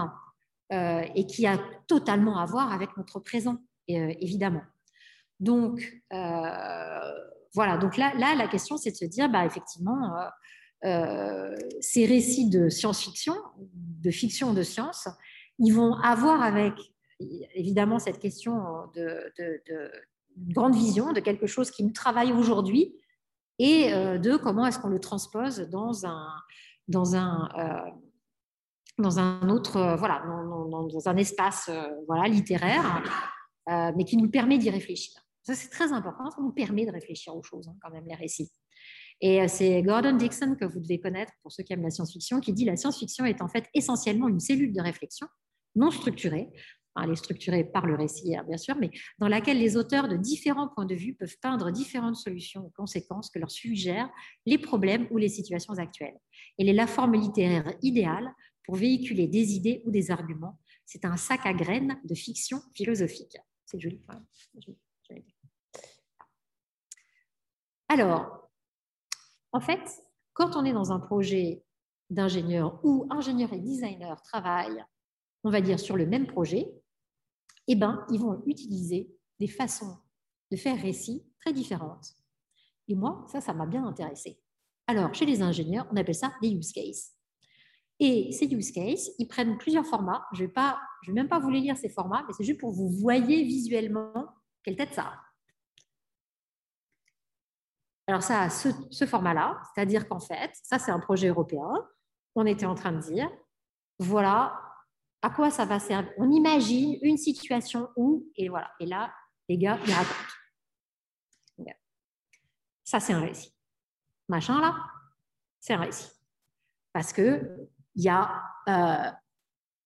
euh, 0.74 1.04
et 1.14 1.28
qui 1.28 1.46
a 1.46 1.60
totalement 1.86 2.40
à 2.40 2.46
voir 2.48 2.74
avec 2.74 2.98
notre 2.98 3.20
présent, 3.20 3.58
euh, 3.92 4.14
évidemment. 4.20 4.64
Donc, 5.40 5.80
euh, 6.12 7.12
voilà, 7.54 7.78
donc 7.78 7.98
là, 7.98 8.14
là, 8.18 8.34
la 8.34 8.48
question, 8.48 8.76
c'est 8.76 8.90
de 8.90 8.96
se 8.96 9.06
dire, 9.06 9.30
bah, 9.30 9.46
effectivement, 9.46 10.16
ces 11.82 12.06
récits 12.06 12.50
de 12.50 12.70
science-fiction, 12.70 13.36
de 13.74 14.12
fiction 14.12 14.54
de 14.54 14.64
science, 14.64 15.08
ils 15.60 15.72
vont 15.72 15.94
avoir 15.96 16.42
avec, 16.42 16.74
évidemment, 17.20 18.00
cette 18.00 18.20
question 18.20 18.56
de, 18.96 19.32
de, 19.38 19.62
de 19.68 19.92
grande 20.54 20.76
vision, 20.76 21.14
de 21.14 21.20
quelque 21.20 21.48
chose 21.48 21.72
qui 21.72 21.84
nous 21.84 21.94
travaille 21.94 22.32
aujourd'hui, 22.32 22.96
et 23.58 23.90
de 23.92 24.36
comment 24.36 24.66
est-ce 24.66 24.80
qu'on 24.80 24.90
le 24.90 25.00
transpose 25.00 25.60
dans 25.70 26.06
un, 26.06 26.28
dans 26.90 27.16
un, 27.16 27.48
dans 28.98 29.20
un 29.20 29.50
autre, 29.50 29.78
euh, 29.78 29.96
voilà, 29.96 30.24
dans, 30.26 31.08
un 31.08 31.18
espace 31.18 31.70
euh, 31.70 31.84
voilà, 32.08 32.28
littéraire, 32.28 33.04
euh, 33.70 33.92
mais 33.96 34.06
qui 34.06 34.18
nous 34.18 34.30
permet 34.30 34.58
d'y 34.58 34.70
réfléchir. 34.70 35.22
Ça, 35.44 35.54
c'est 35.54 35.70
très 35.70 35.92
important, 35.92 36.32
ça 36.32 36.42
nous 36.42 36.52
permet 36.52 36.86
de 36.86 36.92
réfléchir 36.92 37.36
aux 37.36 37.44
choses, 37.44 37.68
hein, 37.68 37.76
quand 37.82 37.92
même, 37.92 38.06
les 38.08 38.16
récits. 38.16 38.52
Et 39.22 39.48
c'est 39.48 39.82
Gordon 39.82 40.14
Dixon, 40.18 40.56
que 40.60 40.66
vous 40.66 40.80
devez 40.80 41.00
connaître 41.00 41.32
pour 41.42 41.52
ceux 41.52 41.64
qui 41.64 41.74
aiment 41.74 41.84
la 41.84 41.90
science-fiction, 41.90 42.40
qui 42.42 42.52
dit 42.52 42.66
la 42.66 42.76
science-fiction 42.76 43.26
est 43.26 43.42
en 43.42 43.48
fait 43.48 43.66
essentiellement 43.74 44.28
une 44.28 44.40
cellule 44.40 44.74
de 44.74 44.82
réflexion 44.82 45.28
non 45.76 45.92
structurée, 45.92 46.50
elle 47.04 47.12
est 47.12 47.16
structurée 47.16 47.64
par 47.64 47.86
le 47.86 47.96
récit, 47.96 48.36
hein, 48.36 48.44
bien 48.48 48.58
sûr, 48.58 48.76
mais 48.80 48.90
dans 49.20 49.28
laquelle 49.28 49.60
les 49.60 49.78
auteurs 49.78 50.08
de 50.08 50.16
différents 50.16 50.68
points 50.68 50.86
de 50.86 50.96
vue 50.96 51.14
peuvent 51.14 51.38
peindre 51.42 51.72
différentes 51.72 52.16
solutions 52.16 52.66
aux 52.66 52.74
conséquences 52.76 53.30
que 53.30 53.40
leur 53.40 53.52
suggèrent 53.52 54.10
les 54.46 54.58
problèmes 54.58 55.08
ou 55.12 55.18
les 55.18 55.30
situations 55.30 55.74
actuelles. 55.74 56.18
Elle 56.58 56.70
est 56.70 56.74
la 56.74 56.88
forme 56.88 57.16
littéraire 57.16 57.74
idéale 57.82 58.34
pour 58.64 58.76
véhiculer 58.76 59.28
des 59.28 59.54
idées 59.54 59.82
ou 59.86 59.92
des 59.92 60.12
arguments. 60.12 60.60
C'est 60.86 61.06
un 61.06 61.18
sac 61.18 61.46
à 61.46 61.54
graines 61.54 62.00
de 62.04 62.16
fiction 62.16 62.60
philosophique. 62.74 63.38
C'est 63.66 63.80
joli. 63.80 64.02
Alors, 67.90 68.50
en 69.52 69.60
fait, 69.60 70.02
quand 70.34 70.56
on 70.56 70.66
est 70.66 70.74
dans 70.74 70.92
un 70.92 71.00
projet 71.00 71.64
d'ingénieur 72.10 72.80
ou 72.84 73.08
ingénieur 73.10 73.52
et 73.54 73.60
designer 73.60 74.22
travaillent, 74.22 74.84
on 75.44 75.50
va 75.50 75.62
dire, 75.62 75.80
sur 75.80 75.96
le 75.96 76.06
même 76.06 76.28
projet, 76.28 76.68
eh 77.68 77.76
ben, 77.76 78.06
ils 78.12 78.20
vont 78.20 78.44
utiliser 78.46 79.10
des 79.40 79.48
façons 79.48 79.98
de 80.52 80.58
faire 80.58 80.80
récit 80.80 81.26
très 81.40 81.54
différentes. 81.54 82.14
Et 82.88 82.96
moi, 82.96 83.26
ça, 83.28 83.42
ça 83.42 83.54
m'a 83.54 83.66
bien 83.66 83.86
intéressé. 83.86 84.40
Alors, 84.88 85.14
chez 85.14 85.26
les 85.26 85.42
ingénieurs, 85.42 85.88
on 85.92 85.96
appelle 85.98 86.16
ça 86.16 86.34
des 86.42 86.50
use 86.50 86.72
cases. 86.72 87.14
Et 88.00 88.32
ces 88.32 88.46
use 88.46 88.72
cases, 88.72 89.10
ils 89.18 89.28
prennent 89.28 89.58
plusieurs 89.58 89.86
formats. 89.86 90.26
Je 90.34 90.44
ne 90.44 90.48
vais, 90.48 90.54
vais 91.08 91.14
même 91.14 91.28
pas 91.28 91.40
vous 91.40 91.50
les 91.50 91.62
lire 91.62 91.78
ces 91.78 91.90
formats, 91.90 92.24
mais 92.28 92.34
c'est 92.34 92.44
juste 92.44 92.60
pour 92.60 92.72
vous 92.72 92.90
voyez 92.90 93.44
visuellement 93.44 94.14
quelle 94.64 94.76
tête 94.76 94.94
ça 94.94 95.04
a. 95.04 95.22
Alors 98.08 98.22
ça 98.22 98.44
a 98.44 98.50
ce 98.52 99.06
format-là, 99.08 99.60
c'est-à-dire 99.74 100.08
qu'en 100.08 100.20
fait, 100.20 100.52
ça 100.62 100.78
c'est 100.78 100.92
un 100.92 101.00
projet 101.00 101.30
européen. 101.30 101.74
On 102.36 102.46
était 102.46 102.68
en 102.68 102.76
train 102.76 102.92
de 102.92 103.00
dire, 103.00 103.30
voilà 103.98 104.65
à 105.26 105.32
quoi 105.32 105.50
ça 105.50 105.66
va 105.66 105.80
servir. 105.80 106.12
On 106.20 106.30
imagine 106.30 107.00
une 107.02 107.18
situation 107.18 107.90
où, 107.96 108.30
et 108.36 108.48
voilà, 108.48 108.72
et 108.80 108.86
là, 108.86 109.12
les 109.50 109.58
gars, 109.58 109.80
ils 109.88 109.92
racontent. 109.94 110.34
Ça 112.84 113.00
c'est 113.00 113.14
un 113.14 113.22
récit. 113.22 113.52
Machin 114.30 114.62
là, 114.62 114.76
c'est 115.60 115.74
un 115.74 115.80
récit. 115.80 116.12
Parce 116.94 117.12
que 117.12 117.42
il 117.96 118.04
y 118.04 118.10
a 118.10 118.44
euh, 118.70 119.12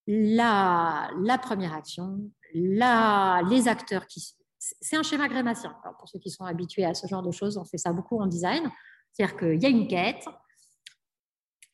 la, 0.07 1.37
première 1.41 1.73
action, 1.73 2.19
les 2.53 3.67
acteurs 3.69 4.05
qui... 4.07 4.35
C'est 4.57 4.97
un 4.97 5.03
schéma 5.03 5.29
grématien. 5.29 5.73
pour 5.97 6.09
ceux 6.09 6.19
qui 6.19 6.31
sont 6.31 6.43
habitués 6.43 6.83
à 6.83 6.93
ce 6.93 7.07
genre 7.07 7.23
de 7.23 7.31
choses, 7.31 7.55
on 7.55 7.63
fait 7.63 7.77
ça 7.77 7.93
beaucoup 7.93 8.19
en 8.19 8.27
design. 8.27 8.69
C'est-à-dire 9.13 9.37
qu'il 9.37 9.63
y 9.63 9.65
a 9.65 9.69
une 9.69 9.87
quête, 9.87 10.25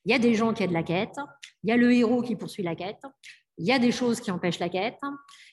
il 0.04 0.12
y 0.12 0.14
a 0.14 0.20
des 0.20 0.36
gens 0.36 0.54
qui 0.54 0.62
aident 0.62 0.72
la 0.72 0.84
quête, 0.84 1.18
il 1.64 1.72
y 1.72 1.74
a 1.74 1.78
le 1.78 1.92
héros 1.92 2.22
qui 2.22 2.36
poursuit 2.36 2.62
la 2.62 2.76
quête, 2.76 3.02
il 3.58 3.66
y 3.66 3.72
a 3.72 3.80
des 3.80 3.92
choses 3.92 4.20
qui 4.20 4.32
empêchent 4.32 4.60
la 4.60 4.70
quête, 4.70 5.00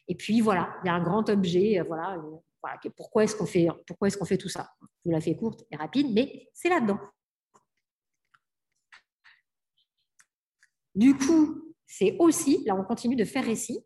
et 0.09 0.15
puis 0.15 0.41
voilà, 0.41 0.75
il 0.83 0.89
y 0.89 0.91
a 0.91 0.95
un 0.95 1.03
grand 1.03 1.29
objet. 1.29 1.81
Euh, 1.81 1.85
voilà, 1.85 2.17
euh, 2.17 2.91
pourquoi 2.97 3.25
est-ce 3.25 3.37
qu'on 3.37 3.47
fait, 3.47 3.69
pourquoi 3.87 4.09
est-ce 4.09 4.17
qu'on 4.17 4.25
fait 4.25 4.39
tout 4.39 4.49
ça? 4.49 4.71
Je 4.81 4.87
vous 5.07 5.11
la 5.11 5.21
fais 5.21 5.37
courte 5.37 5.65
et 5.71 5.77
rapide, 5.77 6.09
mais 6.13 6.49
c'est 6.53 6.69
là-dedans. 6.69 6.99
Du 10.95 11.17
coup, 11.17 11.75
c'est 11.87 12.17
aussi, 12.19 12.63
là 12.67 12.75
on 12.77 12.85
continue 12.85 13.17
de 13.17 13.25
faire 13.25 13.45
récit. 13.45 13.85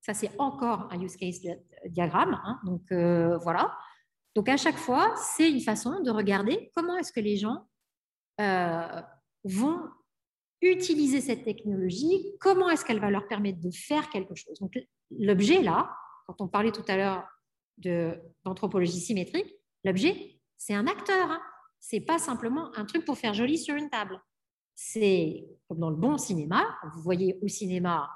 Ça, 0.00 0.14
c'est 0.14 0.30
encore 0.40 0.88
un 0.90 1.00
use 1.00 1.16
case 1.16 1.40
diagramme. 1.86 2.40
Hein. 2.44 2.58
donc 2.64 2.82
euh, 2.90 3.38
voilà. 3.38 3.72
Donc 4.34 4.48
à 4.48 4.56
chaque 4.56 4.78
fois, 4.78 5.14
c'est 5.16 5.50
une 5.50 5.60
façon 5.60 6.00
de 6.00 6.10
regarder 6.10 6.72
comment 6.74 6.96
est-ce 6.96 7.12
que 7.12 7.20
les 7.20 7.36
gens 7.36 7.68
vont 9.44 9.80
utiliser 10.62 11.20
cette 11.20 11.44
technologie, 11.44 12.34
comment 12.40 12.70
est-ce 12.70 12.84
qu'elle 12.84 13.00
va 13.00 13.10
leur 13.10 13.26
permettre 13.28 13.60
de 13.60 13.70
faire 13.70 14.08
quelque 14.10 14.34
chose? 14.34 14.58
Donc 14.60 14.78
l'objet 15.10 15.62
là, 15.62 15.94
quand 16.26 16.40
on 16.40 16.48
parlait 16.48 16.72
tout 16.72 16.84
à 16.88 16.96
l'heure 16.96 17.26
d'anthropologie 18.44 19.00
symétrique, 19.00 19.54
l'objet, 19.84 20.40
c'est 20.56 20.74
un 20.74 20.86
acteur. 20.86 21.30
Hein. 21.30 21.42
C'est 21.80 22.00
pas 22.00 22.18
simplement 22.18 22.70
un 22.76 22.84
truc 22.84 23.04
pour 23.04 23.18
faire 23.18 23.34
joli 23.34 23.58
sur 23.58 23.74
une 23.74 23.90
table 23.90 24.20
c'est 24.74 25.44
comme 25.68 25.78
dans 25.78 25.90
le 25.90 25.96
bon 25.96 26.18
cinéma, 26.18 26.64
vous 26.94 27.02
voyez 27.02 27.38
au 27.42 27.48
cinéma 27.48 28.10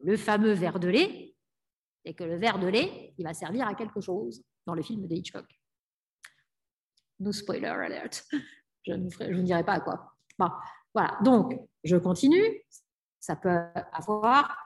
le 0.00 0.16
fameux 0.16 0.52
verre 0.52 0.80
de 0.80 0.88
lait, 0.88 1.34
et 2.04 2.14
que 2.14 2.24
le 2.24 2.36
verre 2.36 2.58
de 2.58 2.66
lait, 2.66 3.14
il 3.16 3.24
va 3.24 3.32
servir 3.34 3.66
à 3.66 3.74
quelque 3.74 4.00
chose. 4.00 4.42
dans 4.66 4.74
le 4.74 4.82
film 4.82 5.06
de 5.06 5.14
Hitchcock. 5.14 5.46
No 7.20 7.32
spoiler 7.32 7.66
alert. 7.66 8.26
Je 8.86 8.92
ne 8.92 9.08
vous, 9.08 9.42
dirai 9.42 9.64
pas 9.64 9.74
à 9.74 9.80
quoi. 9.80 10.14
Bon, 10.38 10.48
voilà, 10.94 11.18
donc 11.22 11.58
je 11.82 11.96
continue. 11.96 12.62
Ça 13.20 13.36
peut 13.36 13.66
avoir 13.92 14.56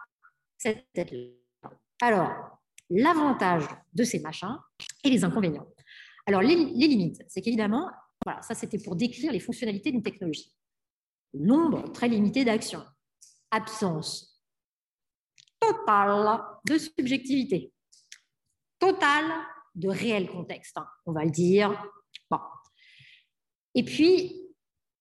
cette 0.58 0.86
tête-là. 0.92 1.70
Alors, 2.02 2.60
l'avantage 2.90 3.64
de 3.94 4.04
ces 4.04 4.20
machins 4.20 4.58
et 5.04 5.10
les 5.10 5.24
inconvénients. 5.24 5.66
Alors, 6.26 6.42
les, 6.42 6.54
limites, 6.54 7.22
c'est 7.28 7.40
qu'évidemment, 7.40 7.90
voilà, 8.24 8.42
ça 8.42 8.54
c'était 8.54 8.78
pour 8.78 8.96
décrire 8.96 9.32
les 9.32 9.40
fonctionnalités 9.40 9.90
d'une 9.90 10.02
technologie. 10.02 10.54
Nombre 11.34 11.90
très 11.92 12.08
limité 12.08 12.44
d'actions. 12.44 12.84
Absence 13.50 14.42
totale 15.60 16.42
de 16.66 16.78
subjectivité. 16.78 17.72
Totale 18.78 19.32
de 19.74 19.88
réel 19.88 20.28
contexte, 20.28 20.76
hein, 20.76 20.86
on 21.06 21.12
va 21.12 21.24
le 21.24 21.30
dire. 21.30 21.70
Bon. 22.30 22.40
Et 23.74 23.84
puis, 23.84 24.47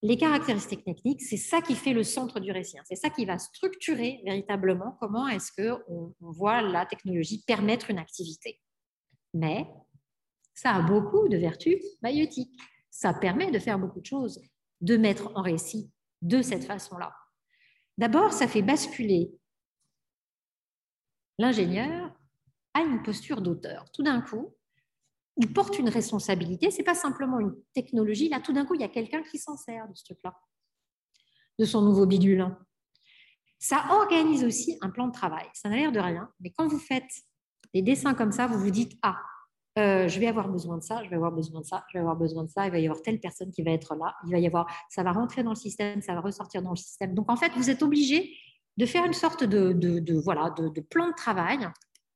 les 0.08 0.16
caractéristiques 0.16 0.86
techniques, 0.86 1.22
c'est 1.22 1.36
ça 1.36 1.62
qui 1.62 1.76
fait 1.76 1.91
le 1.91 2.01
centre 2.01 2.39
du 2.39 2.53
récit. 2.53 2.80
Hein. 2.80 2.84
C'est 2.86 2.95
ça 2.95 3.10
qui 3.10 3.26
va 3.26 3.38
structurer 3.38 4.22
véritablement 4.24 4.95
comment 5.01 5.28
est-ce 5.28 5.51
qu'on 5.51 6.16
on 6.22 6.32
voit 6.32 6.62
la 6.62 6.86
technologie 6.86 7.43
permettre 7.45 7.89
une 7.91 7.99
activité. 7.99 8.62
Mais 9.34 9.68
ça 10.53 10.76
a 10.76 10.82
beaucoup 10.82 11.28
de 11.28 11.36
vertus 11.36 11.84
maïotiques. 12.01 12.58
Ça 12.89 13.14
permet 13.14 13.51
de 13.51 13.60
faire 13.60 13.78
beaucoup 13.78 13.99
de 13.99 14.05
choses, 14.05 14.39
de 14.80 14.95
mettre 14.95 15.30
en 15.36 15.41
récit 15.41 15.91
de 16.22 16.41
cette 16.41 16.64
façon-là. 16.64 17.14
D'abord, 17.97 18.32
ça 18.32 18.47
fait 18.47 18.62
basculer 18.62 19.34
l'ingénieur 21.38 22.18
à 22.74 22.80
une 22.80 23.03
posture 23.03 23.41
d'auteur. 23.41 23.91
Tout 23.91 24.03
d'un 24.03 24.22
coup, 24.22 24.55
il 25.38 25.54
porte 25.54 25.78
une 25.78 25.90
responsabilité. 25.90 26.72
C'est 26.72 26.84
pas 26.84 26.96
simplement 26.96 27.40
une 27.40 27.56
technologie. 27.74 28.30
Là, 28.30 28.40
tout 28.40 28.54
d'un 28.54 28.66
coup, 28.66 28.76
il 28.76 28.82
y 28.82 28.86
a 28.86 28.90
quelqu'un 28.90 29.22
qui 29.24 29.38
s'en 29.38 29.56
sert 29.56 29.88
de 29.88 29.96
ce 29.96 30.04
truc-là, 30.06 30.34
de 31.60 31.66
son 31.66 31.82
nouveau 31.82 32.06
bidule. 32.06 32.56
Ça 33.60 33.86
organise 33.92 34.44
aussi 34.44 34.78
un 34.82 34.90
plan 34.90 35.08
de 35.08 35.14
travail. 35.14 35.46
Ça 35.54 35.70
n'a 35.70 35.78
l'air 35.78 35.92
de 35.92 36.00
rien, 36.00 36.30
mais 36.40 36.52
quand 36.52 36.68
vous 36.68 36.80
faites 36.80 37.24
des 37.74 37.82
dessins 37.82 38.14
comme 38.14 38.32
ça, 38.32 38.48
vous 38.48 38.60
vous 38.60 38.72
dites 38.72 38.98
ah, 39.02 39.18
euh, 39.78 40.08
je 40.08 40.20
vais 40.20 40.28
avoir 40.28 40.50
besoin 40.50 40.78
de 40.78 40.84
ça, 40.84 41.04
je 41.04 41.10
vais 41.10 41.16
avoir 41.16 41.32
besoin 41.32 41.62
de 41.62 41.66
ça, 41.66 41.84
je 41.90 41.94
vais 41.94 42.00
avoir 42.00 42.16
besoin 42.16 42.44
de 42.44 42.50
ça. 42.50 42.66
Il 42.66 42.72
va 42.72 42.80
y 42.80 42.86
avoir 42.86 43.02
telle 43.02 43.20
personne 43.20 43.52
qui 43.52 43.62
va 43.62 43.72
être 43.72 43.96
là. 43.96 44.16
Il 44.26 44.32
va 44.32 44.40
y 44.40 44.48
avoir, 44.48 44.66
ça 44.90 45.04
va 45.04 45.12
rentrer 45.12 45.44
dans 45.44 45.52
le 45.52 45.56
système, 45.56 46.02
ça 46.02 46.14
va 46.14 46.22
ressortir 46.22 46.64
dans 46.64 46.72
le 46.72 46.76
système. 46.76 47.14
Donc 47.14 47.32
en 47.32 47.36
fait, 47.36 47.52
vous 47.56 47.70
êtes 47.70 47.84
obligé 47.84 48.36
de 48.78 48.86
faire 48.86 49.06
une 49.06 49.14
sorte 49.14 49.44
de, 49.44 49.74
de 49.74 50.14
voilà 50.20 50.52
de, 50.52 50.82
plan 50.82 51.08
de 51.08 51.14
travail 51.14 51.68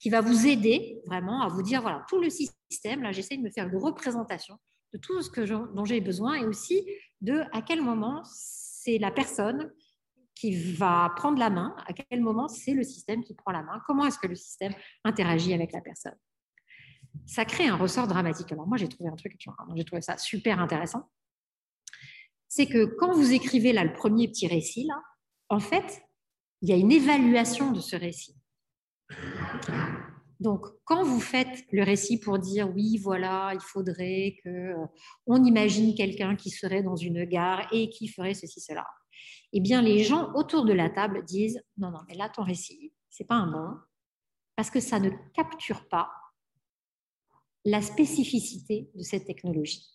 qui 0.01 0.09
va 0.09 0.19
vous 0.19 0.47
aider 0.47 0.99
vraiment 1.05 1.41
à 1.41 1.47
vous 1.47 1.61
dire, 1.61 1.81
voilà, 1.81 2.03
tout 2.09 2.19
le 2.19 2.29
système, 2.29 3.03
là, 3.03 3.11
j'essaie 3.11 3.37
de 3.37 3.43
me 3.43 3.51
faire 3.51 3.67
une 3.67 3.77
représentation 3.77 4.57
de 4.93 4.97
tout 4.97 5.21
ce 5.21 5.29
que 5.29 5.41
dont 5.41 5.85
j'ai 5.85 6.01
besoin 6.01 6.33
et 6.35 6.45
aussi 6.45 6.83
de 7.21 7.43
à 7.53 7.61
quel 7.61 7.81
moment 7.81 8.23
c'est 8.25 8.97
la 8.97 9.11
personne 9.11 9.71
qui 10.33 10.73
va 10.73 11.13
prendre 11.15 11.37
la 11.37 11.51
main, 11.51 11.75
à 11.85 11.93
quel 11.93 12.19
moment 12.19 12.47
c'est 12.47 12.73
le 12.73 12.83
système 12.83 13.23
qui 13.23 13.35
prend 13.35 13.51
la 13.51 13.61
main, 13.61 13.79
comment 13.85 14.05
est-ce 14.05 14.17
que 14.17 14.27
le 14.27 14.35
système 14.35 14.73
interagit 15.03 15.53
avec 15.53 15.71
la 15.71 15.81
personne. 15.81 16.17
Ça 17.27 17.45
crée 17.45 17.67
un 17.67 17.75
ressort 17.75 18.07
dramatique. 18.07 18.51
Alors 18.51 18.65
moi, 18.65 18.77
j'ai 18.77 18.89
trouvé 18.89 19.09
un 19.09 19.15
truc, 19.15 19.37
j'ai 19.75 19.85
trouvé 19.85 20.01
ça 20.01 20.17
super 20.17 20.59
intéressant. 20.59 21.11
C'est 22.47 22.65
que 22.65 22.85
quand 22.85 23.13
vous 23.13 23.33
écrivez 23.33 23.71
là 23.71 23.83
le 23.83 23.93
premier 23.93 24.27
petit 24.27 24.47
récit, 24.47 24.85
là, 24.85 24.99
en 25.49 25.59
fait, 25.59 26.01
il 26.61 26.69
y 26.69 26.73
a 26.73 26.75
une 26.75 26.91
évaluation 26.91 27.71
de 27.71 27.79
ce 27.79 27.95
récit. 27.95 28.35
Donc, 30.41 30.65
quand 30.85 31.03
vous 31.03 31.19
faites 31.19 31.65
le 31.71 31.83
récit 31.83 32.19
pour 32.19 32.39
dire 32.39 32.67
oui, 32.73 32.97
voilà, 32.97 33.51
il 33.53 33.59
faudrait 33.59 34.37
que 34.43 34.49
euh, 34.49 34.85
on 35.27 35.43
imagine 35.43 35.93
quelqu'un 35.93 36.35
qui 36.35 36.49
serait 36.49 36.81
dans 36.81 36.95
une 36.95 37.25
gare 37.25 37.67
et 37.71 37.89
qui 37.89 38.07
ferait 38.07 38.33
ceci, 38.33 38.59
cela, 38.59 38.87
eh 39.53 39.59
bien, 39.59 39.83
les 39.83 40.03
gens 40.03 40.33
autour 40.33 40.65
de 40.65 40.73
la 40.73 40.89
table 40.89 41.23
disent 41.25 41.61
non, 41.77 41.91
non, 41.91 41.99
mais 42.07 42.15
là, 42.15 42.27
ton 42.27 42.41
récit, 42.41 42.91
c'est 43.09 43.27
pas 43.27 43.35
un 43.35 43.51
bon, 43.51 43.77
parce 44.55 44.71
que 44.71 44.79
ça 44.79 44.99
ne 44.99 45.11
capture 45.35 45.87
pas 45.89 46.09
la 47.63 47.83
spécificité 47.83 48.89
de 48.95 49.03
cette 49.03 49.25
technologie. 49.25 49.87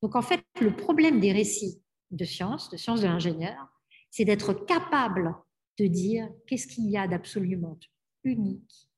Donc, 0.00 0.14
en 0.14 0.22
fait, 0.22 0.44
le 0.60 0.76
problème 0.76 1.18
des 1.18 1.32
récits 1.32 1.82
de 2.12 2.24
science, 2.24 2.70
de 2.70 2.76
sciences 2.76 3.00
de 3.00 3.06
l'ingénieur, 3.06 3.66
c'est 4.10 4.24
d'être 4.24 4.52
capable 4.52 5.34
de 5.78 5.86
dire 5.86 6.28
qu'est-ce 6.46 6.68
qu'il 6.68 6.88
y 6.88 6.96
a 6.96 7.08
d'absolument 7.08 7.76
unique 8.24 8.90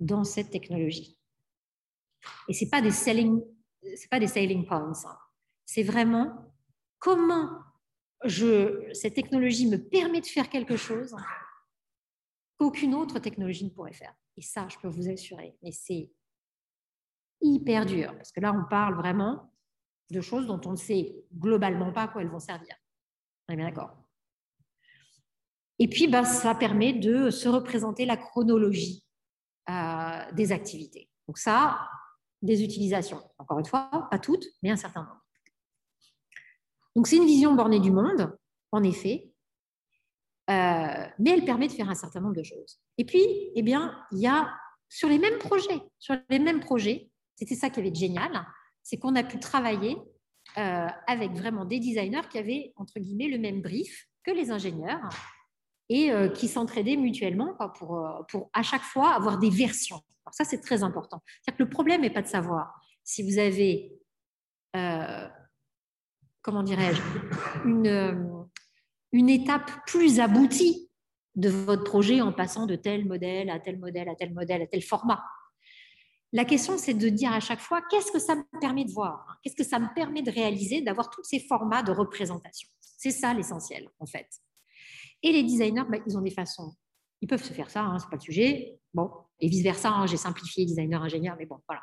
dans 0.00 0.24
cette 0.24 0.50
technologie. 0.50 1.18
Et 2.48 2.54
ce 2.54 2.64
n'est 2.64 2.70
pas, 2.70 2.82
des 2.82 2.90
selling, 2.90 3.42
pas 4.10 4.20
des 4.20 4.26
selling 4.26 4.66
points. 4.66 4.92
Hein. 5.04 5.18
C'est 5.64 5.82
vraiment 5.82 6.52
comment 6.98 7.50
je, 8.24 8.90
cette 8.92 9.14
technologie 9.14 9.68
me 9.68 9.76
permet 9.76 10.20
de 10.20 10.26
faire 10.26 10.48
quelque 10.48 10.76
chose 10.76 11.14
qu'aucune 12.56 12.94
autre 12.94 13.18
technologie 13.18 13.64
ne 13.64 13.70
pourrait 13.70 13.92
faire. 13.92 14.14
Et 14.36 14.42
ça, 14.42 14.66
je 14.68 14.78
peux 14.78 14.88
vous 14.88 15.08
assurer, 15.08 15.56
mais 15.62 15.72
c'est 15.72 16.10
hyper 17.40 17.84
dur, 17.84 18.14
parce 18.16 18.32
que 18.32 18.40
là, 18.40 18.52
on 18.52 18.68
parle 18.68 18.94
vraiment 18.94 19.52
de 20.10 20.20
choses 20.20 20.46
dont 20.46 20.60
on 20.64 20.72
ne 20.72 20.76
sait 20.76 21.14
globalement 21.34 21.92
pas 21.92 22.04
à 22.04 22.08
quoi 22.08 22.22
elles 22.22 22.30
vont 22.30 22.40
servir. 22.40 22.74
On 23.48 23.52
est 23.52 23.56
bien 23.56 23.68
d'accord 23.68 24.03
et 25.78 25.88
puis, 25.88 26.08
ben, 26.08 26.24
ça 26.24 26.54
permet 26.54 26.92
de 26.92 27.30
se 27.30 27.48
représenter 27.48 28.06
la 28.06 28.16
chronologie 28.16 29.04
euh, 29.68 30.32
des 30.32 30.52
activités. 30.52 31.10
Donc 31.26 31.38
ça, 31.38 31.88
des 32.42 32.62
utilisations. 32.62 33.22
Encore 33.38 33.58
une 33.58 33.64
fois, 33.64 33.90
pas 34.10 34.18
toutes, 34.18 34.44
mais 34.62 34.70
un 34.70 34.76
certain 34.76 35.02
nombre. 35.02 35.20
Donc 36.94 37.06
c'est 37.08 37.16
une 37.16 37.26
vision 37.26 37.54
bornée 37.54 37.80
du 37.80 37.90
monde, 37.90 38.36
en 38.70 38.82
effet, 38.84 39.32
euh, 40.50 41.06
mais 41.18 41.30
elle 41.30 41.44
permet 41.44 41.66
de 41.66 41.72
faire 41.72 41.88
un 41.88 41.94
certain 41.94 42.20
nombre 42.20 42.36
de 42.36 42.42
choses. 42.42 42.78
Et 42.98 43.04
puis, 43.04 43.24
eh 43.54 43.62
bien, 43.62 43.98
il 44.12 44.18
y 44.18 44.26
a 44.26 44.52
sur 44.88 45.08
les 45.08 45.18
mêmes 45.18 45.38
projets, 45.38 45.80
sur 45.98 46.16
les 46.28 46.38
mêmes 46.38 46.60
projets, 46.60 47.10
c'était 47.34 47.56
ça 47.56 47.70
qui 47.70 47.80
avait 47.80 47.90
de 47.90 47.96
génial, 47.96 48.46
c'est 48.82 48.98
qu'on 48.98 49.16
a 49.16 49.24
pu 49.24 49.40
travailler 49.40 49.96
euh, 50.58 50.86
avec 51.08 51.32
vraiment 51.32 51.64
des 51.64 51.80
designers 51.80 52.28
qui 52.30 52.38
avaient 52.38 52.72
entre 52.76 53.00
guillemets 53.00 53.28
le 53.28 53.38
même 53.38 53.62
brief 53.62 54.06
que 54.22 54.30
les 54.30 54.50
ingénieurs 54.50 55.08
et 55.88 56.10
euh, 56.10 56.28
qui 56.28 56.48
s'entraidaient 56.48 56.96
mutuellement 56.96 57.54
pour, 57.78 57.96
euh, 57.96 58.22
pour 58.28 58.50
à 58.52 58.62
chaque 58.62 58.82
fois 58.82 59.12
avoir 59.12 59.38
des 59.38 59.50
versions. 59.50 60.00
Alors 60.24 60.34
ça, 60.34 60.44
c'est 60.44 60.60
très 60.60 60.82
important. 60.82 61.22
C'est-à-dire 61.26 61.58
que 61.58 61.62
le 61.64 61.70
problème 61.70 62.00
n'est 62.00 62.10
pas 62.12 62.22
de 62.22 62.28
savoir 62.28 62.74
si 63.02 63.22
vous 63.22 63.38
avez, 63.38 63.92
euh, 64.76 65.28
comment 66.42 66.62
dirais-je, 66.62 67.02
une, 67.68 68.46
une 69.12 69.28
étape 69.28 69.70
plus 69.86 70.20
aboutie 70.20 70.90
de 71.34 71.50
votre 71.50 71.84
projet 71.84 72.20
en 72.20 72.32
passant 72.32 72.66
de 72.66 72.76
tel 72.76 73.06
modèle 73.06 73.50
à 73.50 73.58
tel 73.58 73.78
modèle, 73.78 74.08
à 74.08 74.14
tel 74.14 74.32
modèle, 74.32 74.62
à 74.62 74.66
tel 74.66 74.82
format. 74.82 75.22
La 76.32 76.44
question, 76.44 76.78
c'est 76.78 76.94
de 76.94 77.08
dire 77.08 77.32
à 77.32 77.40
chaque 77.40 77.60
fois, 77.60 77.80
qu'est-ce 77.90 78.10
que 78.10 78.18
ça 78.18 78.34
me 78.34 78.42
permet 78.60 78.84
de 78.84 78.90
voir? 78.90 79.38
Qu'est-ce 79.42 79.54
que 79.54 79.62
ça 79.62 79.78
me 79.78 79.92
permet 79.94 80.22
de 80.22 80.32
réaliser, 80.32 80.80
d'avoir 80.80 81.10
tous 81.10 81.22
ces 81.22 81.38
formats 81.38 81.82
de 81.82 81.92
représentation? 81.92 82.68
C'est 82.80 83.12
ça 83.12 83.32
l'essentiel, 83.34 83.88
en 84.00 84.06
fait. 84.06 84.26
Et 85.24 85.32
les 85.32 85.42
designers, 85.42 85.84
bah, 85.88 85.98
ils 86.06 86.16
ont 86.18 86.20
des 86.20 86.30
façons. 86.30 86.74
Ils 87.22 87.26
peuvent 87.26 87.42
se 87.42 87.54
faire 87.54 87.70
ça, 87.70 87.82
hein, 87.82 87.98
ce 87.98 88.04
n'est 88.04 88.10
pas 88.10 88.16
le 88.16 88.20
sujet. 88.20 88.78
Bon, 88.92 89.10
et 89.40 89.48
vice-versa, 89.48 89.88
hein, 89.88 90.06
j'ai 90.06 90.18
simplifié 90.18 90.66
designer, 90.66 91.02
ingénieur, 91.02 91.34
mais 91.38 91.46
bon, 91.46 91.58
voilà. 91.66 91.80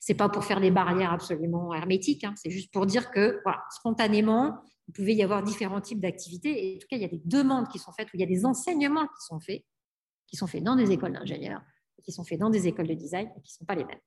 Ce 0.00 0.12
n'est 0.12 0.16
pas 0.16 0.28
pour 0.28 0.44
faire 0.44 0.60
des 0.60 0.70
barrières 0.70 1.12
absolument 1.12 1.74
hermétiques, 1.74 2.22
hein, 2.22 2.34
c'est 2.36 2.50
juste 2.50 2.72
pour 2.72 2.86
dire 2.86 3.10
que, 3.10 3.40
voilà, 3.42 3.64
spontanément, 3.70 4.62
il 4.86 4.92
pouvait 4.92 5.14
y 5.14 5.24
avoir 5.24 5.42
différents 5.42 5.80
types 5.80 6.00
d'activités. 6.00 6.72
Et 6.72 6.76
en 6.76 6.78
tout 6.78 6.86
cas, 6.88 6.96
il 6.96 7.02
y 7.02 7.04
a 7.04 7.08
des 7.08 7.20
demandes 7.24 7.68
qui 7.68 7.80
sont 7.80 7.92
faites, 7.92 8.06
ou 8.08 8.10
il 8.14 8.20
y 8.20 8.22
a 8.22 8.26
des 8.26 8.46
enseignements 8.46 9.08
qui 9.08 9.26
sont 9.26 9.40
faits, 9.40 9.64
qui 10.28 10.36
sont 10.36 10.46
faits 10.46 10.62
dans 10.62 10.76
des 10.76 10.92
écoles 10.92 11.12
d'ingénieurs, 11.12 11.62
qui 12.04 12.12
sont 12.12 12.22
faits 12.22 12.38
dans 12.38 12.48
des 12.48 12.68
écoles 12.68 12.86
de 12.86 12.94
design, 12.94 13.26
et 13.26 13.42
qui 13.42 13.52
ne 13.52 13.58
sont 13.58 13.64
pas 13.64 13.74
les 13.74 13.84
mêmes. 13.84 14.00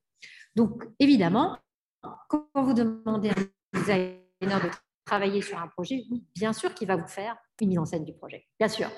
Donc, 0.56 0.88
évidemment, 0.98 1.58
quand 2.28 2.48
vous 2.54 2.72
demandez 2.72 3.28
à 3.28 3.34
un 3.34 3.78
designer 3.78 4.18
de 4.40 4.70
travailler 5.04 5.42
sur 5.42 5.58
un 5.58 5.68
projet, 5.68 6.04
bien 6.34 6.54
sûr 6.54 6.72
qu'il 6.72 6.88
va 6.88 6.96
vous 6.96 7.08
faire 7.08 7.36
une 7.62 7.70
mise 7.70 7.78
en 7.78 7.84
scène 7.84 8.04
du 8.04 8.12
projet, 8.12 8.46
bien 8.58 8.68
sûr. 8.68 8.90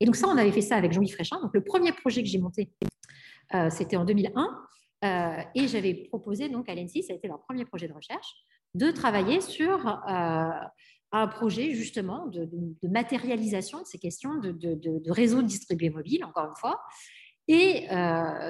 Et 0.00 0.06
donc 0.06 0.16
ça, 0.16 0.28
on 0.28 0.36
avait 0.36 0.52
fait 0.52 0.62
ça 0.62 0.76
avec 0.76 0.92
Jean-Yves 0.92 1.14
Fréchin. 1.14 1.40
Donc 1.40 1.52
le 1.54 1.62
premier 1.62 1.92
projet 1.92 2.22
que 2.22 2.28
j'ai 2.28 2.38
monté, 2.38 2.70
euh, 3.54 3.70
c'était 3.70 3.96
en 3.96 4.04
2001. 4.04 4.64
Euh, 5.04 5.42
et 5.54 5.68
j'avais 5.68 5.94
proposé 5.94 6.48
donc 6.48 6.68
à 6.68 6.74
l'ENSI, 6.74 7.04
ça 7.04 7.12
a 7.12 7.16
été 7.16 7.28
leur 7.28 7.40
premier 7.42 7.64
projet 7.64 7.86
de 7.86 7.92
recherche, 7.92 8.34
de 8.74 8.90
travailler 8.90 9.40
sur 9.40 9.86
euh, 9.86 10.50
un 11.12 11.28
projet 11.28 11.72
justement 11.72 12.26
de, 12.26 12.48
matérialisation 12.82 13.80
de 13.80 13.86
ces 13.86 13.98
questions 13.98 14.36
de, 14.38 14.50
de, 14.50 15.10
réseaux 15.10 15.42
distribués 15.42 15.90
mobiles, 15.90 16.24
encore 16.24 16.46
une 16.46 16.56
fois. 16.56 16.80
Et 17.46 17.86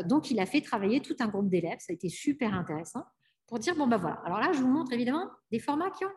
donc, 0.06 0.32
il 0.32 0.40
a 0.40 0.46
fait 0.46 0.60
travailler 0.60 1.00
tout 1.00 1.14
un 1.20 1.28
groupe 1.28 1.48
d'élèves, 1.48 1.78
ça 1.78 1.92
a 1.92 1.94
été 1.94 2.08
super 2.08 2.52
intéressant, 2.52 3.04
pour 3.46 3.60
dire, 3.60 3.76
bon 3.76 3.86
ben 3.86 3.96
voilà, 3.96 4.20
alors 4.24 4.40
là, 4.40 4.50
je 4.52 4.58
vous 4.58 4.66
montre 4.66 4.92
évidemment 4.92 5.30
des 5.52 5.60
formats 5.60 5.90
qui 5.90 6.04
ont 6.04 6.10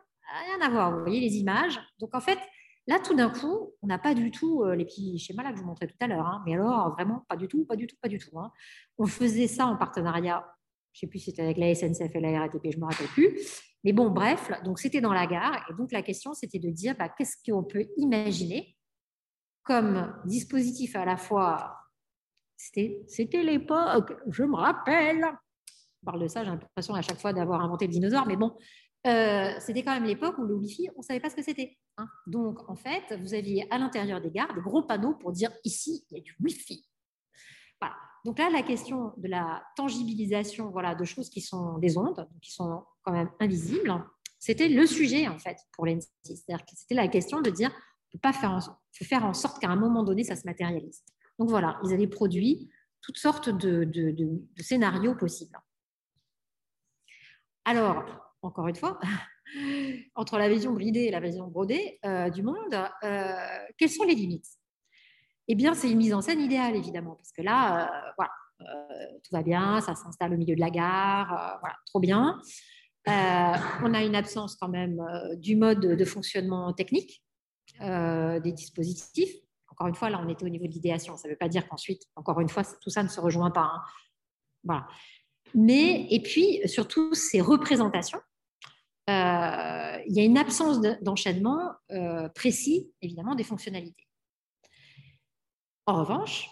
rien 0.47 0.65
à 0.65 0.69
voir, 0.69 0.91
vous 0.91 1.01
voyez 1.01 1.19
les 1.19 1.35
images. 1.35 1.79
Donc, 1.99 2.15
en 2.15 2.21
fait, 2.21 2.39
Là, 2.87 2.99
tout 2.99 3.15
d'un 3.15 3.29
coup, 3.29 3.73
on 3.81 3.87
n'a 3.87 3.99
pas 3.99 4.13
du 4.15 4.31
tout 4.31 4.63
euh, 4.63 4.75
les 4.75 4.85
petits 4.85 5.19
schémas 5.19 5.43
là 5.43 5.51
que 5.51 5.57
je 5.57 5.61
vous 5.61 5.67
montrais 5.67 5.87
tout 5.87 5.95
à 5.99 6.07
l'heure, 6.07 6.25
hein. 6.25 6.41
mais 6.45 6.55
alors 6.55 6.91
vraiment 6.93 7.23
pas 7.29 7.35
du 7.35 7.47
tout, 7.47 7.63
pas 7.65 7.75
du 7.75 7.85
tout, 7.87 7.95
pas 8.01 8.09
du 8.09 8.17
tout. 8.17 8.37
Hein. 8.39 8.51
On 8.97 9.05
faisait 9.05 9.47
ça 9.47 9.67
en 9.67 9.77
partenariat 9.77 10.43
Je 10.93 10.97
ne 10.97 10.99
sais 11.01 11.07
plus 11.07 11.19
si 11.19 11.25
c'était 11.25 11.43
avec 11.43 11.57
la 11.57 11.73
SNCF 11.75 12.15
et 12.15 12.19
la 12.19 12.39
RATP, 12.39 12.71
je 12.71 12.77
ne 12.77 12.81
me 12.81 12.85
rappelle 12.87 13.07
plus. 13.07 13.37
Mais 13.83 13.93
bon, 13.93 14.09
bref, 14.09 14.51
donc 14.63 14.79
c'était 14.79 15.01
dans 15.01 15.13
la 15.13 15.27
gare. 15.27 15.65
Et 15.69 15.73
donc 15.73 15.91
la 15.91 16.01
question, 16.01 16.33
c'était 16.33 16.59
de 16.59 16.69
dire 16.69 16.95
bah, 16.97 17.09
qu'est-ce 17.09 17.37
qu'on 17.45 17.63
peut 17.63 17.85
imaginer 17.97 18.75
comme 19.63 20.13
dispositif 20.25 20.95
à 20.95 21.05
la 21.05 21.17
fois. 21.17 21.77
C'était 22.57 23.43
l'époque, 23.43 24.13
je 24.27 24.43
me 24.43 24.55
rappelle. 24.55 25.23
On 26.03 26.05
parle 26.05 26.21
de 26.23 26.27
ça, 26.27 26.43
j'ai 26.43 26.49
l'impression 26.49 26.95
à 26.95 27.01
chaque 27.01 27.19
fois 27.19 27.33
d'avoir 27.33 27.61
inventé 27.61 27.85
le 27.85 27.91
dinosaure, 27.91 28.25
mais 28.27 28.35
bon, 28.35 28.55
euh, 29.07 29.53
c'était 29.59 29.83
quand 29.83 29.93
même 29.93 30.03
l'époque 30.05 30.37
où 30.37 30.43
le 30.43 30.55
Wi-Fi, 30.55 30.89
on 30.95 30.99
ne 30.99 31.03
savait 31.03 31.19
pas 31.19 31.29
ce 31.29 31.35
que 31.35 31.43
c'était. 31.43 31.77
Hein. 31.97 32.07
Donc, 32.27 32.69
en 32.69 32.75
fait, 32.75 33.15
vous 33.19 33.33
aviez 33.33 33.67
à 33.71 33.77
l'intérieur 33.77 34.21
des 34.21 34.29
gares 34.29 34.53
des 34.53 34.61
gros 34.61 34.83
panneaux 34.83 35.15
pour 35.15 35.31
dire 35.31 35.51
ici, 35.63 36.05
il 36.09 36.17
y 36.17 36.19
a 36.19 36.23
du 36.23 36.35
Wi-Fi. 36.39 36.87
Donc 38.23 38.37
là, 38.37 38.49
la 38.51 38.61
question 38.61 39.13
de 39.17 39.27
la 39.27 39.63
tangibilisation 39.75 40.69
voilà, 40.69 40.93
de 40.93 41.03
choses 41.03 41.29
qui 41.29 41.41
sont 41.41 41.79
des 41.79 41.97
ondes, 41.97 42.27
qui 42.41 42.51
sont 42.51 42.83
quand 43.01 43.11
même 43.11 43.31
invisibles, 43.39 43.93
c'était 44.37 44.69
le 44.69 44.85
sujet, 44.85 45.27
en 45.27 45.39
fait, 45.39 45.57
pour 45.73 45.85
l'ENSI. 45.85 46.11
C'est-à-dire 46.23 46.63
que 46.65 46.71
c'était 46.75 46.95
la 46.95 47.07
question 47.07 47.41
de 47.41 47.49
dire, 47.49 47.71
peut 48.11 48.19
pas 48.19 48.33
faire 48.33 48.51
en, 49.23 49.33
sorte 49.33 49.59
qu'à 49.59 49.69
un 49.69 49.75
moment 49.75 50.03
donné, 50.03 50.23
ça 50.23 50.35
se 50.35 50.45
matérialise. 50.45 51.03
Donc 51.39 51.49
voilà, 51.49 51.79
ils 51.83 51.93
avaient 51.93 52.07
produit 52.07 52.69
toutes 53.01 53.17
sortes 53.17 53.49
de, 53.49 53.83
de 53.85 54.61
scénarios 54.61 55.15
possibles. 55.15 55.57
Alors, 57.65 58.30
encore 58.41 58.67
une 58.67 58.75
fois, 58.75 58.99
entre 60.15 60.37
la 60.37 60.49
vision 60.49 60.73
bridée 60.73 61.01
et 61.01 61.11
la 61.11 61.19
vision 61.19 61.47
brodée 61.47 61.99
euh, 62.05 62.29
du 62.29 62.43
monde, 62.43 62.73
euh, 63.03 63.33
quelles 63.77 63.89
sont 63.89 64.03
les 64.03 64.15
limites? 64.15 64.47
Eh 65.47 65.55
bien, 65.55 65.73
c'est 65.73 65.91
une 65.91 65.97
mise 65.97 66.13
en 66.13 66.21
scène 66.21 66.39
idéale, 66.39 66.75
évidemment, 66.75 67.15
parce 67.15 67.31
que 67.31 67.41
là, 67.41 67.85
euh, 67.85 68.11
voilà, 68.17 68.31
tout 69.23 69.31
va 69.31 69.41
bien, 69.41 69.81
ça 69.81 69.95
s'installe 69.95 70.33
au 70.33 70.37
milieu 70.37 70.55
de 70.55 70.59
la 70.59 70.69
gare, 70.69 71.57
voilà, 71.61 71.75
trop 71.87 71.99
bien. 71.99 72.39
on 73.07 73.93
a 73.93 74.03
une 74.03 74.15
absence 74.15 74.55
quand 74.55 74.69
même 74.69 75.01
du 75.37 75.55
mode 75.55 75.79
de 75.79 76.05
fonctionnement 76.05 76.71
technique 76.71 77.23
des 77.79 78.51
dispositifs. 78.51 79.33
Encore 79.71 79.87
une 79.87 79.95
fois, 79.95 80.11
là, 80.11 80.21
on 80.23 80.29
était 80.29 80.45
au 80.45 80.49
niveau 80.49 80.67
de 80.67 80.71
l'idéation. 80.71 81.17
Ça 81.17 81.27
ne 81.27 81.33
veut 81.33 81.37
pas 81.37 81.49
dire 81.49 81.67
qu'ensuite, 81.67 82.03
encore 82.15 82.39
une 82.39 82.49
fois, 82.49 82.61
tout 82.81 82.91
ça 82.91 83.01
ne 83.01 83.07
se 83.07 83.19
rejoint 83.19 83.49
pas. 83.49 83.71
Hein. 83.73 83.81
Voilà. 84.63 84.87
Mais, 85.55 86.05
et 86.11 86.21
puis, 86.21 86.61
surtout, 86.67 87.15
ces 87.15 87.41
représentations 87.41 88.21
euh, 89.11 90.01
il 90.07 90.15
y 90.15 90.19
a 90.19 90.23
une 90.23 90.37
absence 90.37 90.81
d'enchaînement 91.01 91.73
euh, 91.91 92.29
précis, 92.29 92.91
évidemment, 93.01 93.35
des 93.35 93.43
fonctionnalités. 93.43 94.07
En 95.85 95.99
revanche, 95.99 96.49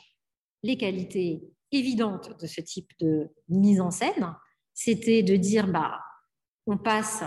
les 0.64 0.77
qualités 0.77 1.41
évidentes 1.72 2.40
de 2.40 2.48
ce 2.48 2.61
type 2.61 2.91
de 2.99 3.30
mise 3.48 3.80
en 3.80 3.91
scène, 3.91 4.36
c'était 4.73 5.23
de 5.23 5.36
dire, 5.36 5.68
bah, 5.68 5.99
on 6.65 6.77
passe 6.77 7.23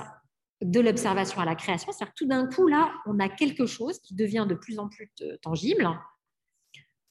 de 0.61 0.81
l'observation 0.81 1.41
à 1.41 1.45
la 1.45 1.55
création, 1.55 1.93
c'est-à-dire 1.93 2.15
tout 2.15 2.27
d'un 2.27 2.47
coup, 2.47 2.67
là, 2.67 2.93
on 3.07 3.19
a 3.19 3.29
quelque 3.29 3.67
chose 3.67 3.99
qui 4.01 4.15
devient 4.15 4.47
de 4.49 4.55
plus 4.55 4.79
en 4.79 4.89
plus 4.89 5.13
tangible. 5.41 5.89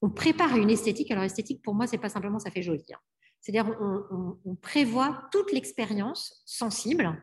On 0.00 0.10
prépare 0.10 0.56
une 0.56 0.70
esthétique. 0.70 1.10
Alors, 1.10 1.24
esthétique, 1.24 1.62
pour 1.62 1.74
moi, 1.74 1.86
c'est 1.86 1.98
pas 1.98 2.08
simplement 2.08 2.38
ça 2.38 2.50
fait 2.50 2.62
joli. 2.62 2.84
Hein. 2.92 2.98
C'est-à-dire, 3.40 3.76
on, 3.80 4.38
on 4.44 4.54
prévoit 4.54 5.28
toute 5.32 5.52
l'expérience 5.52 6.42
sensible 6.46 7.20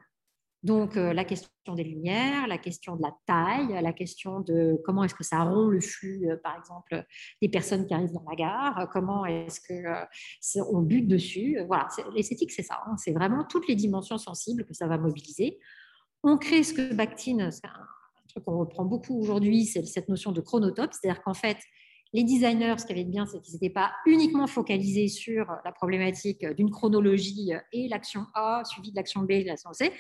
donc, 0.61 0.97
euh, 0.97 1.13
la 1.13 1.23
question 1.23 1.49
des 1.73 1.85
lumières, 1.85 2.45
la 2.47 2.57
question 2.57 2.97
de 2.97 3.01
la 3.01 3.15
taille, 3.25 3.81
la 3.81 3.93
question 3.93 4.41
de 4.41 4.77
comment 4.83 5.05
est-ce 5.05 5.15
que 5.15 5.23
ça 5.23 5.43
rompt 5.43 5.71
le 5.71 5.79
flux, 5.79 6.29
euh, 6.29 6.35
par 6.35 6.57
exemple, 6.57 7.05
des 7.41 7.47
personnes 7.47 7.87
qui 7.87 7.93
arrivent 7.93 8.11
dans 8.11 8.25
la 8.29 8.35
gare, 8.35 8.89
comment 8.91 9.25
est-ce 9.25 9.61
euh, 9.71 10.81
bute 10.81 11.07
dessus. 11.07 11.57
Voilà, 11.67 11.87
l'esthétique, 12.13 12.51
c'est 12.51 12.63
ça. 12.63 12.81
Hein. 12.85 12.97
c'est 12.97 13.13
vraiment 13.13 13.45
toutes 13.45 13.69
les 13.69 13.75
dimensions 13.75 14.17
sensibles 14.17 14.65
que 14.65 14.73
ça 14.73 14.87
va 14.87 14.97
mobiliser. 14.97 15.59
On 16.23 16.37
crée 16.37 16.63
ce 16.63 16.73
que 16.73 16.93
Bakhtin, 16.93 17.51
c'est 17.51 17.65
un 17.65 18.27
truc 18.27 18.43
qu'on 18.43 18.57
reprend 18.57 18.83
beaucoup 18.83 19.17
aujourd'hui, 19.17 19.65
c'est 19.65 19.85
cette 19.85 20.09
notion 20.09 20.33
de 20.33 20.41
chronotope, 20.41 20.91
c'est-à-dire 20.91 21.21
qu'en 21.23 21.33
fait, 21.33 21.57
les 22.11 22.23
designers, 22.23 22.75
ce 22.79 22.85
qui 22.85 22.91
avait 22.91 23.03
bien, 23.03 23.25
c'est 23.25 23.39
qu'ils 23.39 23.53
n'étaient 23.53 23.69
pas 23.69 23.91
uniquement 24.05 24.47
focalisés 24.47 25.07
sur 25.07 25.45
la 25.63 25.71
problématique 25.71 26.45
d'une 26.55 26.71
chronologie 26.71 27.51
et 27.71 27.87
l'action 27.87 28.25
A 28.33 28.63
suivie 28.65 28.91
de 28.91 28.95
l'action 28.95 29.21
B 29.21 29.31
et 29.31 29.43
de 29.43 29.47
l'action 29.47 29.71
C, 29.73 29.93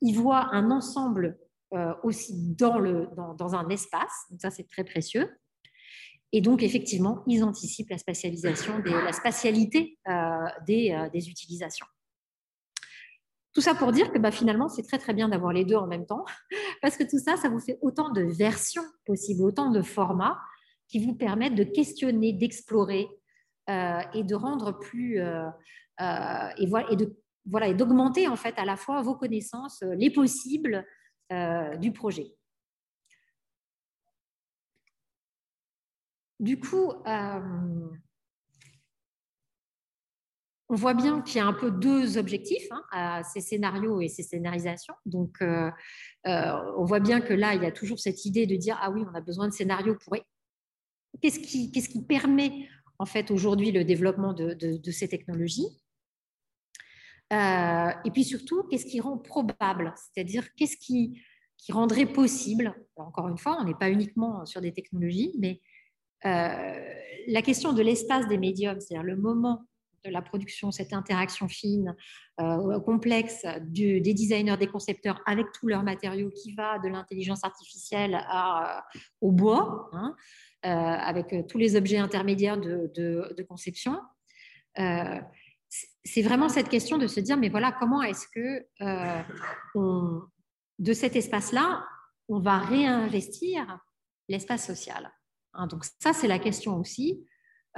il 0.00 0.14
voit 0.14 0.54
un 0.54 0.70
ensemble 0.70 1.38
euh, 1.74 1.92
aussi 2.02 2.32
dans, 2.54 2.78
le, 2.78 3.10
dans, 3.36 3.54
un 3.54 3.68
espace, 3.68 4.24
donc 4.30 4.40
ça 4.40 4.50
c'est 4.50 4.66
très 4.68 4.84
précieux. 4.84 5.28
Et 6.32 6.40
donc 6.40 6.62
effectivement, 6.62 7.22
ils 7.26 7.44
anticipent 7.44 7.90
la 7.90 7.98
spatialisation, 7.98 8.78
des, 8.78 8.90
la 8.90 9.12
spatialité 9.12 9.98
euh, 10.08 10.46
des, 10.66 10.92
euh, 10.92 11.10
des, 11.10 11.28
utilisations. 11.28 11.86
Tout 13.52 13.60
ça 13.60 13.74
pour 13.74 13.92
dire 13.92 14.12
que 14.12 14.18
bah, 14.18 14.30
finalement, 14.30 14.68
c'est 14.68 14.82
très 14.82 14.96
très 14.96 15.12
bien 15.12 15.28
d'avoir 15.28 15.52
les 15.52 15.66
deux 15.66 15.76
en 15.76 15.86
même 15.86 16.06
temps, 16.06 16.24
parce 16.82 16.96
que 16.96 17.04
tout 17.04 17.18
ça, 17.18 17.36
ça 17.36 17.50
vous 17.50 17.60
fait 17.60 17.78
autant 17.82 18.10
de 18.12 18.22
versions 18.22 18.84
possibles, 19.04 19.42
autant 19.42 19.70
de 19.70 19.82
formats 19.82 20.38
qui 20.86 21.04
vous 21.04 21.14
permettent 21.14 21.54
de 21.54 21.64
questionner, 21.64 22.32
d'explorer 22.32 23.08
et 24.14 24.24
de 24.24 24.34
rendre 24.34 24.72
plus 24.78 25.18
et, 25.18 26.66
voilà, 26.66 26.90
et 26.90 26.96
de 26.96 27.14
voilà, 27.50 27.68
et 27.68 27.74
d'augmenter 27.74 28.28
en 28.28 28.36
fait 28.36 28.58
à 28.58 28.64
la 28.64 28.76
fois 28.76 29.02
vos 29.02 29.14
connaissances, 29.14 29.82
euh, 29.82 29.94
les 29.94 30.10
possibles 30.10 30.86
euh, 31.32 31.76
du 31.76 31.92
projet. 31.92 32.34
Du 36.40 36.60
coup, 36.60 36.92
euh, 37.06 37.90
on 40.68 40.74
voit 40.76 40.94
bien 40.94 41.20
qu'il 41.22 41.38
y 41.38 41.40
a 41.40 41.46
un 41.46 41.52
peu 41.52 41.70
deux 41.70 42.16
objectifs 42.16 42.68
hein, 42.92 43.22
ces 43.24 43.40
scénarios 43.40 44.00
et 44.00 44.08
ces 44.08 44.22
scénarisations. 44.22 44.94
Donc, 45.04 45.38
on 46.24 46.84
voit 46.84 47.00
bien 47.00 47.20
que 47.20 47.34
là, 47.34 47.54
il 47.54 47.62
y 47.62 47.66
a 47.66 47.72
toujours 47.72 47.98
cette 47.98 48.24
idée 48.24 48.46
de 48.46 48.54
dire 48.54 48.78
ah 48.80 48.90
oui, 48.90 49.02
on 49.10 49.14
a 49.16 49.20
besoin 49.20 49.48
de 49.48 49.52
scénarios 49.52 49.96
pour 49.96 50.14
qu'est-ce 51.20 51.40
qui, 51.40 51.72
qu'est-ce 51.72 51.88
qui 51.88 52.04
permet 52.04 52.68
en 53.00 53.06
fait 53.06 53.32
aujourd'hui 53.32 53.72
le 53.72 53.82
développement 53.82 54.32
de 54.32 54.90
ces 54.92 55.08
technologies? 55.08 55.66
Euh, 57.32 57.90
et 58.04 58.10
puis 58.10 58.24
surtout, 58.24 58.62
qu'est-ce 58.64 58.86
qui 58.86 59.00
rend 59.00 59.18
probable? 59.18 59.92
C'est-à-dire, 59.96 60.54
qu'est-ce 60.54 60.76
qui, 60.76 61.20
qui, 61.58 61.72
rendrait 61.72 62.06
possible? 62.06 62.74
Encore 62.96 63.28
une 63.28 63.38
fois, 63.38 63.58
on 63.60 63.64
n'est 63.64 63.74
pas 63.74 63.90
uniquement 63.90 64.46
sur 64.46 64.60
des 64.60 64.72
technologies, 64.72 65.34
mais 65.38 65.60
euh, 66.24 66.94
la 67.28 67.42
question 67.42 67.72
de 67.72 67.82
l'espace 67.82 68.26
des 68.28 68.38
médiums, 68.38 68.80
c'est-à-dire 68.80 69.04
le 69.04 69.16
moment 69.16 69.64
de 70.04 70.10
la 70.10 70.22
production, 70.22 70.70
cette 70.70 70.92
interaction 70.92 71.48
fine, 71.48 71.94
euh, 72.40 72.80
complexe 72.80 73.44
des 73.62 74.00
designers, 74.00 74.56
des 74.56 74.68
concepteurs 74.68 75.20
avec 75.26 75.46
tous 75.52 75.66
leurs 75.66 75.82
matériaux 75.82 76.30
qui 76.30 76.54
va 76.54 76.78
de 76.78 76.88
l'intelligence 76.88 77.44
artificielle 77.44 78.18
au 79.20 79.32
bois, 79.32 79.90
hein, 79.92 80.14
avec 80.62 81.34
tous 81.48 81.58
les 81.58 81.76
objets 81.76 81.98
intermédiaires 81.98 82.58
de 82.58 83.42
conception 83.42 83.98
c'est 86.08 86.22
vraiment 86.22 86.48
cette 86.48 86.68
question 86.68 86.96
de 86.96 87.06
se 87.06 87.20
dire, 87.20 87.36
mais 87.36 87.50
voilà, 87.50 87.70
comment 87.72 88.02
est-ce 88.02 88.26
que 88.28 88.66
euh, 88.80 90.20
de 90.78 90.92
cet 90.92 91.16
espace-là, 91.16 91.84
on 92.28 92.40
va 92.40 92.58
réinvestir 92.58 93.78
l'espace 94.28 94.66
social 94.66 95.10
hein, 95.52 95.66
Donc 95.66 95.84
ça, 96.00 96.12
c'est 96.14 96.26
la 96.26 96.38
question 96.38 96.78
aussi, 96.78 97.26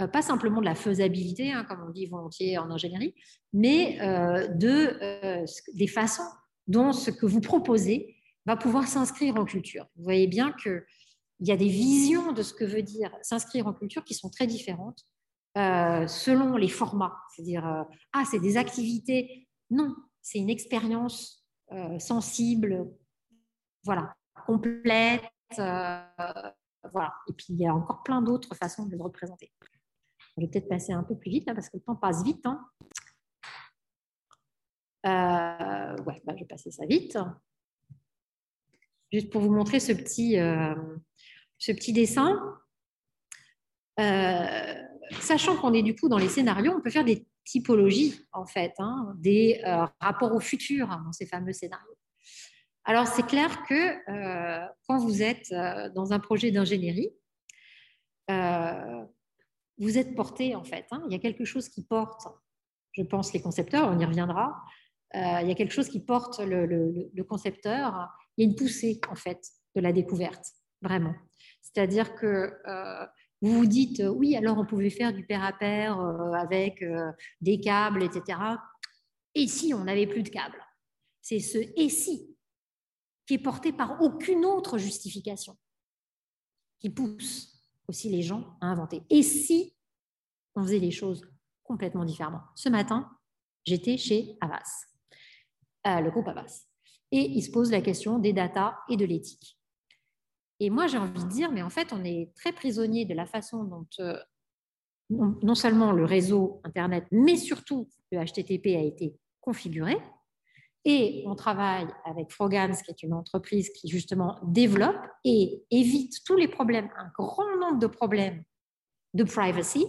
euh, 0.00 0.06
pas 0.06 0.22
simplement 0.22 0.60
de 0.60 0.64
la 0.64 0.76
faisabilité, 0.76 1.50
hein, 1.50 1.64
comme 1.68 1.82
on 1.86 1.90
dit 1.90 2.06
volontiers 2.06 2.56
en 2.56 2.70
ingénierie, 2.70 3.14
mais 3.52 4.00
euh, 4.00 4.46
de, 4.46 5.44
des 5.74 5.88
façons 5.88 6.30
dont 6.68 6.92
ce 6.92 7.10
que 7.10 7.26
vous 7.26 7.40
proposez 7.40 8.16
va 8.46 8.56
pouvoir 8.56 8.86
s'inscrire 8.86 9.36
en 9.36 9.44
culture. 9.44 9.86
Vous 9.96 10.04
voyez 10.04 10.28
bien 10.28 10.52
qu'il 10.52 10.84
y 11.40 11.50
a 11.50 11.56
des 11.56 11.68
visions 11.68 12.32
de 12.32 12.42
ce 12.42 12.54
que 12.54 12.64
veut 12.64 12.82
dire 12.82 13.10
s'inscrire 13.22 13.66
en 13.66 13.72
culture 13.72 14.04
qui 14.04 14.14
sont 14.14 14.30
très 14.30 14.46
différentes 14.46 15.04
euh, 15.58 16.06
selon 16.06 16.56
les 16.56 16.68
formats. 16.68 17.18
C'est-à-dire, 17.30 17.66
euh, 17.66 17.82
ah, 18.12 18.22
c'est 18.30 18.38
des 18.38 18.56
activités. 18.56 19.48
Non, 19.70 19.96
c'est 20.22 20.38
une 20.38 20.50
expérience 20.50 21.44
euh, 21.72 21.98
sensible, 21.98 22.86
voilà, 23.84 24.14
complète. 24.46 25.24
voilà. 25.56 27.14
Et 27.28 27.32
puis, 27.32 27.46
il 27.48 27.56
y 27.56 27.66
a 27.66 27.74
encore 27.74 28.04
plein 28.04 28.22
d'autres 28.22 28.54
façons 28.54 28.86
de 28.86 28.96
le 28.96 29.02
représenter. 29.02 29.52
Je 30.36 30.42
vais 30.42 30.48
peut-être 30.48 30.68
passer 30.68 30.92
un 30.92 31.02
peu 31.02 31.18
plus 31.18 31.30
vite, 31.30 31.46
parce 31.46 31.68
que 31.68 31.78
le 31.78 31.82
temps 31.82 31.96
passe 31.96 32.22
vite. 32.22 32.46
Hein. 32.46 32.64
ouais, 35.04 36.22
bah, 36.24 36.34
je 36.36 36.40
vais 36.40 36.46
passer 36.48 36.70
ça 36.70 36.86
vite. 36.86 37.18
Juste 39.12 39.30
pour 39.30 39.40
vous 39.40 39.52
montrer 39.52 39.80
ce 39.80 39.92
petit, 39.92 40.36
ce 41.58 41.72
petit 41.72 41.92
dessin. 41.92 42.56
Sachant 45.18 45.56
qu'on 45.56 45.72
est 45.74 45.82
du 45.82 45.96
coup 45.96 46.08
dans 46.08 46.18
les 46.18 46.28
scénarios, 46.28 46.72
on 46.76 46.80
peut 46.80 46.90
faire 46.90 47.04
des 47.04 47.26
typologies, 47.44 48.20
en 48.32 48.46
fait, 48.46 48.72
hein, 48.78 49.14
des 49.18 49.60
euh, 49.66 49.86
rapports 50.00 50.34
au 50.34 50.40
futur 50.40 50.90
hein, 50.90 51.02
dans 51.04 51.12
ces 51.12 51.26
fameux 51.26 51.52
scénarios. 51.52 51.96
Alors, 52.84 53.06
c'est 53.06 53.26
clair 53.26 53.62
que 53.64 53.74
euh, 54.10 54.66
quand 54.86 54.98
vous 54.98 55.22
êtes 55.22 55.50
euh, 55.52 55.88
dans 55.90 56.12
un 56.12 56.20
projet 56.20 56.50
d'ingénierie, 56.50 57.10
vous 59.78 59.98
êtes 59.98 60.14
porté, 60.14 60.54
en 60.54 60.62
fait. 60.62 60.86
Hein, 60.92 61.02
il 61.08 61.12
y 61.12 61.16
a 61.16 61.18
quelque 61.18 61.44
chose 61.44 61.68
qui 61.68 61.84
porte 61.84 62.28
je 62.92 63.02
pense, 63.02 63.32
les 63.32 63.40
concepteurs, 63.40 63.88
on 63.88 63.98
y 64.00 64.04
reviendra. 64.04 64.52
il 65.14 65.48
y 65.48 65.50
a 65.50 65.54
quelque 65.54 65.72
chose 65.72 65.88
qui 65.88 66.00
porte 66.00 66.40
le, 66.40 67.22
concepteur. 67.22 68.08
Il 68.36 68.44
y 68.44 68.46
a 68.46 68.50
une 68.50 68.56
poussée, 68.56 69.00
en 69.08 69.14
fait, 69.14 69.40
de 69.76 69.80
la 69.80 69.92
découverte, 69.92 70.44
vraiment. 70.82 71.14
C'est-à-dire 71.62 72.14
que 72.16 72.52
vous 73.40 73.52
vous 73.52 73.66
dites, 73.66 74.02
oui, 74.14 74.36
alors 74.36 74.58
on 74.58 74.66
pouvait 74.66 74.90
faire 74.90 75.12
du 75.12 75.24
pair 75.24 75.42
à 75.42 75.52
pair 75.52 75.98
avec 76.34 76.84
des 77.40 77.60
câbles, 77.60 78.02
etc. 78.02 78.38
Et 79.34 79.46
si 79.46 79.72
on 79.72 79.84
n'avait 79.84 80.06
plus 80.06 80.22
de 80.22 80.28
câbles? 80.28 80.62
C'est 81.22 81.40
ce 81.40 81.58
et 81.58 81.88
si 81.88 82.36
qui 83.26 83.34
est 83.34 83.38
porté 83.38 83.72
par 83.72 84.02
aucune 84.02 84.44
autre 84.44 84.76
justification, 84.76 85.56
qui 86.80 86.90
pousse 86.90 87.62
aussi 87.86 88.08
les 88.08 88.22
gens 88.22 88.56
à 88.60 88.66
inventer. 88.66 89.02
Et 89.08 89.22
si 89.22 89.76
on 90.56 90.64
faisait 90.64 90.80
les 90.80 90.90
choses 90.90 91.22
complètement 91.62 92.04
différemment? 92.04 92.42
Ce 92.56 92.68
matin, 92.68 93.08
j'étais 93.64 93.96
chez 93.96 94.36
Avas, 94.40 94.86
euh, 95.86 96.00
le 96.00 96.10
groupe 96.10 96.26
Avas, 96.26 96.66
et 97.12 97.20
il 97.20 97.42
se 97.42 97.52
pose 97.52 97.70
la 97.70 97.82
question 97.82 98.18
des 98.18 98.32
data 98.32 98.80
et 98.88 98.96
de 98.96 99.04
l'éthique. 99.04 99.59
Et 100.60 100.68
moi, 100.68 100.86
j'ai 100.86 100.98
envie 100.98 101.24
de 101.24 101.28
dire, 101.28 101.50
mais 101.50 101.62
en 101.62 101.70
fait, 101.70 101.92
on 101.92 102.04
est 102.04 102.30
très 102.36 102.52
prisonnier 102.52 103.06
de 103.06 103.14
la 103.14 103.26
façon 103.26 103.64
dont 103.64 103.86
euh, 104.00 104.18
non 105.08 105.54
seulement 105.54 105.92
le 105.92 106.04
réseau 106.04 106.60
Internet, 106.64 107.06
mais 107.10 107.36
surtout 107.36 107.88
le 108.12 108.24
HTTP 108.24 108.76
a 108.76 108.82
été 108.82 109.16
configuré. 109.40 109.96
Et 110.84 111.24
on 111.26 111.34
travaille 111.34 111.88
avec 112.04 112.30
Frogans, 112.30 112.74
qui 112.74 112.90
est 112.90 113.02
une 113.02 113.12
entreprise 113.12 113.70
qui 113.70 113.88
justement 113.88 114.38
développe 114.42 115.00
et 115.24 115.62
évite 115.70 116.24
tous 116.24 116.36
les 116.36 116.48
problèmes, 116.48 116.90
un 116.96 117.10
grand 117.14 117.56
nombre 117.56 117.78
de 117.78 117.86
problèmes 117.86 118.44
de 119.12 119.24
privacy, 119.24 119.86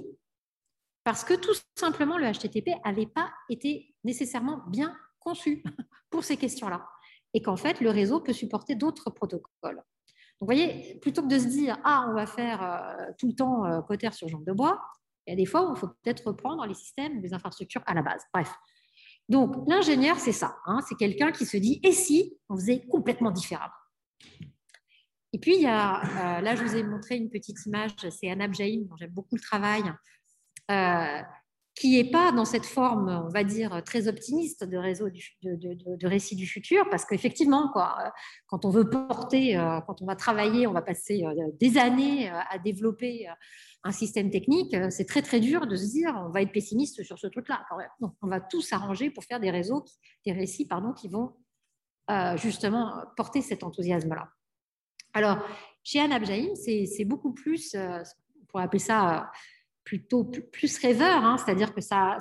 parce 1.04 1.24
que 1.24 1.34
tout 1.34 1.54
simplement 1.76 2.18
le 2.18 2.32
HTTP 2.32 2.72
n'avait 2.86 3.08
pas 3.08 3.32
été 3.50 3.96
nécessairement 4.04 4.64
bien 4.68 4.96
conçu 5.20 5.64
pour 6.10 6.24
ces 6.24 6.38
questions-là. 6.38 6.88
Et 7.34 7.42
qu'en 7.42 7.56
fait, 7.56 7.80
le 7.80 7.90
réseau 7.90 8.20
peut 8.20 8.34
supporter 8.34 8.76
d'autres 8.76 9.10
protocoles. 9.10 9.82
Vous 10.42 10.48
voyez, 10.48 11.00
plutôt 11.02 11.22
que 11.22 11.28
de 11.28 11.40
se 11.40 11.46
dire, 11.46 11.78
ah, 11.84 12.08
on 12.10 12.14
va 12.14 12.26
faire 12.26 12.62
euh, 12.64 13.12
tout 13.18 13.28
le 13.28 13.34
temps 13.34 13.64
euh, 13.66 13.82
coter 13.82 14.12
sur 14.12 14.28
jambe 14.28 14.44
de 14.44 14.52
bois, 14.52 14.82
il 15.26 15.32
y 15.32 15.34
a 15.34 15.36
des 15.38 15.46
fois 15.46 15.70
où 15.70 15.76
il 15.76 15.80
faut 15.80 15.88
peut-être 15.88 16.28
reprendre 16.28 16.66
les 16.66 16.74
systèmes, 16.74 17.22
les 17.22 17.34
infrastructures 17.34 17.84
à 17.86 17.94
la 17.94 18.02
base. 18.02 18.24
Bref, 18.34 18.52
donc, 19.32 19.56
l'ingénieur, 19.66 20.20
c'est 20.20 20.34
ça. 20.34 20.58
Hein, 20.66 20.80
c'est 20.88 20.96
quelqu'un 20.96 21.32
qui 21.32 21.46
se 21.46 21.56
dit 21.56 21.80
et 21.84 21.94
si 21.94 22.38
on 22.50 22.56
faisait 22.56 22.82
complètement 22.82 23.32
différemment? 23.32 23.72
Et 25.32 25.40
puis, 25.40 25.56
il 25.56 25.62
y 25.62 25.68
a, 25.68 26.02
euh, 26.02 26.42
là, 26.42 26.56
je 26.56 26.64
vous 26.64 26.76
ai 26.76 26.84
montré 26.84 27.16
une 27.16 27.30
petite 27.30 27.66
image, 27.66 27.92
c'est 28.10 28.30
Anab 28.30 28.54
Jaim, 28.54 28.82
dont 28.90 28.98
j'aime 28.98 29.12
beaucoup 29.12 29.36
le 29.36 29.42
travail, 29.42 29.84
euh, 30.70 31.22
qui 31.76 31.96
n'est 31.96 32.12
pas 32.12 32.32
dans 32.32 32.46
cette 32.46 32.66
forme, 32.66 33.24
on 33.26 33.30
va 33.30 33.44
dire, 33.44 33.82
très 33.84 34.08
optimiste 34.08 34.64
de 34.64 34.78
réseau 34.78 35.10
de, 35.10 35.56
de, 35.96 36.08
récit 36.08 36.36
du 36.36 36.46
futur, 36.46 36.86
parce 36.90 37.06
qu'effectivement, 37.06 37.70
quoi, 37.72 38.14
quand 38.48 38.66
on 38.66 38.70
veut 38.70 38.90
porter, 38.90 39.58
euh, 39.58 39.80
quand 39.88 40.02
on 40.02 40.06
va 40.06 40.16
travailler, 40.16 40.68
on 40.68 40.74
va 40.74 40.82
passer 40.82 41.24
des 41.60 41.78
années 41.78 42.30
à 42.30 42.58
développer 42.58 43.28
un 43.84 43.92
système 43.92 44.30
technique, 44.30 44.74
euh, 44.74 44.90
c'est 44.90 45.06
très 45.06 45.22
très 45.22 45.40
dur 45.40 45.66
de 45.66 45.76
se 45.76 45.86
dire 45.86 46.14
on 46.16 46.30
va 46.30 46.42
être 46.42 46.52
pessimiste 46.52 47.04
sur 47.04 47.18
ce 47.18 47.28
truc-là. 47.28 47.66
on 48.22 48.28
va 48.28 48.40
tout 48.40 48.62
s'arranger 48.62 49.10
pour 49.10 49.24
faire 49.24 49.40
des 49.40 49.50
réseaux, 49.50 49.86
des 50.26 50.34
récits 50.34 50.68
pardon, 50.68 50.94
qui 50.94 51.08
vont 51.08 51.34
euh, 52.10 52.38
justement 52.38 53.04
porter 53.18 53.42
cet 53.42 53.64
enthousiasme-là. 53.64 54.30
Alors, 55.14 55.40
chez 55.84 56.00
Anab 56.00 56.26
c'est 56.56 57.06
beaucoup 57.06 57.34
plus, 57.34 57.74
euh, 57.74 58.04
on 58.42 58.46
pourrait 58.46 58.64
appeler 58.64 58.80
ça 58.80 59.32
plutôt 59.84 60.24
plus 60.24 60.78
rêveur, 60.78 61.24
hein, 61.24 61.38
c'est-à-dire 61.38 61.74
que 61.74 61.82
ça, 61.82 62.18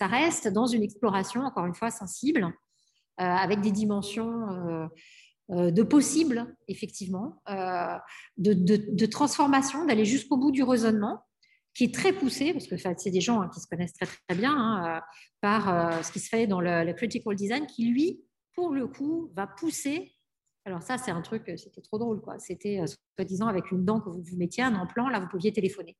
reste 0.00 0.48
dans 0.48 0.66
une 0.66 0.82
exploration, 0.82 1.42
encore 1.42 1.66
une 1.66 1.74
fois, 1.74 1.90
sensible, 1.90 2.52
avec 3.18 3.60
des 3.60 3.70
dimensions 3.70 4.88
euh, 5.52 5.72
de 5.72 5.82
possible, 5.82 6.54
effectivement, 6.68 7.42
euh, 7.48 7.98
de, 8.36 9.06
transformation, 9.06 9.84
d'aller 9.84 10.04
jusqu'au 10.04 10.36
bout 10.36 10.52
du 10.52 10.62
raisonnement, 10.62 11.24
qui 11.74 11.84
est 11.84 11.94
très 11.94 12.12
poussé, 12.12 12.52
parce 12.52 12.68
que 12.68 12.76
c'est 12.76 13.10
des 13.10 13.20
gens 13.20 13.40
hein, 13.40 13.50
qui 13.52 13.58
se 13.60 13.66
connaissent 13.66 13.94
très 13.94 14.06
très 14.06 14.38
bien, 14.38 14.54
hein, 14.56 14.98
euh, 14.98 15.00
par 15.40 16.04
ce 16.04 16.12
qui 16.12 16.20
se 16.20 16.28
fait 16.28 16.46
dans 16.46 16.60
le, 16.60 16.92
critical 16.92 17.34
design, 17.34 17.66
qui 17.66 17.86
lui, 17.86 18.20
pour 18.54 18.70
le 18.70 18.86
coup, 18.86 19.32
va 19.34 19.48
pousser. 19.48 20.14
Alors 20.66 20.82
ça, 20.82 20.98
c'est 20.98 21.10
un 21.10 21.22
truc, 21.22 21.50
c'était 21.56 21.80
trop 21.80 21.98
drôle, 21.98 22.20
quoi. 22.20 22.38
C'était, 22.38 22.80
soi-disant, 23.16 23.48
avec 23.48 23.72
une 23.72 23.84
dent 23.84 24.00
que 24.00 24.08
vous 24.08 24.22
vous 24.22 24.36
mettiez 24.36 24.62
un 24.62 24.86
plan, 24.86 25.08
là, 25.08 25.18
vous 25.18 25.28
pouviez 25.28 25.52
téléphoner. 25.52 25.96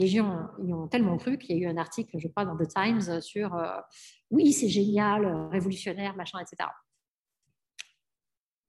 Les 0.00 0.08
gens 0.08 0.48
y 0.64 0.72
ont 0.72 0.88
tellement 0.88 1.16
cru 1.18 1.36
qu'il 1.38 1.56
y 1.56 1.60
a 1.60 1.68
eu 1.68 1.70
un 1.70 1.76
article, 1.76 2.18
je 2.18 2.26
crois, 2.26 2.44
dans 2.44 2.56
The 2.56 2.66
Times 2.66 3.20
sur 3.20 3.54
oui, 4.30 4.52
c'est 4.52 4.68
génial, 4.68 5.48
révolutionnaire, 5.50 6.16
machin, 6.16 6.38
etc. 6.38 6.68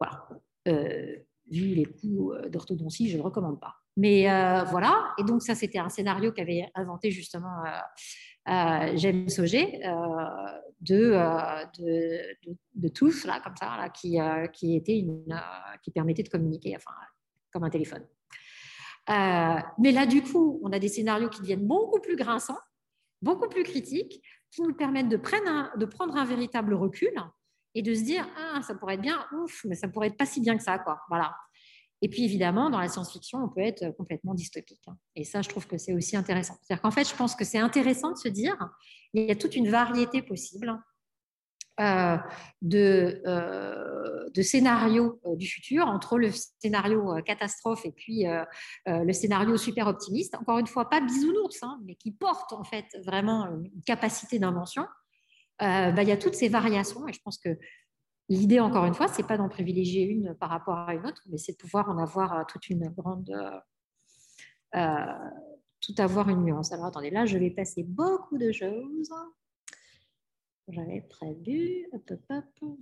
Voilà. 0.01 0.27
Euh, 0.67 1.15
vu 1.49 1.75
les 1.75 1.85
coûts 1.85 2.33
euh, 2.33 2.49
d'orthodontie, 2.49 3.09
je 3.09 3.13
ne 3.13 3.21
le 3.21 3.25
recommande 3.25 3.59
pas. 3.59 3.75
Mais 3.97 4.31
euh, 4.31 4.63
voilà, 4.63 5.13
et 5.19 5.23
donc 5.23 5.41
ça, 5.41 5.53
c'était 5.53 5.79
un 5.79 5.89
scénario 5.89 6.31
qu'avait 6.31 6.69
inventé 6.75 7.11
justement 7.11 7.63
James 8.47 9.27
Auger 9.37 9.79
de, 10.79 11.11
de, 11.77 12.37
de, 12.73 13.27
là, 13.27 13.41
comme 13.43 13.55
ça, 13.57 13.77
là, 13.77 13.89
qui, 13.89 14.17
qui, 14.53 14.75
était 14.75 14.97
une, 14.97 15.39
qui 15.83 15.91
permettait 15.91 16.23
de 16.23 16.29
communiquer, 16.29 16.75
enfin, 16.77 16.95
comme 17.51 17.65
un 17.65 17.69
téléphone. 17.69 18.07
Mais 19.07 19.91
là, 19.91 20.05
du 20.05 20.21
coup, 20.21 20.59
on 20.63 20.71
a 20.71 20.79
des 20.79 20.87
scénarios 20.87 21.29
qui 21.29 21.41
deviennent 21.41 21.67
beaucoup 21.67 21.99
plus 21.99 22.15
grinçants, 22.15 22.59
beaucoup 23.21 23.49
plus 23.49 23.63
critiques, 23.63 24.21
qui 24.51 24.61
nous 24.61 24.73
permettent 24.73 25.09
de 25.09 25.17
prendre 25.17 26.15
un, 26.15 26.25
véritable 26.25 26.73
recul 26.73 27.11
et 27.73 27.81
de 27.81 27.93
se 27.93 28.01
dire 28.01 28.27
ah 28.37 28.61
ça 28.61 28.75
pourrait 28.75 28.95
être 28.95 29.01
bien 29.01 29.25
ouf 29.31 29.63
mais 29.63 29.75
ça 29.75 29.87
pourrait 29.87 30.07
être 30.07 30.17
pas 30.17 30.25
si 30.25 30.41
bien 30.41 30.57
que 30.57 30.63
ça 30.63 30.77
quoi. 30.77 30.99
Voilà. 31.09 31.33
Et 32.01 32.09
puis 32.09 32.25
évidemment 32.25 32.69
dans 32.69 32.79
la 32.79 32.89
science-fiction 32.89 33.39
on 33.39 33.47
peut 33.47 33.61
être 33.61 33.91
complètement 33.95 34.33
dystopique 34.33 34.81
hein. 34.87 34.97
et 35.15 35.23
ça 35.23 35.41
je 35.41 35.47
trouve 35.47 35.67
que 35.67 35.77
c'est 35.77 35.93
aussi 35.93 36.17
intéressant. 36.17 36.55
C'est-à-dire 36.61 36.81
qu'en 36.81 36.91
fait 36.91 37.07
je 37.07 37.15
pense 37.15 37.33
que 37.33 37.45
c'est 37.45 37.59
intéressant 37.59 38.11
de 38.11 38.17
se 38.17 38.27
dire 38.27 38.57
il 39.13 39.23
y 39.23 39.31
a 39.31 39.35
toute 39.35 39.55
une 39.55 39.69
variété 39.69 40.21
possible 40.21 40.69
euh, 40.69 40.75
de, 42.61 43.21
euh, 43.25 44.29
de, 44.33 44.41
scénarios 44.41 45.19
euh, 45.25 45.35
du 45.35 45.47
futur, 45.47 45.87
entre 45.87 46.17
le 46.17 46.29
scénario 46.31 47.15
catastrophe 47.25 47.85
et 47.85 47.91
puis 47.91 48.25
le 48.85 49.13
scénario 49.13 49.57
super 49.57 49.87
optimiste. 49.87 50.35
Encore 50.35 50.59
une 50.59 50.67
fois, 50.67 50.89
pas 50.89 51.01
bisounours, 51.01 51.63
hein, 51.63 51.79
mais 51.85 51.95
qui 51.95 52.11
porte 52.11 52.53
en 52.53 52.63
fait 52.63 52.85
vraiment 53.03 53.47
une 53.47 53.83
capacité 53.85 54.39
d'invention. 54.39 54.85
Euh, 55.61 55.91
bah, 55.91 56.01
il 56.01 56.09
y 56.09 56.11
a 56.11 56.17
toutes 56.17 56.33
ces 56.33 56.49
variations 56.49 57.07
et 57.07 57.13
je 57.13 57.21
pense 57.21 57.37
que 57.37 57.49
l'idée, 58.29 58.59
encore 58.59 58.85
une 58.85 58.95
fois, 58.95 59.07
c'est 59.07 59.27
pas 59.27 59.37
d'en 59.37 59.47
privilégier 59.47 60.03
une 60.03 60.33
par 60.35 60.49
rapport 60.49 60.77
à 60.77 60.95
une 60.95 61.05
autre, 61.05 61.21
mais 61.29 61.37
c'est 61.37 61.51
de 61.51 61.57
pouvoir 61.57 61.87
en 61.89 61.99
avoir 61.99 62.33
euh, 62.33 62.43
toute 62.47 62.69
une 62.69 62.89
grande. 62.89 63.29
Euh, 64.75 65.05
tout 65.81 65.93
avoir 65.97 66.29
une 66.29 66.43
nuance. 66.43 66.71
Alors 66.71 66.85
attendez, 66.85 67.09
là, 67.09 67.25
je 67.25 67.37
vais 67.37 67.49
passer 67.49 67.83
beaucoup 67.83 68.37
de 68.37 68.51
choses. 68.51 69.11
J'avais 70.71 71.01
prévu. 71.01 71.87
Hop, 71.91 72.11
hop, 72.29 72.81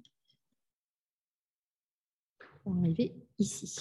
va 2.65 2.81
arriver 2.81 3.15
ici. 3.37 3.79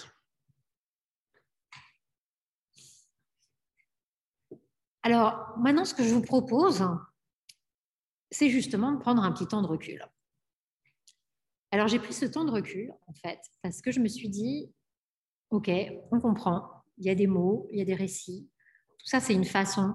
Alors, 5.03 5.57
maintenant, 5.59 5.85
ce 5.85 5.95
que 5.95 6.03
je 6.03 6.15
vous 6.15 6.23
propose, 6.23 6.85
c'est 8.31 8.51
justement 8.51 8.93
de 8.93 8.99
prendre 8.99 9.23
un 9.23 9.33
petit 9.33 9.47
temps 9.47 9.63
de 9.63 9.67
recul. 9.67 10.05
Alors 11.71 11.87
j'ai 11.87 11.99
pris 11.99 12.15
ce 12.15 12.25
temps 12.25 12.45
de 12.45 12.51
recul, 12.51 12.93
en 13.07 13.13
fait, 13.13 13.41
parce 13.63 13.83
que 13.83 13.91
je 13.91 14.01
me 14.01 14.09
suis 14.09 14.31
dit, 14.31 14.73
OK, 15.51 15.71
on 16.11 16.21
comprend, 16.21 16.83
il 16.97 17.05
y 17.07 17.11
a 17.11 17.15
des 17.15 17.27
mots, 17.27 17.69
il 17.71 17.79
y 17.79 17.83
a 17.83 17.85
des 17.85 17.95
récits. 17.95 18.49
Tout 18.99 19.07
ça, 19.07 19.21
c'est 19.21 19.35
une 19.35 19.45
façon 19.45 19.95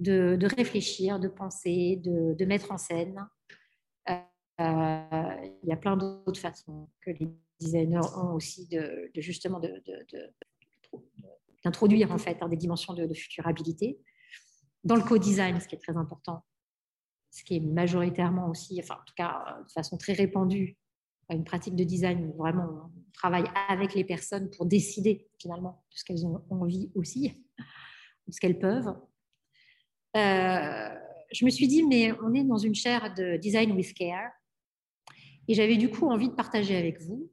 de, 0.00 0.56
réfléchir, 0.56 1.20
de 1.20 1.28
penser, 1.28 2.00
de, 2.02 2.44
mettre 2.44 2.72
en 2.72 2.78
scène. 2.78 3.26
Euh, 4.08 5.50
il 5.62 5.68
y 5.68 5.72
a 5.72 5.76
plein 5.76 5.96
d'autres 5.96 6.40
façons 6.40 6.88
que 7.00 7.10
les 7.10 7.28
designers 7.60 8.00
ont 8.16 8.34
aussi 8.34 8.66
de, 8.68 9.10
justement 9.16 9.60
d'introduire 11.64 12.12
en 12.12 12.18
fait 12.18 12.38
des 12.48 12.56
dimensions 12.56 12.94
de, 12.94 13.14
futurabilité. 13.14 14.00
Dans 14.82 14.96
le 14.96 15.02
co-design, 15.02 15.60
ce 15.60 15.68
qui 15.68 15.74
est 15.74 15.78
très 15.78 15.96
important, 15.96 16.44
ce 17.30 17.44
qui 17.44 17.56
est 17.56 17.60
majoritairement 17.60 18.48
aussi, 18.48 18.80
enfin 18.82 18.94
en 18.94 19.04
tout 19.04 19.14
cas 19.14 19.44
euh, 19.46 19.62
de 19.64 19.70
façon 19.70 19.98
très 19.98 20.14
répandue, 20.14 20.78
une 21.28 21.44
pratique 21.44 21.76
de 21.76 21.84
design 21.84 22.26
où 22.26 22.38
vraiment 22.38 22.90
on 22.96 23.12
travaille 23.12 23.44
avec 23.68 23.94
les 23.94 24.04
personnes 24.04 24.50
pour 24.50 24.66
décider 24.66 25.28
finalement 25.38 25.84
de 25.92 25.98
ce 25.98 26.04
qu'elles 26.04 26.26
ont 26.26 26.42
envie 26.50 26.90
aussi, 26.94 27.46
de 28.26 28.32
ce 28.32 28.40
qu'elles 28.40 28.58
peuvent. 28.58 28.96
Euh, 30.16 30.88
je 31.32 31.44
me 31.44 31.50
suis 31.50 31.68
dit, 31.68 31.84
mais 31.84 32.12
on 32.22 32.34
est 32.34 32.44
dans 32.44 32.58
une 32.58 32.74
chaire 32.74 33.14
de 33.14 33.36
design 33.36 33.72
with 33.72 33.94
care 33.94 34.30
et 35.46 35.54
j'avais 35.54 35.76
du 35.76 35.90
coup 35.90 36.08
envie 36.08 36.28
de 36.28 36.34
partager 36.34 36.76
avec 36.76 37.00
vous 37.00 37.30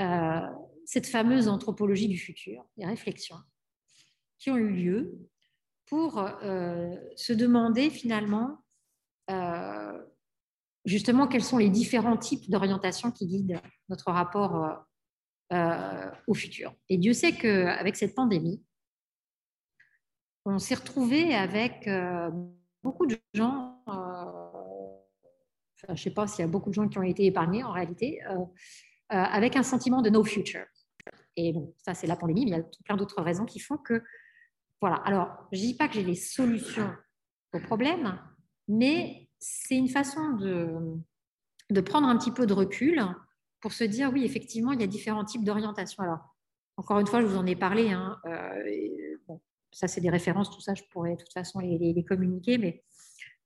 euh, 0.00 0.40
cette 0.84 1.06
fameuse 1.06 1.48
anthropologie 1.48 2.08
du 2.08 2.18
futur, 2.18 2.64
les 2.76 2.86
réflexions 2.86 3.38
qui 4.38 4.50
ont 4.50 4.56
eu 4.56 4.70
lieu 4.70 5.18
pour 5.86 6.28
se 7.16 7.32
demander 7.32 7.88
finalement 7.88 8.58
justement 10.84 11.26
quels 11.26 11.44
sont 11.44 11.56
les 11.56 11.70
différents 11.70 12.16
types 12.16 12.50
d'orientation 12.50 13.10
qui 13.10 13.26
guident 13.26 13.60
notre 13.88 14.10
rapport 14.10 14.86
au 16.26 16.34
futur. 16.34 16.74
Et 16.90 16.98
Dieu 16.98 17.14
sait 17.14 17.32
qu'avec 17.32 17.96
cette 17.96 18.14
pandémie, 18.14 18.62
on 20.44 20.58
s'est 20.58 20.74
retrouvé 20.74 21.34
avec 21.34 21.88
beaucoup 22.82 23.06
de 23.06 23.16
gens, 23.32 23.82
je 25.76 25.92
ne 25.92 25.96
sais 25.96 26.10
pas 26.10 26.26
s'il 26.26 26.44
y 26.44 26.48
a 26.48 26.50
beaucoup 26.50 26.70
de 26.70 26.74
gens 26.74 26.88
qui 26.88 26.98
ont 26.98 27.02
été 27.02 27.24
épargnés 27.26 27.64
en 27.64 27.72
réalité, 27.72 28.20
avec 29.08 29.56
un 29.56 29.62
sentiment 29.62 30.02
de 30.02 30.10
no 30.10 30.24
future. 30.24 30.66
Et 31.36 31.52
bon, 31.52 31.74
ça, 31.84 31.94
c'est 31.94 32.06
la 32.06 32.16
pandémie, 32.16 32.44
mais 32.44 32.50
il 32.52 32.56
y 32.56 32.60
a 32.60 32.64
plein 32.84 32.96
d'autres 32.96 33.22
raisons 33.22 33.44
qui 33.44 33.58
font 33.58 33.76
que. 33.76 34.02
Voilà. 34.80 34.96
Alors, 34.96 35.48
je 35.52 35.60
ne 35.60 35.66
dis 35.66 35.76
pas 35.76 35.88
que 35.88 35.94
j'ai 35.94 36.02
les 36.02 36.14
solutions 36.14 36.92
au 37.52 37.60
problème, 37.60 38.18
mais 38.68 39.28
c'est 39.38 39.76
une 39.76 39.88
façon 39.88 40.30
de, 40.36 41.80
prendre 41.80 42.08
un 42.08 42.16
petit 42.16 42.30
peu 42.30 42.46
de 42.46 42.52
recul 42.52 43.02
pour 43.60 43.72
se 43.72 43.84
dire 43.84 44.10
oui, 44.12 44.24
effectivement, 44.24 44.72
il 44.72 44.80
y 44.80 44.84
a 44.84 44.86
différents 44.86 45.24
types 45.24 45.44
d'orientation. 45.44 46.02
Alors, 46.02 46.34
encore 46.76 46.98
une 46.98 47.06
fois, 47.06 47.20
je 47.20 47.26
vous 47.26 47.36
en 47.36 47.46
ai 47.46 47.56
parlé. 47.56 47.90
Hein, 47.90 48.18
euh, 48.26 48.62
ça, 49.74 49.88
c'est 49.88 50.00
des 50.00 50.10
références, 50.10 50.50
tout 50.50 50.60
ça, 50.60 50.74
je 50.74 50.82
pourrais 50.90 51.12
de 51.12 51.16
toute 51.16 51.32
façon 51.32 51.58
les, 51.58 52.04
communiquer, 52.04 52.58
mais 52.58 52.84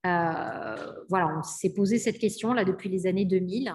euh, 0.06 0.92
voilà, 1.09 1.38
on 1.38 1.42
s'est 1.42 1.72
posé 1.72 1.98
cette 1.98 2.18
question 2.18 2.52
là 2.52 2.64
depuis 2.64 2.88
les 2.88 3.06
années 3.06 3.24
2000 3.24 3.74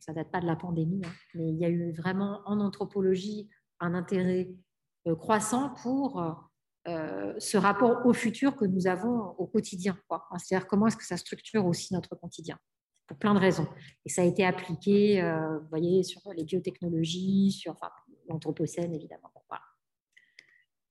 ça 0.00 0.12
date 0.12 0.30
pas 0.30 0.40
de 0.40 0.46
la 0.46 0.56
pandémie, 0.56 1.00
hein, 1.04 1.12
mais 1.34 1.48
il 1.48 1.56
y 1.56 1.64
a 1.64 1.68
eu 1.68 1.92
vraiment 1.92 2.42
en 2.44 2.60
anthropologie 2.60 3.48
un 3.80 3.94
intérêt 3.94 4.50
euh, 5.06 5.14
croissant 5.14 5.72
pour 5.82 6.20
euh, 6.88 7.32
ce 7.38 7.56
rapport 7.56 8.04
au 8.04 8.12
futur 8.12 8.56
que 8.56 8.66
nous 8.66 8.86
avons 8.86 9.34
au 9.38 9.46
quotidien. 9.46 9.96
C'est-à-dire 10.36 10.66
comment 10.66 10.88
est-ce 10.88 10.96
que 10.96 11.06
ça 11.06 11.16
structure 11.16 11.64
aussi 11.64 11.94
notre 11.94 12.16
quotidien, 12.16 12.58
pour 13.06 13.16
plein 13.16 13.34
de 13.34 13.38
raisons. 13.38 13.68
Et 14.04 14.10
ça 14.10 14.22
a 14.22 14.24
été 14.24 14.44
appliqué, 14.44 15.22
vous 15.22 15.68
voyez, 15.68 16.02
sur 16.02 16.20
les 16.36 16.44
biotechnologies, 16.44 17.52
sur 17.52 17.76
l'anthropocène, 18.28 18.92
évidemment. 18.92 19.33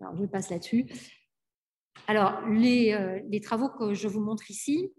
Alors, 0.03 0.17
je 0.17 0.25
passe 0.25 0.49
là-dessus. 0.49 0.85
Alors, 2.07 2.41
les, 2.49 3.21
les, 3.29 3.39
travaux 3.39 3.69
que 3.69 3.93
je 3.93 4.07
vous 4.09 4.19
montre 4.19 4.51
ici, 4.51 4.91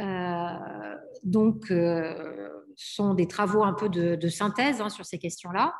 euh, 0.00 0.96
donc, 1.22 1.70
euh, 1.70 2.50
sont 2.76 3.14
des 3.14 3.26
travaux 3.26 3.64
un 3.64 3.72
peu 3.72 3.88
de, 3.88 4.28
synthèse 4.28 4.80
hein, 4.80 4.88
sur 4.88 5.06
ces 5.06 5.18
questions-là, 5.18 5.74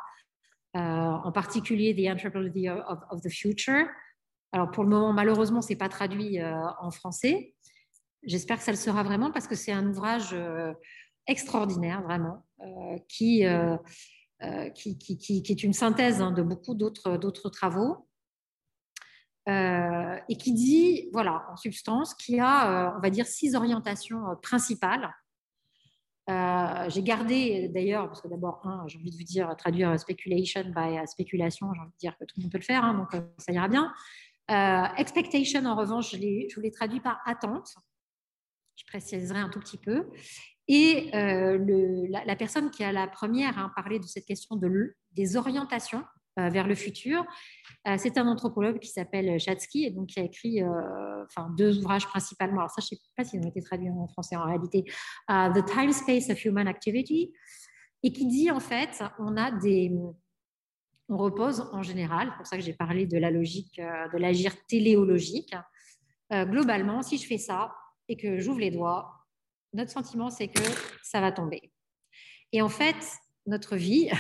euh, 0.77 0.81
en 0.81 1.33
particulier 1.33 1.95
The 1.95 2.11
Anthropology 2.12 2.69
of, 2.70 3.20
the 3.23 3.31
Future. 3.31 3.87
Alors, 4.53 4.70
pour 4.70 4.85
le 4.85 4.91
moment, 4.91 5.12
malheureusement, 5.12 5.61
ce 5.61 5.70
n'est 5.70 5.77
pas 5.77 5.89
traduit 5.89 6.39
en 6.43 6.91
français. 6.91 7.55
J'espère 8.23 8.59
que 8.59 8.62
ça 8.62 8.73
le 8.73 8.78
sera 8.78 9.03
vraiment 9.03 9.31
parce 9.31 9.47
que 9.47 9.55
c'est 9.55 9.73
un 9.73 9.87
ouvrage 9.87 10.35
extraordinaire, 11.27 12.03
vraiment, 12.03 12.47
qui, 13.09 13.45
qui, 14.75 14.99
qui, 14.99 15.43
est 15.49 15.63
une 15.63 15.73
synthèse 15.73 16.21
hein, 16.21 16.31
de 16.31 16.43
beaucoup 16.43 16.75
d'autres 16.75 17.49
travaux. 17.51 18.07
Euh, 19.49 20.19
et 20.29 20.37
qui 20.37 20.53
dit, 20.53 21.09
voilà, 21.13 21.47
en 21.53 21.57
substance, 21.57 22.15
qu'il 22.15 22.37
y 22.37 22.41
a, 22.41 22.89
euh, 22.89 22.97
on 22.97 23.01
va 23.01 23.11
dire, 23.11 23.27
six 23.27 23.55
orientations 23.55 24.29
euh, 24.29 24.35
principales. 24.35 25.15
j'ai 26.89 27.03
gardé 27.05 27.69
d'ailleurs, 27.69 28.09
parce 28.09 28.21
que 28.21 28.27
d'abord, 28.27 28.61
j'ai 28.89 28.99
envie 28.99 29.13
de 29.13 29.17
vous 29.17 29.23
dire, 29.23 29.55
traduire 29.57 29.99
speculation 30.01 30.65
by 30.75 31.07
spéculation, 31.07 31.73
j'ai 31.75 31.81
envie 31.81 31.93
de 31.93 31.99
dire 31.99 32.17
que 32.19 32.25
tout 32.25 32.35
le 32.39 32.43
monde 32.43 32.51
peut 32.51 32.59
le 32.59 32.65
faire, 32.65 32.83
hein, 32.83 32.95
donc 32.95 33.23
ça 33.39 33.53
ira 33.53 33.69
bien. 33.69 33.93
expectation, 34.97 35.65
en 35.65 35.77
revanche, 35.77 36.11
je, 36.11 36.19
je 36.19 36.55
vous 36.57 36.61
l'ai 36.63 36.73
traduit 36.73 37.01
par 37.01 37.21
attente. 37.25 37.77
Je 38.75 38.85
préciserai 38.87 39.39
un 39.39 39.49
tout 39.49 39.61
petit 39.61 39.79
peu. 39.79 40.11
Et 40.69 41.11
le, 41.13 42.07
la, 42.11 42.37
personne 42.37 42.71
qui 42.71 42.83
a 42.83 42.91
la 42.91 43.07
première 43.07 43.59
hein, 43.59 43.71
parlé 43.77 43.99
de 43.99 44.05
cette 44.05 44.25
question 44.25 44.57
de, 44.57 44.95
des 45.13 45.37
orientations, 45.37 46.03
euh, 46.39 46.51
vers 46.51 46.67
le 46.67 46.75
futur. 46.75 47.25
Euh, 47.89 47.95
c'est 47.97 48.19
un 48.19 48.29
anthropologue 48.29 48.79
qui 48.79 48.91
s'appelle 48.91 49.41
Chatsky 49.41 49.87
et 49.87 49.91
donc 49.91 50.09
qui 50.09 50.21
a 50.21 50.23
écrit 50.23 50.63
euh, 50.63 51.25
deux 51.57 51.79
ouvrages 51.79 52.07
principalement. 52.07 52.59
Alors 52.59 52.71
ça, 52.71 52.83
je 52.83 52.95
ne 52.95 52.99
sais 52.99 53.11
pas 53.17 53.25
s'ils 53.25 53.41
ont 53.41 53.49
été 53.49 53.63
traduits 53.63 53.89
en 53.89 54.07
français 54.09 54.37
en 54.37 54.45
réalité. 54.45 54.85
The 55.31 55.65
Time 55.65 55.93
Space 55.93 56.29
of 56.29 56.45
Human 56.45 56.69
Activity 56.69 57.33
et 58.03 58.13
qui 58.13 58.27
dit 58.27 58.51
en 58.51 58.61
fait, 58.61 59.03
on 59.19 59.39
a 59.39 59.51
des, 59.51 59.91
on 61.09 61.17
repose 61.17 61.71
en 61.73 61.83
général, 61.83 62.29
c'est 62.29 62.37
pour 62.37 62.47
ça 62.47 62.57
que 62.59 62.63
j'ai 62.63 62.75
parlé 62.75 63.07
de 63.07 63.17
la 63.17 63.31
logique, 63.31 63.81
de 63.81 64.19
l'agir 64.19 64.53
téléologique. 64.67 65.55
globalement, 66.31 67.01
si 67.01 67.17
je 67.17 67.27
fais 67.27 67.39
ça 67.39 67.75
et 68.09 68.19
que 68.19 68.41
j'ouvre 68.41 68.61
les 68.61 68.71
doigts, 68.71 69.16
notre 69.77 69.90
sentiment 69.90 70.31
c'est 70.31 70.48
que 70.48 70.62
ça 71.03 71.20
va 71.20 71.31
tomber. 71.31 71.73
Et 72.53 72.62
en 72.62 72.69
fait, 72.69 72.97
notre 73.47 73.77
vie, 73.77 74.11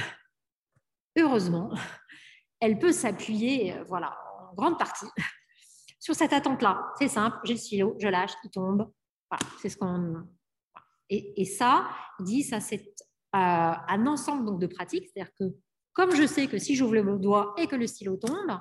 heureusement, 1.18 1.70
elle 2.60 2.78
peut 2.78 2.92
s'appuyer, 2.92 3.74
euh, 3.74 3.84
voilà, 3.84 4.16
en 4.50 4.54
grande 4.54 4.78
partie, 4.78 5.06
sur 5.98 6.14
cette 6.14 6.32
attente-là. 6.32 6.92
C'est 6.98 7.08
simple, 7.08 7.38
j'ai 7.44 7.54
le 7.54 7.58
stylo, 7.58 7.96
je 7.98 8.08
lâche, 8.08 8.32
il 8.44 8.50
tombe. 8.50 8.92
Voilà, 9.30 9.52
c'est 9.60 9.68
ce 9.68 9.76
qu'on. 9.76 10.28
Et, 11.08 11.44
ça, 11.44 11.88
dit, 12.18 12.42
ça 12.42 12.58
c'est 12.58 12.82
euh, 12.82 12.98
un 13.32 14.06
ensemble 14.06 14.44
donc, 14.44 14.60
de 14.60 14.66
pratiques, 14.66 15.08
c'est-à-dire 15.08 15.32
que 15.38 15.44
comme 15.92 16.14
je 16.14 16.26
sais 16.26 16.48
que 16.48 16.58
si 16.58 16.74
j'ouvre 16.74 16.94
le 16.94 17.18
doigt 17.18 17.54
et 17.56 17.68
que 17.68 17.76
le 17.76 17.86
stylo 17.86 18.16
tombe, 18.16 18.60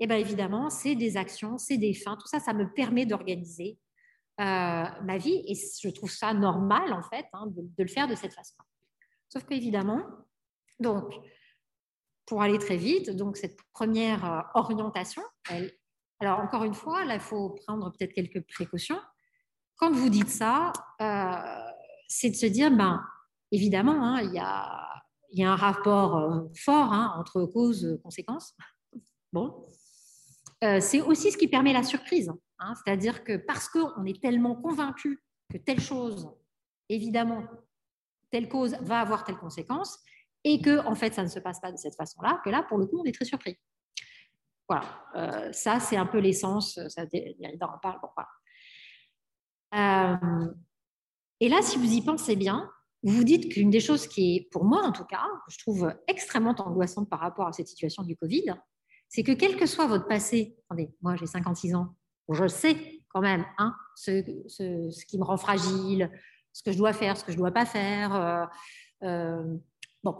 eh 0.00 0.06
bien 0.06 0.16
évidemment, 0.16 0.70
c'est 0.70 0.94
des 0.94 1.18
actions, 1.18 1.58
c'est 1.58 1.76
des 1.76 1.92
fins, 1.92 2.16
tout 2.16 2.26
ça, 2.26 2.40
ça 2.40 2.54
me 2.54 2.72
permet 2.72 3.04
d'organiser 3.04 3.78
ma 4.38 5.18
vie 5.18 5.44
et 5.46 5.54
je 5.54 5.88
trouve 5.90 6.10
ça 6.10 6.34
normal 6.34 6.92
en 6.92 7.02
fait 7.02 7.26
hein, 7.32 7.46
de, 7.48 7.64
le 7.78 7.88
faire 7.88 8.08
de 8.08 8.14
cette 8.14 8.34
façon. 8.34 8.56
Sauf 9.28 9.44
qu'évidemment, 9.44 10.02
donc 10.80 11.14
pour 12.26 12.42
aller 12.42 12.58
très 12.58 12.76
vite. 12.76 13.10
Donc, 13.10 13.36
cette 13.36 13.58
première 13.72 14.24
euh, 14.24 14.40
orientation, 14.54 15.22
alors 16.20 16.40
encore 16.40 16.64
une 16.64 16.74
fois, 16.74 17.04
là, 17.04 17.14
il 17.14 17.20
faut 17.20 17.50
prendre 17.66 17.90
peut-être 17.90 18.12
quelques 18.12 18.44
précautions. 18.46 19.00
Quand 19.76 19.92
vous 19.92 20.08
dites 20.08 20.28
ça, 20.28 20.72
euh, 21.00 21.70
c'est 22.08 22.30
de 22.30 22.36
se 22.36 22.46
dire, 22.46 22.70
ben, 22.70 23.02
évidemment, 23.50 24.02
hein, 24.02 24.20
il, 24.22 24.32
y 24.32 24.38
a, 24.38 25.50
un 25.50 25.56
rapport 25.56 26.16
euh, 26.16 26.40
fort 26.56 26.92
hein, 26.92 27.14
entre 27.18 27.44
cause 27.44 27.84
et 27.84 28.02
conséquence. 28.02 28.54
Bon. 29.32 29.68
c'est 30.60 31.00
aussi 31.00 31.32
ce 31.32 31.36
qui 31.36 31.48
permet 31.48 31.72
la 31.72 31.82
surprise. 31.82 32.32
Hein. 32.58 32.74
C'est-à-dire 32.74 33.24
que 33.24 33.36
parce 33.36 33.68
qu'on 33.68 34.04
est 34.04 34.20
tellement 34.20 34.54
convaincu 34.54 35.22
que 35.50 35.58
telle 35.58 35.80
chose, 35.80 36.30
évidemment, 36.88 37.44
telle 38.30 38.48
cause 38.48 38.76
va 38.80 39.00
avoir 39.00 39.24
telle 39.24 39.36
conséquence, 39.36 39.98
et 40.44 40.60
que 40.60 40.84
en 40.86 40.94
fait 40.94 41.14
ça 41.14 41.22
ne 41.22 41.28
se 41.28 41.38
passe 41.38 41.60
pas 41.60 41.72
de 41.72 41.76
cette 41.76 41.94
façon-là, 41.96 42.40
que 42.44 42.50
là 42.50 42.62
pour 42.62 42.78
le 42.78 42.86
coup 42.86 43.00
on 43.00 43.04
est 43.04 43.14
très 43.14 43.24
surpris. 43.24 43.58
Voilà, 44.68 45.04
euh, 45.14 45.52
ça 45.52 45.80
c'est 45.80 45.96
un 45.96 46.06
peu 46.06 46.18
l'essence, 46.18 46.78
ça 46.88 47.06
Derrida 47.06 47.68
en 47.68 47.78
parle. 47.78 48.00
Bon, 48.02 48.08
voilà. 48.16 50.12
euh, 50.12 50.54
et 51.40 51.48
là, 51.48 51.60
si 51.62 51.76
vous 51.78 51.92
y 51.92 52.00
pensez 52.00 52.36
bien, 52.36 52.70
vous 53.02 53.12
vous 53.16 53.24
dites 53.24 53.52
qu'une 53.52 53.70
des 53.70 53.80
choses 53.80 54.06
qui 54.06 54.36
est, 54.36 54.48
pour 54.50 54.64
moi 54.64 54.82
en 54.82 54.92
tout 54.92 55.04
cas, 55.04 55.22
que 55.46 55.52
je 55.52 55.58
trouve 55.58 55.94
extrêmement 56.06 56.54
angoissante 56.58 57.10
par 57.10 57.20
rapport 57.20 57.46
à 57.46 57.52
cette 57.52 57.68
situation 57.68 58.02
du 58.02 58.16
Covid, 58.16 58.54
c'est 59.08 59.22
que 59.22 59.32
quel 59.32 59.56
que 59.56 59.66
soit 59.66 59.86
votre 59.86 60.06
passé, 60.06 60.56
attendez, 60.64 60.94
moi 61.02 61.16
j'ai 61.16 61.26
56 61.26 61.74
ans, 61.74 61.94
je 62.32 62.46
sais 62.46 63.02
quand 63.08 63.20
même 63.20 63.44
hein, 63.58 63.74
ce, 63.96 64.22
ce, 64.48 65.04
qui 65.04 65.18
me 65.18 65.24
rend 65.24 65.36
fragile, 65.36 66.10
ce 66.52 66.62
que 66.62 66.72
je 66.72 66.78
dois 66.78 66.92
faire, 66.92 67.16
ce 67.16 67.24
que 67.24 67.32
je 67.32 67.36
ne 67.36 67.42
dois 67.42 67.52
pas 67.52 67.66
faire. 67.66 68.14
Euh, 68.14 68.46
euh 69.02 69.56
bon, 70.02 70.16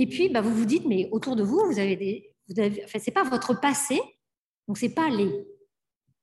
et 0.00 0.06
puis, 0.06 0.28
bah, 0.28 0.40
vous 0.40 0.54
vous 0.54 0.64
dites, 0.64 0.86
mais 0.86 1.08
autour 1.10 1.34
de 1.34 1.42
vous, 1.42 1.60
vous 1.66 1.80
avez 1.80 1.96
des. 1.96 2.34
C'est 2.86 3.10
pas 3.10 3.24
votre 3.24 3.60
passé, 3.60 4.00
donc 4.68 4.78
c'est 4.78 4.94
pas 4.94 5.10
les, 5.10 5.44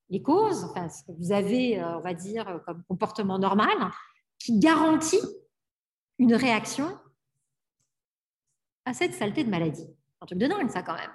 les 0.09 0.21
causes, 0.21 0.63
enfin, 0.63 0.87
ce 0.87 1.03
que 1.03 1.11
vous 1.11 1.33
avez, 1.33 1.79
euh, 1.79 1.97
on 1.97 1.99
va 1.99 2.13
dire, 2.13 2.61
comme 2.65 2.83
comportement 2.85 3.37
normal, 3.37 3.91
qui 4.39 4.57
garantit 4.59 5.19
une 6.17 6.33
réaction 6.33 6.97
à 8.85 8.93
cette 8.93 9.13
saleté 9.13 9.43
de 9.43 9.49
maladie. 9.49 9.87
Un 10.21 10.25
truc 10.25 10.39
de 10.39 10.47
dingue, 10.47 10.69
ça, 10.69 10.81
quand 10.81 10.95
même. 10.95 11.11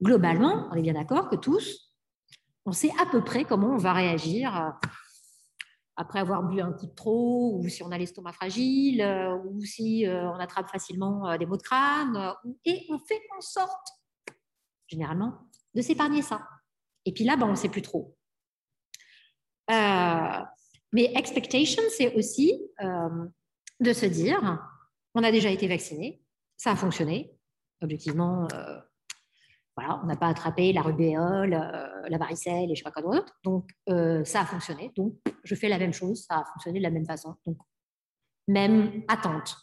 Globalement, 0.00 0.68
on 0.70 0.76
est 0.76 0.82
bien 0.82 0.94
d'accord 0.94 1.28
que 1.28 1.36
tous, 1.36 1.87
on 2.68 2.72
sait 2.72 2.92
à 3.00 3.06
peu 3.06 3.24
près 3.24 3.44
comment 3.44 3.68
on 3.68 3.78
va 3.78 3.94
réagir 3.94 4.74
après 5.96 6.20
avoir 6.20 6.44
bu 6.44 6.60
un 6.60 6.72
coup 6.72 6.86
de 6.86 6.94
trop, 6.94 7.58
ou 7.58 7.68
si 7.68 7.82
on 7.82 7.90
a 7.90 7.98
l'estomac 7.98 8.32
fragile, 8.32 9.02
euh, 9.02 9.36
ou 9.36 9.60
si 9.64 10.06
euh, 10.06 10.30
on 10.30 10.34
attrape 10.34 10.70
facilement 10.70 11.28
euh, 11.28 11.38
des 11.38 11.46
maux 11.46 11.56
de 11.56 11.62
crâne, 11.62 12.34
et 12.64 12.86
on 12.90 12.98
fait 13.00 13.20
en 13.36 13.40
sorte, 13.40 13.88
généralement, 14.86 15.34
de 15.74 15.82
s'épargner 15.82 16.22
ça. 16.22 16.46
Et 17.04 17.12
puis 17.12 17.24
là, 17.24 17.36
ben, 17.36 17.46
on 17.46 17.52
ne 17.52 17.56
sait 17.56 17.68
plus 17.70 17.82
trop. 17.82 18.16
mais 19.68 21.12
expectation, 21.16 21.82
c'est 21.96 22.14
aussi 22.14 22.52
de 23.80 23.92
se 23.92 24.06
dire, 24.06 24.40
on 25.14 25.24
a 25.24 25.32
déjà 25.32 25.50
été 25.50 25.66
vacciné, 25.66 26.22
ça 26.56 26.72
a 26.72 26.76
fonctionné, 26.76 27.34
objectivement, 27.80 28.46
Voilà, 29.78 30.00
on 30.02 30.06
n'a 30.06 30.16
pas 30.16 30.26
attrapé 30.26 30.72
la 30.72 30.82
rubéole, 30.82 31.54
euh, 31.54 32.08
la 32.08 32.18
varicelle 32.18 32.64
et 32.64 32.66
je 32.66 32.70
ne 32.72 32.74
sais 32.74 32.82
pas 32.82 32.90
quoi 32.90 33.02
d'autre. 33.02 33.32
Donc, 33.44 33.70
euh, 33.88 34.24
ça 34.24 34.40
a 34.40 34.44
fonctionné. 34.44 34.92
Donc, 34.96 35.14
je 35.44 35.54
fais 35.54 35.68
la 35.68 35.78
même 35.78 35.92
chose, 35.92 36.24
ça 36.24 36.38
a 36.38 36.44
fonctionné 36.46 36.80
de 36.80 36.82
la 36.82 36.90
même 36.90 37.06
façon. 37.06 37.36
Donc, 37.46 37.58
même 38.48 39.04
attente. 39.06 39.56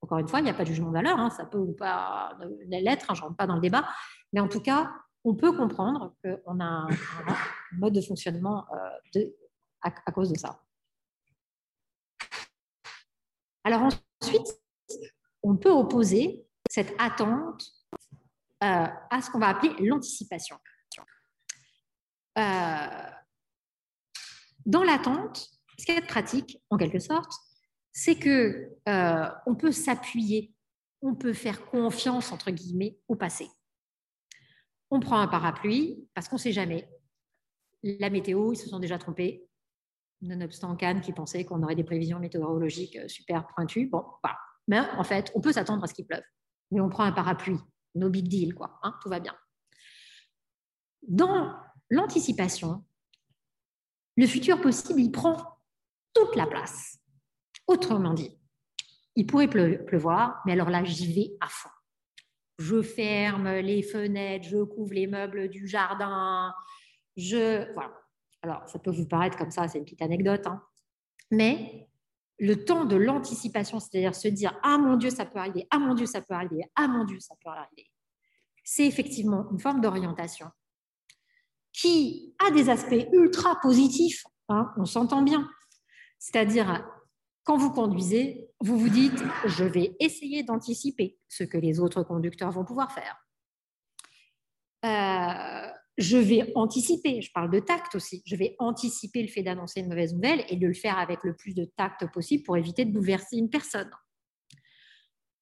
Encore 0.00 0.16
une 0.16 0.28
fois, 0.28 0.38
il 0.40 0.44
n'y 0.44 0.48
a 0.48 0.54
pas 0.54 0.62
de 0.62 0.68
jugement 0.68 0.88
de 0.88 0.94
valeur, 0.94 1.18
hein, 1.18 1.28
ça 1.28 1.44
peut 1.44 1.58
ou 1.58 1.74
pas 1.74 2.38
l'être, 2.68 3.10
hein, 3.10 3.14
je 3.14 3.20
ne 3.20 3.26
rentre 3.26 3.36
pas 3.36 3.46
dans 3.46 3.56
le 3.56 3.60
débat, 3.60 3.86
mais 4.32 4.40
en 4.40 4.48
tout 4.48 4.62
cas, 4.62 4.90
on 5.24 5.34
peut 5.34 5.54
comprendre 5.54 6.14
qu'on 6.24 6.60
a 6.60 6.64
un, 6.64 6.88
mode 7.72 7.92
de 7.92 8.00
fonctionnement 8.00 8.64
de, 9.14 9.36
à, 9.82 9.90
cause 9.90 10.32
de 10.32 10.38
ça. 10.38 10.58
Alors 13.62 13.82
ensuite, 13.82 14.58
on 15.42 15.58
peut 15.58 15.70
opposer 15.70 16.46
cette 16.70 16.94
attente 16.98 17.62
euh, 18.62 18.86
à 19.10 19.20
ce 19.20 19.28
qu'on 19.28 19.40
va 19.40 19.48
appeler 19.48 19.74
l'anticipation. 19.80 20.56
Euh, 22.38 23.10
dans 24.64 24.84
l'attente, 24.84 25.48
ce 25.78 25.84
qui 25.84 25.92
est 25.92 26.06
pratique, 26.06 26.62
en 26.70 26.76
quelque 26.76 27.00
sorte, 27.00 27.32
c'est 27.92 28.14
que 28.14 28.70
euh, 28.88 29.28
on 29.46 29.56
peut 29.56 29.72
s'appuyer, 29.72 30.54
on 31.02 31.16
peut 31.16 31.32
faire 31.32 31.66
confiance 31.66 32.30
entre 32.30 32.52
guillemets 32.52 32.98
au 33.08 33.16
passé. 33.16 33.48
On 34.90 35.00
prend 35.00 35.18
un 35.18 35.28
parapluie 35.28 36.08
parce 36.14 36.28
qu'on 36.28 36.36
ne 36.36 36.42
sait 36.42 36.52
jamais. 36.52 36.88
La 37.82 38.10
météo, 38.10 38.52
ils 38.52 38.56
se 38.56 38.68
sont 38.68 38.78
déjà 38.78 38.96
trompés. 38.96 39.48
Nonobstant 40.20 40.76
Cannes 40.76 41.00
qui 41.00 41.12
pensait 41.12 41.44
qu'on 41.44 41.64
aurait 41.64 41.74
des 41.74 41.82
prévisions 41.82 42.20
météorologiques 42.20 42.98
super 43.08 43.48
pointues. 43.48 43.88
Bon, 43.88 44.04
voilà. 44.22 44.38
Mais 44.68 44.78
en 44.78 45.02
fait, 45.02 45.32
on 45.34 45.40
peut 45.40 45.52
s'attendre 45.52 45.82
à 45.82 45.88
ce 45.88 45.94
qu'il 45.94 46.06
pleuve. 46.06 46.22
Mais 46.70 46.80
on 46.80 46.88
prend 46.88 47.02
un 47.02 47.12
parapluie. 47.12 47.58
No 47.94 48.08
big 48.10 48.28
deal, 48.28 48.54
quoi. 48.54 48.78
Hein, 48.82 48.94
tout 49.02 49.08
va 49.08 49.20
bien. 49.20 49.36
Dans 51.02 51.54
l'anticipation, 51.90 52.84
le 54.16 54.26
futur 54.26 54.60
possible, 54.60 55.00
il 55.00 55.10
prend 55.10 55.36
toute 56.14 56.36
la 56.36 56.46
place. 56.46 56.98
Autrement 57.66 58.14
dit, 58.14 58.38
il 59.16 59.26
pourrait 59.26 59.48
pleuvoir, 59.48 60.42
mais 60.46 60.52
alors 60.52 60.70
là, 60.70 60.84
j'y 60.84 61.12
vais 61.12 61.36
à 61.40 61.48
fond. 61.48 61.70
Je 62.58 62.82
ferme 62.82 63.48
les 63.48 63.82
fenêtres, 63.82 64.48
je 64.48 64.62
couvre 64.62 64.94
les 64.94 65.06
meubles 65.06 65.48
du 65.48 65.66
jardin, 65.66 66.54
je... 67.16 67.72
Voilà. 67.74 67.92
Alors, 68.42 68.68
ça 68.68 68.78
peut 68.78 68.90
vous 68.90 69.06
paraître 69.06 69.38
comme 69.38 69.50
ça, 69.50 69.68
c'est 69.68 69.78
une 69.78 69.84
petite 69.84 70.02
anecdote, 70.02 70.46
hein. 70.46 70.62
mais 71.30 71.88
le 72.42 72.64
temps 72.64 72.84
de 72.84 72.96
l'anticipation, 72.96 73.78
c'est-à-dire 73.78 74.16
se 74.16 74.26
dire 74.26 74.58
Ah 74.64 74.76
mon 74.76 74.96
Dieu, 74.96 75.10
ça 75.10 75.24
peut 75.24 75.38
arriver, 75.38 75.68
ah 75.70 75.78
mon 75.78 75.94
Dieu, 75.94 76.06
ça 76.06 76.20
peut 76.20 76.34
arriver, 76.34 76.64
ah 76.74 76.88
mon 76.88 77.04
Dieu, 77.04 77.20
ça 77.20 77.36
peut 77.42 77.48
arriver, 77.48 77.88
c'est 78.64 78.84
effectivement 78.84 79.48
une 79.52 79.60
forme 79.60 79.80
d'orientation 79.80 80.48
qui 81.72 82.34
a 82.44 82.50
des 82.50 82.68
aspects 82.68 83.06
ultra 83.12 83.60
positifs, 83.60 84.24
hein, 84.48 84.72
on 84.76 84.84
s'entend 84.84 85.22
bien. 85.22 85.48
C'est-à-dire, 86.18 86.84
quand 87.44 87.56
vous 87.56 87.70
conduisez, 87.70 88.50
vous 88.60 88.76
vous 88.76 88.88
dites, 88.88 89.22
je 89.46 89.64
vais 89.64 89.96
essayer 90.00 90.42
d'anticiper 90.42 91.16
ce 91.28 91.44
que 91.44 91.58
les 91.58 91.78
autres 91.78 92.02
conducteurs 92.02 92.50
vont 92.50 92.64
pouvoir 92.64 92.90
faire. 92.92 93.24
Euh, 94.84 95.72
je 96.02 96.18
vais 96.18 96.52
anticiper, 96.54 97.22
je 97.22 97.30
parle 97.32 97.50
de 97.50 97.60
tact 97.60 97.94
aussi, 97.94 98.22
je 98.26 98.36
vais 98.36 98.54
anticiper 98.58 99.22
le 99.22 99.28
fait 99.28 99.42
d'annoncer 99.42 99.80
une 99.80 99.88
mauvaise 99.88 100.14
nouvelle 100.14 100.44
et 100.48 100.56
de 100.56 100.66
le 100.66 100.74
faire 100.74 100.98
avec 100.98 101.22
le 101.24 101.34
plus 101.34 101.54
de 101.54 101.64
tact 101.76 102.06
possible 102.12 102.44
pour 102.44 102.56
éviter 102.56 102.84
de 102.84 102.92
bouleverser 102.92 103.36
une 103.36 103.50
personne. 103.50 103.90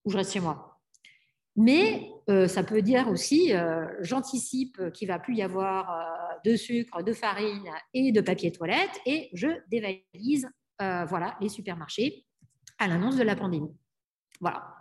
Ou 0.05 0.11
je 0.11 0.17
reste 0.17 0.33
chez 0.33 0.39
moi. 0.39 0.79
Mais 1.57 2.09
euh, 2.29 2.47
ça 2.47 2.63
peut 2.63 2.81
dire 2.81 3.09
aussi, 3.09 3.53
euh, 3.53 3.85
j'anticipe 3.99 4.91
qu'il 4.93 5.09
va 5.09 5.19
plus 5.19 5.35
y 5.35 5.41
avoir 5.41 6.39
de 6.45 6.55
sucre, 6.55 7.03
de 7.03 7.13
farine 7.13 7.69
et 7.93 8.11
de 8.11 8.21
papier 8.21 8.51
toilette 8.51 8.99
et 9.05 9.29
je 9.33 9.47
dévalise 9.69 10.47
euh, 10.81 11.05
voilà, 11.05 11.37
les 11.39 11.49
supermarchés 11.49 12.25
à 12.79 12.87
l'annonce 12.87 13.15
de 13.15 13.23
la 13.23 13.35
pandémie. 13.35 13.75
Voilà. 14.39 14.75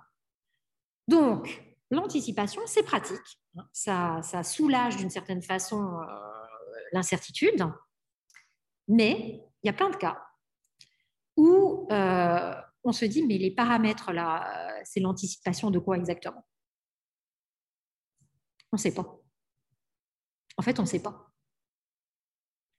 Donc, 1.07 1.63
l'anticipation, 1.91 2.63
c'est 2.67 2.83
pratique. 2.83 3.41
Ça, 3.73 4.23
soulage 4.45 4.97
d'une 4.97 5.11
certaine 5.11 5.43
façon 5.43 6.01
euh, 6.01 6.07
l'incertitude, 6.93 7.67
mais 8.89 9.43
il 9.63 9.67
y 9.67 9.71
a 9.71 9.73
plein 9.73 9.91
de 9.91 9.97
cas 9.97 10.23
où 11.37 11.89
euh, 11.91 12.55
on 12.85 12.93
se 12.93 13.05
dit, 13.05 13.27
mais 13.27 13.39
les 13.39 13.51
paramètres 13.51 14.13
là, 14.13 14.81
c'est 14.85 15.01
l'anticipation 15.01 15.71
de 15.71 15.79
quoi 15.79 15.97
exactement? 15.97 16.47
On 18.73 18.77
ne 18.77 18.81
sait 18.81 18.95
pas. 18.95 19.19
En 20.57 20.63
fait, 20.63 20.79
on 20.79 20.83
ne 20.83 20.89
sait 20.89 21.03
pas. 21.03 21.33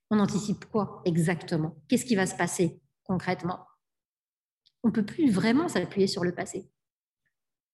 On 0.09 0.19
anticipe 0.19 0.65
quoi 0.65 1.01
exactement? 1.05 1.75
Qu'est-ce 1.87 2.05
qui 2.05 2.15
va 2.15 2.25
se 2.25 2.35
passer 2.35 2.81
concrètement? 3.03 3.65
On 4.83 4.89
ne 4.89 4.93
peut 4.93 5.05
plus 5.05 5.31
vraiment 5.31 5.67
s'appuyer 5.67 6.07
sur 6.07 6.23
le 6.23 6.33
passé. 6.33 6.69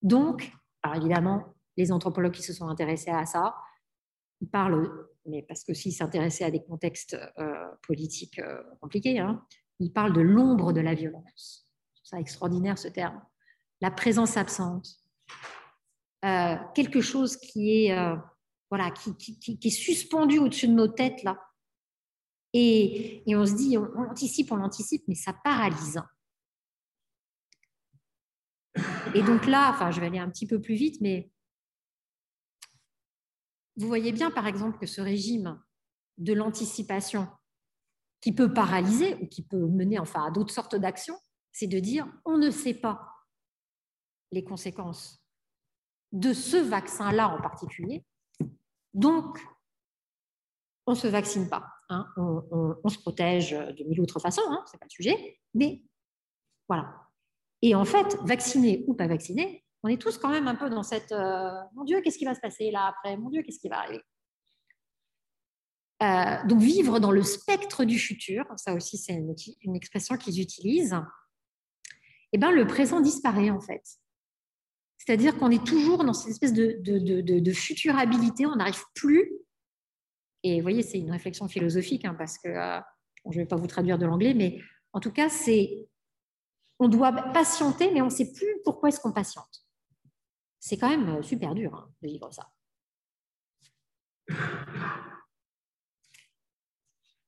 Donc, 0.02 0.52
alors 0.88 1.04
évidemment, 1.04 1.54
les 1.76 1.92
anthropologues 1.92 2.34
qui 2.34 2.44
se 2.44 2.54
sont 2.54 2.68
intéressés 2.68 3.12
à 3.12 3.26
ça, 3.26 3.56
ils 4.40 4.50
parlent, 4.50 4.90
mais 5.26 5.44
parce 5.44 5.64
que 5.64 5.74
s'ils 5.74 5.94
s'intéressaient 5.94 6.46
à 6.46 6.52
des 6.52 6.64
contextes 6.64 7.18
euh, 7.38 7.68
politiques 7.86 8.40
euh, 8.40 8.64
compliqués, 8.80 9.20
hein, 9.20 9.46
ils 9.80 9.92
parlent 9.92 10.14
de 10.14 10.22
l'ombre 10.22 10.72
de 10.72 10.82
la 10.82 10.94
violence. 10.94 11.68
C'est 12.04 12.20
extraordinaire 12.20 12.78
ce 12.78 12.88
terme. 12.88 13.22
La 13.82 13.92
présence 13.92 14.38
absente. 14.38 14.88
Euh, 16.24 16.56
quelque 16.74 17.02
chose 17.02 17.36
qui 17.36 17.86
est, 17.86 17.96
voilà, 18.72 18.92
qui, 18.92 19.16
qui, 19.18 19.60
est 19.62 19.70
suspendu 19.70 20.40
au-dessus 20.40 20.68
de 20.68 20.74
nos 20.74 20.88
têtes, 20.88 21.22
là, 21.24 21.38
et, 22.54 23.24
on 23.28 23.46
se 23.46 23.54
dit, 23.54 23.78
on, 23.78 24.10
anticipe, 24.10 24.52
on 24.52 24.64
anticipe, 24.64 25.04
mais 25.08 25.16
ça 25.16 25.34
paralyse. 25.44 26.02
Et 29.18 29.24
donc 29.24 29.48
là, 29.48 29.72
enfin, 29.72 29.90
je 29.90 30.00
vais 30.00 30.06
aller 30.06 30.20
un 30.20 30.30
petit 30.30 30.46
peu 30.46 30.62
plus 30.62 30.76
vite, 30.76 31.02
mais 31.02 31.32
vous 33.76 33.88
voyez 33.88 34.12
bien, 34.12 34.30
par 34.30 34.46
exemple, 34.46 34.78
que 34.78 34.86
ce 34.86 35.02
régime 35.02 35.60
de 36.20 36.34
l'anticipation 36.34 37.28
qui 38.22 38.32
peut 38.32 38.54
paralyser 38.54 39.16
ou 39.16 39.28
qui 39.28 39.42
peut 39.42 39.66
mener 39.66 39.98
enfin 39.98 40.28
à 40.28 40.30
d'autres 40.30 40.54
sortes 40.54 40.76
d'actions, 40.76 41.18
c'est 41.52 41.66
de 41.66 41.80
dire 41.80 42.06
on 42.26 42.38
ne 42.38 42.52
sait 42.52 42.76
pas 42.76 43.12
les 44.32 44.44
conséquences 44.44 45.20
de 46.12 46.32
ce 46.32 46.58
vaccin-là 46.58 47.28
en 47.30 47.42
particulier, 47.42 48.06
donc 48.94 49.40
on 50.86 50.92
ne 50.92 50.96
se 50.96 51.08
vaccine 51.08 51.50
pas. 51.50 51.68
Hein. 51.90 52.08
On, 52.18 52.88
se 52.90 53.00
protège 53.00 53.50
de 53.50 53.84
mille 53.84 54.00
autres 54.00 54.20
façons, 54.20 54.44
hein, 54.46 54.64
ce 54.68 54.76
n'est 54.76 54.80
pas 54.80 54.86
le 54.86 54.92
sujet, 54.92 55.40
mais 55.56 55.84
voilà. 56.68 57.07
Et 57.62 57.76
en 57.76 57.86
fait, 57.86 58.18
vacciné 58.24 58.84
ou 58.88 58.94
pas 58.94 59.08
vacciné, 59.08 59.64
on 59.84 59.90
est 59.90 60.02
tous 60.02 60.18
quand 60.18 60.30
même 60.30 60.48
un 60.48 60.56
peu 60.56 60.70
dans 60.70 60.84
cette 60.84 61.12
euh, 61.12 61.52
Mon 61.74 61.84
Dieu, 61.84 62.02
qu'est-ce 62.02 62.18
qui 62.18 62.26
va 62.26 62.36
se 62.36 62.40
passer 62.40 62.72
là 62.72 62.88
après? 62.88 63.18
Mon 63.18 63.30
Dieu, 63.30 63.42
qu'est-ce 63.44 63.60
qui 63.60 63.70
va 63.70 63.80
arriver? 63.80 64.04
Euh, 66.04 66.48
donc 66.48 66.60
vivre 66.60 67.00
dans 67.00 67.12
le 67.12 67.24
spectre 67.24 67.84
du 67.84 67.98
futur, 67.98 68.46
ça 68.56 68.76
aussi 68.76 68.98
c'est 69.00 69.14
une, 69.14 69.76
expression 69.76 70.16
qu'ils 70.16 70.40
utilisent, 70.40 70.96
eh 72.34 72.38
ben, 72.38 72.52
le 72.52 72.68
présent 72.68 73.00
disparaît 73.02 73.50
en 73.50 73.60
fait. 73.60 73.82
C'est-à-dire 75.00 75.36
qu'on 75.38 75.50
est 75.50 75.66
toujours 75.66 76.04
dans 76.04 76.14
cette 76.14 76.30
espèce 76.30 76.54
de, 76.54 76.80
de 76.84 77.52
futurabilité, 77.52 78.46
on 78.46 78.58
n'arrive 78.58 78.84
plus. 78.94 79.32
Et 80.44 80.58
vous 80.58 80.62
voyez, 80.62 80.84
c'est 80.84 81.00
une 81.00 81.12
réflexion 81.12 81.48
philosophique, 81.48 82.06
hein, 82.06 82.16
parce 82.18 82.38
que 82.38 82.50
euh, 82.50 82.80
je 83.26 83.38
ne 83.38 83.44
vais 83.44 83.48
pas 83.48 83.56
vous 83.56 83.68
traduire 83.68 83.98
de 83.98 84.06
l'anglais, 84.06 84.34
mais 84.34 84.62
en 84.94 85.00
tout 85.00 85.12
cas, 85.12 85.30
c'est 85.30 85.88
on 86.80 86.88
doit 86.88 87.12
patienter, 87.12 87.92
mais 87.92 88.02
on 88.02 88.06
ne 88.06 88.10
sait 88.10 88.32
plus 88.32 88.62
pourquoi 88.64 88.90
est-ce 88.90 89.00
qu'on 89.00 89.12
patiente. 89.12 89.66
C'est 90.60 90.78
quand 90.78 90.90
même 90.90 91.18
euh, 91.18 91.22
super 91.22 91.56
dur 91.56 91.74
hein, 91.74 91.90
de 92.02 92.08
vivre 92.08 92.32
ça. 92.32 92.52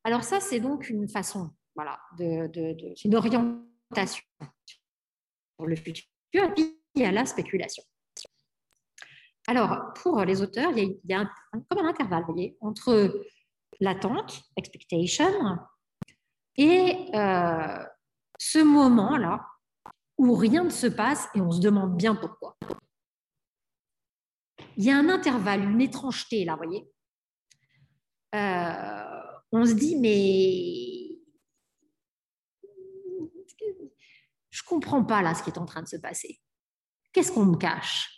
Alors 0.03 0.23
ça, 0.23 0.39
c'est 0.39 0.59
donc 0.59 0.89
une 0.89 1.07
façon, 1.07 1.51
voilà, 1.75 1.99
de, 2.17 2.95
une 3.05 3.15
orientation 3.15 4.23
pour 5.57 5.67
le 5.67 5.75
futur. 5.75 6.05
Puis, 6.31 6.79
il 6.95 7.01
y 7.01 7.05
a 7.05 7.11
la 7.11 7.25
spéculation. 7.25 7.83
Alors, 9.47 9.93
pour 9.95 10.23
les 10.25 10.41
auteurs, 10.41 10.77
il 10.77 10.99
y 11.05 11.13
a, 11.13 11.29
comme 11.51 11.85
un 11.85 11.89
intervalle, 11.89 12.23
voyez, 12.25 12.57
entre 12.61 13.25
l'attente, 13.79 14.43
expectation, 14.55 15.57
et 16.55 17.09
euh, 17.15 17.85
ce 18.39 18.59
moment-là 18.59 19.45
où 20.17 20.33
rien 20.33 20.63
ne 20.63 20.69
se 20.69 20.87
passe 20.87 21.27
et 21.35 21.41
on 21.41 21.51
se 21.51 21.61
demande 21.61 21.95
bien 21.95 22.15
pourquoi. 22.15 22.57
Il 24.77 24.85
y 24.85 24.91
a 24.91 24.97
un 24.97 25.09
intervalle, 25.09 25.63
une 25.63 25.81
étrangeté 25.81 26.45
là, 26.45 26.55
voyez. 26.55 26.89
Euh, 28.33 29.21
on 29.51 29.65
se 29.65 29.73
dit, 29.73 29.97
mais 29.97 31.19
je 34.49 34.63
comprends 34.63 35.03
pas 35.03 35.21
là 35.21 35.35
ce 35.35 35.43
qui 35.43 35.49
est 35.49 35.59
en 35.59 35.65
train 35.65 35.81
de 35.81 35.87
se 35.87 35.97
passer. 35.97 36.39
Qu'est-ce 37.11 37.31
qu'on 37.31 37.45
me 37.45 37.57
cache? 37.57 38.15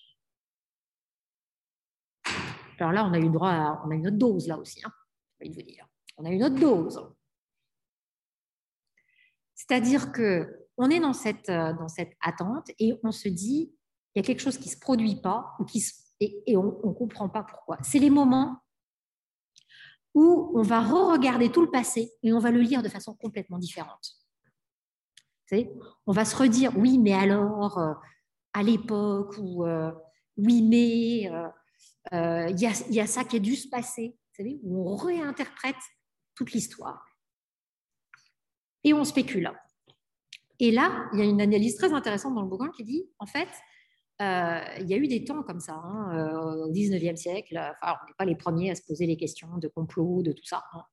Alors 2.77 2.91
là, 2.91 3.05
on 3.05 3.13
a 3.13 3.19
eu 3.19 3.29
droit 3.29 3.81
on 3.85 3.91
a 3.91 3.95
une 3.95 4.07
autre 4.07 4.17
dose 4.17 4.47
là 4.47 4.57
aussi, 4.57 4.81
hein, 4.83 4.91
vous 5.39 5.61
dire. 5.61 5.87
On 6.17 6.25
a 6.25 6.29
une 6.29 6.43
autre 6.43 6.59
dose. 6.59 6.99
C'est-à-dire 9.61 10.11
que 10.11 10.57
on 10.77 10.89
est 10.89 10.99
dans 10.99 11.13
cette, 11.13 11.49
euh, 11.49 11.73
dans 11.73 11.87
cette 11.87 12.13
attente 12.21 12.71
et 12.79 12.99
on 13.03 13.11
se 13.11 13.27
dit, 13.27 13.71
il 14.15 14.19
y 14.19 14.21
a 14.21 14.25
quelque 14.25 14.41
chose 14.41 14.57
qui 14.57 14.69
ne 14.69 14.73
se 14.73 14.79
produit 14.79 15.21
pas 15.21 15.53
ou 15.59 15.65
qui 15.65 15.85
et, 16.19 16.57
on 16.57 16.63
ne 16.83 16.93
comprend 16.93 17.29
pas 17.29 17.43
pourquoi. 17.43 17.77
C'est 17.83 17.99
les 17.99 18.09
moments 18.09 18.57
où 20.13 20.51
on 20.55 20.61
va 20.63 20.81
re-regarder 20.81 21.51
tout 21.51 21.61
le 21.61 21.69
passé 21.69 22.11
et 22.23 22.33
on 22.33 22.39
va 22.39 22.51
le 22.51 22.61
lire 22.61 22.81
de 22.81 22.89
façon 22.89 23.15
complètement 23.15 23.59
différente. 23.59 24.17
on 25.51 26.11
va 26.11 26.25
se 26.25 26.35
redire, 26.35 26.75
oui, 26.77 26.97
mais 26.97 27.13
alors, 27.13 27.77
euh, 27.77 27.93
à 28.53 28.63
l'époque, 28.63 29.35
ou 29.39 29.65
euh, 29.65 29.91
oui, 30.37 30.61
mais 30.63 31.29
il 32.11 32.59
y, 32.59 32.93
y, 32.93 32.99
a 32.99 33.07
ça 33.07 33.23
qui 33.23 33.35
a 33.35 33.39
dû 33.39 33.55
se 33.55 33.67
passer, 33.67 34.17
savez, 34.35 34.59
où 34.63 34.89
on 34.89 34.95
réinterprète 34.95 35.75
toute 36.35 36.51
l'histoire. 36.51 37.05
Et 38.83 38.93
on 38.93 39.03
spécule. 39.03 39.51
Et 40.59 40.71
là, 40.71 41.09
il 41.13 41.19
y 41.19 41.21
a 41.21 41.25
une 41.25 41.41
analyse 41.41 41.75
très 41.75 41.91
intéressante 41.91 42.35
dans 42.35 42.41
le 42.41 42.47
bouquin 42.47 42.69
qui 42.69 42.83
dit, 42.83 43.03
en 43.19 43.25
fait, 43.25 43.49
euh, 44.21 44.61
il 44.79 44.87
y 44.87 44.93
a 44.93 44.97
eu 44.97 45.07
des 45.07 45.23
temps 45.23 45.41
comme 45.41 45.59
ça, 45.59 45.73
hein, 45.73 46.15
euh, 46.15 46.65
au 46.67 46.71
19e 46.71 47.15
siècle. 47.15 47.57
Enfin, 47.81 47.97
on 48.03 48.07
n'est 48.07 48.13
pas 48.17 48.25
les 48.25 48.35
premiers 48.35 48.69
à 48.69 48.75
se 48.75 48.83
poser 48.83 49.07
les 49.07 49.17
questions 49.17 49.57
de 49.57 49.67
complot, 49.67 50.21
de 50.21 50.31
tout 50.31 50.45
ça. 50.45 50.63
Hein. 50.73 50.83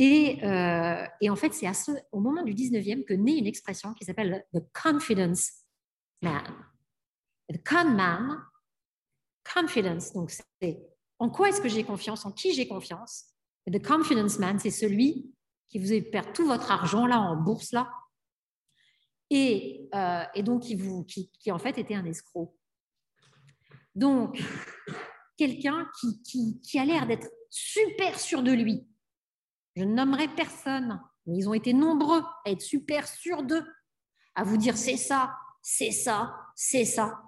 Euh, 0.00 1.06
et, 1.20 1.30
en 1.30 1.36
fait, 1.36 1.54
c'est 1.54 1.68
au 2.10 2.18
moment 2.18 2.42
du 2.42 2.52
19e 2.52 3.04
que 3.04 3.14
naît 3.14 3.38
une 3.38 3.46
expression 3.46 3.94
qui 3.94 4.04
s'appelle 4.04 4.44
the 4.52 4.60
confidence 4.72 5.52
man. 6.20 6.42
The 7.52 7.62
con 7.62 7.94
man, 7.94 8.40
confidence, 9.54 10.12
donc 10.12 10.32
c'est 10.32 10.80
en 11.18 11.28
quoi 11.30 11.50
est-ce 11.50 11.60
que 11.60 11.68
j'ai 11.68 11.84
confiance, 11.84 12.26
en 12.26 12.32
qui 12.32 12.54
j'ai 12.54 12.66
confiance? 12.66 13.26
The 13.70 13.80
confidence 13.80 14.38
man, 14.38 14.58
c'est 14.58 14.70
celui 14.70 15.30
qui 15.68 15.78
vous 15.78 16.10
perdre 16.10 16.32
tout 16.32 16.46
votre 16.46 16.70
argent 16.70 17.06
là 17.06 17.20
en 17.20 17.36
bourse 17.36 17.72
là 17.72 17.90
euh, 19.32 20.24
et, 20.34 20.42
donc 20.42 20.62
qui, 20.62 20.76
vous, 20.76 21.04
qui, 21.04 21.50
en 21.50 21.58
fait 21.58 21.78
était 21.78 21.94
un 21.94 22.04
escroc. 22.04 22.56
Donc, 23.94 24.40
quelqu'un 25.36 25.88
qui, 26.00 26.60
qui, 26.60 26.78
a 26.78 26.84
l'air 26.84 27.06
d'être 27.06 27.28
super 27.50 28.18
sûr 28.18 28.42
de 28.42 28.52
lui. 28.52 28.86
Je 29.76 29.84
ne 29.84 29.94
nommerai 29.94 30.28
personne, 30.28 31.00
mais 31.26 31.38
ils 31.38 31.48
ont 31.48 31.54
été 31.54 31.72
nombreux 31.72 32.22
à 32.44 32.50
être 32.50 32.60
super 32.60 33.08
sûrs 33.08 33.42
d'eux, 33.42 33.66
à 34.34 34.44
vous 34.44 34.56
dire 34.56 34.76
c'est 34.76 34.96
ça, 34.96 35.36
c'est 35.62 35.90
ça, 35.90 36.34
c'est 36.54 36.84
ça. 36.84 37.22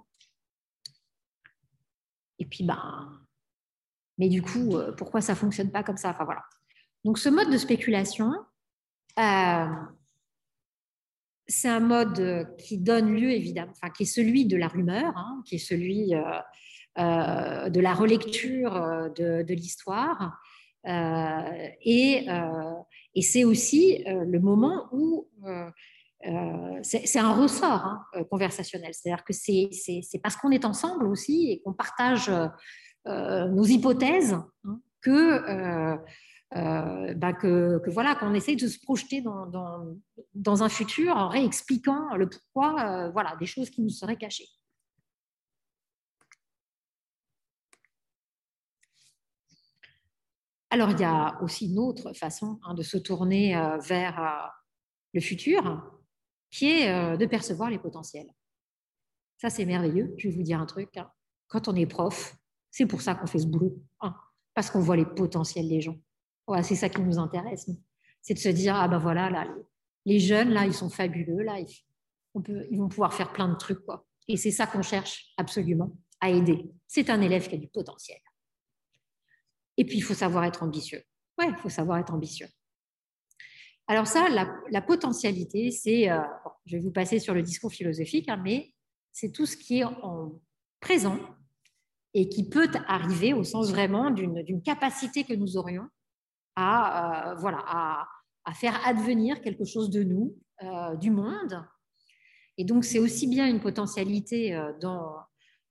Et 2.39 2.47
puis, 2.47 2.63
ben, 2.63 3.27
mais 4.19 4.29
du 4.29 4.43
coup, 4.43 4.77
euh, 4.77 4.93
pourquoi 4.93 5.21
ça 5.21 5.35
fonctionne 5.35 5.73
pas 5.73 5.83
comme 5.83 5.97
ça? 5.97 6.11
Enfin 6.11 6.25
voilà. 6.25 6.45
Donc, 7.05 7.19
ce 7.19 7.29
mode 7.29 7.51
de 7.51 7.57
spéculation, 7.57 8.33
euh, 9.19 9.67
c'est 11.49 11.69
un 11.69 11.81
mode 11.81 12.19
euh, 12.21 12.45
qui 12.59 12.79
donne 12.79 13.15
lieu, 13.15 13.31
évidemment, 13.31 13.73
enfin, 13.73 13.91
qui 13.91 14.03
est 14.03 14.07
celui 14.07 14.47
de 14.47 14.57
la 14.57 14.69
rumeur, 14.69 15.17
hein, 15.17 15.43
qui 15.47 15.55
est 15.55 15.59
celui 15.59 16.15
euh, 16.15 17.69
de 17.69 17.81
la 17.81 17.95
relecture 17.95 18.73
de, 19.17 19.55
l'histoire. 19.55 20.41
et, 20.85 22.27
c'est 23.23 23.45
aussi 23.45 24.03
le 24.07 24.39
moment 24.39 24.89
où 24.93 25.29
c'est 26.83 27.19
un 27.19 27.33
ressort 27.33 27.85
hein, 27.85 28.25
conversationnel. 28.31 28.93
C'est-à-dire 28.93 29.25
que 29.25 29.33
c'est 29.33 30.21
parce 30.23 30.37
qu'on 30.37 30.51
est 30.51 30.65
ensemble 30.65 31.07
aussi 31.07 31.51
et 31.51 31.61
qu'on 31.61 31.75
partage 31.75 32.31
nos 33.07 33.65
hypothèses 33.65 34.39
hein, 34.65 34.81
que 35.03 35.99
euh, 36.57 37.13
bah, 37.15 37.35
que, 37.35 37.83
voilà, 37.91 38.15
qu'on 38.15 38.33
essaye 38.33 38.57
de 38.57 38.67
se 38.67 38.79
projeter 38.81 39.21
dans, 39.21 39.47
dans, 40.35 40.63
un 40.63 40.69
futur 40.69 41.15
en 41.15 41.29
réexpliquant 41.29 42.15
le 42.17 42.31
pourquoi, 42.31 43.07
euh, 43.07 43.11
voilà, 43.11 43.37
des 43.37 43.47
choses 43.47 43.69
qui 43.69 43.83
nous 43.83 43.91
seraient 43.91 44.17
cachées. 44.17 44.49
Alors, 50.71 50.91
il 50.91 51.01
y 51.01 51.05
a 51.05 51.39
aussi 51.43 51.67
une 51.67 51.79
autre 51.79 52.13
façon 52.15 52.59
hein, 52.63 52.75
de 52.75 52.83
se 52.83 52.97
tourner 52.97 53.57
euh, 53.57 53.77
vers 53.79 54.51
le 55.13 55.21
futur, 55.21 56.01
qui 56.51 56.71
est 56.71 57.17
de 57.19 57.27
percevoir 57.27 57.71
les 57.71 57.79
potentiels. 57.79 58.29
Ça, 59.37 59.51
c'est 59.51 59.67
merveilleux. 59.67 60.15
Je 60.17 60.29
vais 60.29 60.35
vous 60.35 60.43
dire 60.43 60.61
un 60.61 60.67
truc. 60.67 60.97
Hein. 60.97 61.11
Quand 61.49 61.69
on 61.69 61.75
est 61.75 61.87
prof, 61.87 62.35
c'est 62.71 62.87
pour 62.87 63.03
ça 63.03 63.15
qu'on 63.15 63.27
fait 63.27 63.41
ce 63.41 63.47
boulot, 63.47 63.77
hein, 64.01 64.15
parce 64.55 64.71
qu'on 64.71 64.81
voit 64.81 64.97
les 64.97 65.05
potentiels 65.05 65.69
des 65.69 65.81
gens 65.81 65.97
c'est 66.63 66.75
ça 66.75 66.89
qui 66.89 67.01
nous 67.01 67.19
intéresse. 67.19 67.69
C'est 68.23 68.35
de 68.35 68.39
se 68.39 68.49
dire, 68.49 68.75
ah 68.77 68.89
ben 68.89 68.99
voilà, 68.99 69.31
là, 69.31 69.47
les 70.05 70.21
jeunes, 70.21 70.51
là, 70.51 70.65
ils 70.65 70.75
sont 70.75 70.89
fabuleux, 70.89 71.43
là, 71.43 71.59
ils, 71.59 72.79
vont 72.79 72.89
pouvoir 72.89 73.13
faire 73.13 73.33
plein 73.33 73.49
de 73.49 73.57
trucs. 73.57 73.85
Quoi. 73.85 74.07
Et 74.29 74.37
c'est 74.37 74.51
ça 74.51 74.67
qu'on 74.67 74.83
cherche 74.83 75.33
absolument 75.37 75.97
à 76.21 76.31
aider. 76.31 76.71
C'est 76.87 77.11
un 77.11 77.21
élève 77.21 77.49
qui 77.49 77.57
a 77.57 77.59
du 77.59 77.69
potentiel. 77.69 78.19
Et 79.77 79.85
puis, 79.85 79.99
il 79.99 80.03
faut 80.03 80.15
savoir 80.15 80.45
être 80.45 80.63
ambitieux. 80.63 81.03
Ouais, 81.39 81.49
il 81.49 81.57
faut 81.57 81.69
savoir 81.69 81.99
être 81.99 82.15
ambitieux. 82.15 82.49
Alors 83.89 84.07
ça, 84.07 84.29
la, 84.29 84.83
potentialité, 84.83 85.71
c'est, 85.71 86.11
euh, 86.11 86.21
je 86.65 86.77
vais 86.77 86.83
vous 86.83 86.91
passer 86.91 87.19
sur 87.19 87.35
le 87.35 87.43
discours 87.43 87.73
philosophique, 87.73 88.29
hein, 88.29 88.41
mais 88.43 88.75
c'est 89.13 89.31
tout 89.31 89.47
ce 89.47 89.57
qui 89.57 89.79
est 89.79 89.85
en 89.85 90.41
présent 90.81 91.19
et 92.15 92.29
qui 92.29 92.49
peut 92.49 92.69
arriver 92.89 93.33
au 93.33 93.45
sens 93.45 93.71
vraiment 93.71 94.11
d'une 94.11 94.63
capacité 94.63 95.25
que 95.25 95.35
nous 95.35 95.57
aurions 95.57 95.89
à, 96.57 97.33
euh, 97.33 97.35
voilà, 97.37 97.63
à, 97.69 98.55
faire 98.55 98.85
advenir 98.87 99.41
quelque 99.43 99.65
chose 99.65 99.91
de 99.91 100.03
nous, 100.03 100.37
euh, 100.63 100.97
du 100.97 101.11
monde. 101.11 101.63
Et 102.57 102.65
donc, 102.65 102.85
c'est 102.85 102.99
aussi 102.99 103.27
bien 103.27 103.47
une 103.47 103.61
potentialité 103.61 104.55
euh, 104.55 104.73
dans, 104.81 105.17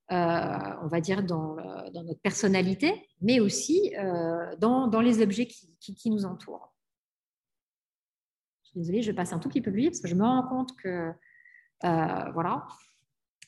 on 0.10 0.88
va 0.88 1.02
dire, 1.02 1.24
dans, 1.24 1.56
notre 1.94 2.22
personnalité, 2.22 3.08
mais 3.22 3.40
aussi 3.40 3.92
dans, 4.60 4.88
dans, 4.88 5.02
les 5.02 5.22
objets 5.22 5.48
qui, 5.48 5.76
qui, 5.80 6.10
nous 6.12 6.26
entourent. 6.26 6.76
Je 8.64 8.70
suis 8.70 8.80
désolée, 8.82 9.02
je 9.02 9.12
passe 9.12 9.34
un 9.34 9.40
tout 9.40 9.50
petit 9.50 9.62
peu 9.62 9.72
plus 9.72 9.82
vite 9.82 9.92
parce 9.92 10.02
que 10.02 10.08
je 10.08 10.16
me 10.16 10.24
rends 10.24 10.48
compte 10.48 10.76
que, 10.76 11.12
voilà, 11.82 12.68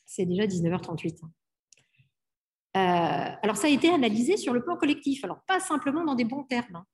c'est 0.06 0.26
déjà 0.26 0.48
19h38. 0.48 1.20
alors, 2.74 3.56
ça 3.56 3.68
a 3.68 3.70
été 3.70 3.90
analysé 3.90 4.36
sur 4.36 4.54
le 4.54 4.64
plan 4.64 4.78
collectif, 4.78 5.24
alors 5.24 5.44
pas 5.46 5.60
simplement 5.60 6.04
dans 6.04 6.16
des 6.16 6.26
bons 6.26 6.44
termes. 6.44 6.78
Hein. 6.78 6.86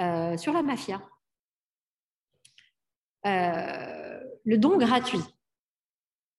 Euh, 0.00 0.36
sur 0.36 0.52
la 0.52 0.62
mafia. 0.62 1.00
Euh, 3.26 4.20
le 4.44 4.58
don 4.58 4.76
gratuit, 4.76 5.22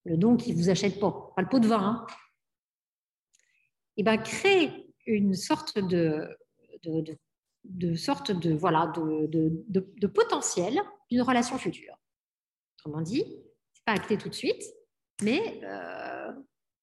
le 0.03 0.17
don 0.17 0.35
qui 0.35 0.51
ne 0.51 0.57
vous 0.57 0.69
achète 0.69 0.99
pas, 0.99 1.31
pas 1.35 1.41
le 1.41 1.47
pot 1.47 1.59
de 1.59 1.67
vin, 1.67 1.81
hein. 1.81 2.07
et 3.97 4.01
eh 4.01 4.03
ben, 4.03 4.17
crée 4.17 4.93
une 5.07 5.33
sorte 5.35 5.79
de, 5.79 6.27
de, 6.83 7.95
sorte 7.95 8.31
de, 8.31 8.53
voilà, 8.53 8.87
de, 8.87 10.07
potentiel 10.07 10.79
d'une 11.09 11.21
relation 11.21 11.57
future. 11.57 11.97
Autrement 12.77 13.01
dit, 13.01 13.23
ce 13.23 13.79
n'est 13.79 13.83
pas 13.85 13.93
acté 13.93 14.17
tout 14.17 14.29
de 14.29 14.35
suite, 14.35 14.63
mais 15.23 15.61
euh, 15.63 16.31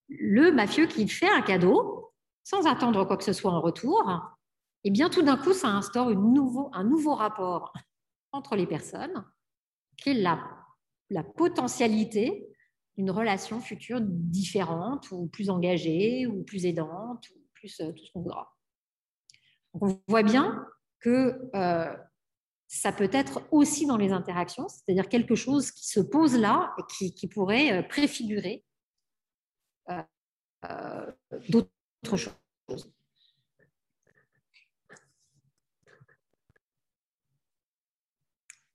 le 0.08 0.50
mafieux 0.50 0.86
qui 0.86 1.06
fait 1.06 1.28
un 1.28 1.42
cadeau, 1.42 2.12
sans 2.44 2.66
attendre 2.66 3.04
quoi 3.04 3.18
que 3.18 3.24
ce 3.24 3.34
soit 3.34 3.52
en 3.52 3.60
retour, 3.60 4.04
et 4.84 4.90
bien 4.90 5.08
tout 5.08 5.22
d'un 5.22 5.36
coup, 5.36 5.52
ça 5.52 5.68
instaure 5.68 6.08
un 6.08 6.84
nouveau 6.84 7.14
rapport 7.14 7.72
entre 8.32 8.56
les 8.56 8.66
personnes, 8.66 9.24
qui 9.96 10.10
est 10.10 10.14
la, 10.14 10.42
potentialité 11.36 12.48
d'une 12.96 13.10
relation 13.10 13.60
future 13.60 14.00
différente 14.00 15.10
ou 15.10 15.26
plus 15.26 15.50
engagée 15.50 16.26
ou 16.26 16.42
plus 16.42 16.64
aidante 16.64 17.28
ou 17.30 17.38
plus 17.52 17.80
euh, 17.80 17.92
tout 17.92 18.04
ce 18.04 18.12
qu'on 18.12 18.22
voudra. 18.22 18.56
on 19.74 20.00
voit 20.08 20.22
bien 20.22 20.66
que 21.00 21.38
euh, 21.54 21.94
ça 22.68 22.92
peut 22.92 23.10
être 23.12 23.42
aussi 23.50 23.86
dans 23.86 23.98
les 23.98 24.12
interactions, 24.12 24.68
c'est-à-dire 24.68 25.08
quelque 25.08 25.34
chose 25.34 25.70
qui 25.70 25.86
se 25.86 26.00
pose 26.00 26.38
là 26.38 26.74
et 26.78 26.82
qui, 26.94 27.14
qui 27.14 27.28
pourrait 27.28 27.72
euh, 27.72 27.82
préfigurer 27.82 28.64
d'autres 31.48 32.16
choses. 32.16 32.90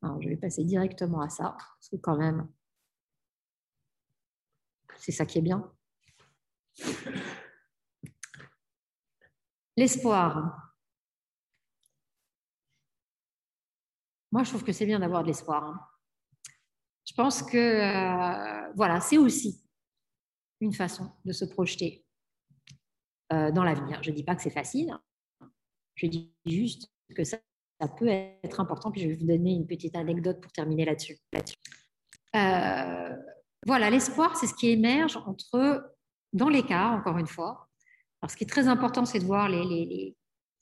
Je 0.04 0.30
vais 0.30 0.38
passer 0.38 0.64
directement 0.64 1.22
à 1.22 1.30
ça, 1.30 1.56
parce 1.58 1.90
que 1.90 1.98
quand 1.98 2.18
même, 2.18 2.50
c'est 4.98 5.12
ça 5.12 5.26
qui 5.26 5.40
est 5.40 5.42
bien. 5.42 5.72
L'espoir. 9.76 10.74
Moi, 14.32 14.44
je 14.44 14.50
trouve 14.50 14.64
que 14.64 14.72
c'est 14.72 14.86
bien 14.86 15.00
d'avoir 15.00 15.24
de 15.24 15.28
l'espoir. 15.28 15.64
Hein. 15.64 15.80
Je 17.06 17.14
pense 17.14 17.42
que 17.44 17.58
euh, 17.58 18.72
voilà, 18.76 19.00
c'est 19.00 19.18
aussi 19.18 19.64
une 20.60 20.74
façon 20.74 21.12
de 21.26 21.32
se 21.32 21.46
projeter. 21.46 22.06
dans 23.30 23.64
l'avenir. 23.64 24.02
Je 24.04 24.12
ne 24.12 24.16
dis 24.16 24.24
pas 24.24 24.36
que 24.36 24.42
c'est 24.42 24.50
facile, 24.50 24.98
je 25.98 26.08
dis 26.08 26.34
juste 26.46 26.92
que 27.16 27.24
ça, 27.24 27.38
ça, 27.80 27.88
peut 27.88 28.08
être 28.08 28.60
important. 28.60 28.92
Puis 28.92 29.02
je 29.02 29.08
vais 29.10 29.16
vous 29.16 29.26
donner 29.28 29.54
une 29.54 29.68
petite 29.68 29.96
anecdote 29.96 30.42
pour 30.42 30.52
terminer 30.52 30.86
là-dessus. 30.86 31.18
voilà, 32.34 33.90
l'espoir, 33.90 34.36
c'est 34.38 34.48
ce 34.48 34.54
qui 34.54 34.70
émerge 34.70 35.18
entre, 35.18 35.94
dans 36.34 36.50
l'écart, 36.50 36.94
encore 36.94 37.18
une 37.18 37.28
fois. 37.28 37.70
Alors, 38.22 38.32
ce 38.32 38.38
qui 38.38 38.44
est 38.44 38.48
très 38.48 38.68
important, 38.68 39.06
c'est 39.06 39.20
de 39.20 39.26
voir 39.26 39.48
les, 39.50 39.64
les, 39.64 39.86
les 39.86 40.18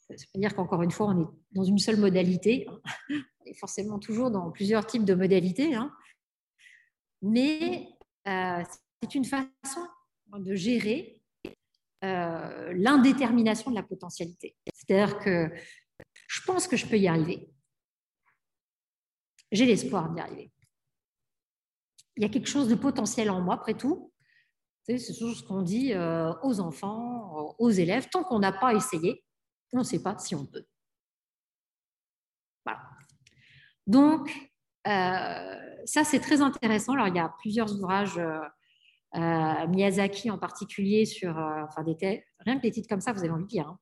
c'est-à-dire 0.09 0.55
qu'encore 0.55 0.83
une 0.83 0.91
fois, 0.91 1.07
on 1.07 1.21
est 1.21 1.27
dans 1.51 1.63
une 1.63 1.79
seule 1.79 1.97
modalité. 1.97 2.67
Hein. 2.69 2.79
On 3.09 3.45
est 3.45 3.57
forcément 3.59 3.99
toujours 3.99 4.31
dans 4.31 4.51
plusieurs 4.51 4.85
types 4.85 5.05
de 5.05 5.13
modalités. 5.13 5.73
Hein. 5.73 5.91
Mais 7.21 7.87
euh, 8.27 8.63
c'est 9.01 9.15
une 9.15 9.25
façon 9.25 9.47
de 10.37 10.53
gérer 10.53 11.21
euh, 12.03 12.73
l'indétermination 12.75 13.71
de 13.71 13.75
la 13.75 13.83
potentialité. 13.83 14.55
C'est-à-dire 14.73 15.17
que 15.19 15.49
je 16.27 16.41
pense 16.41 16.68
que 16.68 16.77
je 16.77 16.85
peux 16.85 16.97
y 16.97 17.07
arriver. 17.07 17.49
J'ai 19.52 19.65
l'espoir 19.65 20.10
d'y 20.11 20.19
arriver. 20.19 20.52
Il 22.18 22.23
y 22.23 22.26
a 22.26 22.30
quelque 22.30 22.49
chose 22.49 22.68
de 22.68 22.76
potentiel 22.76 23.30
en 23.30 23.41
moi, 23.41 23.56
après 23.56 23.76
tout. 23.76 24.11
C'est 24.84 25.14
toujours 25.18 25.35
ce 25.35 25.43
qu'on 25.43 25.64
dit 25.64 25.93
euh, 25.93 26.31
aux 26.43 26.60
enfants, 26.60 27.56
aux 27.57 27.72
élèves. 27.72 28.07
Tant 28.10 28.23
qu'on 28.23 28.39
n'a 28.39 28.52
pas 28.52 28.73
essayé, 28.73 29.23
on 29.73 29.80
ne 29.80 29.84
sait 29.84 30.02
pas 30.02 30.18
si 30.19 30.35
on 30.35 30.45
peut. 30.45 30.65
Voilà. 32.65 32.81
Donc, 33.88 34.30
euh, 34.88 35.56
ça, 35.85 36.03
c'est 36.03 36.19
très 36.19 36.41
intéressant. 36.41 36.93
Alors, 36.93 37.07
il 37.07 37.15
y 37.15 37.19
a 37.19 37.34
plusieurs 37.39 37.73
ouvrages, 37.73 38.18
euh, 38.18 38.39
euh, 39.15 39.68
Miyazaki 39.68 40.30
en 40.30 40.38
particulier, 40.38 41.06
sur, 41.06 41.38
enfin, 41.38 41.84
des 41.84 42.23
rien 42.39 42.57
que 42.57 42.61
des 42.61 42.72
titres 42.72 42.89
comme 42.89 43.02
ça, 43.02 43.14
vous 43.14 43.19
avez 43.19 43.31
envie 43.31 43.43
de 43.43 43.49
dire. 43.49 43.68
Hein. 43.68 43.80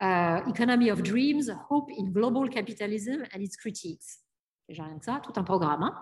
Economy 0.00 0.90
of 0.90 1.02
Dreams, 1.02 1.50
Hope 1.70 1.90
in 1.96 2.10
Global 2.10 2.48
Capitalism 2.48 3.22
and 3.34 3.40
its 3.40 3.56
Critiques. 3.56 4.20
Déjà 4.68 4.84
rien 4.84 4.98
que 4.98 5.04
ça, 5.04 5.20
tout 5.22 5.32
un 5.36 5.44
programme. 5.44 5.82
Hein. 5.82 5.94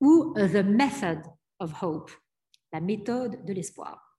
Ou 0.00 0.34
The 0.34 0.64
Method 0.64 1.22
of 1.58 1.82
Hope, 1.82 2.10
la 2.72 2.80
méthode 2.80 3.44
de 3.44 3.52
l'espoir. 3.52 4.18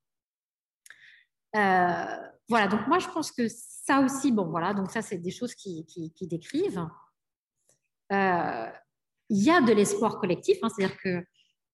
voilà, 1.53 2.67
donc 2.67 2.87
moi 2.87 2.99
je 2.99 3.07
pense 3.07 3.31
que 3.31 3.47
ça 3.85 3.99
aussi, 3.99 4.31
bon 4.31 4.49
voilà, 4.49 4.73
donc 4.73 4.91
ça 4.91 5.01
c'est 5.01 5.17
des 5.17 5.31
choses 5.31 5.53
qui, 5.55 5.85
décrivent. 6.21 6.87
Euh, 8.11 8.69
il 9.29 9.43
y 9.43 9.49
a 9.49 9.61
de 9.61 9.73
l'espoir 9.73 10.19
collectif, 10.19 10.57
hein, 10.61 10.69
c'est-à-dire 10.69 10.97
que, 10.97 11.25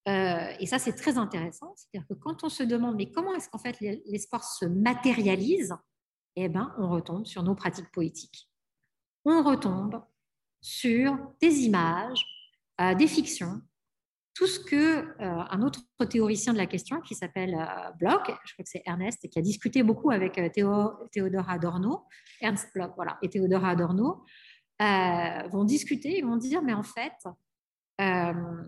euh, 0.07 0.55
et 0.59 0.65
ça 0.65 0.79
c'est 0.79 0.93
très 0.93 1.17
intéressant, 1.17 1.73
c'est-à-dire 1.75 2.07
que 2.07 2.13
quand 2.15 2.43
on 2.43 2.49
se 2.49 2.63
demande 2.63 2.95
mais 2.95 3.11
comment 3.11 3.35
est-ce 3.35 3.49
qu'en 3.49 3.59
fait 3.59 3.79
l'espoir 3.79 4.43
se 4.43 4.65
matérialise, 4.65 5.75
eh 6.43 6.49
ben 6.49 6.73
on 6.77 6.89
retombe 6.89 7.25
sur 7.25 7.43
nos 7.43 7.55
pratiques 7.55 7.91
poétiques. 7.91 8.49
On 9.25 9.43
retombe 9.43 10.01
sur 10.61 11.17
des 11.41 11.61
images, 11.61 12.25
euh, 12.81 12.95
des 12.95 13.07
fictions, 13.07 13.61
tout 14.33 14.47
ce 14.47 14.59
que 14.59 15.05
un 15.19 15.61
autre 15.63 15.81
théoricien 16.09 16.53
de 16.53 16.57
la 16.57 16.65
question 16.65 17.01
qui 17.01 17.13
s'appelle 17.13 17.57
Bloch, 17.99 18.31
je 18.45 18.53
crois 18.53 18.63
que 18.63 18.69
c'est 18.69 18.83
Ernest, 18.85 19.27
qui 19.27 19.37
a 19.37 19.41
discuté 19.41 19.83
beaucoup 19.83 20.11
avec 20.11 20.39
Théo, 20.53 20.93
Théodore 21.11 21.49
Adorno, 21.49 22.05
Ernst 22.39 22.69
Bloch, 22.73 22.93
voilà, 22.95 23.17
et 23.21 23.29
Théodore 23.29 23.65
Adorno, 23.65 24.23
euh, 24.81 25.47
vont 25.49 25.65
discuter, 25.65 26.19
ils 26.19 26.25
vont 26.25 26.37
dire, 26.37 26.61
mais 26.61 26.73
en 26.73 26.83
fait, 26.83 27.11
euh, 27.99 28.63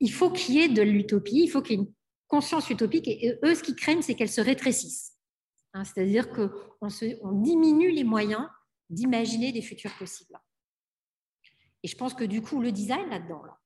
il 0.00 0.10
faut 0.10 0.30
qu'il 0.30 0.54
y 0.54 0.60
ait 0.60 0.68
de 0.68 0.80
l'utopie, 0.80 1.42
il 1.44 1.48
faut 1.48 1.60
qu'il 1.60 1.78
y 1.78 1.82
ait 1.82 1.84
une 1.84 1.92
conscience 2.26 2.70
utopique, 2.70 3.06
et 3.06 3.38
eux, 3.44 3.54
ce 3.54 3.62
qu'ils 3.62 3.74
craignent, 3.74 4.00
c'est 4.00 4.14
qu'elle 4.14 4.30
se 4.30 4.40
rétrécisse. 4.40 5.11
Hein, 5.74 5.84
c'est-à-dire 5.84 6.30
qu'on 6.30 6.50
on 7.22 7.32
diminue 7.32 7.90
les 7.90 8.04
moyens 8.04 8.46
d'imaginer 8.90 9.52
des 9.52 9.62
futurs 9.62 9.96
possibles. 9.98 10.38
Et 11.82 11.88
je 11.88 11.96
pense 11.96 12.14
que 12.14 12.24
du 12.24 12.42
coup, 12.42 12.60
le 12.60 12.72
design 12.72 13.08
là-dedans, 13.08 13.42
là, 13.44 13.58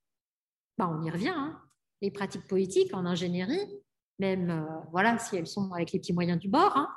bah, 0.78 0.89
on 0.89 1.03
y 1.03 1.11
revient. 1.11 1.35
Hein. 1.35 1.61
Les 2.01 2.11
pratiques 2.11 2.47
poétiques 2.47 2.95
en 2.95 3.07
ingénierie, 3.07 3.83
même 4.19 4.51
euh, 4.51 4.81
voilà, 4.93 5.19
si 5.19 5.37
elles 5.37 5.47
sont 5.47 5.73
avec 5.73 5.93
les 5.93 5.99
petits 5.99 6.12
moyens 6.12 6.39
du 6.39 6.49
bord, 6.49 6.77
hein, 6.77 6.89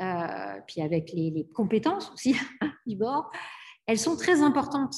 euh, 0.00 0.60
puis 0.66 0.80
avec 0.80 1.12
les, 1.12 1.48
compétences 1.54 2.10
aussi 2.12 2.36
du 2.86 2.96
bord, 2.96 3.30
elles 3.86 3.98
sont 3.98 4.16
très 4.16 4.42
importantes 4.42 4.94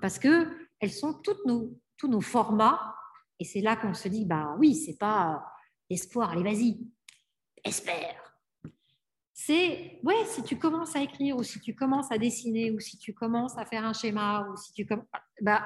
parce 0.00 0.18
que 0.18 0.48
elles 0.80 0.92
sont 0.92 1.14
tous 1.22 2.08
nos 2.08 2.20
formats. 2.20 2.94
Et 3.38 3.44
c'est 3.44 3.60
là 3.60 3.76
qu'on 3.76 3.94
se 3.94 4.08
dit, 4.08 4.24
bah 4.24 4.56
oui, 4.58 4.74
c'est 4.74 4.96
pas 4.96 5.44
l'espoir, 5.90 6.30
allez, 6.30 6.42
vas-y, 6.42 6.80
espère. 7.64 8.27
C'est, 9.40 10.00
ouais, 10.02 10.24
si 10.26 10.42
tu 10.42 10.58
commences 10.58 10.96
à 10.96 11.00
écrire 11.00 11.36
ou 11.36 11.44
si 11.44 11.60
tu 11.60 11.72
commences 11.72 12.10
à 12.10 12.18
dessiner 12.18 12.72
ou 12.72 12.80
si 12.80 12.98
tu 12.98 13.14
commences 13.14 13.56
à 13.56 13.64
faire 13.64 13.84
un 13.84 13.92
schéma 13.92 14.48
ou 14.50 14.56
si 14.56 14.72
tu 14.72 14.84
bah, 15.40 15.64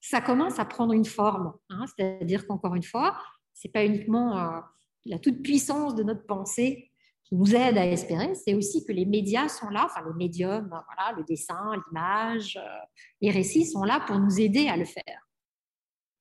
ça 0.00 0.22
commence 0.22 0.58
à 0.58 0.64
prendre 0.64 0.94
une 0.94 1.04
forme. 1.04 1.52
Hein. 1.68 1.84
C'est-à-dire 1.94 2.46
qu'encore 2.46 2.74
une 2.74 2.82
fois, 2.82 3.18
c'est 3.52 3.68
pas 3.68 3.84
uniquement 3.84 4.38
euh, 4.38 4.60
la 5.04 5.18
toute 5.18 5.42
puissance 5.42 5.94
de 5.94 6.02
notre 6.02 6.24
pensée 6.24 6.90
nous 7.32 7.54
aide 7.54 7.76
à 7.76 7.86
espérer, 7.86 8.34
c'est 8.34 8.54
aussi 8.54 8.82
que 8.82 8.92
les 8.92 9.04
médias 9.04 9.48
sont 9.48 9.68
là, 9.68 9.84
enfin 9.84 10.02
les 10.06 10.14
médiums, 10.14 10.68
voilà, 10.68 11.12
le 11.14 11.22
dessin, 11.24 11.82
l'image, 11.86 12.56
euh, 12.56 12.78
les 13.20 13.30
récits 13.30 13.66
sont 13.66 13.84
là 13.84 14.00
pour 14.06 14.18
nous 14.18 14.40
aider 14.40 14.68
à 14.68 14.76
le 14.78 14.86
faire, 14.86 15.28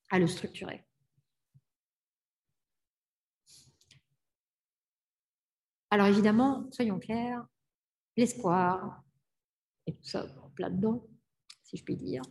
à 0.10 0.20
le 0.20 0.28
structurer. 0.28 0.84
Alors 5.92 6.08
évidemment, 6.08 6.68
soyons 6.72 7.00
clairs, 7.00 7.46
l'espoir, 8.16 9.04
et 9.86 9.94
tout 9.94 10.04
ça 10.04 10.26
en 10.42 10.50
plein 10.50 10.70
dedans, 10.70 11.06
si 11.64 11.76
je 11.76 11.84
puis 11.84 11.98
dire, 11.98 12.22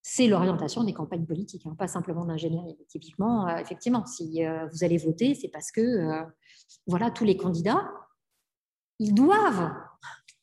c'est 0.00 0.26
l'orientation 0.26 0.82
des 0.82 0.94
campagnes 0.94 1.26
politiques, 1.26 1.66
hein, 1.66 1.76
pas 1.78 1.86
simplement 1.86 2.24
d'ingénierie. 2.24 2.76
Typiquement, 2.88 3.46
euh, 3.46 3.58
effectivement, 3.58 4.04
si 4.06 4.44
euh, 4.44 4.66
vous 4.68 4.84
allez 4.84 4.96
voter, 4.96 5.34
c'est 5.34 5.48
parce 5.48 5.70
que 5.70 5.80
euh, 5.80 6.24
voilà, 6.86 7.10
tous 7.10 7.24
les 7.24 7.36
candidats, 7.36 7.88
ils 8.98 9.14
doivent 9.14 9.72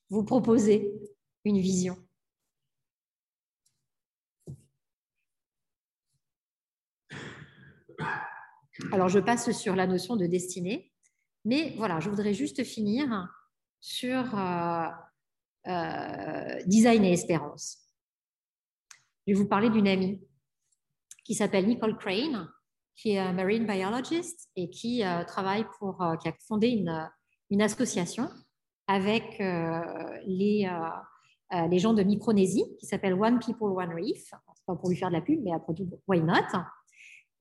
vous 0.10 0.23
proposer 0.23 0.93
une 1.45 1.60
vision. 1.60 1.97
Alors, 8.91 9.10
je 9.10 9.19
passe 9.19 9.51
sur 9.51 9.76
la 9.76 9.88
notion 9.88 10.15
de 10.15 10.26
destinée, 10.26 10.88
mais 11.45 11.73
voilà, 11.77 11.99
je 11.99 12.09
voudrais 12.09 12.33
juste 12.33 12.63
finir 12.63 13.27
sur 13.79 14.23
design 16.65 17.03
et 17.05 17.13
espérance 17.13 17.89
je 19.29 19.35
vais 19.35 19.39
vous 19.39 19.47
parler 19.47 19.69
d'une 19.69 19.87
amie 19.87 20.19
qui 21.23 21.35
s'appelle 21.35 21.67
Nicole 21.67 21.97
Crane, 21.97 22.49
qui 22.95 23.11
est 23.11 23.33
marine 23.33 23.67
biologist 23.67 24.49
et 24.55 24.71
qui 24.71 25.05
euh, 25.05 25.23
travaille 25.23 25.65
pour, 25.77 26.01
euh, 26.01 26.15
qui 26.15 26.27
a 26.27 26.33
fondé 26.47 26.69
une, 26.69 27.61
association 27.61 28.27
avec 28.87 29.39
euh, 29.39 29.81
les, 30.25 30.67
les 31.69 31.79
gens 31.79 31.93
de 31.93 32.01
Micronésie 32.01 32.65
qui 32.79 32.87
s'appelle 32.87 33.13
One 33.13 33.39
People 33.39 33.69
One 33.69 33.93
Reef. 33.93 34.33
C'est 34.55 34.65
pas 34.65 34.75
pour 34.75 34.89
lui 34.89 34.95
faire 34.95 35.09
de 35.09 35.15
la 35.15 35.21
pub, 35.21 35.39
mais 35.43 35.53
après 35.53 35.75
tout, 35.75 35.87
why 36.07 36.21
not? 36.21 36.45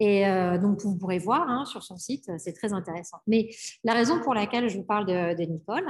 Et 0.01 0.23
donc 0.61 0.81
vous 0.83 0.97
pourrez 0.97 1.19
voir 1.19 1.49
hein, 1.49 1.65
sur 1.65 1.83
son 1.83 1.97
site, 1.97 2.31
c'est 2.39 2.53
très 2.53 2.73
intéressant. 2.73 3.19
Mais 3.27 3.51
la 3.83 3.95
raison 3.95 4.21
pour 4.21 4.33
laquelle 4.33 4.69
je 4.69 4.79
vous 4.79 4.85
parle 4.85 5.07
de, 5.07 5.37
de 5.37 5.43
Nicole, 5.43 5.89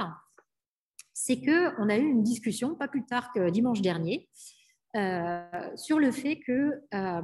c'est 1.13 1.41
que 1.41 1.79
on 1.79 1.89
a 1.89 1.97
eu 1.97 2.05
une 2.05 2.23
discussion 2.23 2.75
pas 2.75 2.87
plus 2.87 3.05
tard 3.05 3.31
que 3.33 3.49
dimanche 3.49 3.81
dernier 3.81 4.27
euh, 4.95 5.75
sur 5.75 5.99
le 5.99 6.11
fait 6.11 6.39
que 6.39 6.81
euh, 6.93 7.21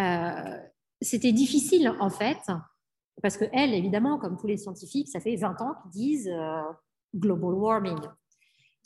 euh, 0.00 0.58
c'était 1.00 1.32
difficile 1.32 1.94
en 2.00 2.10
fait, 2.10 2.38
parce 3.22 3.36
que 3.36 3.44
elle, 3.52 3.74
évidemment, 3.74 4.18
comme 4.18 4.36
tous 4.36 4.48
les 4.48 4.56
scientifiques, 4.56 5.08
ça 5.08 5.20
fait 5.20 5.36
20 5.36 5.60
ans 5.60 5.74
qu'ils 5.82 5.90
disent 5.90 6.32
global 7.14 7.54
warming. 7.54 7.98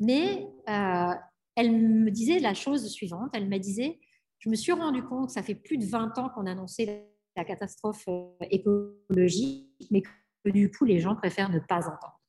Mais 0.00 0.46
elle 0.66 1.72
me 1.72 2.10
disait 2.10 2.40
la 2.40 2.54
chose 2.54 2.86
suivante, 2.90 3.30
elle 3.32 3.48
me 3.48 3.58
disait, 3.58 4.00
je 4.42 4.48
me 4.50 4.56
suis 4.56 4.72
rendu 4.72 5.04
compte, 5.04 5.30
ça 5.30 5.40
fait 5.40 5.54
plus 5.54 5.78
de 5.78 5.86
20 5.86 6.18
ans 6.18 6.28
qu'on 6.28 6.46
annonçait 6.46 7.08
la 7.36 7.44
catastrophe 7.44 8.08
écologique, 8.50 9.68
mais 9.92 10.02
que 10.02 10.50
du 10.50 10.68
coup, 10.68 10.84
les 10.84 10.98
gens 10.98 11.14
préfèrent 11.14 11.50
ne 11.50 11.60
pas 11.60 11.86
entendre. 11.86 12.20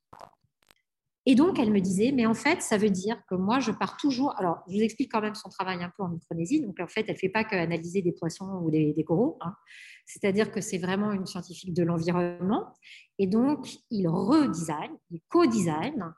Et 1.25 1.33
donc, 1.33 1.57
elle 1.57 1.71
me 1.71 1.79
disait, 1.79 2.11
mais 2.11 2.27
en 2.27 2.35
fait, 2.35 2.61
ça 2.61 2.77
veut 2.77 2.91
dire 2.91 3.17
que 3.27 3.33
moi, 3.33 3.59
je 3.59 3.71
pars 3.71 3.97
toujours. 3.97 4.37
Alors, 4.37 4.61
je 4.67 4.75
vous 4.75 4.83
explique 4.83 5.11
quand 5.11 5.21
même 5.21 5.33
son 5.33 5.49
travail 5.49 5.81
un 5.81 5.91
peu 5.97 6.03
en 6.03 6.09
Micronésie. 6.09 6.61
Donc, 6.61 6.79
en 6.79 6.87
fait, 6.87 7.05
elle 7.07 7.15
ne 7.15 7.19
fait 7.19 7.29
pas 7.29 7.43
qu'analyser 7.43 8.03
des 8.03 8.11
poissons 8.11 8.61
ou 8.61 8.69
des, 8.69 9.03
coraux. 9.07 9.39
Hein. 9.41 9.55
C'est-à-dire 10.05 10.51
que 10.51 10.61
c'est 10.61 10.77
vraiment 10.77 11.13
une 11.13 11.25
scientifique 11.25 11.73
de 11.73 11.81
l'environnement. 11.81 12.73
Et 13.17 13.25
donc, 13.25 13.69
il 13.89 14.07
redesign, 14.07 14.91
il 15.09 15.21
co-design, 15.29 16.13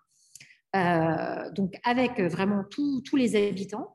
euh, 0.75 1.51
donc 1.51 1.75
avec 1.85 2.19
vraiment 2.19 2.65
tous 2.69 3.15
les 3.15 3.35
habitants, 3.35 3.94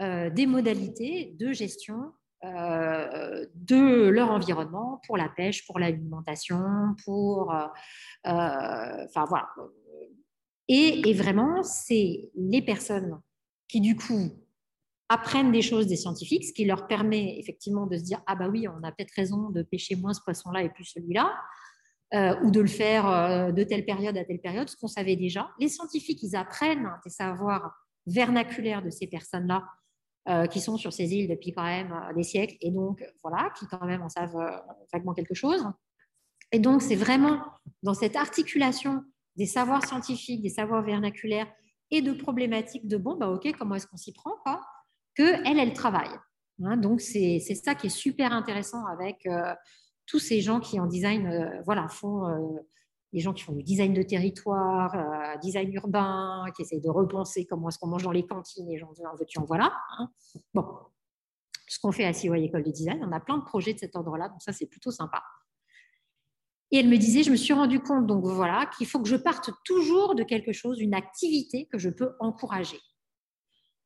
des 0.00 0.46
modalités 0.46 1.34
de 1.38 1.52
gestion 1.52 2.12
de 2.42 4.08
leur 4.08 4.30
environnement 4.30 5.00
pour 5.06 5.16
la 5.16 5.28
pêche, 5.28 5.66
pour 5.66 5.78
l'alimentation, 5.78 6.94
pour... 7.04 7.52
Enfin 8.24 9.24
voilà. 9.28 9.48
Et, 10.68 11.14
vraiment, 11.14 11.62
c'est 11.62 12.30
les 12.34 12.60
personnes 12.60 13.20
qui 13.68 13.80
du 13.80 13.96
coup 13.96 14.30
apprennent 15.08 15.50
des 15.50 15.62
choses 15.62 15.86
des 15.86 15.96
scientifiques, 15.96 16.44
ce 16.44 16.52
qui 16.52 16.66
leur 16.66 16.86
permet 16.86 17.38
effectivement 17.38 17.86
de 17.86 17.96
se 17.96 18.02
dire 18.02 18.20
ah 18.26 18.36
bah 18.36 18.48
oui, 18.48 18.68
on 18.68 18.82
a 18.82 18.92
peut-être 18.92 19.12
raison 19.12 19.48
de 19.48 19.62
pêcher 19.62 19.96
moins 19.96 20.12
ce 20.12 20.20
poisson-là 20.20 20.62
et 20.62 20.68
plus 20.68 20.84
celui-là, 20.84 21.34
euh, 22.12 22.38
ou 22.42 22.50
de 22.50 22.60
le 22.60 22.66
faire 22.66 23.08
euh, 23.08 23.52
de 23.52 23.64
telle 23.64 23.86
période 23.86 24.16
à 24.18 24.24
telle 24.24 24.40
période, 24.40 24.68
ce 24.68 24.76
qu'on 24.76 24.86
savait 24.86 25.16
déjà. 25.16 25.50
Les 25.58 25.68
scientifiques, 25.68 26.22
ils 26.22 26.36
apprennent 26.36 26.90
des 27.02 27.10
savoirs 27.10 27.74
vernaculaires 28.06 28.82
de 28.82 28.90
ces 28.90 29.06
personnes-là 29.06 29.64
euh, 30.28 30.46
qui 30.46 30.60
sont 30.60 30.76
sur 30.76 30.92
ces 30.92 31.14
îles 31.14 31.28
depuis 31.28 31.52
quand 31.52 31.64
même 31.64 31.94
des 32.14 32.22
siècles 32.22 32.56
et 32.60 32.70
donc 32.70 33.04
voilà, 33.22 33.50
qui 33.58 33.66
quand 33.66 33.84
même 33.86 34.02
en 34.02 34.08
savent 34.08 34.38
vaguement 34.92 35.14
quelque 35.14 35.34
chose. 35.34 35.64
Et 36.52 36.58
donc 36.58 36.82
c'est 36.82 36.96
vraiment 36.96 37.42
dans 37.82 37.94
cette 37.94 38.16
articulation 38.16 39.02
des 39.36 39.46
savoirs 39.46 39.84
scientifiques, 39.86 40.42
des 40.42 40.48
savoirs 40.48 40.82
vernaculaires 40.82 41.46
et 41.90 42.02
de 42.02 42.12
problématiques 42.12 42.86
de 42.86 42.96
bon, 42.96 43.16
bah 43.16 43.28
ok, 43.28 43.52
comment 43.58 43.76
est-ce 43.76 43.86
qu'on 43.86 43.96
s'y 43.96 44.12
prend 44.12 44.32
quoi 44.44 44.60
que 45.14 45.46
elle, 45.46 45.58
elle 45.58 45.72
travaille. 45.72 46.14
Hein. 46.62 46.76
donc 46.76 47.00
c'est 47.00 47.38
ça 47.38 47.74
qui 47.74 47.86
est 47.86 47.90
super 47.90 48.32
intéressant 48.32 48.84
avec 48.86 49.26
euh, 49.26 49.54
tous 50.06 50.18
ces 50.18 50.40
gens 50.40 50.58
qui 50.58 50.80
en 50.80 50.86
design, 50.86 51.26
euh, 51.26 51.62
voilà, 51.64 51.86
font 51.88 52.26
euh, 53.08 53.14
les 53.14 53.20
gens 53.20 53.32
qui 53.32 53.42
font 53.42 53.52
du 53.52 53.62
design 53.62 53.94
de 53.94 54.02
territoire, 54.02 55.38
design 55.40 55.72
urbain, 55.72 56.44
qui 56.54 56.62
essayent 56.62 56.80
de 56.80 56.90
repenser 56.90 57.46
comment 57.46 57.68
est-ce 57.68 57.78
qu'on 57.78 57.88
mange 57.88 58.04
dans 58.04 58.12
les 58.12 58.26
cantines, 58.26 58.70
et 58.70 58.78
gens 58.78 58.88
en 58.88 59.16
veux-tu 59.16 59.38
en 59.38 59.44
voilà. 59.44 59.72
Hein. 59.98 60.10
Bon, 60.54 60.66
ce 61.66 61.78
qu'on 61.78 61.92
fait 61.92 62.04
à 62.04 62.12
CY 62.12 62.28
École 62.44 62.64
de 62.64 62.70
Design, 62.70 63.00
on 63.04 63.12
a 63.12 63.20
plein 63.20 63.38
de 63.38 63.44
projets 63.44 63.74
de 63.74 63.78
cet 63.78 63.96
ordre-là, 63.96 64.28
donc 64.28 64.42
ça 64.42 64.52
c'est 64.52 64.66
plutôt 64.66 64.90
sympa. 64.90 65.22
Et 66.70 66.78
elle 66.78 66.88
me 66.88 66.98
disait, 66.98 67.22
je 67.22 67.30
me 67.30 67.36
suis 67.36 67.54
rendu 67.54 67.80
compte, 67.80 68.06
donc 68.06 68.24
voilà, 68.24 68.66
qu'il 68.76 68.86
faut 68.86 69.00
que 69.00 69.08
je 69.08 69.16
parte 69.16 69.50
toujours 69.64 70.14
de 70.14 70.22
quelque 70.22 70.52
chose, 70.52 70.80
une 70.80 70.94
activité 70.94 71.66
que 71.72 71.78
je 71.78 71.88
peux 71.88 72.14
encourager. 72.20 72.78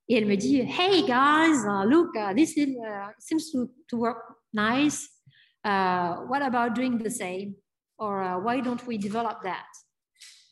Et 0.09 0.17
elle 0.17 0.27
me 0.27 0.37
dit, 0.37 0.59
Hey 0.59 1.03
guys, 1.03 1.65
uh, 1.65 1.87
look, 1.87 2.11
uh, 2.17 2.35
this 2.35 2.57
uh, 2.57 3.13
seems 3.19 3.53
to, 3.53 3.97
work 3.97 4.19
nice. 4.53 5.09
what 5.65 6.43
about 6.43 6.75
doing 6.75 6.99
the 6.99 7.11
same? 7.11 7.55
Or 8.03 8.43
why 8.43 8.61
don't 8.61 8.85
we 8.89 8.99
develop 8.99 9.43
that? 9.45 9.69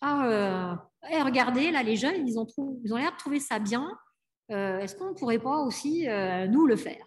Ah, 0.01 0.24
euh, 0.24 0.74
regardez, 1.24 1.72
là, 1.72 1.82
les 1.82 1.97
jeunes, 1.97 2.27
ils 2.28 2.39
ont, 2.39 2.47
l'air 2.97 3.10
de 3.10 3.16
trouver 3.16 3.40
ça 3.40 3.59
bien. 3.59 3.90
Euh, 4.52 4.78
est-ce 4.78 4.94
qu'on 4.94 5.10
ne 5.10 5.14
pourrait 5.14 5.40
pas 5.40 5.59
aussi, 5.59 6.09
euh, 6.09 6.47
nous, 6.47 6.66
le 6.66 6.77
faire? 6.77 7.05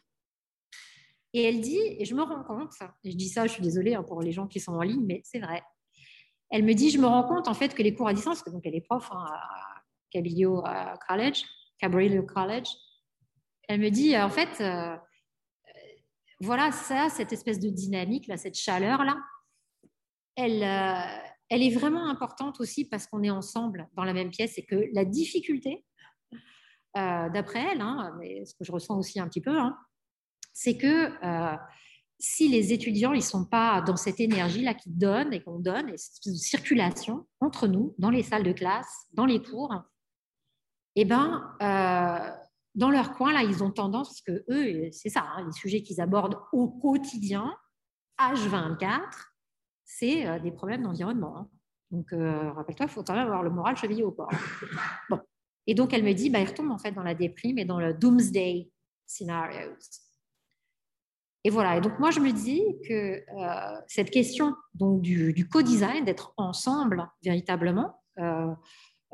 Et 1.32 1.44
elle 1.44 1.62
dit, 1.62 1.80
et 1.80 2.04
je 2.04 2.14
me 2.14 2.22
rends 2.24 2.44
compte, 2.44 2.74
et 3.06 3.12
je 3.12 3.16
dis 3.16 3.30
ça, 3.30 3.48
je 3.48 3.54
suis 3.54 3.64
désolée 3.64 3.96
hein, 3.96 4.04
pour 4.04 4.22
les 4.22 4.34
gens 4.34 4.48
qui 4.48 4.60
sont 4.60 4.74
en 4.74 4.82
ligne, 4.82 5.06
mais 5.06 5.22
c'est 5.24 5.40
vrai. 5.40 5.64
Elle 6.52 6.64
me 6.64 6.74
dit, 6.74 6.90
je 6.90 7.00
me 7.00 7.08
rends 7.08 7.24
compte 7.24 7.48
en 7.48 7.54
fait 7.54 7.74
que 7.74 7.82
les 7.82 7.96
cours 7.96 8.10
à 8.10 8.14
distance, 8.14 8.44
donc 8.44 8.64
elle 8.66 8.76
est 8.76 8.82
prof 8.82 9.10
hein, 9.12 9.26
à 9.26 9.82
Cabillo 10.12 10.62
College, 11.08 11.44
Cabrillo 11.80 12.24
College. 12.24 12.68
Elle 13.70 13.80
me 13.80 13.90
dit, 13.90 14.16
en 14.16 14.30
fait, 14.30 14.62
voilà, 16.40 16.72
ça, 16.72 17.08
cette 17.10 17.32
espèce 17.32 17.60
de 17.60 17.70
dynamique, 17.70 18.28
là, 18.28 18.38
cette 18.38 18.56
chaleur-là, 18.56 19.18
elle, 20.36 20.64
euh, 20.64 21.18
elle 21.50 21.64
est 21.64 21.74
vraiment 21.74 22.08
importante 22.08 22.60
aussi 22.60 22.86
parce 22.86 23.08
qu'on 23.08 23.24
est 23.24 23.30
ensemble 23.30 23.88
dans 23.94 24.04
la 24.04 24.14
même 24.14 24.30
pièce 24.30 24.58
et 24.58 24.66
que 24.66 24.88
la 24.94 25.06
difficulté, 25.06 25.86
euh, 26.98 27.30
d'après 27.30 27.64
elle, 27.72 27.82
hein, 27.82 28.16
mais 28.20 28.46
ce 28.46 28.54
que 28.56 28.64
je 28.64 28.72
ressens 28.72 28.98
aussi 28.98 29.20
un 29.20 29.28
petit 29.28 29.42
peu, 29.42 29.58
hein, 29.58 29.78
c'est 30.54 30.78
que 30.78 31.10
si 32.20 32.48
les 32.48 32.72
étudiants 32.72 33.12
ils 33.12 33.24
sont 33.24 33.44
pas 33.44 33.82
dans 33.82 33.98
cette 33.98 34.20
énergie 34.20 34.62
là 34.62 34.74
qui 34.74 34.90
donne 34.90 35.34
et 35.34 35.42
qu'on 35.42 35.60
donne, 35.60 35.90
et 35.90 35.98
cette 35.98 36.34
circulation 36.36 37.28
entre 37.42 37.68
nous, 37.68 37.96
dans 37.98 38.12
les 38.12 38.24
salles 38.24 38.44
de 38.44 38.54
classe, 38.54 39.08
dans 39.14 39.26
les 39.26 39.42
cours, 39.42 39.74
eh 40.96 41.06
ben, 41.06 41.56
euh, 41.62 42.32
dans 42.76 42.90
leur 42.90 43.14
coin, 43.14 43.34
là, 43.34 43.44
ils 43.44 43.64
ont 43.64 43.72
tendance, 43.72 44.10
parce 44.10 44.22
que 44.22 44.44
eux, 44.50 44.90
c'est 44.92 45.10
ça, 45.10 45.26
hein, 45.36 45.46
les 45.46 45.52
sujets 45.52 45.82
qu'ils 45.84 46.02
abordent 46.02 46.40
au 46.52 46.70
quotidien, 46.70 47.56
H24, 48.20 49.02
c'est 49.84 50.28
euh, 50.28 50.40
des 50.40 50.52
problèmes 50.52 50.84
d'environnement. 50.84 51.38
Hein. 51.38 51.50
Donc, 51.92 52.12
euh, 52.14 52.52
rappelle-toi, 52.52 52.88
il 52.88 52.92
faut 52.92 53.04
quand 53.04 53.14
même 53.14 53.26
avoir 53.26 53.44
le 53.44 53.50
moral 53.50 53.78
chevillé 53.78 54.04
au 54.04 54.12
corps. 54.12 54.32
Bon. 55.10 55.20
Et 55.68 55.76
donc, 55.76 55.94
elle 55.94 56.04
me 56.04 56.14
dit, 56.14 56.30
bah, 56.30 56.40
il 56.40 56.48
retombe 56.48 56.72
en 56.72 56.78
fait 56.78 56.92
dans 56.92 57.04
la 57.04 57.16
déprime 57.16 57.58
et 57.58 57.66
dans 57.66 57.80
le 57.80 57.94
doomsday 57.94 58.70
scenarios. 59.06 59.78
Et 61.46 61.50
voilà. 61.50 61.78
Et 61.78 61.82
donc, 61.82 62.00
moi, 62.00 62.12
je 62.12 62.20
me 62.20 62.32
dis 62.32 62.64
que 62.88 63.24
cette 63.88 64.12
question 64.12 64.56
donc, 64.74 65.02
du, 65.02 65.48
co-design, 65.48 66.04
d'être 66.04 66.34
ensemble 66.38 67.08
véritablement, 67.24 68.02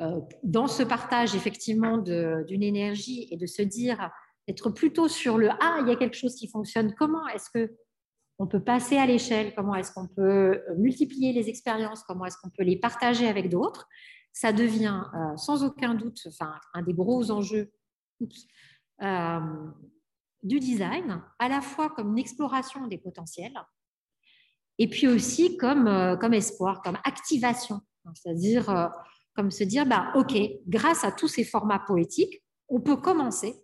euh, 0.02 0.22
dans 0.44 0.68
ce 0.68 0.82
partage 0.84 1.36
effectivement 1.36 1.98
d'une 1.98 2.64
énergie 2.64 3.28
et 3.32 3.38
de 3.38 3.46
se 3.46 3.62
dire, 3.62 4.10
être 4.48 4.70
plutôt 4.70 5.10
sur 5.10 5.38
le 5.38 5.50
ah, 5.50 5.80
il 5.82 5.90
y 5.90 5.92
a 5.92 5.96
quelque 5.96 6.16
chose 6.16 6.36
qui 6.36 6.48
fonctionne, 6.48 6.94
comment 6.96 7.28
est-ce 7.28 7.50
que 7.50 7.72
on 8.40 8.48
peut 8.48 8.64
passer 8.64 8.98
à 8.98 9.06
l'échelle, 9.06 9.54
comment 9.54 9.76
est-ce 9.76 9.92
qu'on 9.92 10.08
peut 10.08 10.62
multiplier 10.78 11.34
les 11.34 11.50
expériences, 11.50 12.04
comment 12.04 12.26
est-ce 12.26 12.38
qu'on 12.38 12.50
peut 12.50 12.64
les 12.64 12.78
partager 12.78 13.28
avec 13.28 13.50
d'autres, 13.50 13.88
ça 14.32 14.54
devient 14.54 15.04
euh, 15.14 15.38
sans 15.38 15.64
aucun 15.64 15.94
doute 15.94 16.28
un 16.74 16.82
des 16.82 16.94
gros 16.94 17.30
enjeux 17.32 17.72
euh, 19.02 19.40
du 20.42 20.60
design, 20.60 21.22
à 21.38 21.50
la 21.50 21.62
fois 21.62 21.90
comme 21.90 22.12
une 22.12 22.20
exploration 22.20 22.88
des 22.88 22.98
potentiels, 22.98 23.60
et 24.78 24.90
puis 24.90 25.08
aussi 25.08 25.58
comme, 25.58 26.18
comme 26.22 26.34
espoir, 26.34 26.82
comme 26.82 26.98
activation, 27.04 27.82
c'est-à-dire 28.14 28.92
comme 29.36 29.52
se 29.52 29.64
dire, 29.64 29.86
bah, 29.86 30.12
OK, 30.16 30.38
grâce 30.68 31.04
à 31.04 31.12
tous 31.12 31.28
ces 31.28 31.44
formats 31.44 31.80
poétiques, 31.80 32.44
on 32.68 32.82
peut 32.82 32.98
commencer 32.98 33.56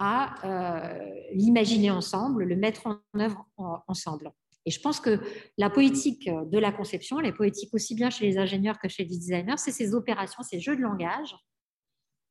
à 0.00 0.34
euh, 0.44 1.14
l'imaginer 1.32 1.90
ensemble, 1.90 2.44
le 2.44 2.56
mettre 2.56 2.86
en 2.86 2.98
œuvre 3.20 3.46
ensemble. 3.86 4.32
Et 4.66 4.70
je 4.70 4.80
pense 4.80 4.98
que 4.98 5.20
la 5.58 5.70
poétique 5.70 6.28
de 6.28 6.58
la 6.58 6.72
conception, 6.72 7.18
les 7.18 7.32
poétiques 7.32 7.72
aussi 7.74 7.94
bien 7.94 8.10
chez 8.10 8.26
les 8.26 8.38
ingénieurs 8.38 8.78
que 8.78 8.88
chez 8.88 9.04
les 9.04 9.16
designers, 9.16 9.56
c'est 9.58 9.72
ces 9.72 9.94
opérations, 9.94 10.42
ces 10.42 10.58
jeux 10.58 10.76
de 10.76 10.82
langage 10.82 11.34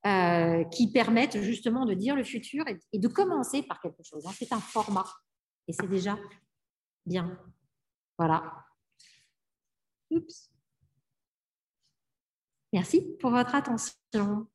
euh, 0.05 0.63
qui 0.65 0.91
permettent 0.91 1.41
justement 1.41 1.85
de 1.85 1.93
dire 1.93 2.15
le 2.15 2.23
futur 2.23 2.65
et, 2.67 2.99
de 2.99 3.07
commencer 3.07 3.63
par 3.63 3.81
quelque 3.81 4.01
chose. 4.03 4.25
Hein. 4.25 4.31
C'est 4.33 4.51
un 4.53 4.59
format 4.59 5.05
et 5.67 5.73
c'est 5.73 5.89
déjà 5.89 6.17
bien. 7.05 7.39
Voilà. 8.17 8.65
Merci 12.73 13.15
pour 13.19 13.31
votre 13.31 13.53
attention. 13.53 14.47